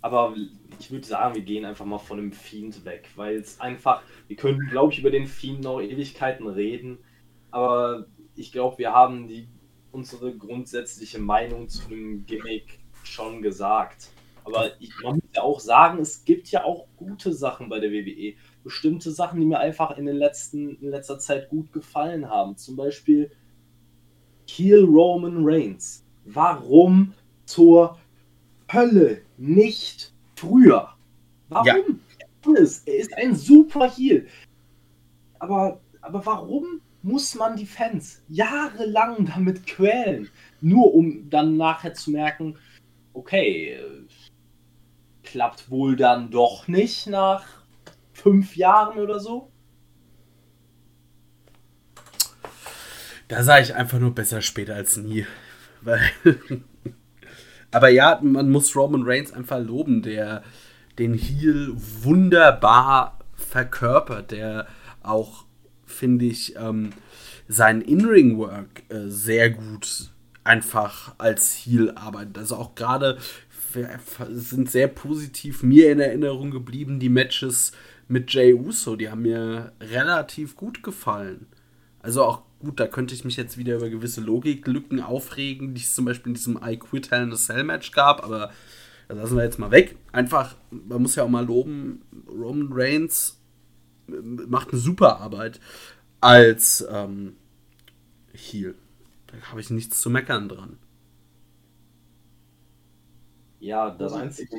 aber 0.01 0.35
ich 0.79 0.91
würde 0.91 1.05
sagen, 1.05 1.35
wir 1.35 1.43
gehen 1.43 1.65
einfach 1.65 1.85
mal 1.85 1.99
von 1.99 2.17
dem 2.17 2.31
Fiend 2.31 2.85
weg, 2.85 3.09
weil 3.15 3.35
es 3.35 3.59
einfach. 3.59 4.01
Wir 4.27 4.35
können, 4.35 4.67
glaube 4.69 4.93
ich, 4.93 4.99
über 4.99 5.11
den 5.11 5.27
Fiend 5.27 5.61
noch 5.61 5.79
Ewigkeiten 5.79 6.47
reden, 6.47 6.97
aber 7.51 8.07
ich 8.35 8.51
glaube, 8.51 8.79
wir 8.79 8.93
haben 8.93 9.27
die, 9.27 9.47
unsere 9.91 10.35
grundsätzliche 10.35 11.19
Meinung 11.19 11.69
zu 11.69 11.87
dem 11.89 12.25
Gimmick 12.25 12.79
schon 13.03 13.41
gesagt. 13.41 14.09
Aber 14.43 14.71
ich, 14.81 14.91
man 15.03 15.15
muss 15.15 15.29
ja 15.35 15.43
auch 15.43 15.59
sagen, 15.59 15.99
es 15.99 16.25
gibt 16.25 16.49
ja 16.49 16.63
auch 16.63 16.87
gute 16.97 17.33
Sachen 17.33 17.69
bei 17.69 17.79
der 17.79 17.91
WWE. 17.91 18.33
Bestimmte 18.63 19.11
Sachen, 19.11 19.39
die 19.39 19.45
mir 19.45 19.59
einfach 19.59 19.97
in, 19.97 20.05
den 20.05 20.15
letzten, 20.15 20.77
in 20.81 20.89
letzter 20.89 21.19
Zeit 21.19 21.49
gut 21.49 21.71
gefallen 21.71 22.27
haben. 22.27 22.57
Zum 22.57 22.75
Beispiel 22.75 23.31
Heel 24.47 24.85
Roman 24.85 25.41
Reigns. 25.43 26.05
Warum 26.25 27.13
zur 27.45 27.99
Hölle 28.71 29.21
nicht 29.37 30.13
früher? 30.35 30.93
Warum? 31.49 31.65
Ja. 31.65 32.53
Er 32.55 32.95
ist 32.95 33.13
ein 33.17 33.35
super 33.35 33.89
Heel. 33.89 34.27
Aber, 35.39 35.79
aber 36.01 36.25
warum 36.25 36.81
muss 37.03 37.35
man 37.35 37.55
die 37.55 37.65
Fans 37.65 38.21
jahrelang 38.29 39.25
damit 39.25 39.67
quälen? 39.67 40.29
Nur 40.61 40.93
um 40.93 41.29
dann 41.29 41.57
nachher 41.57 41.93
zu 41.93 42.11
merken, 42.11 42.57
okay, 43.13 43.79
klappt 45.23 45.69
wohl 45.69 45.95
dann 45.95 46.31
doch 46.31 46.67
nicht 46.67 47.07
nach 47.07 47.45
fünf 48.13 48.55
Jahren 48.55 48.99
oder 48.99 49.19
so? 49.19 49.51
Da 53.27 53.43
sage 53.43 53.63
ich 53.63 53.75
einfach 53.75 53.99
nur 53.99 54.13
besser 54.13 54.41
später 54.41 54.75
als 54.75 54.97
nie. 54.97 55.25
Weil 55.81 56.01
Aber 57.71 57.89
ja, 57.89 58.19
man 58.21 58.49
muss 58.49 58.75
Roman 58.75 59.03
Reigns 59.03 59.31
einfach 59.31 59.59
loben, 59.59 60.01
der 60.01 60.43
den 60.99 61.13
Heel 61.13 61.73
wunderbar 61.75 63.19
verkörpert, 63.33 64.31
der 64.31 64.67
auch, 65.01 65.45
finde 65.85 66.25
ich, 66.25 66.55
ähm, 66.57 66.91
sein 67.47 67.81
In-Ring-Work 67.81 68.83
äh, 68.89 69.07
sehr 69.07 69.49
gut 69.49 70.11
einfach 70.43 71.15
als 71.17 71.53
Heel 71.53 71.91
arbeitet. 71.91 72.37
Also 72.37 72.55
auch 72.55 72.75
gerade 72.75 73.17
sind 74.29 74.69
sehr 74.69 74.87
positiv 74.87 75.63
mir 75.63 75.91
in 75.91 75.99
Erinnerung 75.99 76.51
geblieben, 76.51 76.99
die 76.99 77.09
Matches 77.09 77.71
mit 78.07 78.33
Jay 78.33 78.53
Uso, 78.53 78.97
die 78.97 79.09
haben 79.09 79.21
mir 79.21 79.71
relativ 79.79 80.57
gut 80.57 80.83
gefallen. 80.83 81.47
Also 82.01 82.23
auch 82.23 82.41
gut, 82.61 82.79
da 82.79 82.87
könnte 82.87 83.13
ich 83.13 83.25
mich 83.25 83.37
jetzt 83.37 83.57
wieder 83.57 83.75
über 83.75 83.89
gewisse 83.89 84.21
Logiklücken 84.21 85.01
aufregen, 85.01 85.73
die 85.73 85.81
es 85.81 85.95
zum 85.95 86.05
Beispiel 86.05 86.31
in 86.31 86.35
diesem 86.35 86.59
I 86.63 86.77
Quit 86.77 87.11
Hell 87.11 87.23
in 87.23 87.33
a 87.33 87.35
Cell 87.35 87.63
Match 87.63 87.91
gab, 87.91 88.23
aber 88.23 88.51
das 89.07 89.17
lassen 89.17 89.37
wir 89.37 89.43
jetzt 89.43 89.59
mal 89.59 89.71
weg. 89.71 89.97
Einfach, 90.11 90.55
man 90.69 91.01
muss 91.01 91.15
ja 91.15 91.23
auch 91.23 91.29
mal 91.29 91.45
loben, 91.45 92.01
Roman 92.27 92.69
Reigns 92.71 93.41
macht 94.07 94.71
eine 94.71 94.79
super 94.79 95.19
Arbeit 95.19 95.59
als 96.19 96.85
ähm, 96.89 97.35
Heel. 98.33 98.75
Da 99.27 99.37
habe 99.49 99.61
ich 99.61 99.69
nichts 99.69 100.01
zu 100.01 100.09
meckern 100.09 100.49
dran. 100.49 100.77
Ja, 103.59 103.91
das 103.91 104.13
einzige, 104.13 104.57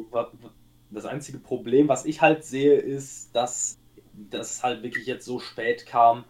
das 0.91 1.05
einzige 1.07 1.39
Problem, 1.39 1.89
was 1.89 2.05
ich 2.05 2.21
halt 2.21 2.45
sehe, 2.45 2.77
ist, 2.77 3.35
dass 3.35 3.79
das 4.31 4.63
halt 4.63 4.83
wirklich 4.83 5.07
jetzt 5.07 5.25
so 5.25 5.41
spät 5.41 5.87
kam, 5.87 6.25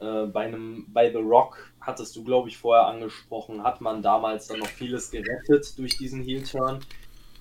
äh, 0.00 0.26
bei 0.26 0.46
einem, 0.46 0.86
bei 0.88 1.10
The 1.10 1.18
Rock 1.18 1.72
hattest 1.80 2.14
du, 2.16 2.24
glaube 2.24 2.48
ich, 2.48 2.56
vorher 2.56 2.86
angesprochen, 2.86 3.62
hat 3.64 3.80
man 3.80 4.02
damals 4.02 4.46
dann 4.46 4.60
noch 4.60 4.68
vieles 4.68 5.10
gerettet 5.10 5.76
durch 5.78 5.96
diesen 5.96 6.22
Heel-Turn. 6.22 6.80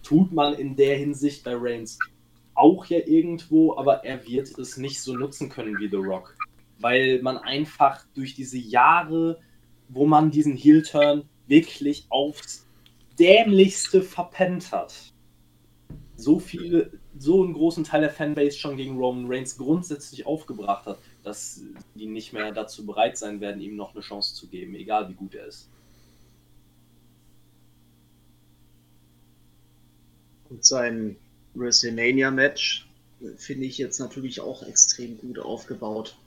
Tut 0.04 0.32
man 0.32 0.54
in 0.54 0.76
der 0.76 0.98
Hinsicht 0.98 1.44
bei 1.44 1.56
Reigns 1.56 2.00
auch 2.56 2.86
ja 2.86 3.00
irgendwo, 3.06 3.78
aber 3.78 4.04
er 4.04 4.26
wird 4.26 4.58
es 4.58 4.78
nicht 4.78 5.02
so 5.02 5.14
nutzen 5.16 5.50
können 5.50 5.78
wie 5.80 5.90
The 5.90 5.98
Rock. 5.98 6.36
Weil 6.80 7.22
man 7.22 7.38
einfach 7.38 8.06
durch 8.16 8.34
diese 8.34 8.58
Jahre, 8.58 9.40
wo 9.90 10.06
man 10.06 10.32
diesen 10.32 10.56
Heel-Turn 10.56 11.24
wirklich 11.48 12.06
aufs 12.10 12.66
dämlichste 13.20 14.02
verpennt 14.02 14.72
hat, 14.72 14.94
so 16.16 16.40
viele, 16.40 16.92
so 17.18 17.44
einen 17.44 17.54
großen 17.54 17.84
Teil 17.84 18.02
der 18.02 18.10
Fanbase 18.10 18.58
schon 18.58 18.78
gegen 18.78 18.98
Roman 18.98 19.26
Reigns 19.28 19.58
grundsätzlich 19.58 20.26
aufgebracht 20.26 20.86
hat, 20.86 20.98
dass 21.28 21.60
die 21.95 22.06
nicht 22.06 22.32
mehr 22.32 22.54
dazu 22.54 22.86
bereit 22.86 23.18
sein 23.18 23.41
werden, 23.41 23.62
ihm 23.62 23.76
noch 23.76 23.94
eine 23.94 24.02
Chance 24.02 24.34
zu 24.34 24.48
geben, 24.48 24.76
egal 24.76 25.10
wie 25.10 25.14
gut 25.14 25.36
er 25.36 25.48
ist. 25.48 25.68
Und 30.49 30.64
sein 30.64 31.18
WrestleMania-Match 31.54 32.88
finde 33.36 33.66
ich 33.66 33.78
jetzt 33.78 33.99
natürlich 33.99 34.40
auch 34.40 34.64
extrem 34.64 35.18
gut 35.18 35.40
aufgebaut, 35.40 36.18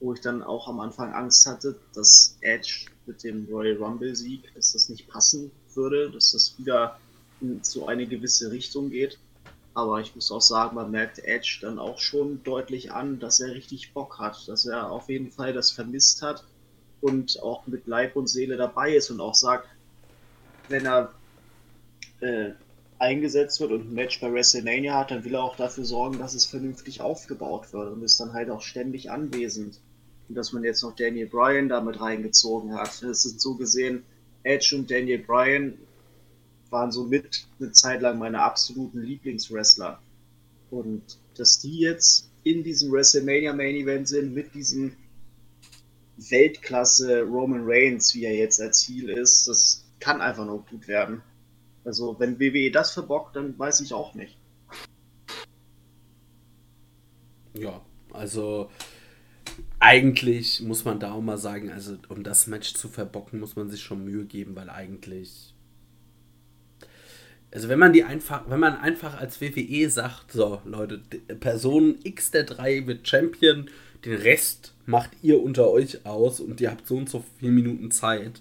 wo 0.00 0.12
ich 0.12 0.20
dann 0.20 0.42
auch 0.42 0.68
am 0.68 0.80
Anfang 0.80 1.14
Angst 1.14 1.46
hatte, 1.46 1.78
dass 1.94 2.36
Edge 2.42 2.86
mit 3.06 3.24
dem 3.24 3.46
Royal 3.50 3.78
Rumble-Sieg, 3.78 4.52
dass 4.54 4.72
das 4.72 4.90
nicht 4.90 5.08
passen 5.08 5.50
würde, 5.72 6.10
dass 6.10 6.32
das 6.32 6.58
wieder 6.58 7.00
in 7.40 7.64
so 7.64 7.86
eine 7.86 8.06
gewisse 8.06 8.50
Richtung 8.50 8.90
geht. 8.90 9.18
Aber 9.74 10.00
ich 10.00 10.14
muss 10.14 10.30
auch 10.30 10.40
sagen, 10.40 10.74
man 10.74 10.90
merkt 10.90 11.18
Edge 11.20 11.58
dann 11.62 11.78
auch 11.78 11.98
schon 11.98 12.42
deutlich 12.44 12.92
an, 12.92 13.18
dass 13.18 13.40
er 13.40 13.54
richtig 13.54 13.94
Bock 13.94 14.18
hat, 14.18 14.46
dass 14.48 14.66
er 14.66 14.90
auf 14.90 15.08
jeden 15.08 15.30
Fall 15.30 15.52
das 15.52 15.70
vermisst 15.70 16.22
hat 16.22 16.44
und 17.00 17.42
auch 17.42 17.66
mit 17.66 17.86
Leib 17.86 18.16
und 18.16 18.28
Seele 18.28 18.56
dabei 18.56 18.94
ist 18.94 19.10
und 19.10 19.20
auch 19.20 19.34
sagt, 19.34 19.68
wenn 20.68 20.86
er 20.86 21.12
äh, 22.20 22.50
eingesetzt 22.98 23.60
wird 23.60 23.72
und 23.72 23.90
ein 23.90 23.94
Match 23.94 24.20
bei 24.20 24.32
WrestleMania 24.32 24.96
hat, 24.96 25.10
dann 25.10 25.24
will 25.24 25.34
er 25.34 25.42
auch 25.42 25.56
dafür 25.56 25.84
sorgen, 25.84 26.18
dass 26.18 26.34
es 26.34 26.46
vernünftig 26.46 27.00
aufgebaut 27.00 27.72
wird 27.72 27.92
und 27.92 28.02
ist 28.02 28.20
dann 28.20 28.32
halt 28.32 28.48
auch 28.48 28.62
ständig 28.62 29.10
anwesend. 29.10 29.80
Und 30.28 30.36
dass 30.36 30.52
man 30.52 30.62
jetzt 30.62 30.82
noch 30.82 30.94
Daniel 30.94 31.26
Bryan 31.26 31.68
damit 31.68 32.00
reingezogen 32.00 32.74
hat. 32.74 33.02
Das 33.02 33.22
sind 33.22 33.40
so 33.40 33.56
gesehen 33.56 34.04
Edge 34.44 34.76
und 34.76 34.90
Daniel 34.90 35.18
Bryan 35.18 35.74
waren 36.72 36.90
so 36.90 37.04
mit 37.04 37.46
eine 37.60 37.72
Zeit 37.72 38.00
lang 38.00 38.18
meine 38.18 38.40
absoluten 38.40 39.02
Lieblingswrestler. 39.02 40.00
Und 40.70 41.18
dass 41.36 41.60
die 41.60 41.78
jetzt 41.78 42.30
in 42.44 42.64
diesem 42.64 42.90
WrestleMania 42.90 43.52
Main 43.52 43.76
Event 43.76 44.08
sind 44.08 44.34
mit 44.34 44.54
diesem 44.54 44.96
Weltklasse 46.16 47.22
Roman 47.22 47.62
Reigns, 47.64 48.14
wie 48.14 48.24
er 48.24 48.34
jetzt 48.34 48.60
als 48.60 48.80
Ziel 48.80 49.10
ist, 49.10 49.48
das 49.48 49.84
kann 50.00 50.20
einfach 50.20 50.44
nur 50.44 50.64
gut 50.64 50.88
werden. 50.88 51.22
Also, 51.84 52.18
wenn 52.18 52.38
WWE 52.38 52.70
das 52.70 52.92
verbockt, 52.92 53.36
dann 53.36 53.58
weiß 53.58 53.80
ich 53.80 53.92
auch 53.92 54.14
nicht. 54.14 54.38
Ja, 57.54 57.80
also 58.12 58.70
eigentlich 59.78 60.60
muss 60.62 60.84
man 60.84 61.00
da 61.00 61.12
auch 61.12 61.20
mal 61.20 61.38
sagen, 61.38 61.70
also 61.70 61.96
um 62.08 62.22
das 62.22 62.46
Match 62.46 62.74
zu 62.74 62.88
verbocken, 62.88 63.40
muss 63.40 63.56
man 63.56 63.68
sich 63.68 63.82
schon 63.82 64.04
Mühe 64.04 64.24
geben, 64.24 64.54
weil 64.54 64.70
eigentlich 64.70 65.51
also 67.52 67.68
wenn 67.68 67.78
man 67.78 67.92
die 67.92 68.02
einfach, 68.02 68.48
wenn 68.48 68.60
man 68.60 68.76
einfach 68.76 69.18
als 69.18 69.40
WWE 69.40 69.90
sagt, 69.90 70.32
so 70.32 70.62
Leute, 70.64 70.98
Person 71.38 71.98
X 72.02 72.30
der 72.30 72.44
drei 72.44 72.86
wird 72.86 73.06
Champion, 73.06 73.68
den 74.04 74.14
Rest 74.14 74.74
macht 74.86 75.10
ihr 75.22 75.42
unter 75.42 75.70
euch 75.70 76.06
aus 76.06 76.40
und 76.40 76.60
ihr 76.60 76.70
habt 76.70 76.86
so 76.86 76.96
und 76.96 77.10
so 77.10 77.24
viele 77.38 77.52
Minuten 77.52 77.90
Zeit, 77.90 78.40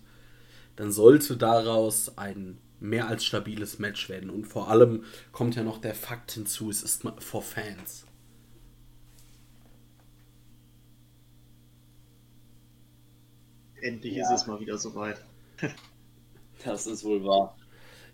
dann 0.77 0.91
sollte 0.91 1.35
daraus 1.35 2.17
ein 2.17 2.57
mehr 2.79 3.07
als 3.07 3.25
stabiles 3.25 3.79
Match 3.79 4.09
werden. 4.09 4.29
Und 4.29 4.45
vor 4.45 4.69
allem 4.69 5.03
kommt 5.33 5.55
ja 5.55 5.63
noch 5.63 5.79
der 5.79 5.93
Fakt 5.93 6.31
hinzu, 6.31 6.69
es 6.69 6.81
ist 6.81 7.03
vor 7.19 7.41
Fans. 7.41 8.05
Endlich 13.81 14.15
ja. 14.15 14.23
ist 14.23 14.41
es 14.41 14.47
mal 14.47 14.59
wieder 14.59 14.77
soweit. 14.77 15.23
das 16.63 16.87
ist 16.87 17.03
wohl 17.03 17.23
wahr. 17.23 17.55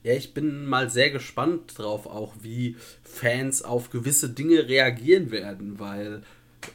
Ja, 0.03 0.13
ich 0.13 0.33
bin 0.33 0.65
mal 0.65 0.89
sehr 0.89 1.09
gespannt 1.09 1.77
drauf, 1.77 2.05
auch 2.05 2.33
wie 2.41 2.75
Fans 3.03 3.61
auf 3.63 3.89
gewisse 3.89 4.29
Dinge 4.29 4.67
reagieren 4.67 5.31
werden, 5.31 5.79
weil 5.79 6.21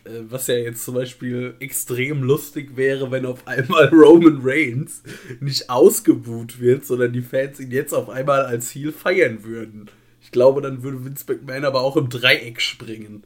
äh, 0.05 0.20
was 0.28 0.47
ja 0.47 0.57
jetzt 0.57 0.85
zum 0.85 0.94
Beispiel 0.94 1.55
extrem 1.61 2.23
lustig 2.23 2.77
wäre, 2.77 3.11
wenn 3.11 3.27
auf 3.27 3.47
einmal 3.47 3.89
Roman 3.93 4.40
Reigns 4.43 5.03
nicht 5.40 5.70
ausgebuht 5.70 6.61
wird, 6.61 6.85
sondern 6.85 7.12
die 7.12 7.23
Fans 7.23 7.61
ihn 7.61 7.70
jetzt 7.70 7.93
auf 7.93 8.09
einmal 8.09 8.44
als 8.44 8.74
Heel 8.74 8.93
feiern 8.93 9.44
würden. 9.44 9.90
Ich 10.20 10.31
glaube, 10.31 10.61
dann 10.62 10.82
würde 10.82 11.05
Vince 11.05 11.24
McMahon 11.28 11.65
aber 11.65 11.81
auch 11.81 11.97
im 11.97 12.09
Dreieck 12.09 12.61
springen. 12.61 13.24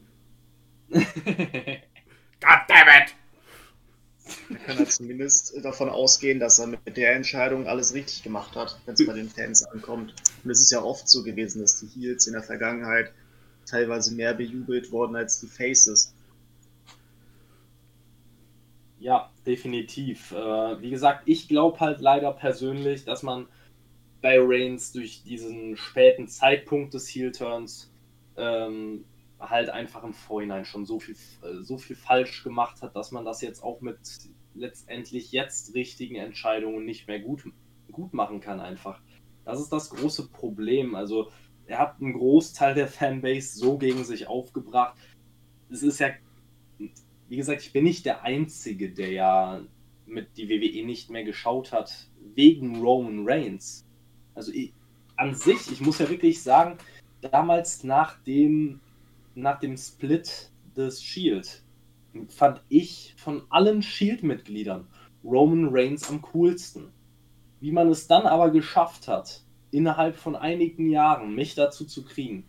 God 0.89 1.03
damn 2.67 2.87
it! 2.87 3.16
Man 4.49 4.61
kann 4.61 4.77
er 4.77 4.87
zumindest 4.87 5.53
davon 5.63 5.89
ausgehen, 5.89 6.39
dass 6.39 6.59
er 6.59 6.67
mit 6.67 6.97
der 6.97 7.15
Entscheidung 7.15 7.67
alles 7.67 7.93
richtig 7.93 8.23
gemacht 8.23 8.55
hat, 8.55 8.79
wenn 8.85 8.93
es 8.93 9.05
bei 9.05 9.13
den 9.13 9.29
Fans 9.29 9.63
ankommt. 9.63 10.13
Und 10.43 10.51
es 10.51 10.61
ist 10.61 10.71
ja 10.71 10.81
oft 10.81 11.07
so 11.07 11.23
gewesen, 11.23 11.61
dass 11.61 11.79
die 11.79 11.87
Heels 11.87 12.27
in 12.27 12.33
der 12.33 12.43
Vergangenheit 12.43 13.11
teilweise 13.65 14.13
mehr 14.13 14.33
bejubelt 14.33 14.91
wurden 14.91 15.15
als 15.15 15.39
die 15.39 15.47
Faces. 15.47 16.13
Ja, 18.99 19.31
definitiv. 19.45 20.31
Äh, 20.31 20.81
wie 20.81 20.89
gesagt, 20.89 21.23
ich 21.25 21.47
glaube 21.47 21.79
halt 21.79 22.01
leider 22.01 22.31
persönlich, 22.31 23.05
dass 23.05 23.23
man 23.23 23.47
bei 24.21 24.37
Reigns 24.39 24.91
durch 24.91 25.23
diesen 25.23 25.77
späten 25.77 26.27
Zeitpunkt 26.27 26.93
des 26.93 27.07
Heel-Turns 27.07 27.91
ähm, 28.35 29.05
halt 29.39 29.69
einfach 29.69 30.03
im 30.03 30.13
Vorhinein 30.13 30.65
schon 30.65 30.85
so 30.85 30.99
viel, 30.99 31.15
äh, 31.43 31.61
so 31.61 31.77
viel 31.77 31.95
falsch 31.95 32.43
gemacht 32.43 32.81
hat, 32.81 32.95
dass 32.95 33.11
man 33.11 33.25
das 33.25 33.41
jetzt 33.41 33.63
auch 33.63 33.81
mit 33.81 33.99
letztendlich 34.55 35.31
jetzt 35.31 35.75
richtigen 35.75 36.15
Entscheidungen 36.15 36.85
nicht 36.85 37.07
mehr 37.07 37.19
gut, 37.19 37.43
gut 37.91 38.13
machen 38.13 38.39
kann 38.39 38.59
einfach. 38.59 39.01
Das 39.45 39.59
ist 39.59 39.71
das 39.71 39.91
große 39.91 40.29
Problem. 40.29 40.95
Also 40.95 41.29
er 41.67 41.79
hat 41.79 42.01
einen 42.01 42.13
Großteil 42.13 42.73
der 42.73 42.87
Fanbase 42.87 43.57
so 43.57 43.77
gegen 43.77 44.03
sich 44.03 44.27
aufgebracht. 44.27 44.97
Es 45.69 45.83
ist 45.83 45.99
ja 45.99 46.09
wie 47.29 47.37
gesagt, 47.37 47.61
ich 47.61 47.73
bin 47.73 47.83
nicht 47.83 48.05
der 48.05 48.23
Einzige, 48.23 48.89
der 48.89 49.11
ja 49.11 49.61
mit 50.05 50.37
die 50.37 50.49
WWE 50.49 50.85
nicht 50.85 51.09
mehr 51.09 51.23
geschaut 51.23 51.71
hat, 51.71 52.07
wegen 52.33 52.81
Roman 52.81 53.27
Reigns. 53.27 53.85
Also 54.33 54.51
ich, 54.53 54.73
an 55.17 55.35
sich, 55.35 55.71
ich 55.71 55.81
muss 55.81 55.99
ja 55.99 56.09
wirklich 56.09 56.41
sagen, 56.41 56.77
damals 57.21 57.83
nach 57.83 58.21
dem, 58.23 58.79
nach 59.37 59.59
dem 59.59 59.77
Split 59.77 60.51
des 60.75 61.01
Shield 61.01 61.63
fand 62.27 62.61
ich 62.69 63.13
von 63.17 63.43
allen 63.49 63.83
Shield-Mitgliedern 63.83 64.87
Roman 65.23 65.69
Reigns 65.69 66.09
am 66.09 66.21
coolsten. 66.21 66.91
Wie 67.59 67.71
man 67.71 67.89
es 67.89 68.07
dann 68.07 68.25
aber 68.25 68.49
geschafft 68.49 69.07
hat, 69.07 69.43
innerhalb 69.69 70.15
von 70.15 70.35
einigen 70.35 70.89
Jahren 70.89 71.35
mich 71.35 71.53
dazu 71.53 71.85
zu 71.85 72.03
kriegen, 72.03 72.45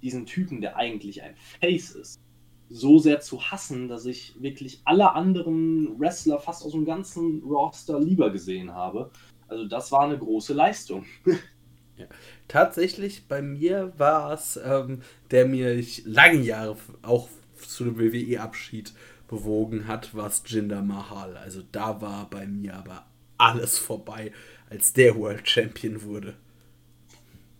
diesen 0.00 0.26
Typen, 0.26 0.60
der 0.60 0.76
eigentlich 0.76 1.22
ein 1.22 1.34
Face 1.34 1.90
ist, 1.90 2.20
so 2.68 2.98
sehr 2.98 3.20
zu 3.20 3.42
hassen, 3.50 3.88
dass 3.88 4.06
ich 4.06 4.40
wirklich 4.40 4.80
alle 4.84 5.14
anderen 5.14 5.98
Wrestler 5.98 6.38
fast 6.38 6.64
aus 6.64 6.72
dem 6.72 6.84
ganzen 6.84 7.42
Roster 7.42 7.98
lieber 7.98 8.30
gesehen 8.30 8.72
habe. 8.72 9.10
Also 9.48 9.66
das 9.66 9.90
war 9.90 10.02
eine 10.02 10.18
große 10.18 10.54
Leistung. 10.54 11.04
Ja. 11.98 12.06
Tatsächlich 12.48 13.26
bei 13.28 13.42
mir 13.42 13.92
war 13.98 14.32
es, 14.32 14.58
ähm, 14.62 15.02
der 15.30 15.46
mir 15.46 15.82
lange 16.04 16.40
Jahre 16.42 16.76
auch 17.02 17.28
zu 17.56 17.84
dem 17.84 17.98
WWE-Abschied 17.98 18.92
bewogen 19.28 19.86
hat, 19.88 20.14
war 20.14 20.28
es 20.28 20.42
Jinder 20.46 20.82
Mahal. 20.82 21.36
Also 21.36 21.62
da 21.72 22.00
war 22.00 22.30
bei 22.30 22.46
mir 22.46 22.76
aber 22.76 23.06
alles 23.36 23.78
vorbei, 23.78 24.32
als 24.70 24.92
der 24.92 25.16
World 25.16 25.48
Champion 25.48 26.02
wurde. 26.02 26.36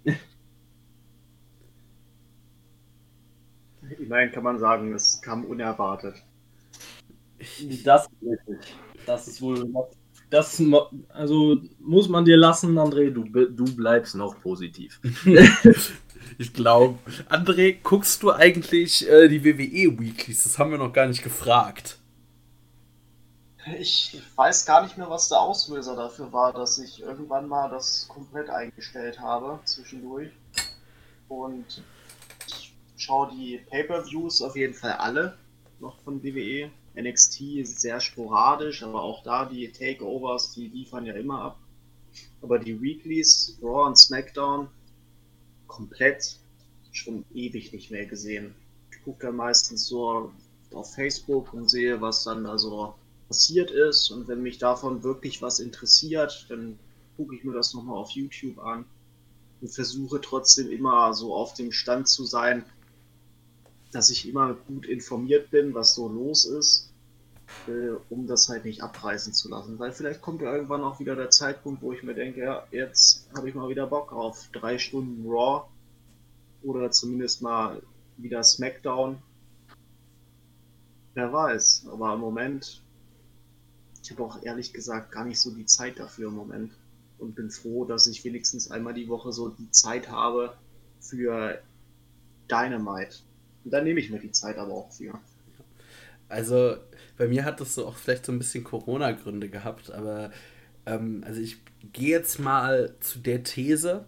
Immerhin 3.98 4.30
kann 4.30 4.44
man 4.44 4.58
sagen, 4.58 4.94
es 4.94 5.20
kam 5.20 5.44
unerwartet. 5.44 6.24
Das 7.84 8.06
ist 8.06 8.22
richtig. 8.22 8.76
Das 9.06 9.28
ist 9.28 9.40
wohl. 9.42 9.64
Das 10.30 10.62
also 11.08 11.56
muss 11.80 12.08
man 12.08 12.24
dir 12.24 12.36
lassen, 12.36 12.78
André. 12.78 13.10
Du, 13.10 13.24
du 13.24 13.76
bleibst 13.76 14.14
noch 14.14 14.40
positiv. 14.40 15.00
ich 16.38 16.52
glaube. 16.52 16.98
André, 17.30 17.78
guckst 17.82 18.22
du 18.22 18.32
eigentlich 18.32 19.08
äh, 19.08 19.28
die 19.28 19.42
WWE 19.42 19.98
Weeklies? 19.98 20.44
Das 20.44 20.58
haben 20.58 20.70
wir 20.70 20.78
noch 20.78 20.92
gar 20.92 21.06
nicht 21.06 21.22
gefragt. 21.22 21.98
Ich 23.78 24.20
weiß 24.36 24.66
gar 24.66 24.82
nicht 24.82 24.96
mehr, 24.96 25.10
was 25.10 25.28
der 25.28 25.40
Auslöser 25.40 25.96
dafür 25.96 26.32
war, 26.32 26.52
dass 26.52 26.78
ich 26.78 27.02
irgendwann 27.02 27.48
mal 27.48 27.68
das 27.68 28.06
komplett 28.08 28.48
eingestellt 28.50 29.20
habe 29.20 29.60
zwischendurch. 29.64 30.30
Und 31.28 31.82
schaue 32.96 33.30
die 33.30 33.60
Pay-Per-Views 33.70 34.42
auf 34.42 34.56
jeden 34.56 34.74
Fall 34.74 34.92
alle 34.92 35.36
noch 35.80 35.98
von 36.00 36.22
WWE. 36.22 36.70
NXT 37.00 37.66
sehr 37.66 38.00
sporadisch, 38.00 38.82
aber 38.82 39.02
auch 39.02 39.22
da 39.22 39.44
die 39.44 39.70
Takeovers, 39.70 40.52
die 40.52 40.68
liefern 40.68 41.06
ja 41.06 41.14
immer 41.14 41.42
ab. 41.42 41.60
Aber 42.42 42.58
die 42.58 42.80
Weeklies, 42.80 43.58
Raw 43.62 43.86
und 43.86 43.96
SmackDown, 43.96 44.68
komplett 45.66 46.38
schon 46.92 47.24
ewig 47.32 47.72
nicht 47.72 47.90
mehr 47.90 48.06
gesehen. 48.06 48.54
Ich 48.90 49.02
gucke 49.04 49.26
dann 49.26 49.36
meistens 49.36 49.86
so 49.86 50.32
auf 50.72 50.94
Facebook 50.94 51.52
und 51.54 51.68
sehe, 51.68 52.00
was 52.00 52.24
dann 52.24 52.44
da 52.44 52.58
so 52.58 52.94
passiert 53.28 53.70
ist. 53.70 54.10
Und 54.10 54.26
wenn 54.28 54.42
mich 54.42 54.58
davon 54.58 55.02
wirklich 55.02 55.40
was 55.42 55.60
interessiert, 55.60 56.46
dann 56.48 56.78
gucke 57.16 57.36
ich 57.36 57.44
mir 57.44 57.52
das 57.52 57.74
nochmal 57.74 57.96
auf 57.96 58.10
YouTube 58.10 58.58
an 58.58 58.84
und 59.60 59.68
versuche 59.68 60.20
trotzdem 60.20 60.70
immer 60.70 61.12
so 61.14 61.34
auf 61.34 61.54
dem 61.54 61.72
Stand 61.72 62.08
zu 62.08 62.24
sein, 62.24 62.64
dass 63.92 64.10
ich 64.10 64.28
immer 64.28 64.54
gut 64.54 64.86
informiert 64.86 65.50
bin, 65.50 65.74
was 65.74 65.94
so 65.94 66.08
los 66.08 66.44
ist, 66.44 66.92
äh, 67.66 67.96
um 68.10 68.26
das 68.26 68.48
halt 68.48 68.64
nicht 68.64 68.82
abreißen 68.82 69.32
zu 69.32 69.48
lassen. 69.48 69.78
Weil 69.78 69.92
vielleicht 69.92 70.20
kommt 70.20 70.42
ja 70.42 70.52
irgendwann 70.52 70.84
auch 70.84 71.00
wieder 71.00 71.16
der 71.16 71.30
Zeitpunkt, 71.30 71.82
wo 71.82 71.92
ich 71.92 72.02
mir 72.02 72.14
denke, 72.14 72.40
ja, 72.40 72.66
jetzt 72.70 73.28
habe 73.34 73.48
ich 73.48 73.54
mal 73.54 73.68
wieder 73.68 73.86
Bock 73.86 74.12
auf 74.12 74.48
drei 74.52 74.78
Stunden 74.78 75.28
Raw 75.28 75.66
oder 76.62 76.90
zumindest 76.90 77.42
mal 77.42 77.82
wieder 78.16 78.42
SmackDown. 78.42 79.18
Wer 81.14 81.32
weiß, 81.32 81.86
aber 81.90 82.14
im 82.14 82.20
Moment, 82.20 82.82
ich 84.02 84.10
habe 84.10 84.22
auch 84.22 84.42
ehrlich 84.42 84.72
gesagt 84.72 85.12
gar 85.12 85.24
nicht 85.24 85.40
so 85.40 85.50
die 85.50 85.66
Zeit 85.66 85.98
dafür 85.98 86.28
im 86.28 86.34
Moment 86.34 86.72
und 87.18 87.34
bin 87.34 87.50
froh, 87.50 87.84
dass 87.84 88.06
ich 88.06 88.24
wenigstens 88.24 88.70
einmal 88.70 88.94
die 88.94 89.08
Woche 89.08 89.32
so 89.32 89.48
die 89.48 89.70
Zeit 89.70 90.10
habe 90.10 90.54
für 91.00 91.60
Dynamite 92.48 93.16
und 93.68 93.72
dann 93.72 93.84
nehme 93.84 94.00
ich 94.00 94.08
mir 94.08 94.18
die 94.18 94.32
Zeit 94.32 94.56
aber 94.56 94.72
auch 94.72 94.90
für. 94.90 95.12
Also 96.30 96.78
bei 97.18 97.28
mir 97.28 97.44
hat 97.44 97.60
das 97.60 97.74
so 97.74 97.86
auch 97.86 97.98
vielleicht 97.98 98.24
so 98.24 98.32
ein 98.32 98.38
bisschen 98.38 98.64
Corona-Gründe 98.64 99.50
gehabt, 99.50 99.90
aber 99.90 100.30
ähm, 100.86 101.22
also 101.26 101.38
ich 101.42 101.58
gehe 101.92 102.08
jetzt 102.08 102.38
mal 102.38 102.94
zu 103.00 103.18
der 103.18 103.42
These, 103.42 104.06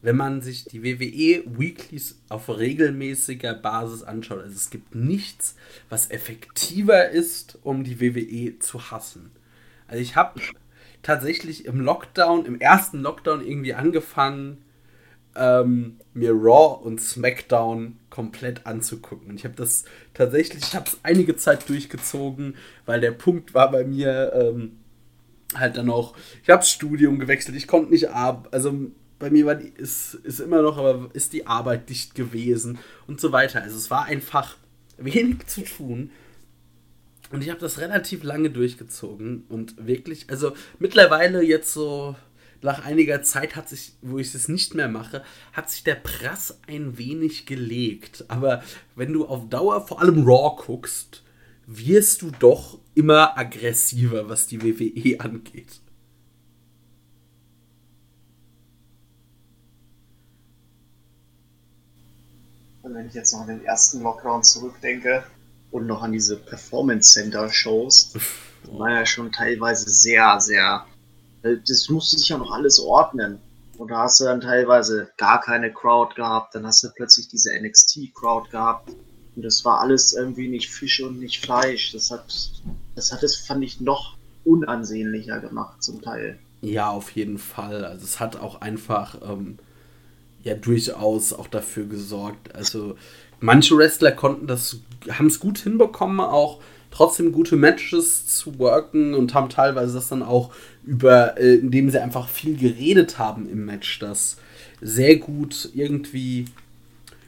wenn 0.00 0.14
man 0.14 0.42
sich 0.42 0.64
die 0.64 0.84
WWE 0.84 1.58
Weeklies 1.58 2.20
auf 2.28 2.48
regelmäßiger 2.48 3.54
Basis 3.54 4.04
anschaut, 4.04 4.42
also 4.42 4.54
es 4.54 4.70
gibt 4.70 4.94
nichts, 4.94 5.56
was 5.88 6.12
effektiver 6.12 7.08
ist, 7.08 7.58
um 7.64 7.82
die 7.82 8.00
WWE 8.00 8.60
zu 8.60 8.92
hassen. 8.92 9.32
Also 9.88 10.00
ich 10.00 10.14
habe 10.14 10.40
tatsächlich 11.02 11.64
im 11.64 11.80
Lockdown, 11.80 12.46
im 12.46 12.60
ersten 12.60 13.00
Lockdown 13.00 13.44
irgendwie 13.44 13.74
angefangen, 13.74 14.58
ähm, 15.36 15.98
mir 16.14 16.32
Raw 16.32 16.84
und 16.84 17.00
SmackDown 17.00 17.98
komplett 18.10 18.66
anzugucken. 18.66 19.30
Und 19.30 19.36
ich 19.36 19.44
habe 19.44 19.54
das 19.54 19.84
tatsächlich, 20.14 20.62
ich 20.64 20.74
habe 20.74 20.86
es 20.86 20.98
einige 21.02 21.36
Zeit 21.36 21.68
durchgezogen, 21.68 22.56
weil 22.86 23.00
der 23.00 23.12
Punkt 23.12 23.54
war 23.54 23.70
bei 23.70 23.84
mir 23.84 24.32
ähm, 24.34 24.78
halt 25.54 25.76
dann 25.76 25.90
auch, 25.90 26.16
ich 26.42 26.50
habe 26.50 26.60
das 26.60 26.70
Studium 26.70 27.18
gewechselt, 27.18 27.56
ich 27.56 27.68
konnte 27.68 27.92
nicht 27.92 28.10
ab, 28.10 28.48
also 28.52 28.74
bei 29.18 29.30
mir 29.30 29.46
war 29.46 29.54
die, 29.54 29.68
ist, 29.68 30.14
ist 30.14 30.40
immer 30.40 30.62
noch, 30.62 30.78
aber 30.78 31.08
ist 31.12 31.32
die 31.32 31.46
Arbeit 31.46 31.88
dicht 31.88 32.14
gewesen 32.14 32.78
und 33.06 33.20
so 33.20 33.32
weiter. 33.32 33.62
Also 33.62 33.76
es 33.76 33.90
war 33.90 34.04
einfach 34.04 34.56
wenig 34.96 35.46
zu 35.46 35.62
tun. 35.62 36.10
Und 37.30 37.42
ich 37.42 37.50
habe 37.50 37.60
das 37.60 37.78
relativ 37.78 38.22
lange 38.22 38.50
durchgezogen 38.50 39.44
und 39.48 39.86
wirklich, 39.86 40.30
also 40.30 40.52
mittlerweile 40.78 41.42
jetzt 41.42 41.72
so 41.74 42.16
nach 42.62 42.84
einiger 42.84 43.22
Zeit 43.22 43.56
hat 43.56 43.68
sich, 43.68 43.94
wo 44.02 44.18
ich 44.18 44.34
es 44.34 44.48
nicht 44.48 44.74
mehr 44.74 44.88
mache, 44.88 45.22
hat 45.52 45.70
sich 45.70 45.84
der 45.84 45.94
Prass 45.94 46.58
ein 46.66 46.98
wenig 46.98 47.46
gelegt. 47.46 48.24
Aber 48.28 48.62
wenn 48.96 49.12
du 49.12 49.26
auf 49.26 49.48
Dauer 49.48 49.86
vor 49.86 50.00
allem 50.00 50.24
Raw 50.24 50.60
guckst, 50.64 51.22
wirst 51.66 52.22
du 52.22 52.30
doch 52.30 52.78
immer 52.94 53.38
aggressiver, 53.38 54.28
was 54.28 54.46
die 54.46 54.62
WWE 54.62 55.20
angeht. 55.20 55.80
Und 62.82 62.94
wenn 62.94 63.06
ich 63.06 63.14
jetzt 63.14 63.32
noch 63.34 63.42
an 63.42 63.48
den 63.48 63.64
ersten 63.64 64.02
Lockdown 64.02 64.42
zurückdenke 64.42 65.22
und 65.70 65.86
noch 65.86 66.02
an 66.02 66.12
diese 66.12 66.38
Performance 66.38 67.12
Center 67.12 67.50
Shows, 67.50 68.14
oh. 68.66 68.78
war 68.78 68.90
ja 68.90 69.06
schon 69.06 69.30
teilweise 69.30 69.90
sehr, 69.90 70.40
sehr 70.40 70.86
äh, 71.42 71.56
das 71.66 71.88
musste 71.88 72.18
sich 72.18 72.28
ja 72.28 72.38
noch 72.38 72.52
alles 72.52 72.78
ordnen. 72.78 73.38
Und 73.78 73.92
da 73.92 73.98
hast 73.98 74.20
du 74.20 74.24
dann 74.24 74.40
teilweise 74.40 75.10
gar 75.16 75.40
keine 75.40 75.72
Crowd 75.72 76.14
gehabt, 76.16 76.54
dann 76.54 76.66
hast 76.66 76.82
du 76.82 76.88
plötzlich 76.94 77.28
diese 77.28 77.50
NXT-Crowd 77.58 78.50
gehabt. 78.50 78.90
Und 79.36 79.44
das 79.44 79.64
war 79.64 79.80
alles 79.80 80.14
irgendwie 80.14 80.48
nicht 80.48 80.68
Fisch 80.68 81.00
und 81.00 81.20
nicht 81.20 81.40
Fleisch. 81.40 81.92
Das 81.92 82.10
hat, 82.10 82.24
das 82.96 83.12
hat 83.12 83.22
es, 83.22 83.36
fand 83.36 83.62
ich, 83.62 83.80
noch 83.80 84.16
unansehnlicher 84.44 85.38
gemacht 85.38 85.80
zum 85.82 86.02
Teil. 86.02 86.40
Ja, 86.60 86.90
auf 86.90 87.12
jeden 87.12 87.38
Fall. 87.38 87.84
Also 87.84 88.04
es 88.04 88.18
hat 88.18 88.36
auch 88.36 88.60
einfach 88.60 89.20
ähm, 89.22 89.58
ja 90.42 90.54
durchaus 90.54 91.32
auch 91.32 91.46
dafür 91.46 91.84
gesorgt. 91.84 92.54
Also 92.56 92.96
manche 93.38 93.76
Wrestler 93.76 94.10
konnten 94.10 94.48
das, 94.48 94.78
haben 95.08 95.26
es 95.26 95.38
gut 95.38 95.58
hinbekommen, 95.58 96.20
auch 96.20 96.60
trotzdem 96.90 97.32
gute 97.32 97.56
Matches 97.56 98.26
zu 98.26 98.58
worken 98.58 99.14
und 99.14 99.34
haben 99.34 99.48
teilweise 99.48 99.94
das 99.94 100.08
dann 100.08 100.22
auch 100.22 100.52
über, 100.84 101.38
äh, 101.38 101.56
indem 101.56 101.90
sie 101.90 102.02
einfach 102.02 102.28
viel 102.28 102.56
geredet 102.56 103.18
haben 103.18 103.48
im 103.48 103.64
Match, 103.64 103.98
das 103.98 104.36
sehr 104.80 105.16
gut 105.16 105.70
irgendwie 105.74 106.46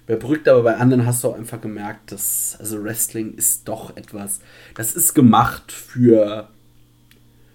überbrückt, 0.07 0.49
aber 0.49 0.62
bei 0.62 0.77
anderen 0.77 1.07
hast 1.07 1.23
du 1.23 1.28
auch 1.28 1.37
einfach 1.37 1.61
gemerkt, 1.61 2.12
dass 2.12 2.57
also 2.59 2.82
Wrestling 2.82 3.35
ist 3.35 3.69
doch 3.69 3.97
etwas, 3.97 4.41
das 4.74 4.95
ist 4.95 5.15
gemacht 5.15 5.70
für 5.73 6.49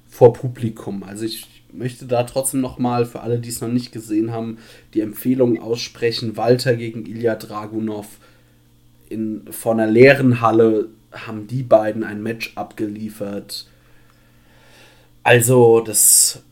vor 0.07 0.33
Publikum. 0.33 1.03
Also 1.03 1.25
ich 1.25 1.47
möchte 1.73 2.05
da 2.05 2.23
trotzdem 2.23 2.61
noch 2.61 2.79
mal 2.79 3.05
für 3.05 3.21
alle, 3.21 3.39
die 3.39 3.49
es 3.49 3.59
noch 3.59 3.67
nicht 3.67 3.91
gesehen 3.91 4.31
haben, 4.31 4.57
die 4.93 5.01
Empfehlung 5.01 5.61
aussprechen. 5.61 6.37
Walter 6.37 6.75
gegen 6.75 7.05
Ilya 7.05 7.35
Dragunov 7.35 8.07
in 9.09 9.41
vor 9.51 9.73
einer 9.73 9.87
leeren 9.87 10.39
Halle 10.39 10.87
haben 11.15 11.47
die 11.47 11.63
beiden 11.63 12.03
ein 12.03 12.21
Match 12.21 12.53
abgeliefert. 12.55 13.67
Also 15.23 15.81
das 15.81 16.43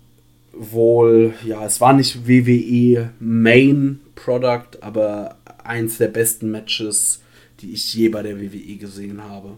wohl, 0.53 1.33
ja, 1.45 1.65
es 1.65 1.81
war 1.81 1.93
nicht 1.93 2.27
WWE 2.27 3.11
Main 3.19 3.99
Product, 4.15 4.81
aber 4.81 5.37
eins 5.63 5.97
der 5.97 6.07
besten 6.07 6.51
Matches, 6.51 7.21
die 7.61 7.73
ich 7.73 7.93
je 7.93 8.09
bei 8.09 8.21
der 8.21 8.39
WWE 8.39 8.75
gesehen 8.77 9.23
habe. 9.23 9.57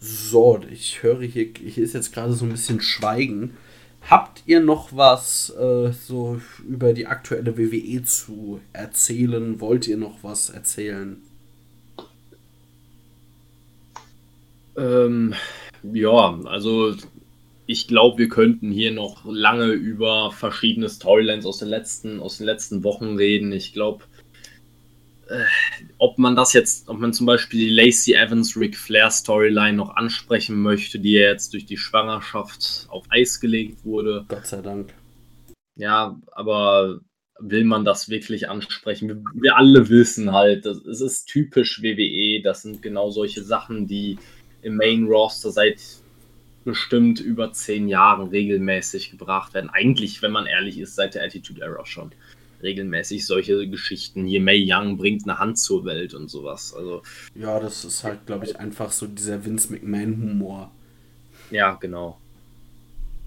So, 0.00 0.60
ich 0.70 1.02
höre 1.02 1.22
hier, 1.22 1.48
hier 1.58 1.84
ist 1.84 1.94
jetzt 1.94 2.12
gerade 2.12 2.32
so 2.32 2.44
ein 2.44 2.50
bisschen 2.52 2.80
Schweigen. 2.80 3.56
Habt 4.08 4.44
ihr 4.46 4.60
noch 4.60 4.94
was 4.96 5.50
äh, 5.50 5.90
so 5.90 6.40
über 6.64 6.92
die 6.92 7.06
aktuelle 7.06 7.58
WWE 7.58 8.04
zu 8.04 8.60
erzählen? 8.72 9.60
Wollt 9.60 9.88
ihr 9.88 9.96
noch 9.96 10.22
was 10.22 10.48
erzählen? 10.48 11.20
Ähm, 14.76 15.34
ja, 15.82 16.38
also 16.44 16.94
ich 17.66 17.88
glaube, 17.88 18.18
wir 18.18 18.28
könnten 18.28 18.70
hier 18.70 18.92
noch 18.92 19.24
lange 19.24 19.72
über 19.72 20.30
verschiedene 20.30 20.88
Storylines 20.88 21.44
aus 21.44 21.58
den 21.58 21.68
letzten, 21.68 22.20
aus 22.20 22.38
den 22.38 22.46
letzten 22.46 22.84
Wochen 22.84 23.16
reden. 23.16 23.50
Ich 23.50 23.72
glaube, 23.72 24.04
äh, 25.28 25.44
ob 25.98 26.18
man 26.18 26.36
das 26.36 26.52
jetzt, 26.52 26.88
ob 26.88 26.98
man 26.98 27.12
zum 27.12 27.26
Beispiel 27.26 27.60
die 27.60 27.70
Lacey 27.70 28.14
Evans 28.14 28.56
Ric 28.56 28.76
Flair 28.76 29.10
Storyline 29.10 29.76
noch 29.76 29.96
ansprechen 29.96 30.60
möchte, 30.62 30.98
die 30.98 31.12
ja 31.12 31.30
jetzt 31.30 31.52
durch 31.52 31.66
die 31.66 31.76
Schwangerschaft 31.76 32.86
auf 32.88 33.04
Eis 33.10 33.40
gelegt 33.40 33.84
wurde. 33.84 34.24
Gott 34.28 34.46
sei 34.46 34.60
Dank. 34.60 34.94
Ja, 35.76 36.20
aber 36.32 37.00
will 37.38 37.64
man 37.64 37.84
das 37.84 38.08
wirklich 38.08 38.48
ansprechen? 38.48 39.08
Wir, 39.08 39.22
wir 39.34 39.56
alle 39.56 39.88
wissen 39.88 40.32
halt, 40.32 40.64
das, 40.64 40.78
es 40.78 41.00
ist 41.00 41.26
typisch 41.26 41.82
WWE, 41.82 42.42
das 42.42 42.62
sind 42.62 42.80
genau 42.82 43.10
solche 43.10 43.42
Sachen, 43.42 43.86
die 43.86 44.18
im 44.62 44.76
Main 44.76 45.04
Roster 45.06 45.50
seit 45.50 45.80
bestimmt 46.64 47.20
über 47.20 47.52
zehn 47.52 47.88
Jahren 47.88 48.28
regelmäßig 48.28 49.12
gebracht 49.12 49.54
werden. 49.54 49.70
Eigentlich, 49.70 50.20
wenn 50.22 50.32
man 50.32 50.46
ehrlich 50.46 50.78
ist, 50.78 50.96
seit 50.96 51.14
der 51.14 51.24
Attitude 51.24 51.62
Era 51.62 51.86
schon 51.86 52.10
regelmäßig 52.66 53.24
solche 53.24 53.68
Geschichten. 53.68 54.26
Hier 54.26 54.40
May 54.40 54.64
Young 54.68 54.98
bringt 54.98 55.24
eine 55.24 55.38
Hand 55.38 55.58
zur 55.58 55.84
Welt 55.84 56.12
und 56.12 56.28
sowas. 56.28 56.74
Also 56.74 57.02
ja, 57.34 57.58
das 57.60 57.84
ist 57.84 58.04
halt, 58.04 58.26
glaube 58.26 58.44
ich, 58.44 58.58
einfach 58.58 58.92
so 58.92 59.06
dieser 59.06 59.44
Vince 59.44 59.72
McMahon-Humor. 59.72 60.70
Ja, 61.50 61.74
genau. 61.74 62.20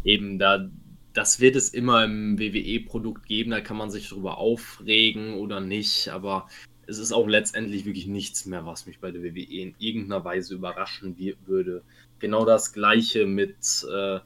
Eben 0.03 0.37
da, 0.37 0.69
das 1.13 1.39
wird 1.39 1.55
es 1.55 1.69
immer 1.69 2.03
im 2.03 2.37
WWE-Produkt 2.37 3.25
geben. 3.25 3.51
Da 3.51 3.61
kann 3.61 3.77
man 3.77 3.89
sich 3.89 4.09
darüber 4.09 4.37
aufregen 4.37 5.35
oder 5.35 5.61
nicht. 5.61 6.09
Aber 6.09 6.47
es 6.85 6.97
ist 6.97 7.11
auch 7.11 7.27
letztendlich 7.27 7.85
wirklich 7.85 8.07
nichts 8.07 8.45
mehr, 8.45 8.65
was 8.65 8.85
mich 8.85 8.99
bei 8.99 9.11
der 9.11 9.23
WWE 9.23 9.61
in 9.61 9.75
irgendeiner 9.79 10.25
Weise 10.25 10.55
überraschen 10.55 11.15
würde. 11.45 11.83
Genau 12.19 12.45
das 12.45 12.73
gleiche 12.73 13.25
mit 13.25 13.55
äh, 13.89 14.19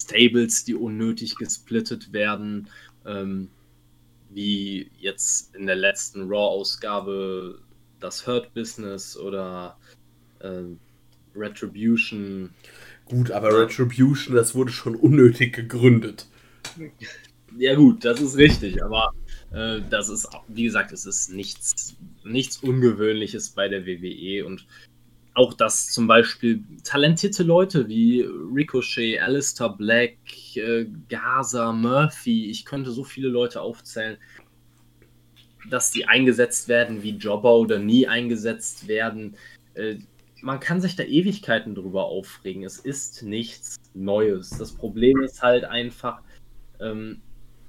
Stables, 0.00 0.64
die 0.64 0.74
unnötig 0.74 1.36
gesplittet 1.36 2.12
werden. 2.12 2.68
Ähm, 3.06 3.48
wie 4.30 4.90
jetzt 4.98 5.54
in 5.54 5.66
der 5.66 5.76
letzten 5.76 6.28
Raw-Ausgabe 6.28 7.60
das 7.98 8.26
Hurt 8.26 8.52
Business 8.54 9.16
oder 9.16 9.76
äh, 10.40 10.62
Retribution. 11.34 12.50
Gut, 13.04 13.30
aber 13.30 13.62
Retribution, 13.62 14.34
das 14.34 14.54
wurde 14.54 14.72
schon 14.72 14.96
unnötig 14.96 15.54
gegründet. 15.54 16.26
Ja 17.58 17.74
gut, 17.74 18.04
das 18.04 18.20
ist 18.20 18.36
richtig, 18.36 18.80
aber 18.80 19.12
äh, 19.52 19.80
das 19.90 20.08
ist, 20.08 20.28
wie 20.46 20.62
gesagt, 20.62 20.92
es 20.92 21.04
ist 21.04 21.32
nichts, 21.32 21.96
nichts 22.22 22.58
Ungewöhnliches 22.58 23.50
bei 23.50 23.68
der 23.68 23.86
WWE 23.86 24.46
und 24.46 24.66
auch, 25.34 25.54
dass 25.54 25.90
zum 25.90 26.06
Beispiel 26.06 26.64
talentierte 26.84 27.42
Leute 27.42 27.88
wie 27.88 28.22
Ricochet, 28.22 29.20
Alistair 29.20 29.70
Black, 29.70 30.16
äh, 30.56 30.86
Gaza, 31.08 31.72
Murphy, 31.72 32.50
ich 32.50 32.64
könnte 32.64 32.90
so 32.90 33.04
viele 33.04 33.28
Leute 33.28 33.60
aufzählen, 33.60 34.18
dass 35.68 35.90
die 35.90 36.06
eingesetzt 36.06 36.68
werden 36.68 37.02
wie 37.02 37.16
Jobber 37.16 37.54
oder 37.54 37.78
nie 37.78 38.06
eingesetzt 38.06 38.88
werden. 38.88 39.36
Äh, 39.74 39.98
man 40.42 40.58
kann 40.58 40.80
sich 40.80 40.96
da 40.96 41.04
Ewigkeiten 41.04 41.74
drüber 41.74 42.06
aufregen. 42.06 42.64
Es 42.64 42.78
ist 42.78 43.22
nichts 43.22 43.76
Neues. 43.94 44.50
Das 44.50 44.72
Problem 44.72 45.22
ist 45.22 45.42
halt 45.42 45.64
einfach, 45.64 46.22
ähm, 46.80 47.20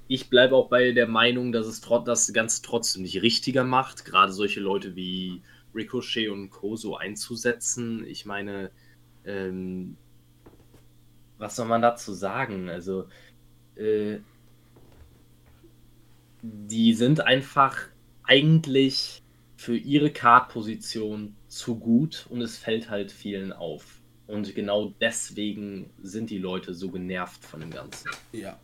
ich 0.08 0.30
bleibe 0.30 0.56
auch 0.56 0.68
bei 0.68 0.92
der 0.92 1.06
Meinung, 1.06 1.52
dass 1.52 1.66
es 1.66 1.80
das 1.80 2.32
Ganze 2.32 2.62
trotzdem 2.62 3.02
nicht 3.02 3.22
richtiger 3.22 3.64
macht. 3.64 4.04
Gerade 4.04 4.32
solche 4.32 4.60
Leute 4.60 4.96
wie 4.96 5.42
Ricochet 5.74 6.28
und 6.28 6.50
Co. 6.50 6.76
so 6.76 6.96
einzusetzen. 6.96 8.04
Ich 8.06 8.26
meine, 8.26 8.70
ähm, 9.24 9.96
was 11.38 11.56
soll 11.56 11.66
man 11.66 11.82
dazu 11.82 12.12
sagen? 12.12 12.68
Also, 12.68 13.08
äh, 13.76 14.18
die 16.42 16.92
sind 16.94 17.20
einfach 17.20 17.78
eigentlich 18.24 19.22
für 19.56 19.76
ihre 19.76 20.10
Card-Position 20.10 21.36
zu 21.48 21.78
gut 21.78 22.26
und 22.30 22.40
es 22.42 22.58
fällt 22.58 22.90
halt 22.90 23.12
vielen 23.12 23.52
auf. 23.52 24.00
Und 24.26 24.54
genau 24.54 24.94
deswegen 25.00 25.90
sind 26.02 26.30
die 26.30 26.38
Leute 26.38 26.74
so 26.74 26.90
genervt 26.90 27.44
von 27.44 27.60
dem 27.60 27.70
Ganzen. 27.70 28.10
Ja. 28.32 28.58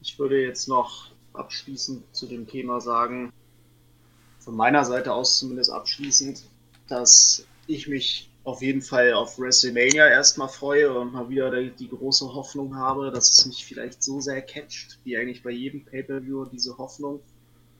Ich 0.00 0.18
würde 0.18 0.40
jetzt 0.40 0.68
noch 0.68 1.13
abschließend 1.34 2.04
zu 2.14 2.26
dem 2.26 2.46
Thema 2.46 2.80
sagen, 2.80 3.32
von 4.38 4.56
meiner 4.56 4.84
Seite 4.84 5.12
aus 5.12 5.38
zumindest 5.38 5.70
abschließend, 5.70 6.42
dass 6.88 7.46
ich 7.66 7.88
mich 7.88 8.30
auf 8.44 8.60
jeden 8.60 8.82
Fall 8.82 9.14
auf 9.14 9.38
WrestleMania 9.38 10.06
erstmal 10.06 10.48
freue 10.48 10.98
und 10.98 11.12
mal 11.12 11.30
wieder 11.30 11.50
die, 11.50 11.88
große 11.88 12.34
Hoffnung 12.34 12.76
habe, 12.76 13.10
dass 13.10 13.32
es 13.32 13.46
mich 13.46 13.64
vielleicht 13.64 14.02
so 14.02 14.20
sehr 14.20 14.42
catcht, 14.42 14.98
wie 15.04 15.16
eigentlich 15.16 15.42
bei 15.42 15.50
jedem 15.50 15.84
Pay-Per-View 15.84 16.44
diese 16.46 16.76
Hoffnung, 16.76 17.20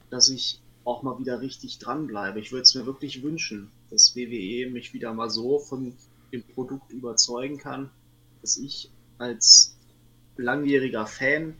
dass 0.08 0.30
ich 0.30 0.60
auch 0.84 1.02
mal 1.02 1.18
wieder 1.18 1.40
richtig 1.40 1.78
dranbleibe. 1.78 2.40
Ich 2.40 2.50
würde 2.50 2.62
es 2.62 2.74
mir 2.74 2.86
wirklich 2.86 3.22
wünschen, 3.22 3.70
dass 3.90 4.16
WWE 4.16 4.70
mich 4.70 4.94
wieder 4.94 5.12
mal 5.12 5.28
so 5.28 5.58
von 5.58 5.94
dem 6.32 6.42
Produkt 6.42 6.90
überzeugen 6.92 7.58
kann, 7.58 7.90
dass 8.40 8.56
ich 8.56 8.90
als 9.18 9.76
langjähriger 10.36 11.06
Fan 11.06 11.54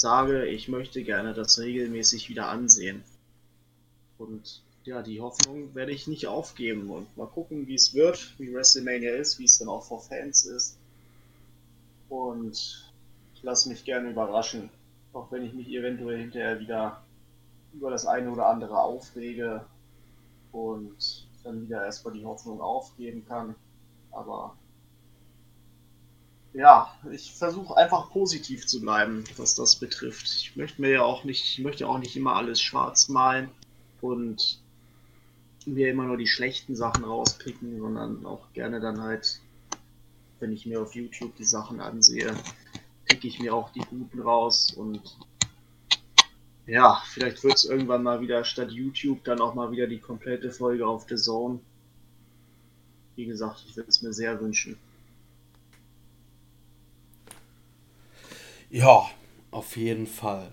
sage, 0.00 0.46
ich 0.46 0.68
möchte 0.68 1.02
gerne 1.02 1.34
das 1.34 1.58
regelmäßig 1.58 2.28
wieder 2.28 2.48
ansehen. 2.48 3.02
Und 4.18 4.62
ja, 4.84 5.02
die 5.02 5.20
Hoffnung 5.20 5.74
werde 5.74 5.92
ich 5.92 6.06
nicht 6.06 6.26
aufgeben 6.26 6.90
und 6.90 7.16
mal 7.16 7.26
gucken, 7.26 7.66
wie 7.66 7.74
es 7.74 7.94
wird, 7.94 8.34
wie 8.38 8.52
WrestleMania 8.52 9.14
ist, 9.14 9.38
wie 9.38 9.44
es 9.44 9.58
dann 9.58 9.68
auch 9.68 9.84
vor 9.84 10.00
Fans 10.00 10.44
ist. 10.44 10.78
Und 12.08 12.92
ich 13.34 13.42
lasse 13.42 13.68
mich 13.68 13.84
gerne 13.84 14.10
überraschen, 14.10 14.70
auch 15.12 15.30
wenn 15.30 15.44
ich 15.44 15.52
mich 15.52 15.68
eventuell 15.68 16.18
hinterher 16.18 16.60
wieder 16.60 17.02
über 17.72 17.90
das 17.90 18.06
eine 18.06 18.30
oder 18.30 18.46
andere 18.46 18.78
aufrege 18.78 19.64
und 20.52 21.28
dann 21.44 21.62
wieder 21.62 21.84
erstmal 21.84 22.14
die 22.14 22.24
Hoffnung 22.24 22.60
aufgeben 22.60 23.24
kann. 23.26 23.54
Aber 24.10 24.56
ja, 26.52 26.92
ich 27.12 27.32
versuche 27.32 27.76
einfach 27.76 28.10
positiv 28.10 28.66
zu 28.66 28.80
bleiben, 28.80 29.24
was 29.36 29.54
das 29.54 29.76
betrifft. 29.76 30.26
Ich 30.26 30.56
möchte 30.56 30.80
mir 30.80 30.90
ja 30.90 31.02
auch 31.02 31.24
nicht, 31.24 31.44
ich 31.44 31.58
möchte 31.60 31.86
auch 31.86 31.98
nicht 31.98 32.16
immer 32.16 32.34
alles 32.34 32.60
schwarz 32.60 33.08
malen 33.08 33.50
und 34.00 34.60
mir 35.66 35.90
immer 35.90 36.04
nur 36.04 36.16
die 36.16 36.26
schlechten 36.26 36.74
Sachen 36.74 37.04
rauspicken, 37.04 37.78
sondern 37.78 38.26
auch 38.26 38.52
gerne 38.52 38.80
dann 38.80 39.00
halt, 39.00 39.40
wenn 40.40 40.52
ich 40.52 40.66
mir 40.66 40.80
auf 40.80 40.94
YouTube 40.94 41.36
die 41.36 41.44
Sachen 41.44 41.80
ansehe, 41.80 42.34
picke 43.04 43.28
ich 43.28 43.38
mir 43.38 43.54
auch 43.54 43.70
die 43.70 43.84
guten 43.88 44.20
raus 44.20 44.72
und 44.72 45.00
ja, 46.66 47.02
vielleicht 47.06 47.42
wird 47.42 47.54
es 47.54 47.64
irgendwann 47.64 48.02
mal 48.02 48.20
wieder 48.20 48.44
statt 48.44 48.70
YouTube 48.70 49.24
dann 49.24 49.40
auch 49.40 49.54
mal 49.54 49.72
wieder 49.72 49.86
die 49.86 49.98
komplette 49.98 50.50
Folge 50.50 50.86
auf 50.86 51.06
The 51.08 51.16
Zone. 51.16 51.60
Wie 53.16 53.26
gesagt, 53.26 53.64
ich 53.68 53.76
würde 53.76 53.88
es 53.88 54.02
mir 54.02 54.12
sehr 54.12 54.40
wünschen. 54.40 54.78
Ja, 58.72 59.10
auf 59.50 59.76
jeden 59.76 60.06
Fall. 60.06 60.52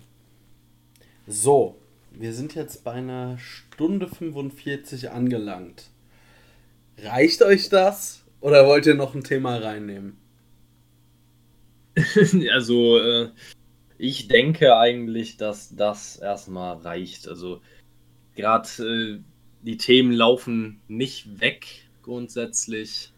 So, 1.28 1.78
wir 2.10 2.32
sind 2.32 2.56
jetzt 2.56 2.82
bei 2.82 2.94
einer 2.94 3.38
Stunde 3.38 4.08
45 4.08 5.10
angelangt. 5.10 5.90
Reicht 6.98 7.42
euch 7.42 7.68
das? 7.68 8.24
Oder 8.40 8.66
wollt 8.66 8.86
ihr 8.86 8.96
noch 8.96 9.14
ein 9.14 9.22
Thema 9.22 9.58
reinnehmen? 9.58 10.16
also, 12.52 12.98
äh, 12.98 13.30
ich 13.98 14.26
denke 14.26 14.76
eigentlich, 14.76 15.36
dass 15.36 15.76
das 15.76 16.16
erstmal 16.16 16.78
reicht. 16.78 17.28
Also, 17.28 17.60
gerade 18.34 18.68
äh, 18.82 19.20
die 19.62 19.76
Themen 19.76 20.10
laufen 20.10 20.80
nicht 20.88 21.40
weg 21.40 21.66
grundsätzlich. 22.02 23.12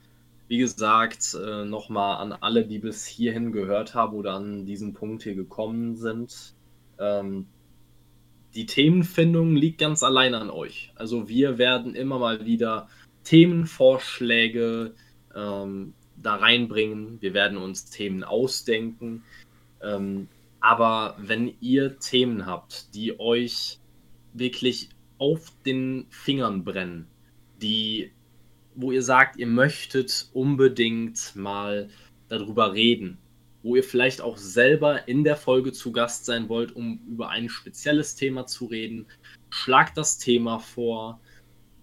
Wie 0.51 0.59
gesagt, 0.59 1.37
äh, 1.41 1.65
nochmal 1.65 2.17
an 2.17 2.33
alle, 2.33 2.67
die 2.67 2.81
bis 2.81 3.07
hierhin 3.07 3.53
gehört 3.53 3.95
haben 3.95 4.17
oder 4.17 4.35
an 4.35 4.67
diesen 4.67 4.95
Punkt 4.95 5.23
hier 5.23 5.37
gekommen 5.37 5.95
sind. 5.95 6.55
Ähm, 6.99 7.47
die 8.57 8.67
Themenfindung 8.67 9.55
liegt 9.55 9.79
ganz 9.79 10.03
allein 10.03 10.35
an 10.35 10.51
euch. 10.51 10.91
Also 10.97 11.29
wir 11.29 11.57
werden 11.57 11.95
immer 11.95 12.19
mal 12.19 12.47
wieder 12.47 12.89
Themenvorschläge 13.23 14.97
ähm, 15.37 15.93
da 16.17 16.35
reinbringen. 16.35 17.23
Wir 17.23 17.33
werden 17.33 17.57
uns 17.57 17.85
Themen 17.85 18.25
ausdenken. 18.25 19.23
Ähm, 19.81 20.27
aber 20.59 21.15
wenn 21.21 21.55
ihr 21.61 22.01
Themen 22.01 22.45
habt, 22.45 22.93
die 22.97 23.21
euch 23.21 23.79
wirklich 24.33 24.89
auf 25.19 25.53
den 25.65 26.07
Fingern 26.11 26.65
brennen, 26.65 27.07
die 27.63 28.11
wo 28.83 28.93
ihr 28.93 29.03
sagt, 29.03 29.37
ihr 29.37 29.47
möchtet 29.47 30.31
unbedingt 30.33 31.35
mal 31.35 31.89
darüber 32.29 32.73
reden, 32.73 33.19
wo 33.63 33.77
ihr 33.77 33.85
vielleicht 33.85 34.21
auch 34.21 34.37
selber 34.37 35.09
in 35.09 35.25
der 35.25 35.37
Folge 35.37 35.73
zu 35.73 35.93
Gast 35.93 36.25
sein 36.25 36.49
wollt, 36.49 36.75
um 36.75 37.01
über 37.09 37.29
ein 37.29 37.49
spezielles 37.49 38.15
Thema 38.15 38.47
zu 38.47 38.67
reden, 38.67 39.07
schlagt 39.51 39.97
das 39.97 40.19
Thema 40.19 40.59
vor, 40.59 41.21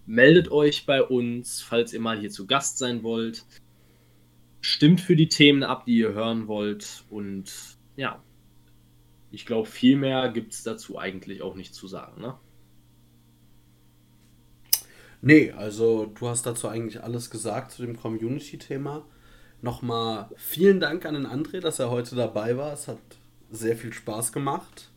meldet 0.06 0.50
euch 0.50 0.86
bei 0.86 1.02
uns, 1.02 1.60
falls 1.60 1.92
ihr 1.92 2.00
mal 2.00 2.18
hier 2.18 2.30
zu 2.30 2.46
Gast 2.46 2.78
sein 2.78 3.02
wollt, 3.02 3.44
stimmt 4.60 5.00
für 5.00 5.16
die 5.16 5.28
Themen 5.28 5.62
ab, 5.62 5.84
die 5.86 5.98
ihr 5.98 6.14
hören 6.14 6.48
wollt. 6.48 7.04
Und 7.10 7.52
ja, 7.96 8.22
ich 9.30 9.46
glaube, 9.46 9.68
viel 9.68 9.96
mehr 9.96 10.30
gibt 10.30 10.54
es 10.54 10.62
dazu 10.62 10.98
eigentlich 10.98 11.42
auch 11.42 11.54
nicht 11.54 11.74
zu 11.74 11.86
sagen, 11.86 12.20
ne? 12.20 12.38
Nee, 15.20 15.52
also 15.52 16.06
du 16.06 16.28
hast 16.28 16.46
dazu 16.46 16.68
eigentlich 16.68 17.02
alles 17.02 17.30
gesagt 17.30 17.72
zu 17.72 17.82
dem 17.82 17.96
Community-Thema. 17.96 19.04
Nochmal 19.60 20.28
vielen 20.36 20.78
Dank 20.78 21.04
an 21.04 21.14
den 21.14 21.26
André, 21.26 21.60
dass 21.60 21.80
er 21.80 21.90
heute 21.90 22.14
dabei 22.14 22.56
war. 22.56 22.72
Es 22.72 22.86
hat 22.86 22.98
sehr 23.50 23.76
viel 23.76 23.92
Spaß 23.92 24.32
gemacht. 24.32 24.90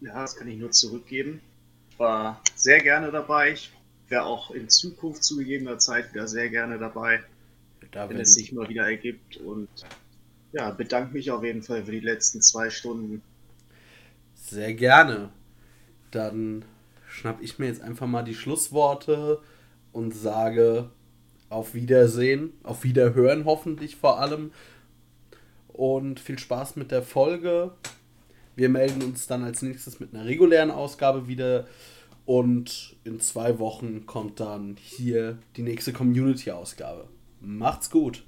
Ja, 0.00 0.20
das 0.20 0.36
kann 0.36 0.48
ich 0.48 0.58
nur 0.58 0.70
zurückgeben. 0.70 1.40
War 1.96 2.42
sehr 2.54 2.80
gerne 2.80 3.10
dabei. 3.10 3.52
Ich 3.52 3.72
wäre 4.08 4.24
auch 4.24 4.50
in 4.50 4.68
Zukunft 4.68 5.24
zu 5.24 5.38
gegebener 5.38 5.78
Zeit 5.78 6.12
wieder 6.12 6.26
sehr 6.26 6.50
gerne 6.50 6.78
dabei, 6.78 7.20
da 7.92 8.08
wenn 8.08 8.20
es 8.20 8.34
sich 8.34 8.52
mal 8.52 8.68
wieder 8.68 8.84
ergibt. 8.84 9.38
Und 9.38 9.68
ja, 10.52 10.70
bedanke 10.70 11.14
mich 11.14 11.30
auf 11.30 11.44
jeden 11.44 11.62
Fall 11.62 11.84
für 11.84 11.92
die 11.92 12.00
letzten 12.00 12.42
zwei 12.42 12.70
Stunden. 12.70 13.22
Sehr 14.34 14.74
gerne. 14.74 15.30
Dann 16.10 16.64
schnapp 17.10 17.42
ich 17.42 17.58
mir 17.58 17.66
jetzt 17.66 17.82
einfach 17.82 18.06
mal 18.06 18.22
die 18.22 18.34
Schlussworte 18.34 19.40
und 19.92 20.14
sage 20.14 20.90
auf 21.48 21.74
Wiedersehen, 21.74 22.52
auf 22.62 22.84
Wiederhören 22.84 23.44
hoffentlich 23.44 23.96
vor 23.96 24.20
allem. 24.20 24.52
Und 25.68 26.20
viel 26.20 26.38
Spaß 26.38 26.76
mit 26.76 26.90
der 26.90 27.02
Folge. 27.02 27.72
Wir 28.54 28.68
melden 28.68 29.02
uns 29.02 29.26
dann 29.26 29.42
als 29.42 29.62
nächstes 29.62 30.00
mit 30.00 30.14
einer 30.14 30.26
regulären 30.26 30.70
Ausgabe 30.70 31.26
wieder. 31.26 31.66
Und 32.26 32.96
in 33.04 33.18
zwei 33.18 33.58
Wochen 33.58 34.06
kommt 34.06 34.38
dann 34.40 34.76
hier 34.80 35.38
die 35.56 35.62
nächste 35.62 35.92
Community-Ausgabe. 35.92 37.08
Macht's 37.40 37.90
gut! 37.90 38.24